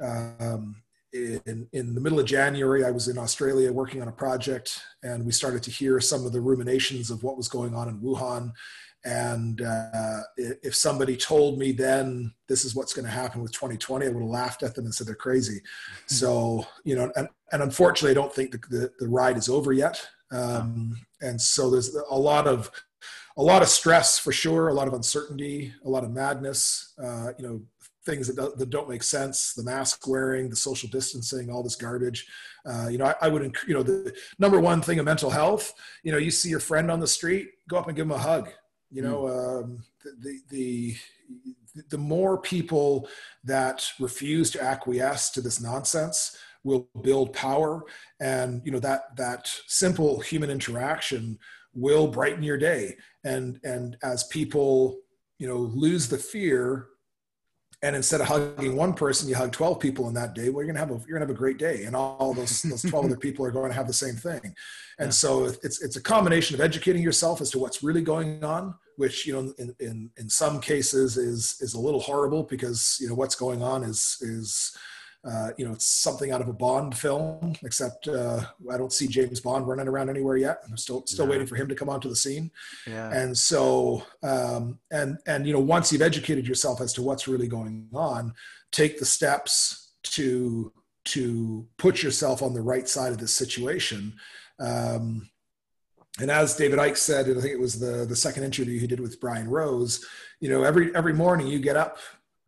um, 0.00 0.76
in, 1.12 1.66
in 1.72 1.92
the 1.92 2.00
middle 2.00 2.20
of 2.20 2.26
January, 2.26 2.84
I 2.84 2.92
was 2.92 3.08
in 3.08 3.18
Australia 3.18 3.72
working 3.72 4.00
on 4.00 4.06
a 4.06 4.12
project, 4.12 4.80
and 5.02 5.26
we 5.26 5.32
started 5.32 5.60
to 5.64 5.70
hear 5.72 5.98
some 5.98 6.24
of 6.24 6.32
the 6.32 6.40
ruminations 6.40 7.10
of 7.10 7.24
what 7.24 7.36
was 7.36 7.48
going 7.48 7.74
on 7.74 7.88
in 7.88 7.98
Wuhan. 7.98 8.52
And 9.04 9.62
uh, 9.62 10.20
if 10.36 10.74
somebody 10.74 11.16
told 11.16 11.58
me 11.58 11.72
then 11.72 12.34
this 12.48 12.64
is 12.64 12.74
what's 12.74 12.92
going 12.92 13.06
to 13.06 13.10
happen 13.10 13.40
with 13.40 13.52
2020, 13.52 14.06
I 14.06 14.08
would 14.10 14.20
have 14.20 14.28
laughed 14.28 14.62
at 14.62 14.74
them 14.74 14.84
and 14.84 14.94
said 14.94 15.06
they're 15.06 15.14
crazy. 15.14 15.60
Mm-hmm. 15.60 16.14
So, 16.14 16.66
you 16.84 16.96
know, 16.96 17.10
and, 17.16 17.28
and 17.52 17.62
unfortunately, 17.62 18.10
I 18.10 18.22
don't 18.22 18.34
think 18.34 18.52
the, 18.52 18.58
the, 18.68 18.92
the 18.98 19.08
ride 19.08 19.36
is 19.36 19.48
over 19.48 19.72
yet. 19.72 20.06
Um, 20.30 20.96
and 21.20 21.40
so 21.40 21.70
there's 21.70 21.94
a 21.94 22.18
lot 22.18 22.46
of 22.46 22.70
a 23.36 23.42
lot 23.42 23.62
of 23.62 23.68
stress 23.68 24.18
for 24.18 24.32
sure, 24.32 24.68
a 24.68 24.74
lot 24.74 24.88
of 24.88 24.92
uncertainty, 24.92 25.72
a 25.84 25.88
lot 25.88 26.04
of 26.04 26.10
madness. 26.10 26.92
Uh, 27.02 27.32
you 27.38 27.46
know, 27.46 27.62
things 28.04 28.26
that, 28.26 28.36
do, 28.36 28.52
that 28.56 28.70
don't 28.70 28.88
make 28.88 29.02
sense 29.02 29.52
the 29.54 29.62
mask 29.62 30.06
wearing 30.08 30.48
the 30.48 30.56
social 30.56 30.88
distancing 30.88 31.50
all 31.50 31.62
this 31.62 31.76
garbage 31.76 32.26
uh, 32.66 32.88
you 32.88 32.96
know 32.96 33.04
I, 33.04 33.14
I, 33.22 33.28
would 33.28 33.54
you 33.66 33.74
know 33.74 33.82
the 33.82 34.14
number 34.38 34.58
one 34.58 34.80
thing 34.80 34.98
of 34.98 35.04
mental 35.04 35.28
health 35.28 35.74
you 36.02 36.10
know 36.10 36.18
you 36.18 36.30
see 36.30 36.48
your 36.48 36.60
friend 36.60 36.90
on 36.90 36.98
the 36.98 37.06
street 37.06 37.50
go 37.68 37.76
up 37.76 37.88
and 37.88 37.96
give 37.96 38.06
him 38.06 38.12
a 38.12 38.18
hug 38.18 38.48
you 38.90 39.02
know, 39.02 39.22
mm. 39.22 39.62
um, 39.62 39.84
the, 40.20 40.40
the 40.48 40.96
the 41.88 41.98
more 41.98 42.40
people 42.40 43.08
that 43.44 43.88
refuse 44.00 44.50
to 44.50 44.62
acquiesce 44.62 45.30
to 45.30 45.40
this 45.40 45.60
nonsense 45.60 46.36
will 46.64 46.88
build 47.02 47.32
power, 47.32 47.84
and 48.20 48.62
you 48.64 48.72
know 48.72 48.80
that 48.80 49.16
that 49.16 49.50
simple 49.66 50.20
human 50.20 50.50
interaction 50.50 51.38
will 51.72 52.08
brighten 52.08 52.42
your 52.42 52.58
day. 52.58 52.96
And 53.24 53.60
and 53.64 53.96
as 54.02 54.24
people 54.24 54.98
you 55.38 55.46
know 55.46 55.58
lose 55.58 56.08
the 56.08 56.18
fear 56.18 56.86
and 57.82 57.96
instead 57.96 58.20
of 58.20 58.26
hugging 58.26 58.76
one 58.76 58.92
person 58.92 59.28
you 59.28 59.34
hug 59.34 59.52
12 59.52 59.80
people 59.80 60.08
in 60.08 60.14
that 60.14 60.34
day. 60.34 60.50
Well 60.50 60.64
you're 60.64 60.72
gonna 60.72 60.84
have 60.84 60.90
a 60.90 61.00
you're 61.06 61.18
gonna 61.18 61.26
have 61.26 61.30
a 61.30 61.38
great 61.38 61.58
day. 61.58 61.84
And 61.84 61.96
all 61.96 62.34
those 62.34 62.62
those 62.62 62.82
12 62.82 63.06
other 63.06 63.16
people 63.16 63.44
are 63.44 63.50
going 63.50 63.70
to 63.70 63.76
have 63.76 63.86
the 63.86 63.92
same 63.92 64.16
thing. 64.16 64.54
And 64.98 65.06
yeah. 65.06 65.10
so 65.10 65.44
it's 65.62 65.82
it's 65.82 65.96
a 65.96 66.02
combination 66.02 66.54
of 66.54 66.60
educating 66.60 67.02
yourself 67.02 67.40
as 67.40 67.50
to 67.50 67.58
what's 67.58 67.82
really 67.82 68.02
going 68.02 68.44
on 68.44 68.74
which 69.00 69.26
you 69.26 69.32
know 69.32 69.52
in 69.58 69.74
in, 69.80 70.10
in 70.18 70.28
some 70.28 70.60
cases 70.60 71.16
is 71.16 71.56
is 71.60 71.72
a 71.72 71.80
little 71.80 72.00
horrible 72.00 72.42
because 72.42 72.98
you 73.00 73.08
know 73.08 73.14
what's 73.14 73.34
going 73.34 73.62
on 73.62 73.82
is 73.82 74.18
is 74.20 74.76
uh, 75.28 75.50
you 75.58 75.66
know, 75.66 75.72
it's 75.72 75.86
something 75.86 76.32
out 76.32 76.40
of 76.40 76.48
a 76.48 76.52
Bond 76.52 76.96
film, 76.96 77.54
except 77.62 78.08
uh, 78.08 78.40
I 78.70 78.78
don't 78.78 78.92
see 78.92 79.06
James 79.06 79.40
Bond 79.40 79.68
running 79.68 79.86
around 79.86 80.08
anywhere 80.08 80.38
yet. 80.38 80.62
I'm 80.66 80.78
still 80.78 81.04
still 81.06 81.26
waiting 81.26 81.46
for 81.46 81.56
him 81.56 81.68
to 81.68 81.74
come 81.74 81.90
onto 81.90 82.08
the 82.08 82.16
scene. 82.16 82.50
Yeah. 82.86 83.12
And 83.12 83.36
so, 83.36 84.02
um, 84.22 84.78
and 84.90 85.18
and 85.26 85.46
you 85.46 85.52
know, 85.52 85.60
once 85.60 85.92
you've 85.92 86.00
educated 86.00 86.48
yourself 86.48 86.80
as 86.80 86.94
to 86.94 87.02
what's 87.02 87.28
really 87.28 87.48
going 87.48 87.88
on, 87.92 88.32
take 88.72 88.98
the 88.98 89.04
steps 89.04 89.92
to 90.04 90.72
to 91.06 91.66
put 91.76 92.02
yourself 92.02 92.42
on 92.42 92.54
the 92.54 92.62
right 92.62 92.88
side 92.88 93.12
of 93.12 93.18
this 93.18 93.32
situation. 93.32 94.14
Um, 94.58 95.28
and 96.18 96.30
as 96.30 96.56
David 96.56 96.78
Icke 96.78 96.96
said, 96.96 97.26
I 97.26 97.40
think 97.40 97.52
it 97.52 97.60
was 97.60 97.78
the 97.78 98.06
the 98.06 98.16
second 98.16 98.44
interview 98.44 98.80
he 98.80 98.86
did 98.86 99.00
with 99.00 99.20
Brian 99.20 99.50
Rose. 99.50 100.02
You 100.40 100.48
know, 100.48 100.62
every 100.62 100.94
every 100.96 101.12
morning 101.12 101.46
you 101.46 101.58
get 101.58 101.76
up 101.76 101.98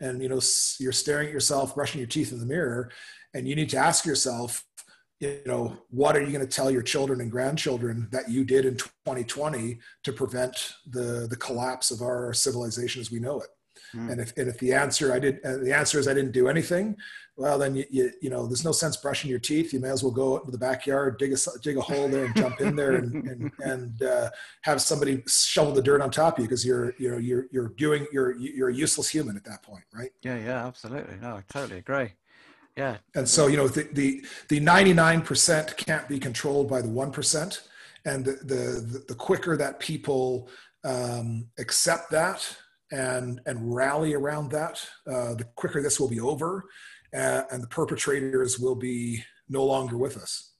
and 0.02 0.20
you 0.20 0.28
know 0.28 0.40
you're 0.78 0.92
staring 0.92 1.28
at 1.28 1.32
yourself 1.32 1.74
brushing 1.74 2.00
your 2.00 2.08
teeth 2.08 2.32
in 2.32 2.38
the 2.38 2.46
mirror 2.46 2.90
and 3.32 3.48
you 3.48 3.56
need 3.56 3.70
to 3.70 3.78
ask 3.78 4.04
yourself 4.04 4.64
you 5.20 5.40
know 5.46 5.78
what 5.88 6.16
are 6.16 6.20
you 6.20 6.32
going 6.32 6.46
to 6.46 6.56
tell 6.56 6.70
your 6.70 6.82
children 6.82 7.20
and 7.22 7.30
grandchildren 7.30 8.08
that 8.10 8.28
you 8.28 8.44
did 8.44 8.66
in 8.66 8.76
2020 8.76 9.78
to 10.02 10.12
prevent 10.12 10.74
the 10.90 11.26
the 11.30 11.36
collapse 11.36 11.90
of 11.90 12.02
our 12.02 12.34
civilization 12.34 13.00
as 13.00 13.10
we 13.10 13.20
know 13.20 13.40
it 13.40 13.48
mm. 13.94 14.10
and 14.10 14.20
if 14.20 14.36
and 14.36 14.48
if 14.48 14.58
the 14.58 14.72
answer 14.72 15.12
i 15.12 15.18
did 15.18 15.38
uh, 15.44 15.56
the 15.58 15.72
answer 15.72 15.98
is 15.98 16.08
i 16.08 16.14
didn't 16.14 16.32
do 16.32 16.48
anything 16.48 16.96
well 17.36 17.58
then 17.58 17.74
you, 17.74 17.84
you, 17.90 18.10
you 18.20 18.30
know 18.30 18.46
there's 18.46 18.64
no 18.64 18.72
sense 18.72 18.96
brushing 18.96 19.30
your 19.30 19.38
teeth. 19.38 19.72
You 19.72 19.80
may 19.80 19.88
as 19.88 20.02
well 20.02 20.12
go 20.12 20.34
out 20.34 20.40
into 20.40 20.52
the 20.52 20.58
backyard 20.58 21.18
dig 21.18 21.32
a 21.32 21.36
dig 21.62 21.76
a 21.76 21.80
hole 21.80 22.08
there 22.08 22.26
and 22.26 22.36
jump 22.36 22.60
in 22.60 22.76
there 22.76 22.96
and 22.96 23.14
and, 23.26 23.52
and 23.60 24.02
uh, 24.02 24.30
have 24.62 24.82
somebody 24.82 25.22
shovel 25.26 25.72
the 25.72 25.82
dirt 25.82 26.02
on 26.02 26.10
top 26.10 26.38
of 26.38 26.42
you 26.42 26.48
because 26.48 26.64
you're 26.64 26.94
you 26.98 27.10
know 27.10 27.18
you're 27.18 27.46
you're 27.50 27.68
doing 27.70 28.06
you're 28.12 28.36
you're 28.36 28.68
a 28.68 28.74
useless 28.74 29.08
human 29.08 29.36
at 29.36 29.44
that 29.44 29.62
point 29.62 29.84
right? 29.94 30.10
Yeah 30.22 30.36
yeah 30.36 30.66
absolutely. 30.66 31.16
No 31.20 31.36
i 31.36 31.42
totally 31.48 31.78
agree. 31.78 32.12
Yeah. 32.76 32.98
And 33.14 33.28
so 33.28 33.46
you 33.46 33.56
know 33.56 33.68
the 33.68 33.88
the, 33.92 34.24
the 34.48 34.60
99% 34.60 35.76
can't 35.76 36.08
be 36.08 36.18
controlled 36.18 36.68
by 36.68 36.82
the 36.82 36.88
1% 36.88 37.60
and 38.04 38.24
the 38.24 38.32
the, 38.32 39.04
the 39.08 39.14
quicker 39.14 39.56
that 39.56 39.80
people 39.80 40.48
um, 40.84 41.48
accept 41.58 42.10
that 42.10 42.56
and 42.92 43.40
and 43.46 43.74
rally 43.74 44.14
around 44.14 44.50
that 44.50 44.86
uh, 45.08 45.34
the 45.34 45.46
quicker 45.56 45.82
this 45.82 45.98
will 45.98 46.08
be 46.08 46.20
over 46.20 46.64
uh, 47.14 47.42
and 47.50 47.62
the 47.62 47.68
perpetrators 47.68 48.58
will 48.58 48.74
be 48.74 49.24
no 49.48 49.64
longer 49.64 49.96
with 49.96 50.16
us. 50.16 50.52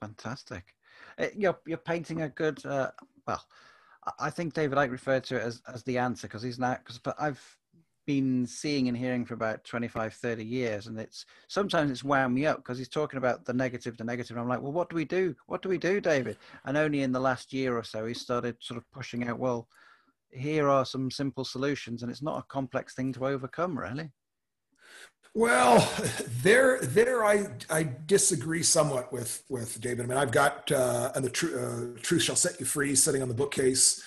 Fantastic. 0.00 0.74
Uh, 1.18 1.26
you're, 1.34 1.58
you're 1.66 1.78
painting 1.78 2.22
a 2.22 2.28
good, 2.28 2.64
uh, 2.64 2.90
well, 3.26 3.42
I 4.18 4.30
think 4.30 4.54
David 4.54 4.78
Icke 4.78 4.90
referred 4.90 5.24
to 5.24 5.36
it 5.36 5.42
as, 5.42 5.60
as 5.72 5.82
the 5.82 5.98
answer 5.98 6.28
because 6.28 6.42
he's 6.42 6.58
now 6.58 6.76
because 6.76 7.00
I've 7.18 7.42
been 8.06 8.46
seeing 8.46 8.88
and 8.88 8.96
hearing 8.96 9.26
for 9.26 9.34
about 9.34 9.64
25, 9.64 10.14
30 10.14 10.44
years. 10.44 10.86
And 10.86 10.98
it's 10.98 11.26
sometimes 11.48 11.90
it's 11.90 12.04
wound 12.04 12.34
me 12.34 12.46
up 12.46 12.58
because 12.58 12.78
he's 12.78 12.88
talking 12.88 13.18
about 13.18 13.44
the 13.44 13.52
negative, 13.52 13.98
the 13.98 14.04
negative. 14.04 14.36
And 14.36 14.40
I'm 14.42 14.48
like, 14.48 14.62
well, 14.62 14.72
what 14.72 14.88
do 14.88 14.96
we 14.96 15.04
do? 15.04 15.34
What 15.46 15.60
do 15.60 15.68
we 15.68 15.76
do, 15.76 16.00
David? 16.00 16.38
And 16.64 16.76
only 16.76 17.02
in 17.02 17.12
the 17.12 17.20
last 17.20 17.52
year 17.52 17.76
or 17.76 17.82
so, 17.82 18.06
he 18.06 18.14
started 18.14 18.56
sort 18.60 18.78
of 18.78 18.90
pushing 18.92 19.28
out, 19.28 19.38
well, 19.38 19.68
here 20.30 20.68
are 20.68 20.84
some 20.84 21.10
simple 21.10 21.44
solutions. 21.44 22.02
And 22.02 22.10
it's 22.10 22.22
not 22.22 22.38
a 22.38 22.46
complex 22.48 22.94
thing 22.94 23.12
to 23.14 23.26
overcome, 23.26 23.78
really. 23.78 24.10
Well, 25.34 25.88
there, 26.42 26.80
there, 26.80 27.24
I, 27.24 27.46
I 27.70 27.88
disagree 28.06 28.62
somewhat 28.62 29.12
with 29.12 29.44
with 29.48 29.80
David. 29.80 30.04
I 30.04 30.08
mean, 30.08 30.18
I've 30.18 30.32
got 30.32 30.70
uh, 30.72 31.12
and 31.14 31.24
the 31.24 31.30
tr- 31.30 31.58
uh, 31.58 32.00
truth 32.02 32.22
shall 32.22 32.36
set 32.36 32.58
you 32.58 32.66
free 32.66 32.94
sitting 32.94 33.22
on 33.22 33.28
the 33.28 33.34
bookcase, 33.34 34.02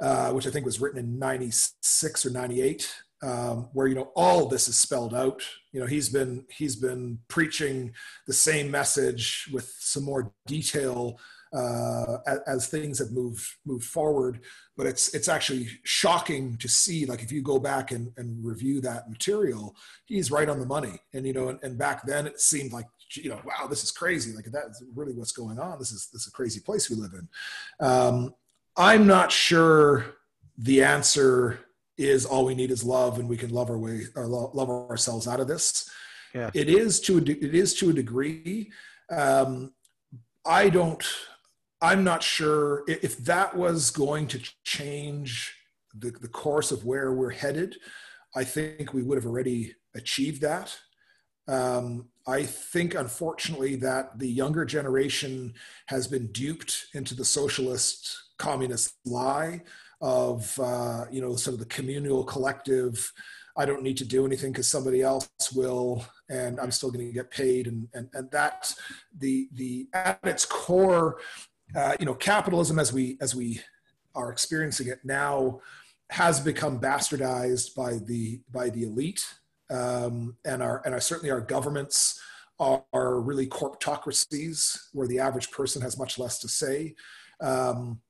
uh, 0.00 0.32
which 0.32 0.46
I 0.46 0.50
think 0.50 0.66
was 0.66 0.80
written 0.80 0.98
in 0.98 1.18
'96 1.18 2.26
or 2.26 2.30
'98, 2.30 2.92
um, 3.22 3.68
where 3.72 3.86
you 3.86 3.94
know 3.94 4.10
all 4.16 4.46
this 4.46 4.68
is 4.68 4.78
spelled 4.78 5.14
out. 5.14 5.42
You 5.72 5.80
know, 5.80 5.86
he's 5.86 6.08
been 6.08 6.44
he's 6.50 6.76
been 6.76 7.18
preaching 7.28 7.92
the 8.26 8.32
same 8.32 8.70
message 8.70 9.48
with 9.52 9.72
some 9.78 10.04
more 10.04 10.32
detail 10.46 11.18
uh, 11.54 12.18
as, 12.26 12.38
as, 12.46 12.66
things 12.66 12.98
have 12.98 13.12
moved 13.12 13.46
moved 13.64 13.84
forward. 13.84 14.40
But 14.76 14.86
it's 14.86 15.14
it's 15.14 15.28
actually 15.28 15.68
shocking 15.84 16.56
to 16.58 16.68
see. 16.68 17.06
Like 17.06 17.22
if 17.22 17.30
you 17.30 17.42
go 17.42 17.58
back 17.58 17.92
and, 17.92 18.12
and 18.16 18.44
review 18.44 18.80
that 18.80 19.08
material, 19.08 19.76
he's 20.04 20.30
right 20.30 20.48
on 20.48 20.58
the 20.58 20.66
money. 20.66 20.98
And 21.12 21.26
you 21.26 21.32
know, 21.32 21.48
and, 21.48 21.58
and 21.62 21.78
back 21.78 22.04
then 22.04 22.26
it 22.26 22.40
seemed 22.40 22.72
like 22.72 22.86
you 23.14 23.30
know, 23.30 23.40
wow, 23.44 23.66
this 23.68 23.84
is 23.84 23.90
crazy. 23.90 24.34
Like 24.34 24.46
that's 24.46 24.82
really 24.94 25.12
what's 25.12 25.32
going 25.32 25.58
on. 25.58 25.78
This 25.78 25.92
is 25.92 26.08
this 26.12 26.22
is 26.22 26.28
a 26.28 26.32
crazy 26.32 26.60
place 26.60 26.90
we 26.90 26.96
live 26.96 27.12
in. 27.12 27.28
Um, 27.80 28.34
I'm 28.76 29.06
not 29.06 29.30
sure 29.30 30.16
the 30.58 30.82
answer 30.82 31.60
is 31.96 32.26
all 32.26 32.44
we 32.44 32.54
need 32.54 32.70
is 32.72 32.82
love, 32.82 33.18
and 33.18 33.28
we 33.28 33.36
can 33.36 33.50
love 33.50 33.70
our 33.70 33.78
way 33.78 34.02
or 34.16 34.26
love 34.26 34.68
ourselves 34.68 35.28
out 35.28 35.40
of 35.40 35.46
this. 35.46 35.88
Yeah. 36.34 36.50
It 36.52 36.68
is 36.68 37.00
to 37.02 37.18
a, 37.18 37.20
it 37.20 37.54
is 37.54 37.74
to 37.76 37.90
a 37.90 37.92
degree. 37.92 38.72
Um, 39.10 39.72
I 40.44 40.68
don't 40.68 41.04
I'm 41.84 42.02
not 42.02 42.22
sure 42.22 42.82
if 42.88 43.18
that 43.18 43.54
was 43.54 43.90
going 43.90 44.26
to 44.28 44.40
change 44.64 45.54
the, 45.94 46.12
the 46.12 46.28
course 46.28 46.72
of 46.72 46.86
where 46.86 47.12
we're 47.12 47.28
headed. 47.28 47.76
I 48.34 48.42
think 48.42 48.94
we 48.94 49.02
would 49.02 49.18
have 49.18 49.26
already 49.26 49.74
achieved 49.94 50.40
that. 50.40 50.74
Um, 51.46 52.08
I 52.26 52.44
think, 52.44 52.94
unfortunately, 52.94 53.76
that 53.76 54.18
the 54.18 54.26
younger 54.26 54.64
generation 54.64 55.52
has 55.88 56.08
been 56.08 56.28
duped 56.28 56.86
into 56.94 57.14
the 57.14 57.24
socialist 57.24 58.16
communist 58.38 58.94
lie 59.04 59.62
of, 60.00 60.58
uh, 60.58 61.04
you 61.10 61.20
know, 61.20 61.36
sort 61.36 61.52
of 61.52 61.60
the 61.60 61.66
communal 61.66 62.24
collective. 62.24 63.12
I 63.58 63.66
don't 63.66 63.82
need 63.82 63.98
to 63.98 64.06
do 64.06 64.24
anything 64.24 64.52
because 64.52 64.68
somebody 64.68 65.02
else 65.02 65.28
will, 65.54 66.02
and 66.30 66.58
I'm 66.58 66.70
still 66.70 66.90
going 66.90 67.06
to 67.06 67.12
get 67.12 67.30
paid. 67.30 67.66
And, 67.66 67.88
and, 67.92 68.08
and 68.14 68.30
that's 68.30 68.80
the, 69.18 69.48
the, 69.52 69.86
at 69.92 70.18
its 70.24 70.46
core, 70.46 71.18
uh, 71.74 71.96
you 71.98 72.06
know, 72.06 72.14
capitalism 72.14 72.78
as 72.78 72.92
we, 72.92 73.16
as 73.20 73.34
we 73.34 73.60
are 74.14 74.30
experiencing 74.30 74.88
it 74.88 75.00
now 75.04 75.60
has 76.10 76.40
become 76.40 76.78
bastardized 76.80 77.74
by 77.74 77.98
the, 78.06 78.40
by 78.52 78.70
the 78.70 78.84
elite 78.84 79.24
um, 79.70 80.36
and 80.44 80.62
our 80.62 80.82
and 80.84 80.94
our, 80.94 81.00
certainly 81.00 81.30
our 81.30 81.40
governments 81.40 82.20
are, 82.60 82.84
are, 82.92 83.20
really 83.20 83.46
corptocracies 83.46 84.78
where 84.92 85.08
the 85.08 85.18
average 85.18 85.50
person 85.50 85.82
has 85.82 85.98
much 85.98 86.18
less 86.18 86.38
to 86.38 86.48
say. 86.48 86.94
Um, 87.40 88.00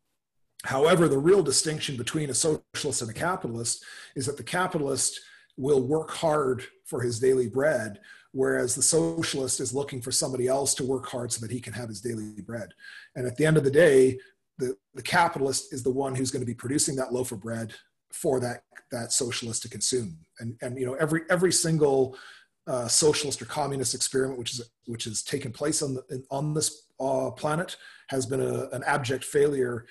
however, 0.64 1.08
the 1.08 1.18
real 1.18 1.42
distinction 1.42 1.96
between 1.96 2.30
a 2.30 2.34
socialist 2.34 3.00
and 3.00 3.10
a 3.10 3.14
capitalist 3.14 3.84
is 4.16 4.26
that 4.26 4.36
the 4.36 4.42
capitalist 4.42 5.20
will 5.56 5.80
work 5.86 6.10
hard 6.10 6.64
for 6.84 7.00
his 7.00 7.20
daily 7.20 7.48
bread, 7.48 8.00
whereas 8.34 8.74
the 8.74 8.82
socialist 8.82 9.60
is 9.60 9.72
looking 9.72 10.02
for 10.02 10.10
somebody 10.10 10.48
else 10.48 10.74
to 10.74 10.84
work 10.84 11.06
hard 11.06 11.30
so 11.30 11.40
that 11.40 11.52
he 11.52 11.60
can 11.60 11.72
have 11.72 11.88
his 11.88 12.00
daily 12.00 12.32
bread. 12.42 12.68
And 13.14 13.26
at 13.26 13.36
the 13.36 13.46
end 13.46 13.56
of 13.56 13.62
the 13.62 13.70
day, 13.70 14.18
the, 14.58 14.76
the 14.94 15.02
capitalist 15.02 15.72
is 15.72 15.84
the 15.84 15.90
one 15.90 16.16
who's 16.16 16.32
going 16.32 16.42
to 16.42 16.46
be 16.46 16.54
producing 16.54 16.96
that 16.96 17.12
loaf 17.12 17.30
of 17.32 17.40
bread 17.40 17.72
for 18.12 18.40
that 18.40 18.62
that 18.90 19.12
socialist 19.12 19.62
to 19.62 19.68
consume. 19.68 20.18
And 20.40 20.56
and 20.62 20.78
you 20.78 20.84
know 20.84 20.94
every 20.94 21.22
every 21.30 21.52
single 21.52 22.16
uh, 22.66 22.88
socialist 22.88 23.40
or 23.42 23.44
communist 23.44 23.94
experiment 23.94 24.38
which 24.38 24.54
is 24.54 24.70
which 24.86 25.04
has 25.04 25.22
taken 25.22 25.52
place 25.52 25.82
on 25.82 25.94
the 25.94 26.24
on 26.30 26.54
this 26.54 26.88
uh, 27.00 27.30
planet 27.30 27.76
has 28.08 28.26
been 28.26 28.40
a, 28.40 28.68
an 28.70 28.82
abject 28.84 29.24
failure. 29.24 29.86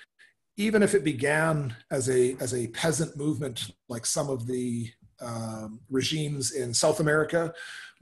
Even 0.56 0.82
if 0.82 0.94
it 0.94 1.02
began 1.02 1.74
as 1.90 2.08
a 2.10 2.36
as 2.40 2.54
a 2.54 2.68
peasant 2.68 3.16
movement, 3.16 3.70
like 3.88 4.04
some 4.04 4.28
of 4.28 4.46
the 4.46 4.90
um, 5.20 5.80
regimes 5.90 6.52
in 6.52 6.72
South 6.74 7.00
America, 7.00 7.52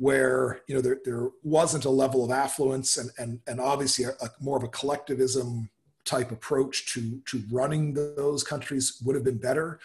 where 0.03 0.61
you 0.67 0.75
know 0.75 0.81
there, 0.81 0.99
there 1.05 1.29
wasn't 1.45 1.85
a 1.85 1.91
level 2.03 2.25
of 2.25 2.33
affluence 2.33 2.99
and 2.99 3.11
and 3.19 3.39
and 3.47 3.61
obviously 3.61 4.05
a, 4.05 4.11
a 4.27 4.29
more 4.41 4.57
of 4.57 4.65
a 4.65 4.69
collectivism 4.69 5.71
type 6.05 6.33
approach 6.33 6.93
to 6.93 7.21
to 7.25 7.41
running 7.53 7.95
those 7.95 8.43
countries 8.43 9.01
would 9.05 9.15
have 9.15 9.25
been 9.25 9.39
better. 9.39 9.79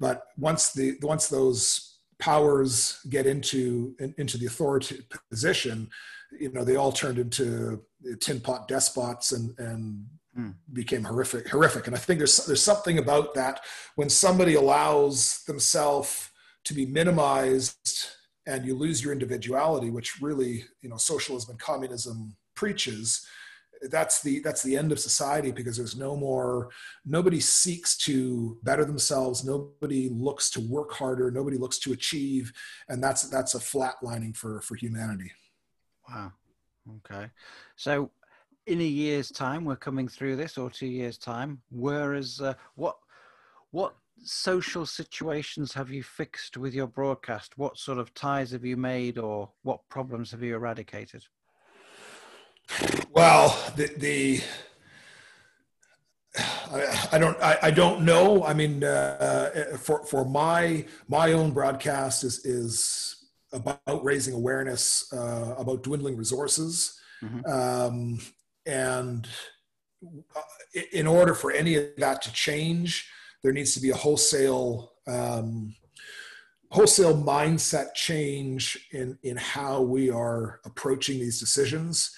But 0.00 0.24
once 0.36 0.72
the 0.72 0.98
once 1.00 1.28
those 1.28 1.98
powers 2.18 2.98
get 3.08 3.24
into 3.24 3.94
in, 4.00 4.12
into 4.18 4.36
the 4.36 4.46
authority 4.46 4.98
position, 5.30 5.88
you 6.40 6.50
know, 6.50 6.64
they 6.64 6.74
all 6.74 6.90
turned 6.90 7.18
into 7.18 7.84
tin 8.18 8.40
pot 8.40 8.66
despots 8.66 9.30
and 9.30 9.56
and 9.60 10.04
mm. 10.36 10.54
became 10.72 11.04
horrific 11.04 11.48
horrific. 11.48 11.86
And 11.86 11.94
I 11.94 12.00
think 12.00 12.18
there's 12.18 12.46
there's 12.46 12.62
something 12.72 12.98
about 12.98 13.34
that 13.34 13.60
when 13.94 14.10
somebody 14.10 14.54
allows 14.56 15.44
themselves 15.46 16.30
to 16.64 16.74
be 16.74 16.84
minimized 16.84 18.08
and 18.46 18.64
you 18.64 18.74
lose 18.74 19.02
your 19.02 19.12
individuality, 19.12 19.90
which 19.90 20.20
really 20.20 20.64
you 20.80 20.88
know 20.88 20.96
socialism 20.96 21.50
and 21.50 21.60
communism 21.60 22.36
preaches 22.54 23.26
that's 23.90 24.22
the 24.22 24.40
that's 24.40 24.62
the 24.62 24.76
end 24.76 24.92
of 24.92 24.98
society 24.98 25.50
because 25.50 25.76
there's 25.76 25.96
no 25.96 26.16
more 26.16 26.70
nobody 27.04 27.40
seeks 27.40 27.96
to 27.96 28.58
better 28.62 28.84
themselves 28.84 29.44
nobody 29.44 30.08
looks 30.10 30.50
to 30.50 30.60
work 30.60 30.92
harder 30.92 31.30
nobody 31.30 31.56
looks 31.56 31.78
to 31.78 31.92
achieve 31.92 32.52
and 32.88 33.02
that's 33.02 33.28
that's 33.28 33.54
a 33.54 33.58
flatlining 33.58 34.36
for 34.36 34.60
for 34.60 34.76
humanity. 34.76 35.32
Wow. 36.08 36.32
Okay. 36.98 37.28
So 37.76 38.10
in 38.66 38.80
a 38.80 38.84
year's 38.84 39.30
time 39.30 39.64
we're 39.64 39.76
coming 39.76 40.06
through 40.06 40.36
this 40.36 40.58
or 40.58 40.70
two 40.70 40.86
years 40.86 41.18
time 41.18 41.60
whereas 41.70 42.40
uh, 42.40 42.54
what 42.76 42.96
what 43.70 43.94
social 44.24 44.86
situations 44.86 45.72
have 45.72 45.90
you 45.90 46.02
fixed 46.02 46.56
with 46.56 46.74
your 46.74 46.86
broadcast 46.86 47.56
what 47.58 47.76
sort 47.76 47.98
of 47.98 48.12
ties 48.14 48.50
have 48.50 48.64
you 48.64 48.76
made 48.76 49.18
or 49.18 49.50
what 49.62 49.80
problems 49.88 50.30
have 50.30 50.42
you 50.42 50.54
eradicated 50.54 51.24
well, 53.12 53.58
the, 53.76 53.92
the 53.96 54.40
I, 56.70 57.08
I, 57.12 57.18
don't 57.18 57.42
I, 57.42 57.58
I, 57.62 57.70
don't 57.70 58.02
know. 58.02 58.44
I 58.44 58.54
mean, 58.54 58.82
uh, 58.82 59.76
for 59.78 60.04
for 60.06 60.24
my 60.24 60.86
my 61.08 61.32
own 61.32 61.50
broadcast 61.50 62.24
is 62.24 62.44
is 62.44 63.28
about 63.52 64.02
raising 64.02 64.34
awareness 64.34 65.12
uh, 65.12 65.54
about 65.58 65.82
dwindling 65.82 66.16
resources, 66.16 66.98
mm-hmm. 67.22 67.44
um, 67.50 68.18
and 68.64 69.28
uh, 70.34 70.40
in 70.92 71.06
order 71.06 71.34
for 71.34 71.52
any 71.52 71.74
of 71.74 71.88
that 71.98 72.22
to 72.22 72.32
change, 72.32 73.10
there 73.42 73.52
needs 73.52 73.74
to 73.74 73.80
be 73.80 73.90
a 73.90 73.96
wholesale 73.96 74.92
um, 75.06 75.74
wholesale 76.70 77.16
mindset 77.16 77.94
change 77.94 78.88
in 78.92 79.18
in 79.22 79.36
how 79.36 79.82
we 79.82 80.10
are 80.10 80.60
approaching 80.64 81.18
these 81.18 81.40
decisions 81.40 82.14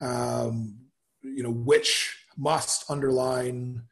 um, 0.00 0.76
you 1.22 1.42
know, 1.42 1.50
which 1.50 2.16
must 2.36 2.90
underline 2.90 3.82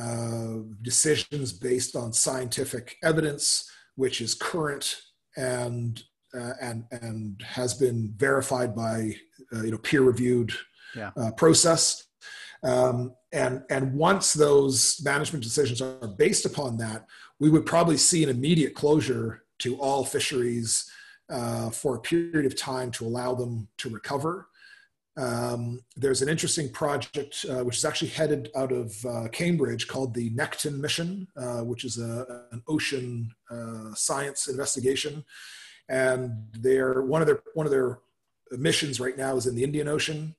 uh, 0.00 0.56
decisions 0.82 1.52
based 1.52 1.96
on 1.96 2.12
scientific 2.12 2.96
evidence, 3.02 3.70
which 3.96 4.20
is 4.20 4.34
current 4.34 4.96
and 5.36 6.02
uh, 6.34 6.52
and 6.60 6.84
and 6.90 7.42
has 7.42 7.74
been 7.74 8.12
verified 8.16 8.74
by 8.74 9.14
uh, 9.54 9.62
you 9.62 9.70
know 9.70 9.78
peer-reviewed 9.78 10.52
yeah. 10.96 11.10
Uh, 11.16 11.30
process. 11.32 12.04
Um, 12.62 13.14
and 13.32 13.62
and 13.70 13.94
once 13.94 14.32
those 14.32 15.00
management 15.04 15.44
decisions 15.44 15.82
are 15.82 16.08
based 16.08 16.46
upon 16.46 16.78
that, 16.78 17.06
we 17.38 17.50
would 17.50 17.66
probably 17.66 17.96
see 17.96 18.22
an 18.24 18.30
immediate 18.30 18.74
closure 18.74 19.44
to 19.58 19.76
all 19.76 20.04
fisheries 20.04 20.90
uh, 21.30 21.70
for 21.70 21.96
a 21.96 22.00
period 22.00 22.46
of 22.46 22.56
time 22.56 22.90
to 22.92 23.06
allow 23.06 23.34
them 23.34 23.68
to 23.78 23.88
recover. 23.90 24.48
Um, 25.16 25.80
there's 25.96 26.22
an 26.22 26.28
interesting 26.28 26.70
project 26.70 27.44
uh, 27.50 27.64
which 27.64 27.76
is 27.76 27.84
actually 27.84 28.10
headed 28.10 28.50
out 28.54 28.70
of 28.70 29.04
uh, 29.04 29.28
Cambridge 29.32 29.88
called 29.88 30.14
the 30.14 30.30
Nekton 30.30 30.78
Mission, 30.78 31.26
uh, 31.36 31.62
which 31.62 31.84
is 31.84 31.98
a, 31.98 32.46
an 32.52 32.62
ocean 32.68 33.28
uh, 33.50 33.92
science 33.94 34.46
investigation. 34.46 35.24
And 35.88 36.46
they're 36.52 37.02
one 37.02 37.20
of 37.20 37.26
their 37.26 37.42
one 37.54 37.66
of 37.66 37.72
their 37.72 37.98
missions 38.52 39.00
right 39.00 39.16
now 39.16 39.36
is 39.36 39.46
in 39.46 39.54
the 39.54 39.64
Indian 39.64 39.88
Ocean, 39.88 40.34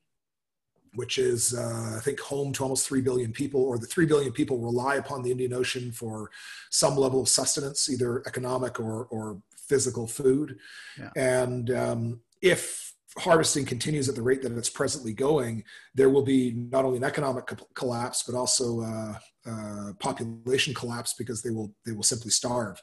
which 0.95 1.17
is 1.17 1.53
uh, 1.53 1.95
I 1.97 1.99
think 1.99 2.19
home 2.19 2.53
to 2.53 2.63
almost 2.63 2.87
three 2.87 3.01
billion 3.01 3.31
people, 3.31 3.61
or 3.61 3.77
the 3.77 3.87
three 3.87 4.05
billion 4.05 4.31
people 4.31 4.59
rely 4.59 4.95
upon 4.95 5.23
the 5.23 5.31
Indian 5.31 5.53
Ocean 5.53 5.91
for 5.91 6.29
some 6.69 6.95
level 6.95 7.21
of 7.21 7.29
sustenance, 7.29 7.89
either 7.89 8.23
economic 8.27 8.79
or 8.79 9.05
or 9.05 9.41
physical 9.55 10.07
food. 10.07 10.57
Yeah. 10.97 11.09
And 11.15 11.71
um, 11.71 12.21
if 12.41 12.93
harvesting 13.17 13.65
continues 13.65 14.07
at 14.09 14.15
the 14.15 14.21
rate 14.21 14.41
that 14.41 14.51
it's 14.51 14.69
presently 14.69 15.13
going, 15.13 15.63
there 15.95 16.09
will 16.09 16.23
be 16.23 16.53
not 16.53 16.85
only 16.85 16.97
an 16.97 17.03
economic 17.03 17.47
co- 17.47 17.67
collapse 17.73 18.23
but 18.23 18.35
also 18.35 18.81
uh, 18.81 19.13
uh, 19.49 19.93
population 19.99 20.73
collapse 20.73 21.13
because 21.13 21.41
they 21.41 21.49
will 21.49 21.73
they 21.85 21.91
will 21.91 22.03
simply 22.03 22.31
starve. 22.31 22.81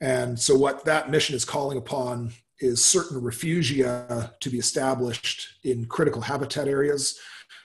And 0.00 0.38
so, 0.38 0.56
what 0.56 0.84
that 0.86 1.10
mission 1.10 1.36
is 1.36 1.44
calling 1.44 1.76
upon 1.78 2.32
is 2.58 2.84
certain 2.84 3.20
refugia 3.20 4.38
to 4.38 4.50
be 4.50 4.58
established 4.58 5.58
in 5.64 5.86
critical 5.86 6.20
habitat 6.20 6.68
areas 6.68 7.18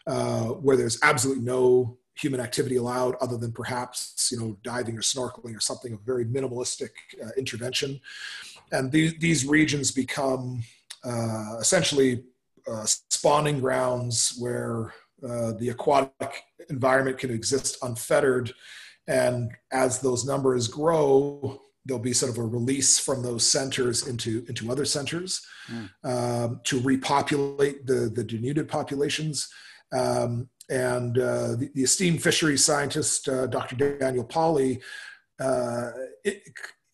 uh, 0.07 0.45
where 0.45 0.77
there's 0.77 0.99
absolutely 1.03 1.44
no 1.44 1.98
human 2.15 2.40
activity 2.40 2.77
allowed 2.77 3.15
other 3.19 3.38
than 3.38 3.52
perhaps 3.52 4.30
you 4.32 4.40
know 4.40 4.57
diving 4.64 4.98
or 4.98 5.02
snorkeling 5.02 5.56
or 5.56 5.60
something 5.60 5.94
of 5.94 5.99
very 6.02 6.26
minimalistic 6.26 6.91
uh, 7.23 7.30
intervention 7.38 7.99
and 8.72 8.91
these, 8.91 9.18
these 9.18 9.45
regions 9.45 9.91
become 9.91 10.64
uh, 11.03 11.57
essentially 11.60 12.23
uh, 12.68 12.86
spawning 12.86 13.60
grounds 13.60 14.36
where 14.40 14.94
uh, 15.27 15.53
the 15.53 15.69
aquatic 15.69 16.44
environment 16.69 17.18
can 17.18 17.32
exist 17.32 17.77
unfettered. 17.82 18.52
And 19.07 19.52
as 19.72 19.99
those 19.99 20.26
numbers 20.26 20.68
grow, 20.68 21.61
there'll 21.86 22.02
be 22.02 22.14
sort 22.14 22.32
of 22.32 22.40
a 22.40 22.44
release 22.44 22.98
from 22.98 23.22
those 23.22 23.45
centers 23.45 24.07
into, 24.07 24.44
into 24.49 24.72
other 24.72 24.86
centers 24.86 25.45
mm. 25.72 25.90
um, 26.03 26.60
to 26.64 26.80
repopulate 26.80 27.86
the, 27.86 28.11
the 28.14 28.23
denuded 28.23 28.68
populations. 28.68 29.48
Um, 29.94 30.49
and 30.70 31.18
uh, 31.18 31.56
the, 31.56 31.70
the, 31.76 31.84
esteemed 31.84 32.24
fisheries 32.24 32.66
scientist, 32.66 33.30
uh, 33.30 33.45
Dr. 33.48 33.76
Daniel 33.76 34.26
Pauly, 34.26 34.82
uh, 35.40 35.91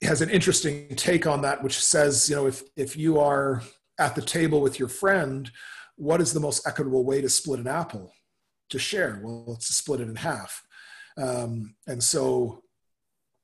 has 0.04 0.22
an 0.22 0.30
interesting 0.30 0.94
take 0.96 1.26
on 1.26 1.42
that, 1.42 1.64
which 1.64 1.80
says, 1.80 2.30
you 2.30 2.36
know, 2.36 2.48
if, 2.48 2.64
if 2.76 2.98
you 2.98 3.20
are 3.20 3.62
at 3.98 4.16
the 4.16 4.22
table 4.22 4.62
with 4.62 4.78
your 4.78 4.90
friend, 4.90 5.50
what 5.96 6.20
is 6.20 6.34
the 6.34 6.40
most 6.40 6.68
equitable 6.68 7.06
way 7.06 7.22
to 7.22 7.30
split 7.30 7.60
an 7.60 7.68
apple? 7.68 8.12
to 8.72 8.80
share? 8.80 9.22
Well, 9.24 9.46
let's 9.48 9.68
split 9.68 10.02
it 10.02 10.10
in 10.10 10.16
half. 10.16 10.64
Um, 11.18 11.76
and 11.88 12.02
so 12.04 12.64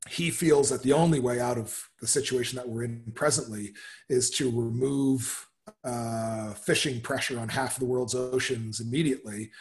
he 0.10 0.32
feels 0.32 0.69
that 0.69 0.84
the 0.84 0.94
only 0.94 1.19
way 1.19 1.40
out 1.40 1.57
of 1.57 1.78
the 1.99 2.07
situation 2.07 2.56
that 2.56 2.68
we're 2.68 2.86
in 2.86 3.11
presently 3.14 3.74
is 4.10 4.30
to 4.32 4.49
remove 4.49 5.47
uh, 5.84 6.53
fishing 6.53 7.02
pressure 7.02 7.39
on 7.39 7.49
half 7.49 7.76
of 7.76 7.80
the 7.80 7.85
world's 7.85 8.15
oceans 8.15 8.80
immediately. 8.80 9.52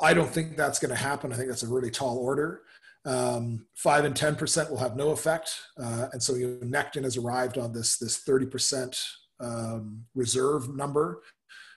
I 0.00 0.14
don't 0.14 0.30
think 0.30 0.56
that's 0.56 0.78
going 0.78 0.90
to 0.90 0.96
happen. 0.96 1.32
I 1.32 1.36
think 1.36 1.48
that's 1.48 1.62
a 1.62 1.68
really 1.68 1.90
tall 1.90 2.18
order. 2.18 2.62
Um, 3.06 3.66
five 3.74 4.04
and 4.04 4.16
ten 4.16 4.34
percent 4.34 4.70
will 4.70 4.78
have 4.78 4.96
no 4.96 5.10
effect, 5.10 5.54
uh, 5.78 6.06
and 6.12 6.22
so 6.22 6.34
you 6.34 6.58
know, 6.62 6.66
Nekton 6.66 7.04
has 7.04 7.18
arrived 7.18 7.58
on 7.58 7.72
this 7.72 7.98
this 7.98 8.18
thirty 8.18 8.46
percent 8.46 8.98
um, 9.40 10.04
reserve 10.14 10.74
number, 10.74 11.22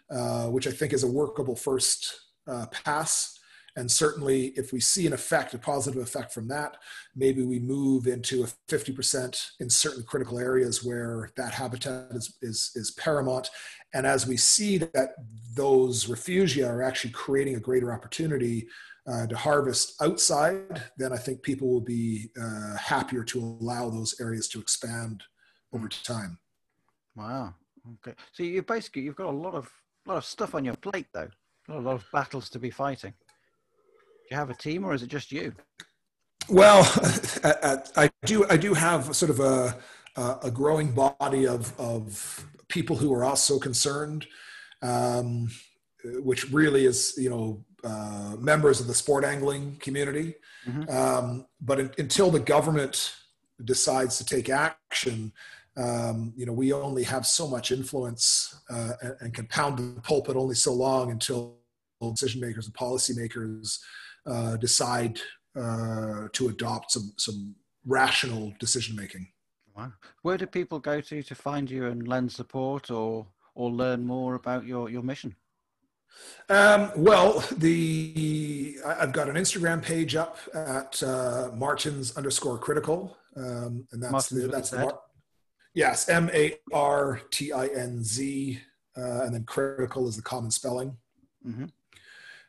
uh, 0.09 0.45
which 0.45 0.67
I 0.67 0.71
think 0.71 0.93
is 0.93 1.03
a 1.03 1.11
workable 1.11 1.55
first 1.55 2.17
uh, 2.47 2.67
pass. 2.67 3.36
And 3.77 3.91
certainly, 3.91 4.47
if 4.55 4.73
we 4.73 4.79
see 4.79 5.05
an 5.05 5.13
effect, 5.13 5.53
a 5.53 5.59
positive 5.59 6.01
effect 6.01 6.33
from 6.33 6.47
that, 6.47 6.77
maybe 7.15 7.43
we 7.43 7.59
move 7.59 8.07
into 8.07 8.43
a 8.43 8.47
50% 8.67 9.51
in 9.59 9.69
certain 9.69 10.01
critical 10.01 10.39
areas 10.39 10.83
where 10.83 11.29
that 11.37 11.53
habitat 11.53 12.07
is, 12.11 12.35
is, 12.41 12.71
is 12.73 12.91
paramount. 12.91 13.51
And 13.93 14.07
as 14.07 14.25
we 14.25 14.35
see 14.35 14.79
that 14.79 15.11
those 15.53 16.05
refugia 16.05 16.67
are 16.67 16.81
actually 16.81 17.11
creating 17.11 17.55
a 17.55 17.59
greater 17.59 17.93
opportunity 17.93 18.67
uh, 19.07 19.27
to 19.27 19.37
harvest 19.37 19.93
outside, 20.01 20.81
then 20.97 21.13
I 21.13 21.17
think 21.17 21.43
people 21.43 21.67
will 21.67 21.79
be 21.79 22.31
uh, 22.41 22.75
happier 22.77 23.23
to 23.25 23.39
allow 23.39 23.91
those 23.91 24.19
areas 24.19 24.47
to 24.49 24.59
expand 24.59 25.23
over 25.71 25.87
time. 25.87 26.39
Wow. 27.15 27.53
Okay. 27.93 28.17
So 28.31 28.41
you 28.41 28.63
basically 28.63 29.03
you've 29.03 29.15
got 29.15 29.27
a 29.27 29.37
lot 29.37 29.53
of 29.53 29.71
lot 30.07 30.17
of 30.17 30.25
stuff 30.25 30.55
on 30.55 30.65
your 30.65 30.75
plate 30.75 31.07
though. 31.13 31.29
A 31.69 31.79
lot 31.79 31.95
of 31.95 32.05
battles 32.11 32.49
to 32.49 32.59
be 32.59 32.71
fighting 32.71 33.13
you 34.29 34.37
have 34.37 34.49
a 34.49 34.55
team, 34.55 34.83
or 34.83 34.93
is 34.93 35.03
it 35.03 35.07
just 35.07 35.31
you? 35.31 35.53
Well, 36.49 36.83
I 37.95 38.09
do. 38.25 38.45
I 38.49 38.57
do 38.57 38.73
have 38.73 39.15
sort 39.15 39.29
of 39.29 39.39
a 39.39 39.77
a 40.43 40.51
growing 40.51 40.91
body 40.91 41.47
of 41.47 41.77
of 41.79 42.45
people 42.67 42.95
who 42.95 43.13
are 43.13 43.23
also 43.23 43.59
concerned, 43.59 44.27
um, 44.81 45.49
which 46.03 46.51
really 46.51 46.85
is 46.85 47.13
you 47.17 47.29
know 47.29 47.65
uh, 47.83 48.35
members 48.39 48.79
of 48.79 48.87
the 48.87 48.93
sport 48.93 49.23
angling 49.23 49.77
community. 49.79 50.35
Mm-hmm. 50.67 50.89
Um, 50.89 51.45
but 51.61 51.79
in, 51.79 51.91
until 51.97 52.31
the 52.31 52.39
government 52.39 53.13
decides 53.63 54.17
to 54.17 54.25
take 54.25 54.49
action, 54.49 55.31
um, 55.77 56.33
you 56.35 56.45
know, 56.45 56.53
we 56.53 56.73
only 56.73 57.03
have 57.03 57.25
so 57.25 57.47
much 57.47 57.71
influence 57.71 58.61
uh, 58.69 58.93
and, 59.01 59.15
and, 59.21 59.33
can 59.33 59.45
pound 59.45 59.77
the 59.77 60.01
pulpit 60.01 60.35
only 60.35 60.55
so 60.55 60.73
long 60.73 61.11
until 61.11 61.57
decision 62.13 62.41
makers 62.41 62.65
and 62.65 62.75
policymakers 62.75 63.79
uh, 64.25 64.57
decide 64.57 65.19
uh, 65.59 66.27
to 66.33 66.49
adopt 66.49 66.91
some 66.91 67.13
some 67.17 67.55
rational 67.85 68.53
decision 68.59 68.95
making. 68.95 69.27
Wow. 69.75 69.93
Where 70.21 70.37
do 70.37 70.45
people 70.45 70.79
go 70.79 71.01
to 71.01 71.23
to 71.23 71.35
find 71.35 71.69
you 71.69 71.85
and 71.85 72.07
lend 72.07 72.31
support 72.31 72.91
or 72.91 73.27
or 73.55 73.71
learn 73.71 74.05
more 74.05 74.35
about 74.35 74.65
your 74.65 74.89
your 74.89 75.03
mission? 75.03 75.35
Um, 76.49 76.91
well, 76.95 77.43
the 77.57 78.77
I've 78.85 79.11
got 79.11 79.29
an 79.29 79.35
Instagram 79.35 79.81
page 79.81 80.15
up 80.15 80.37
at 80.53 81.01
uh, 81.03 81.51
Martinz 81.53 82.15
underscore 82.15 82.57
critical, 82.57 83.17
um, 83.35 83.87
and 83.91 84.01
that's 84.01 84.13
Martinz 84.13 84.41
the, 84.41 84.47
that's 84.47 84.69
the 84.69 84.79
Mar- 84.79 84.99
yes 85.73 86.09
M 86.09 86.29
A 86.33 86.55
R 86.73 87.21
T 87.29 87.51
I 87.51 87.67
N 87.67 88.03
Z, 88.03 88.59
uh, 88.97 89.21
and 89.23 89.33
then 89.33 89.43
critical 89.43 90.07
is 90.07 90.15
the 90.15 90.21
common 90.21 90.49
spelling. 90.49 90.97
Mm-hmm. 91.45 91.65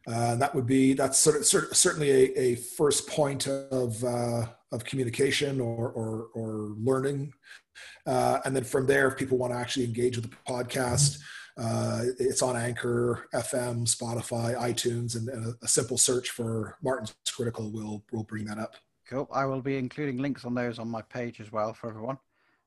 Uh, 0.09 0.37
that 0.37 0.55
would 0.55 0.67
be 0.67 0.95
that's 0.95 1.19
sort 1.19 1.37
of, 1.37 1.45
certainly 1.45 2.11
a, 2.11 2.39
a, 2.39 2.55
first 2.55 3.07
point 3.07 3.47
of 3.47 4.03
uh, 4.03 4.47
of 4.73 4.85
communication 4.85 5.61
or 5.61 5.91
or, 5.91 6.29
or 6.35 6.75
learning, 6.79 7.33
uh, 8.07 8.39
and 8.47 8.57
then 8.57 8.65
from 8.65 8.87
there, 8.87 9.09
if 9.09 9.19
people 9.19 9.37
want 9.37 9.53
to 9.53 9.59
actually 9.59 9.85
engage 9.85 10.17
with 10.17 10.31
the 10.31 10.37
podcast, 10.49 11.19
uh, 11.59 12.05
it's 12.19 12.41
on 12.41 12.57
Anchor, 12.57 13.29
FM, 13.35 13.83
Spotify, 13.83 14.57
iTunes, 14.57 15.17
and, 15.17 15.29
and 15.29 15.47
a, 15.47 15.65
a, 15.65 15.69
simple 15.69 15.99
search 15.99 16.31
for 16.31 16.77
Martinz 16.83 17.15
Critical 17.31 17.71
will 17.71 18.03
will 18.11 18.25
bring 18.25 18.47
that 18.47 18.59
up. 18.59 18.77
Cool. 19.09 19.29
I 19.33 19.45
will 19.45 19.61
be 19.61 19.77
including 19.77 20.19
links 20.19 20.45
on 20.45 20.55
those 20.55 20.79
on 20.79 20.89
my 20.89 21.03
page 21.03 21.41
as 21.41 21.53
well 21.53 21.75
for 21.75 21.91
everyone. 21.91 22.19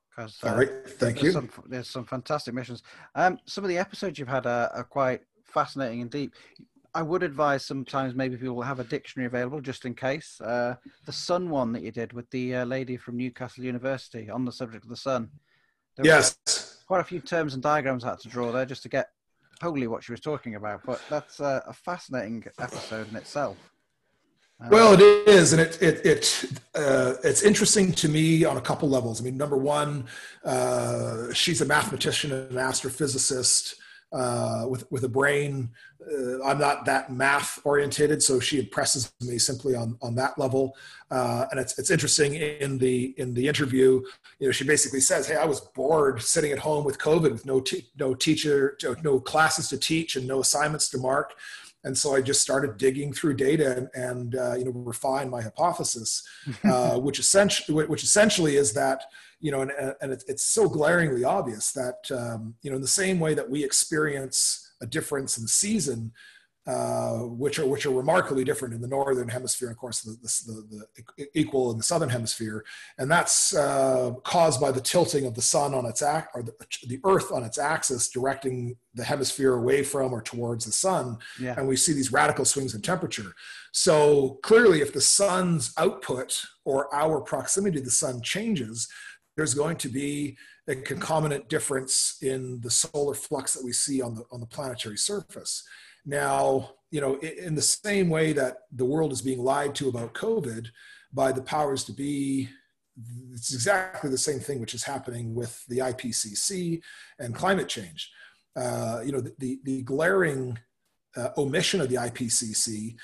Because 0.10 0.38
uh, 0.44 0.50
all 0.50 0.58
right, 0.58 0.70
thank 0.86 1.16
there's 1.16 1.24
you. 1.24 1.32
Some, 1.32 1.50
there's 1.68 1.90
some 1.90 2.06
fantastic 2.06 2.54
missions. 2.54 2.84
Um, 3.16 3.40
some 3.46 3.64
of 3.64 3.70
the 3.70 3.78
episodes 3.78 4.20
you've 4.20 4.28
had 4.28 4.46
are, 4.46 4.70
are 4.74 4.84
quite 4.84 5.22
fascinating 5.46 6.02
and 6.02 6.10
deep. 6.12 6.34
I 6.94 7.02
would 7.02 7.24
advise 7.24 7.66
sometimes 7.66 8.16
maybe 8.16 8.36
people 8.36 8.56
will 8.56 8.64
have 8.64 8.82
a 8.82 8.84
dictionary 8.84 9.28
available 9.28 9.62
just 9.62 9.86
in 9.86 9.94
case. 9.96 10.42
Uh, 10.42 10.76
the 11.06 11.12
sun 11.14 11.50
one 11.50 11.72
that 11.72 11.84
you 11.84 11.92
did 11.92 12.12
with 12.12 12.30
the 12.32 12.56
uh, 12.56 12.66
lady 12.66 12.98
from 12.98 13.18
Newcastle 13.18 13.64
University 13.64 14.30
on 14.30 14.44
the 14.44 14.52
subject 14.52 14.84
of 14.84 14.90
the 14.90 14.98
sun. 14.98 15.30
There 15.96 16.06
yes. 16.06 16.84
Quite 16.88 17.02
a 17.02 17.06
few 17.06 17.22
terms 17.22 17.54
and 17.54 17.64
diagrams 17.64 18.04
I 18.04 18.10
had 18.10 18.20
to 18.20 18.28
draw 18.28 18.52
there 18.52 18.66
just 18.66 18.84
to 18.84 18.90
get 18.90 19.10
wholly 19.62 19.88
what 19.88 20.04
she 20.04 20.12
was 20.12 20.20
talking 20.20 20.56
about. 20.56 20.82
But 20.86 21.02
that's 21.10 21.40
uh, 21.40 21.62
a 21.66 21.74
fascinating 21.74 22.44
episode 22.60 23.10
in 23.10 23.16
itself. 23.16 23.58
Uh, 24.62 24.68
well, 24.70 24.94
it 24.94 25.02
is, 25.02 25.54
and 25.54 25.62
it 25.62 25.82
it, 25.82 26.06
it 26.06 26.46
uh, 26.76 27.14
it's 27.24 27.42
interesting 27.42 27.94
to 27.94 28.10
me 28.10 28.44
on 28.44 28.58
a 28.58 28.62
couple 28.62 28.90
levels. 28.90 29.22
I 29.22 29.24
mean, 29.24 29.38
number 29.38 29.58
one, 29.58 30.06
uh, 30.44 31.32
she's 31.34 31.62
a 31.62 31.66
mathematician 31.66 32.32
and 32.32 32.52
an 32.52 32.58
astrophysicist 32.58 33.76
uh, 34.12 34.66
with 34.70 34.90
with 34.92 35.04
a 35.04 35.10
brain. 35.10 35.70
Uh, 36.02 36.44
I'm 36.44 36.58
not 36.58 36.86
that 36.86 37.12
math 37.12 37.60
orientated, 37.64 38.24
so 38.24 38.40
she 38.40 38.60
impresses 38.60 39.14
me 39.22 39.38
simply 39.38 39.76
on 39.76 39.98
on 40.02 40.16
that 40.16 40.38
level. 40.38 40.76
Uh, 41.12 41.46
and 41.52 41.60
it's 41.60 41.78
it's 41.78 41.92
interesting 41.92 42.36
in 42.36 42.78
the 42.78 43.14
in 43.18 43.34
the 43.34 43.48
interview. 43.48 44.02
You 44.40 44.48
know, 44.48 44.52
she 44.52 44.64
basically 44.64 45.02
says, 45.02 45.28
"Hey, 45.28 45.36
I 45.36 45.46
was 45.46 45.60
bored 45.60 46.22
sitting 46.22 46.52
at 46.52 46.60
home 46.60 46.86
with 46.86 46.98
COVID, 46.98 47.32
with 47.32 47.46
no 47.46 47.60
te- 47.60 47.90
no 48.00 48.14
teacher, 48.16 48.78
no 49.04 49.20
classes 49.20 49.70
to 49.70 49.78
teach, 49.78 50.16
and 50.16 50.28
no 50.28 50.40
assignments 50.40 50.90
to 50.90 50.98
mark." 50.98 51.34
And 51.84 51.98
so 51.98 52.16
I 52.16 52.22
just 52.22 52.42
started 52.42 52.78
digging 52.78 53.12
through 53.12 53.36
data 53.36 53.76
and, 53.76 53.90
and 53.94 54.36
uh, 54.36 54.56
you 54.56 54.66
know 54.66 54.72
refine 54.72 55.30
my 55.30 55.42
hypothesis, 55.42 56.24
uh, 56.64 56.98
which 57.00 57.20
essentially 57.20 57.86
which 57.86 58.04
essentially 58.04 58.56
is 58.56 58.74
that 58.74 59.04
you 59.42 59.52
know, 59.52 59.62
and, 59.62 59.72
and 60.02 60.12
it's 60.28 60.44
so 60.44 60.70
glaringly 60.70 61.24
obvious 61.24 61.72
that, 61.72 62.10
um, 62.12 62.54
you 62.62 62.70
know, 62.70 62.76
in 62.76 62.82
the 62.82 62.88
same 62.88 63.20
way 63.20 63.34
that 63.34 63.50
we 63.50 63.64
experience 63.64 64.71
a 64.82 64.86
difference 64.86 65.38
in 65.38 65.48
season, 65.48 66.12
uh, 66.68 67.18
which 67.18 67.58
are 67.58 67.66
which 67.66 67.88
are 67.88 67.92
remarkably 67.92 68.44
different 68.44 68.72
in 68.72 68.82
the 68.82 68.88
northern 68.88 69.28
hemisphere, 69.28 69.72
of 69.72 69.78
course, 69.78 70.02
the, 70.02 70.16
the, 70.22 70.86
the 71.18 71.28
equal 71.34 71.72
in 71.72 71.78
the 71.78 71.84
southern 71.84 72.10
hemisphere, 72.10 72.64
and 73.00 73.10
that's 73.10 73.56
uh, 73.56 74.12
caused 74.24 74.62
by 74.62 74.72
the 74.72 74.80
tilting 74.80 75.26
of 75.26 75.34
the 75.34 75.42
sun 75.42 75.74
on 75.74 75.88
its 75.88 76.04
act 76.04 76.30
or 76.36 76.44
the, 76.44 76.54
the, 76.88 77.00
Earth 77.04 77.32
on 77.32 77.44
its 77.44 77.58
axis, 77.58 78.10
directing 78.10 78.76
the 78.94 79.04
hemisphere 79.04 79.56
away 79.56 79.82
from 79.82 80.14
or 80.14 80.22
towards 80.22 80.66
the 80.66 80.72
sun, 80.72 81.18
yeah. 81.40 81.56
and 81.58 81.68
we 81.68 81.76
see 81.76 81.94
these 81.94 82.12
radical 82.12 82.46
swings 82.46 82.76
in 82.76 82.82
temperature. 82.84 83.34
So 83.72 84.40
clearly, 84.44 84.82
if 84.82 84.94
the 84.94 85.02
sun's 85.02 85.74
output 85.80 86.44
or 86.64 86.94
our 86.94 87.22
proximity 87.22 87.80
to 87.80 87.84
the 87.86 87.90
sun 87.90 88.22
changes, 88.22 88.88
there's 89.36 89.56
going 89.56 89.78
to 89.78 89.90
be 89.90 90.38
a 90.72 90.76
concomitant 90.76 91.50
difference 91.50 92.18
in 92.22 92.62
the 92.62 92.72
solar 92.72 93.14
flux 93.14 93.54
that 93.54 93.64
we 93.64 93.74
see 93.74 94.02
on 94.02 94.16
the 94.16 94.24
on 94.32 94.40
the 94.40 94.46
planetary 94.46 94.98
surface. 94.98 95.64
Now, 96.06 96.72
you 96.90 97.02
know, 97.02 97.18
in 97.20 97.56
the 97.56 97.62
same 97.62 98.10
way 98.10 98.34
that 98.34 98.58
the 98.72 98.86
world 98.86 99.12
is 99.12 99.22
being 99.22 99.44
lied 99.44 99.76
to 99.76 99.90
about 99.90 100.14
COVID 100.14 100.68
by 101.14 101.32
the 101.32 101.42
powers 101.42 101.84
to 101.86 101.94
be, 101.94 102.50
it's 103.34 103.54
exactly 103.54 104.10
the 104.10 104.18
same 104.18 104.40
thing 104.40 104.60
which 104.60 104.74
is 104.74 104.84
happening 104.84 105.36
with 105.36 105.64
the 105.68 105.80
IPCC 105.80 106.82
and 107.20 107.36
climate 107.36 107.68
change. 107.68 108.10
Uh, 108.56 109.02
you 109.06 109.12
know, 109.12 109.22
the, 109.22 109.34
the, 109.40 109.60
the 109.64 109.82
glaring 109.84 110.58
uh, 111.16 111.30
omission 111.38 111.82
of 111.82 111.90
the 111.90 111.96
IPCC 111.96 112.96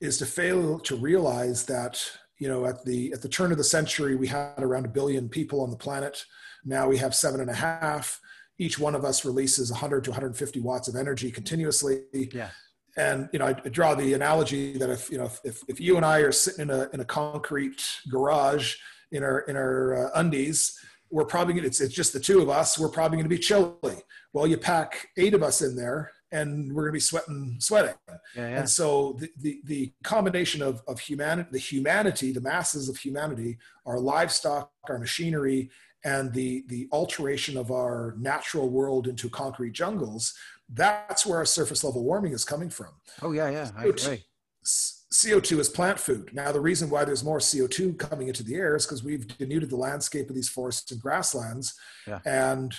is 0.00 0.18
to 0.18 0.26
fail 0.26 0.78
to 0.80 0.96
realize 0.96 1.64
that 1.64 2.00
you 2.38 2.48
know 2.48 2.66
at 2.66 2.84
the 2.84 3.12
at 3.12 3.22
the 3.22 3.28
turn 3.28 3.50
of 3.50 3.58
the 3.58 3.64
century 3.64 4.14
we 4.14 4.26
had 4.26 4.62
around 4.62 4.84
a 4.84 4.90
billion 4.90 5.26
people 5.28 5.62
on 5.62 5.70
the 5.70 5.76
planet 5.76 6.24
now 6.66 6.88
we 6.88 6.98
have 6.98 7.14
seven 7.14 7.40
and 7.40 7.48
a 7.48 7.54
half 7.54 8.20
each 8.58 8.78
one 8.78 8.94
of 8.94 9.04
us 9.04 9.24
releases 9.24 9.70
100 9.70 10.04
to 10.04 10.10
150 10.10 10.60
watts 10.60 10.88
of 10.88 10.96
energy 10.96 11.30
continuously 11.30 12.02
yeah 12.32 12.50
and 12.96 13.28
you 13.32 13.38
know 13.38 13.46
I, 13.46 13.54
I 13.64 13.68
draw 13.68 13.94
the 13.94 14.14
analogy 14.14 14.76
that 14.78 14.90
if 14.90 15.10
you 15.10 15.18
know 15.18 15.30
if, 15.44 15.62
if 15.68 15.80
you 15.80 15.96
and 15.96 16.04
i 16.04 16.18
are 16.18 16.32
sitting 16.32 16.62
in 16.62 16.70
a 16.70 16.88
in 16.92 17.00
a 17.00 17.04
concrete 17.04 17.84
garage 18.10 18.74
in 19.12 19.22
our 19.22 19.40
in 19.40 19.56
our 19.56 20.06
uh, 20.06 20.10
undies 20.20 20.78
we're 21.10 21.24
probably 21.24 21.54
gonna, 21.54 21.66
it's, 21.66 21.80
it's 21.80 21.94
just 21.94 22.12
the 22.12 22.20
two 22.20 22.42
of 22.42 22.48
us 22.48 22.78
we're 22.78 22.88
probably 22.88 23.16
going 23.16 23.28
to 23.28 23.34
be 23.34 23.38
chilly 23.38 24.02
well 24.32 24.46
you 24.46 24.56
pack 24.56 25.08
eight 25.16 25.34
of 25.34 25.42
us 25.42 25.62
in 25.62 25.76
there 25.76 26.10
and 26.32 26.72
we're 26.72 26.82
going 26.82 26.92
to 26.92 26.96
be 26.96 27.00
sweating, 27.00 27.56
sweating. 27.60 27.94
Yeah, 28.08 28.18
yeah. 28.36 28.58
And 28.58 28.68
so 28.68 29.16
the, 29.20 29.30
the, 29.38 29.60
the, 29.64 29.92
combination 30.02 30.60
of, 30.60 30.82
of 30.88 30.98
humanity, 30.98 31.48
the 31.52 31.58
humanity, 31.58 32.32
the 32.32 32.40
masses 32.40 32.88
of 32.88 32.96
humanity, 32.96 33.58
our 33.86 34.00
livestock, 34.00 34.70
our 34.88 34.98
machinery, 34.98 35.70
and 36.06 36.32
the, 36.32 36.64
the 36.68 36.88
alteration 36.92 37.56
of 37.56 37.72
our 37.72 38.14
natural 38.16 38.70
world 38.70 39.08
into 39.08 39.28
concrete 39.28 39.72
jungles, 39.72 40.34
that's 40.72 41.26
where 41.26 41.38
our 41.38 41.44
surface 41.44 41.82
level 41.82 42.04
warming 42.04 42.32
is 42.32 42.44
coming 42.44 42.70
from. 42.70 42.90
Oh 43.22 43.32
yeah, 43.32 43.50
yeah, 43.50 43.70
I 43.76 43.86
agree. 43.86 44.24
CO2 44.64 45.58
is 45.58 45.68
plant 45.68 45.98
food. 45.98 46.30
Now, 46.32 46.52
the 46.52 46.60
reason 46.60 46.90
why 46.90 47.04
there's 47.04 47.24
more 47.24 47.38
CO2 47.38 47.98
coming 47.98 48.28
into 48.28 48.44
the 48.44 48.54
air 48.54 48.76
is 48.76 48.86
because 48.86 49.02
we've 49.02 49.26
denuded 49.36 49.68
the 49.68 49.76
landscape 49.76 50.28
of 50.28 50.36
these 50.36 50.48
forests 50.48 50.92
and 50.92 51.00
grasslands, 51.00 51.74
yeah. 52.06 52.20
and 52.24 52.72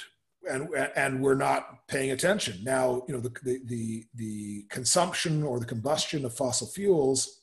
and 0.50 0.70
and 0.96 1.22
we're 1.22 1.36
not 1.36 1.88
paying 1.88 2.12
attention. 2.12 2.64
Now, 2.64 3.04
you 3.08 3.14
know, 3.14 3.20
the, 3.20 3.34
the 3.44 3.60
the 3.66 4.06
the 4.16 4.66
consumption 4.70 5.44
or 5.44 5.60
the 5.60 5.66
combustion 5.66 6.24
of 6.24 6.34
fossil 6.34 6.68
fuels, 6.68 7.42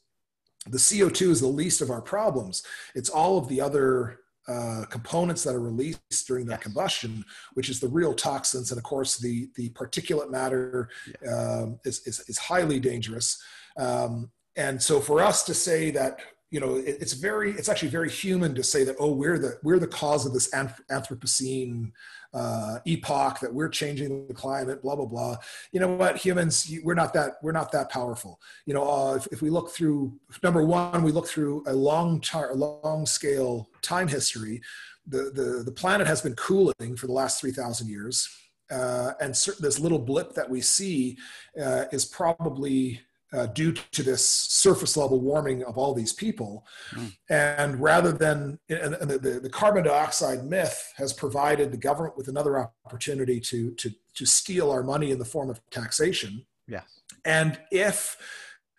the 0.66 0.78
CO2 0.78 1.28
is 1.28 1.40
the 1.42 1.46
least 1.46 1.82
of 1.82 1.90
our 1.90 2.02
problems. 2.02 2.62
It's 2.94 3.10
all 3.10 3.36
of 3.36 3.48
the 3.48 3.60
other 3.60 4.20
uh, 4.48 4.84
components 4.90 5.42
that 5.44 5.54
are 5.54 5.60
released 5.60 6.26
during 6.26 6.46
that 6.46 6.60
yes. 6.60 6.62
combustion, 6.62 7.24
which 7.54 7.68
is 7.68 7.80
the 7.80 7.88
real 7.88 8.14
toxins, 8.14 8.70
and 8.70 8.78
of 8.78 8.84
course 8.84 9.16
the 9.16 9.48
the 9.56 9.70
particulate 9.70 10.30
matter 10.30 10.88
um, 11.30 11.78
is, 11.84 12.06
is, 12.06 12.20
is 12.28 12.38
highly 12.38 12.78
dangerous. 12.78 13.42
Um, 13.76 14.30
and 14.56 14.80
so 14.80 15.00
for 15.00 15.20
us 15.20 15.42
to 15.44 15.54
say 15.54 15.90
that 15.92 16.20
you 16.54 16.60
know 16.60 16.76
it, 16.76 16.98
it's 17.00 17.14
very 17.14 17.50
it's 17.50 17.68
actually 17.68 17.88
very 17.88 18.08
human 18.08 18.54
to 18.54 18.62
say 18.62 18.84
that 18.84 18.94
oh 19.00 19.12
we're 19.12 19.40
the 19.40 19.58
we're 19.64 19.80
the 19.80 19.88
cause 19.88 20.24
of 20.24 20.32
this 20.32 20.48
anthropocene 20.52 21.90
uh, 22.32 22.78
epoch 22.84 23.40
that 23.40 23.52
we're 23.52 23.68
changing 23.68 24.28
the 24.28 24.34
climate 24.34 24.80
blah 24.80 24.94
blah 24.94 25.04
blah. 25.04 25.36
You 25.72 25.80
know 25.80 25.96
what? 25.96 26.16
Humans 26.16 26.72
we're 26.84 26.94
not 26.94 27.12
that 27.14 27.32
we're 27.42 27.58
not 27.60 27.72
that 27.72 27.90
powerful. 27.90 28.40
You 28.66 28.74
know 28.74 28.88
uh, 28.88 29.14
if, 29.16 29.26
if 29.32 29.42
we 29.42 29.50
look 29.50 29.70
through 29.70 30.12
number 30.44 30.64
one 30.64 31.02
we 31.02 31.10
look 31.10 31.26
through 31.26 31.64
a 31.66 31.72
long 31.72 32.20
tar, 32.20 32.52
a 32.52 32.54
long 32.54 33.04
scale 33.04 33.68
time 33.82 34.06
history 34.06 34.62
the, 35.08 35.32
the 35.34 35.64
the 35.64 35.72
planet 35.72 36.06
has 36.06 36.22
been 36.22 36.36
cooling 36.36 36.96
for 36.96 37.08
the 37.08 37.12
last 37.12 37.40
3000 37.40 37.88
years 37.88 38.28
uh, 38.70 39.12
and 39.20 39.34
this 39.60 39.78
little 39.78 39.98
blip 39.98 40.34
that 40.34 40.48
we 40.48 40.60
see 40.60 41.18
uh, 41.60 41.84
is 41.92 42.04
probably 42.04 43.00
uh, 43.32 43.46
due 43.46 43.72
to 43.72 44.02
this 44.02 44.26
surface 44.26 44.96
level 44.96 45.20
warming 45.20 45.64
of 45.64 45.76
all 45.76 45.94
these 45.94 46.12
people. 46.12 46.66
Mm. 46.92 47.12
And 47.28 47.80
rather 47.80 48.12
than, 48.12 48.58
and, 48.68 48.94
and 48.94 49.10
the, 49.10 49.40
the, 49.42 49.50
carbon 49.50 49.84
dioxide 49.84 50.44
myth 50.44 50.92
has 50.96 51.12
provided 51.12 51.72
the 51.72 51.76
government 51.76 52.16
with 52.16 52.28
another 52.28 52.70
opportunity 52.84 53.40
to, 53.40 53.72
to, 53.72 53.90
to 54.14 54.26
steal 54.26 54.70
our 54.70 54.82
money 54.82 55.10
in 55.10 55.18
the 55.18 55.24
form 55.24 55.50
of 55.50 55.60
taxation. 55.70 56.44
Yes. 56.68 56.84
And 57.24 57.58
if 57.72 58.16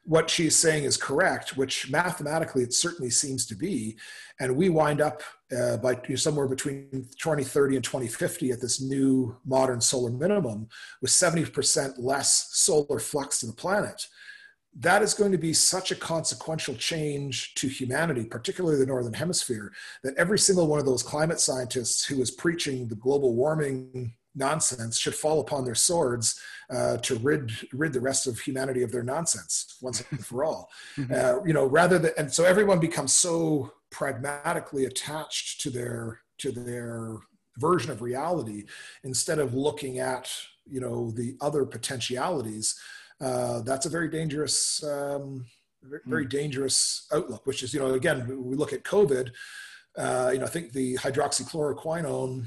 what 0.05 0.29
she's 0.29 0.55
saying 0.55 0.83
is 0.83 0.97
correct, 0.97 1.57
which 1.57 1.89
mathematically 1.89 2.63
it 2.63 2.73
certainly 2.73 3.09
seems 3.09 3.45
to 3.47 3.55
be, 3.55 3.97
and 4.39 4.55
we 4.55 4.69
wind 4.69 5.01
up 5.01 5.23
uh, 5.55 5.77
by 5.77 5.99
somewhere 6.15 6.47
between 6.47 7.07
2030 7.19 7.75
and 7.75 7.83
2050 7.83 8.51
at 8.51 8.61
this 8.61 8.81
new 8.81 9.35
modern 9.45 9.81
solar 9.81 10.11
minimum 10.11 10.67
with 11.01 11.11
70% 11.11 11.95
less 11.97 12.49
solar 12.51 12.99
flux 12.99 13.39
to 13.39 13.47
the 13.47 13.53
planet 13.53 14.07
that 14.77 15.01
is 15.01 15.13
going 15.13 15.31
to 15.31 15.37
be 15.37 15.53
such 15.53 15.91
a 15.91 15.95
consequential 15.95 16.75
change 16.75 17.55
to 17.55 17.67
humanity, 17.67 18.25
particularly 18.25 18.77
the 18.77 18.85
Northern 18.85 19.13
Hemisphere, 19.13 19.71
that 20.03 20.15
every 20.17 20.37
single 20.37 20.67
one 20.67 20.79
of 20.79 20.85
those 20.85 21.01
climate 21.01 21.39
scientists 21.39 22.05
who 22.05 22.21
is 22.21 22.29
preaching 22.29 22.87
the 22.87 22.95
global 22.95 23.35
warming 23.35 24.13
nonsense 24.35 24.97
should 24.97 25.15
fall 25.15 25.39
upon 25.39 25.63
their 25.63 25.75
swords 25.75 26.41
uh, 26.69 26.97
to 26.97 27.15
rid 27.19 27.51
rid 27.71 27.93
the 27.93 28.01
rest 28.01 28.27
of 28.27 28.37
humanity 28.39 28.81
of 28.81 28.91
their 28.91 29.03
nonsense 29.03 29.77
once 29.81 30.03
and 30.11 30.25
for 30.25 30.43
all. 30.43 30.69
Mm-hmm. 30.97 31.13
Uh, 31.13 31.43
you 31.45 31.53
know, 31.53 31.65
rather 31.65 31.99
than 31.99 32.11
and 32.17 32.33
so 32.33 32.45
everyone 32.45 32.79
becomes 32.79 33.13
so 33.13 33.73
pragmatically 33.91 34.85
attached 34.85 35.61
to 35.61 35.69
their 35.69 36.21
to 36.37 36.51
their 36.51 37.17
version 37.57 37.91
of 37.91 38.01
reality 38.01 38.63
instead 39.03 39.39
of 39.39 39.53
looking 39.53 39.99
at 39.99 40.31
you 40.69 40.79
know 40.79 41.11
the 41.11 41.35
other 41.41 41.65
potentialities 41.65 42.79
uh, 43.21 43.61
that's 43.61 43.85
a 43.85 43.89
very 43.89 44.09
dangerous, 44.09 44.83
um, 44.83 45.45
very 46.05 46.25
mm. 46.25 46.29
dangerous 46.29 47.07
outlook. 47.13 47.45
Which 47.45 47.63
is, 47.63 47.73
you 47.73 47.79
know, 47.79 47.93
again, 47.93 48.27
we 48.27 48.55
look 48.55 48.73
at 48.73 48.83
COVID. 48.83 49.31
Uh, 49.97 50.31
you 50.33 50.39
know, 50.39 50.45
I 50.45 50.49
think 50.49 50.73
the 50.73 50.95
hydroxychloroquine 50.95 52.45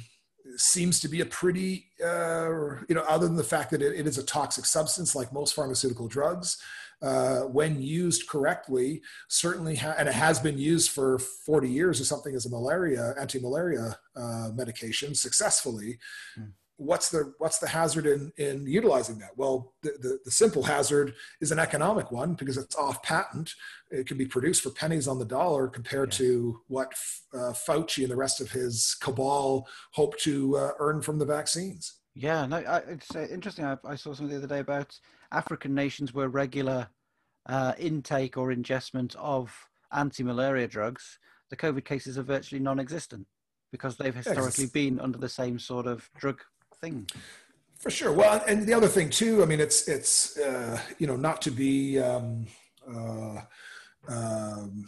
seems 0.56 1.00
to 1.00 1.08
be 1.08 1.20
a 1.20 1.26
pretty, 1.26 1.86
uh, 2.04 2.76
you 2.88 2.94
know, 2.94 3.04
other 3.08 3.26
than 3.26 3.36
the 3.36 3.44
fact 3.44 3.70
that 3.70 3.82
it, 3.82 3.98
it 3.98 4.06
is 4.06 4.18
a 4.18 4.24
toxic 4.24 4.66
substance 4.66 5.14
like 5.14 5.32
most 5.32 5.54
pharmaceutical 5.54 6.08
drugs. 6.08 6.58
Uh, 7.00 7.42
when 7.42 7.80
used 7.80 8.28
correctly, 8.28 9.00
certainly, 9.28 9.76
ha- 9.76 9.94
and 9.98 10.08
it 10.08 10.14
has 10.14 10.40
been 10.40 10.58
used 10.58 10.90
for 10.90 11.20
40 11.20 11.70
years 11.70 12.00
or 12.00 12.04
something 12.04 12.34
as 12.34 12.44
a 12.44 12.50
malaria, 12.50 13.14
anti-malaria 13.20 13.96
uh, 14.16 14.50
medication 14.52 15.14
successfully. 15.14 15.98
Mm 16.38 16.52
what's 16.78 17.10
the 17.10 17.34
what's 17.38 17.58
the 17.58 17.68
hazard 17.68 18.06
in 18.06 18.32
in 18.38 18.66
utilizing 18.66 19.18
that? 19.18 19.36
Well 19.36 19.74
the, 19.82 19.90
the, 20.00 20.18
the, 20.24 20.30
simple 20.30 20.62
hazard 20.62 21.14
is 21.40 21.50
an 21.50 21.58
economic 21.58 22.10
one 22.10 22.34
because 22.34 22.56
it's 22.56 22.76
off 22.76 23.02
patent. 23.02 23.52
It 23.90 24.06
can 24.06 24.16
be 24.16 24.26
produced 24.26 24.62
for 24.62 24.70
pennies 24.70 25.08
on 25.08 25.18
the 25.18 25.24
dollar 25.24 25.66
compared 25.68 26.12
to 26.12 26.60
what 26.68 26.92
uh, 27.34 27.52
fauci 27.52 28.04
and 28.04 28.10
the 28.10 28.16
rest 28.16 28.40
of 28.40 28.52
his 28.52 28.96
cabal 29.00 29.66
hope 29.92 30.16
to 30.18 30.56
uh, 30.56 30.70
earn 30.78 31.02
from 31.02 31.18
the 31.18 31.26
vaccines. 31.26 31.98
Yeah 32.14 32.46
no 32.46 32.58
I, 32.58 32.78
it's 32.78 33.14
uh, 33.14 33.26
interesting. 33.30 33.64
I, 33.64 33.76
I, 33.84 33.96
saw 33.96 34.14
something 34.14 34.28
the 34.28 34.36
other 34.36 34.54
day 34.54 34.60
about 34.60 34.98
african 35.32 35.74
nations 35.74 36.14
where 36.14 36.28
regular 36.28 36.88
uh, 37.46 37.72
intake 37.78 38.36
or 38.36 38.52
ingestment 38.52 39.16
of 39.16 39.52
anti-malaria 39.92 40.68
drugs 40.68 41.18
the 41.50 41.56
covid 41.56 41.84
cases 41.84 42.18
are 42.18 42.22
virtually 42.22 42.60
non-existent 42.60 43.26
because 43.72 43.96
they've 43.96 44.14
historically 44.14 44.66
been 44.66 45.00
under 45.00 45.18
the 45.18 45.28
same 45.28 45.58
sort 45.58 45.86
of 45.86 46.08
drug 46.18 46.40
thing. 46.80 47.06
For 47.78 47.90
sure. 47.90 48.12
Well, 48.12 48.42
and 48.48 48.66
the 48.66 48.74
other 48.74 48.88
thing 48.88 49.08
too, 49.08 49.42
I 49.42 49.46
mean, 49.46 49.60
it's 49.60 49.86
it's 49.88 50.36
uh, 50.38 50.80
you 50.98 51.06
know 51.06 51.16
not 51.16 51.40
to 51.42 51.50
be 51.50 51.98
um, 52.00 52.46
uh, 52.92 53.40
um, 54.08 54.84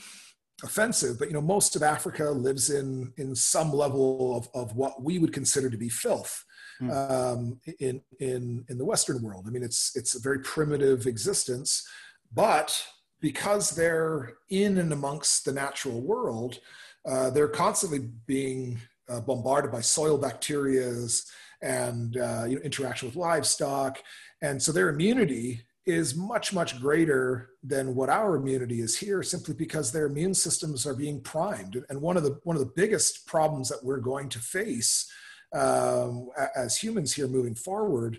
offensive, 0.65 1.19
but 1.19 1.29
you 1.29 1.35
know 1.35 1.41
most 1.41 1.77
of 1.77 1.83
Africa 1.83 2.31
lives 2.31 2.71
in 2.71 3.13
in 3.17 3.35
some 3.35 3.73
level 3.73 4.37
of 4.37 4.49
of 4.55 4.77
what 4.77 5.03
we 5.03 5.19
would 5.19 5.33
consider 5.33 5.71
to 5.71 5.77
be 5.77 5.89
filth. 5.89 6.45
Mm. 6.83 7.11
Um, 7.11 7.61
in 7.79 8.01
in 8.19 8.65
in 8.69 8.79
the 8.79 8.85
Western 8.85 9.23
world, 9.23 9.45
I 9.47 9.51
mean, 9.51 9.63
it's 9.63 9.93
it's 9.95 10.17
a 10.17 10.21
very 10.21 10.41
primitive 10.41 11.07
existence, 11.07 11.87
but 12.33 12.85
because 13.21 13.71
they're 13.71 14.33
in 14.49 14.79
and 14.79 14.93
amongst 14.93 15.45
the 15.45 15.53
natural 15.53 16.01
world, 16.01 16.59
uh, 17.07 17.31
they're 17.31 17.49
constantly 17.49 18.09
being 18.27 18.81
uh, 19.09 19.21
bombarded 19.21 19.71
by 19.71 19.81
soil 19.81 20.19
bacterias 20.19 21.27
and 21.63 22.17
uh, 22.17 22.45
you 22.47 22.57
know, 22.57 22.63
interaction 22.63 23.09
with 23.09 23.17
livestock. 23.17 24.03
And 24.43 24.63
so 24.63 24.73
their 24.73 24.89
immunity 24.89 25.63
is 25.87 26.15
much, 26.15 26.53
much 26.53 26.81
greater 26.81 27.51
than 27.63 27.95
what 27.95 28.09
our 28.09 28.37
immunity 28.37 28.81
is 28.81 28.99
here 28.99 29.23
simply 29.23 29.55
because 29.55 29.91
their 29.91 30.07
immune 30.07 30.35
systems 30.35 30.87
are 30.87 30.95
being 30.95 31.21
primed. 31.21 31.83
And 31.89 32.01
one 32.01 32.17
of 32.17 32.23
the, 32.23 32.39
one 32.45 32.57
of 32.57 32.61
the 32.61 32.73
biggest 32.77 33.27
problems 33.27 33.69
that 33.69 33.83
we're 33.83 33.99
going 33.99 34.29
to 34.31 34.39
face 34.39 35.11
um, 35.53 36.29
as 36.55 36.77
humans 36.77 37.13
here 37.13 37.27
moving 37.27 37.55
forward 37.55 38.19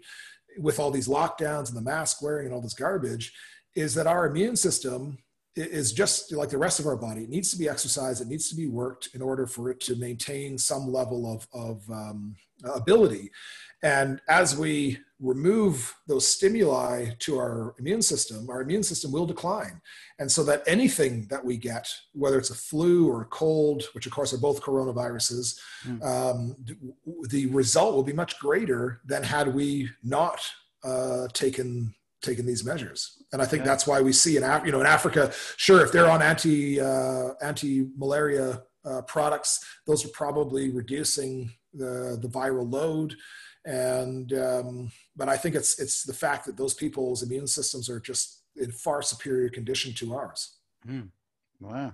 with 0.57 0.79
all 0.79 0.91
these 0.91 1.07
lockdowns 1.07 1.69
and 1.69 1.77
the 1.77 1.81
mask 1.81 2.21
wearing 2.21 2.45
and 2.45 2.53
all 2.53 2.61
this 2.61 2.73
garbage 2.73 3.33
is 3.75 3.93
that 3.95 4.07
our 4.07 4.27
immune 4.27 4.55
system 4.55 5.17
is 5.55 5.91
just 5.91 6.31
like 6.33 6.49
the 6.49 6.57
rest 6.57 6.79
of 6.79 6.87
our 6.87 6.95
body. 6.95 7.23
It 7.23 7.29
needs 7.29 7.51
to 7.51 7.57
be 7.57 7.67
exercised. 7.67 8.21
It 8.21 8.27
needs 8.27 8.49
to 8.49 8.55
be 8.55 8.67
worked 8.67 9.09
in 9.13 9.21
order 9.21 9.45
for 9.45 9.69
it 9.69 9.79
to 9.81 9.95
maintain 9.95 10.57
some 10.57 10.91
level 10.91 11.31
of, 11.31 11.47
of 11.53 11.89
um, 11.89 12.35
ability. 12.63 13.31
And 13.83 14.21
as 14.29 14.55
we 14.55 14.99
remove 15.19 15.95
those 16.07 16.27
stimuli 16.27 17.11
to 17.19 17.37
our 17.37 17.75
immune 17.79 18.01
system, 18.01 18.49
our 18.49 18.61
immune 18.61 18.83
system 18.83 19.11
will 19.11 19.25
decline. 19.25 19.81
And 20.19 20.31
so 20.31 20.43
that 20.43 20.63
anything 20.67 21.27
that 21.29 21.43
we 21.43 21.57
get, 21.57 21.87
whether 22.13 22.37
it's 22.37 22.49
a 22.49 22.55
flu 22.55 23.09
or 23.09 23.21
a 23.21 23.25
cold, 23.25 23.83
which 23.93 24.05
of 24.05 24.11
course 24.11 24.33
are 24.33 24.39
both 24.39 24.61
coronaviruses, 24.61 25.59
mm. 25.85 26.03
um, 26.03 26.55
the 27.29 27.47
result 27.47 27.95
will 27.95 28.03
be 28.03 28.13
much 28.13 28.39
greater 28.39 29.01
than 29.05 29.23
had 29.23 29.53
we 29.53 29.89
not 30.03 30.41
uh, 30.83 31.27
taken 31.33 31.93
taken 32.21 32.45
these 32.45 32.63
measures. 32.63 33.23
And 33.33 33.41
I 33.41 33.45
think 33.45 33.63
that's 33.63 33.87
why 33.87 33.99
we 33.99 34.13
see 34.13 34.37
in 34.37 34.43
Af- 34.43 34.65
you 34.65 34.71
know 34.71 34.79
in 34.79 34.85
Africa, 34.85 35.31
sure, 35.57 35.83
if 35.83 35.91
they're 35.91 36.09
on 36.09 36.21
anti 36.21 36.79
uh, 36.79 37.33
anti 37.41 37.87
malaria 37.97 38.61
uh, 38.85 39.01
products, 39.03 39.63
those 39.87 40.05
are 40.05 40.09
probably 40.09 40.69
reducing 40.69 41.51
the 41.73 42.17
the 42.21 42.29
viral 42.29 42.71
load. 42.71 43.15
And 43.65 44.33
um, 44.33 44.91
but 45.15 45.29
I 45.29 45.37
think 45.37 45.55
it's 45.55 45.79
it's 45.79 46.03
the 46.03 46.13
fact 46.13 46.45
that 46.45 46.57
those 46.57 46.73
people's 46.73 47.21
immune 47.23 47.47
systems 47.47 47.89
are 47.89 47.99
just 47.99 48.43
in 48.55 48.71
far 48.71 49.01
superior 49.01 49.49
condition 49.49 49.93
to 49.95 50.13
ours. 50.15 50.57
Mm. 50.87 51.09
Wow. 51.59 51.93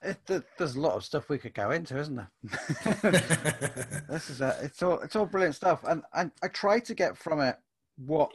It, 0.00 0.18
there's 0.58 0.76
a 0.76 0.80
lot 0.80 0.96
of 0.96 1.04
stuff 1.04 1.30
we 1.30 1.38
could 1.38 1.54
go 1.54 1.70
into, 1.70 1.98
isn't 1.98 2.16
there? 2.16 2.30
this 4.08 4.28
is 4.28 4.42
a, 4.42 4.58
it's 4.62 4.82
all 4.82 5.00
it's 5.00 5.16
all 5.16 5.24
brilliant 5.24 5.54
stuff, 5.54 5.82
and 5.84 6.02
I, 6.12 6.30
I 6.42 6.48
try 6.48 6.78
to 6.80 6.94
get 6.94 7.16
from 7.16 7.40
it 7.40 7.56
what 7.96 8.30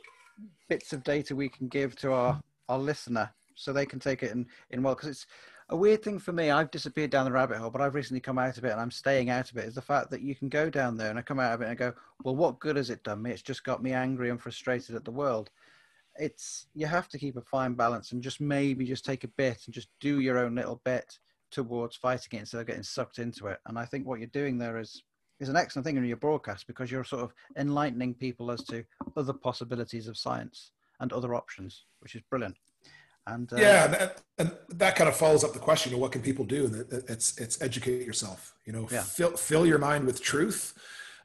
bits 0.67 0.93
of 0.93 1.03
data 1.03 1.35
we 1.35 1.47
can 1.47 1.67
give 1.67 1.95
to 1.97 2.11
our 2.11 2.41
our 2.69 2.79
listener 2.79 3.29
so 3.55 3.71
they 3.71 3.85
can 3.85 3.99
take 3.99 4.23
it 4.23 4.31
in 4.31 4.47
in 4.71 4.81
well 4.81 4.95
because 4.95 5.09
it's 5.09 5.25
a 5.69 5.75
weird 5.75 6.03
thing 6.03 6.19
for 6.19 6.31
me 6.31 6.49
i've 6.49 6.71
disappeared 6.71 7.11
down 7.11 7.25
the 7.25 7.31
rabbit 7.31 7.57
hole 7.57 7.69
but 7.69 7.81
i've 7.81 7.95
recently 7.95 8.19
come 8.19 8.39
out 8.39 8.57
of 8.57 8.65
it 8.65 8.71
and 8.71 8.81
i'm 8.81 8.91
staying 8.91 9.29
out 9.29 9.49
of 9.51 9.57
it 9.57 9.65
is 9.65 9.75
the 9.75 9.81
fact 9.81 10.09
that 10.09 10.21
you 10.21 10.35
can 10.35 10.49
go 10.49 10.69
down 10.69 10.97
there 10.97 11.09
and 11.09 11.19
i 11.19 11.21
come 11.21 11.39
out 11.39 11.53
of 11.53 11.61
it 11.61 11.65
and 11.65 11.71
I 11.71 11.75
go 11.75 11.93
well 12.23 12.35
what 12.35 12.59
good 12.59 12.75
has 12.75 12.89
it 12.89 13.03
done 13.03 13.21
me 13.21 13.31
it's 13.31 13.41
just 13.41 13.63
got 13.63 13.83
me 13.83 13.93
angry 13.93 14.29
and 14.29 14.41
frustrated 14.41 14.95
at 14.95 15.05
the 15.05 15.11
world 15.11 15.49
it's 16.19 16.67
you 16.75 16.85
have 16.85 17.07
to 17.09 17.17
keep 17.17 17.37
a 17.37 17.41
fine 17.41 17.73
balance 17.73 18.11
and 18.11 18.21
just 18.21 18.41
maybe 18.41 18.85
just 18.85 19.05
take 19.05 19.23
a 19.23 19.29
bit 19.29 19.61
and 19.65 19.73
just 19.73 19.89
do 19.99 20.19
your 20.19 20.37
own 20.37 20.55
little 20.55 20.81
bit 20.83 21.17
towards 21.51 21.95
fighting 21.95 22.37
it 22.37 22.41
instead 22.41 22.61
of 22.61 22.67
getting 22.67 22.83
sucked 22.83 23.19
into 23.19 23.47
it. 23.47 23.59
And 23.65 23.79
I 23.79 23.85
think 23.85 24.05
what 24.05 24.19
you're 24.19 24.27
doing 24.27 24.57
there 24.57 24.77
is 24.77 25.03
is 25.39 25.47
an 25.47 25.55
excellent 25.55 25.85
thing 25.85 25.95
in 25.95 26.03
your 26.03 26.17
broadcast 26.17 26.67
because 26.67 26.91
you're 26.91 27.05
sort 27.05 27.23
of 27.23 27.33
enlightening 27.57 28.13
people 28.13 28.51
as 28.51 28.61
to 28.65 28.83
other 29.15 29.31
possibilities 29.31 30.09
of 30.09 30.17
science 30.17 30.71
and 30.99 31.13
other 31.13 31.33
options, 31.33 31.85
which 32.01 32.13
is 32.13 32.21
brilliant. 32.29 32.57
And 33.33 33.51
uh, 33.53 33.57
yeah, 33.57 33.85
and 33.85 33.93
that, 33.93 34.21
and 34.37 34.51
that, 34.69 34.95
kind 34.95 35.09
of 35.09 35.15
follows 35.15 35.43
up 35.43 35.53
the 35.53 35.59
question: 35.59 35.93
of 35.93 35.99
what 35.99 36.11
can 36.11 36.21
people 36.21 36.45
do? 36.45 36.65
And 36.65 37.03
it's 37.09 37.37
it's 37.37 37.61
educate 37.61 38.05
yourself. 38.05 38.53
You 38.65 38.73
know, 38.73 38.87
yeah. 38.91 39.01
fill 39.01 39.35
fill 39.37 39.65
your 39.65 39.79
mind 39.79 40.05
with 40.05 40.21
truth 40.21 40.73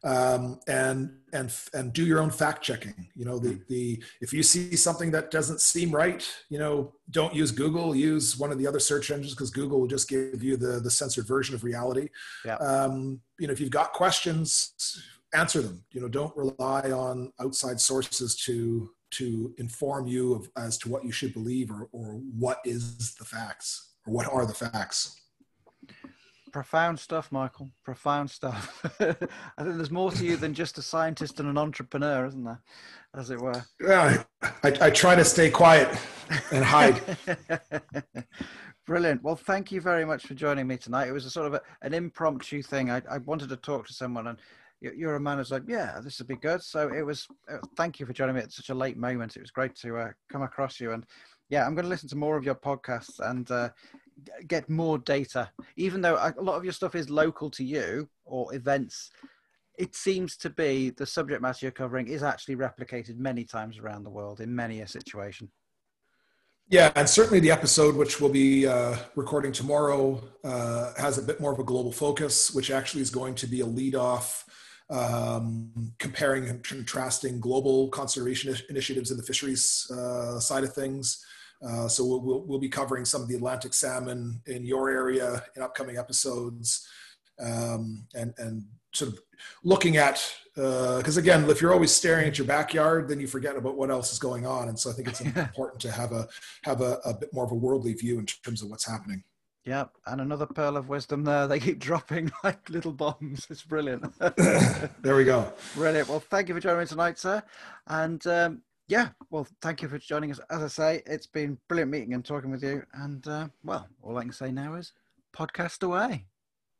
um, 0.04 0.60
and 0.68 1.10
and 1.32 1.52
and 1.72 1.92
do 1.92 2.04
your 2.04 2.20
own 2.20 2.30
fact 2.30 2.62
checking. 2.62 3.08
You 3.16 3.24
know, 3.24 3.38
the 3.38 3.54
hmm. 3.54 3.62
the 3.68 4.02
if 4.20 4.32
you 4.32 4.42
see 4.42 4.76
something 4.76 5.10
that 5.12 5.30
doesn't 5.30 5.60
seem 5.60 5.90
right, 5.90 6.26
you 6.50 6.58
know, 6.58 6.92
don't 7.10 7.34
use 7.34 7.50
Google. 7.50 7.96
Use 7.96 8.38
one 8.38 8.52
of 8.52 8.58
the 8.58 8.66
other 8.66 8.80
search 8.80 9.10
engines 9.10 9.34
because 9.34 9.50
Google 9.50 9.80
will 9.80 9.88
just 9.88 10.08
give 10.08 10.44
you 10.44 10.56
the 10.56 10.78
the 10.80 10.90
censored 10.90 11.26
version 11.26 11.54
of 11.54 11.64
reality. 11.64 12.10
Yeah. 12.44 12.56
Um, 12.56 13.20
you 13.38 13.46
know, 13.46 13.52
if 13.52 13.60
you've 13.60 13.70
got 13.70 13.94
questions, 13.94 14.74
answer 15.32 15.62
them. 15.62 15.82
You 15.92 16.02
know, 16.02 16.08
don't 16.08 16.36
rely 16.36 16.92
on 16.92 17.32
outside 17.40 17.80
sources 17.80 18.36
to 18.44 18.90
to 19.18 19.54
inform 19.58 20.06
you 20.06 20.34
of, 20.34 20.50
as 20.56 20.78
to 20.78 20.88
what 20.88 21.04
you 21.04 21.12
should 21.12 21.32
believe 21.32 21.70
or 21.70 21.88
or 21.92 22.20
what 22.38 22.58
is 22.64 23.14
the 23.14 23.24
facts 23.24 23.94
or 24.06 24.12
what 24.12 24.26
are 24.26 24.46
the 24.46 24.54
facts 24.54 25.20
profound 26.54 27.00
stuff, 27.00 27.32
Michael. 27.32 27.68
Profound 27.82 28.30
stuff. 28.30 28.80
I 29.00 29.64
think 29.64 29.76
there's 29.76 29.90
more 29.90 30.12
to 30.12 30.24
you 30.24 30.36
than 30.36 30.54
just 30.54 30.78
a 30.78 30.82
scientist 30.82 31.40
and 31.40 31.48
an 31.48 31.58
entrepreneur, 31.58 32.26
isn't 32.26 32.44
there? 32.44 32.62
As 33.12 33.30
it 33.30 33.40
were. 33.40 33.64
Yeah, 33.80 34.22
I, 34.62 34.72
I 34.80 34.90
try 34.90 35.16
to 35.16 35.24
stay 35.24 35.50
quiet 35.50 35.88
and 36.52 36.64
hide. 36.64 37.02
Brilliant. 38.86 39.24
Well, 39.24 39.34
thank 39.34 39.72
you 39.72 39.80
very 39.80 40.04
much 40.04 40.26
for 40.26 40.34
joining 40.34 40.68
me 40.68 40.76
tonight. 40.76 41.08
It 41.08 41.12
was 41.12 41.26
a 41.26 41.30
sort 41.30 41.48
of 41.48 41.54
a, 41.54 41.60
an 41.82 41.92
impromptu 41.92 42.62
thing. 42.62 42.88
I, 42.88 43.02
I 43.10 43.18
wanted 43.18 43.48
to 43.48 43.56
talk 43.56 43.88
to 43.88 43.92
someone, 43.92 44.28
and 44.28 44.38
you're 44.96 45.16
a 45.16 45.20
man 45.20 45.38
who's 45.38 45.50
like, 45.50 45.64
yeah, 45.66 46.00
this 46.02 46.18
would 46.18 46.28
be 46.28 46.36
good. 46.36 46.62
So 46.62 46.92
it 46.92 47.02
was. 47.02 47.26
Uh, 47.50 47.58
thank 47.76 48.00
you 48.00 48.06
for 48.06 48.12
joining 48.12 48.34
me 48.34 48.42
at 48.42 48.52
such 48.52 48.70
a 48.70 48.74
late 48.74 48.96
moment. 48.96 49.36
It 49.36 49.40
was 49.42 49.50
great 49.50 49.74
to 49.76 49.96
uh, 49.96 50.10
come 50.30 50.42
across 50.42 50.80
you, 50.80 50.92
and 50.92 51.04
yeah, 51.48 51.66
I'm 51.66 51.74
going 51.74 51.84
to 51.84 51.90
listen 51.90 52.08
to 52.10 52.16
more 52.16 52.36
of 52.36 52.44
your 52.44 52.54
podcasts 52.54 53.20
and 53.20 53.50
uh, 53.50 53.68
get 54.46 54.68
more 54.68 54.98
data. 54.98 55.50
Even 55.76 56.00
though 56.00 56.16
a 56.16 56.40
lot 56.40 56.56
of 56.56 56.64
your 56.64 56.72
stuff 56.72 56.94
is 56.94 57.10
local 57.10 57.50
to 57.50 57.64
you 57.64 58.08
or 58.24 58.54
events, 58.54 59.10
it 59.78 59.94
seems 59.94 60.36
to 60.38 60.50
be 60.50 60.90
the 60.90 61.06
subject 61.06 61.42
matter 61.42 61.66
you're 61.66 61.72
covering 61.72 62.08
is 62.08 62.22
actually 62.22 62.56
replicated 62.56 63.16
many 63.18 63.44
times 63.44 63.78
around 63.78 64.04
the 64.04 64.10
world 64.10 64.40
in 64.40 64.54
many 64.54 64.80
a 64.80 64.88
situation. 64.88 65.50
Yeah, 66.68 66.92
and 66.96 67.06
certainly 67.06 67.40
the 67.40 67.50
episode, 67.50 67.94
which 67.94 68.20
we'll 68.20 68.30
be 68.30 68.66
uh, 68.66 68.96
recording 69.16 69.52
tomorrow, 69.52 70.22
uh, 70.44 70.94
has 70.96 71.18
a 71.18 71.22
bit 71.22 71.38
more 71.38 71.52
of 71.52 71.58
a 71.58 71.64
global 71.64 71.92
focus, 71.92 72.54
which 72.54 72.70
actually 72.70 73.02
is 73.02 73.10
going 73.10 73.34
to 73.34 73.46
be 73.46 73.60
a 73.60 73.66
lead 73.66 73.94
off 73.94 74.46
um, 74.90 75.92
comparing 75.98 76.48
and 76.48 76.62
contrasting 76.62 77.40
global 77.40 77.88
conservation 77.88 78.54
initiatives 78.68 79.10
in 79.10 79.16
the 79.16 79.22
fisheries 79.22 79.90
uh, 79.90 80.38
side 80.38 80.64
of 80.64 80.74
things 80.74 81.24
uh, 81.64 81.88
so 81.88 82.04
we'll, 82.04 82.20
we'll, 82.20 82.40
we'll, 82.40 82.58
be 82.58 82.68
covering 82.68 83.04
some 83.04 83.22
of 83.22 83.28
the 83.28 83.34
Atlantic 83.34 83.72
salmon 83.72 84.40
in 84.46 84.66
your 84.66 84.90
area 84.90 85.42
in 85.56 85.62
upcoming 85.62 85.96
episodes, 85.96 86.86
um, 87.40 88.06
and 88.14 88.34
and 88.38 88.64
sort 88.92 89.12
of 89.12 89.18
looking 89.62 89.96
at 89.96 90.22
because 90.54 91.16
uh, 91.16 91.20
again, 91.20 91.48
if 91.48 91.60
you're 91.60 91.72
always 91.72 91.90
staring 91.90 92.28
at 92.28 92.38
your 92.38 92.46
backyard, 92.46 93.08
then 93.08 93.18
you 93.18 93.26
forget 93.26 93.56
about 93.56 93.76
what 93.76 93.90
else 93.90 94.12
is 94.12 94.18
going 94.18 94.46
on. 94.46 94.68
And 94.68 94.78
so 94.78 94.90
I 94.90 94.92
think 94.92 95.08
it's 95.08 95.20
important 95.20 95.80
to 95.82 95.90
have 95.90 96.12
a 96.12 96.28
have 96.64 96.80
a, 96.80 96.98
a 97.04 97.14
bit 97.14 97.32
more 97.32 97.44
of 97.44 97.50
a 97.50 97.56
worldly 97.56 97.94
view 97.94 98.18
in 98.18 98.26
terms 98.26 98.62
of 98.62 98.68
what's 98.68 98.86
happening. 98.86 99.22
Yeah, 99.64 99.86
and 100.06 100.20
another 100.20 100.46
pearl 100.46 100.76
of 100.76 100.88
wisdom 100.88 101.24
there. 101.24 101.46
They 101.54 101.58
keep 101.58 101.78
dropping 101.78 102.30
like 102.44 102.68
little 102.68 102.92
bombs. 102.92 103.46
It's 103.48 103.62
brilliant. 103.62 104.12
there 104.36 105.16
we 105.16 105.24
go. 105.24 105.52
Brilliant. 105.74 106.08
Well, 106.08 106.20
thank 106.20 106.48
you 106.48 106.54
for 106.54 106.60
joining 106.60 106.80
me 106.80 106.86
tonight, 106.86 107.18
sir. 107.18 107.42
And 107.86 108.26
um, 108.26 108.62
yeah, 108.88 109.10
well, 109.30 109.46
thank 109.62 109.80
you 109.80 109.88
for 109.88 109.98
joining 109.98 110.30
us. 110.30 110.40
As 110.50 110.62
I 110.62 110.68
say, 110.68 111.02
it's 111.06 111.26
been 111.26 111.58
brilliant 111.68 111.90
meeting 111.90 112.12
and 112.12 112.24
talking 112.24 112.50
with 112.50 112.62
you. 112.62 112.82
And 112.92 113.26
uh, 113.26 113.48
well, 113.62 113.88
all 114.02 114.18
I 114.18 114.22
can 114.22 114.32
say 114.32 114.52
now 114.52 114.74
is 114.74 114.92
podcast 115.34 115.82
away. 115.82 116.26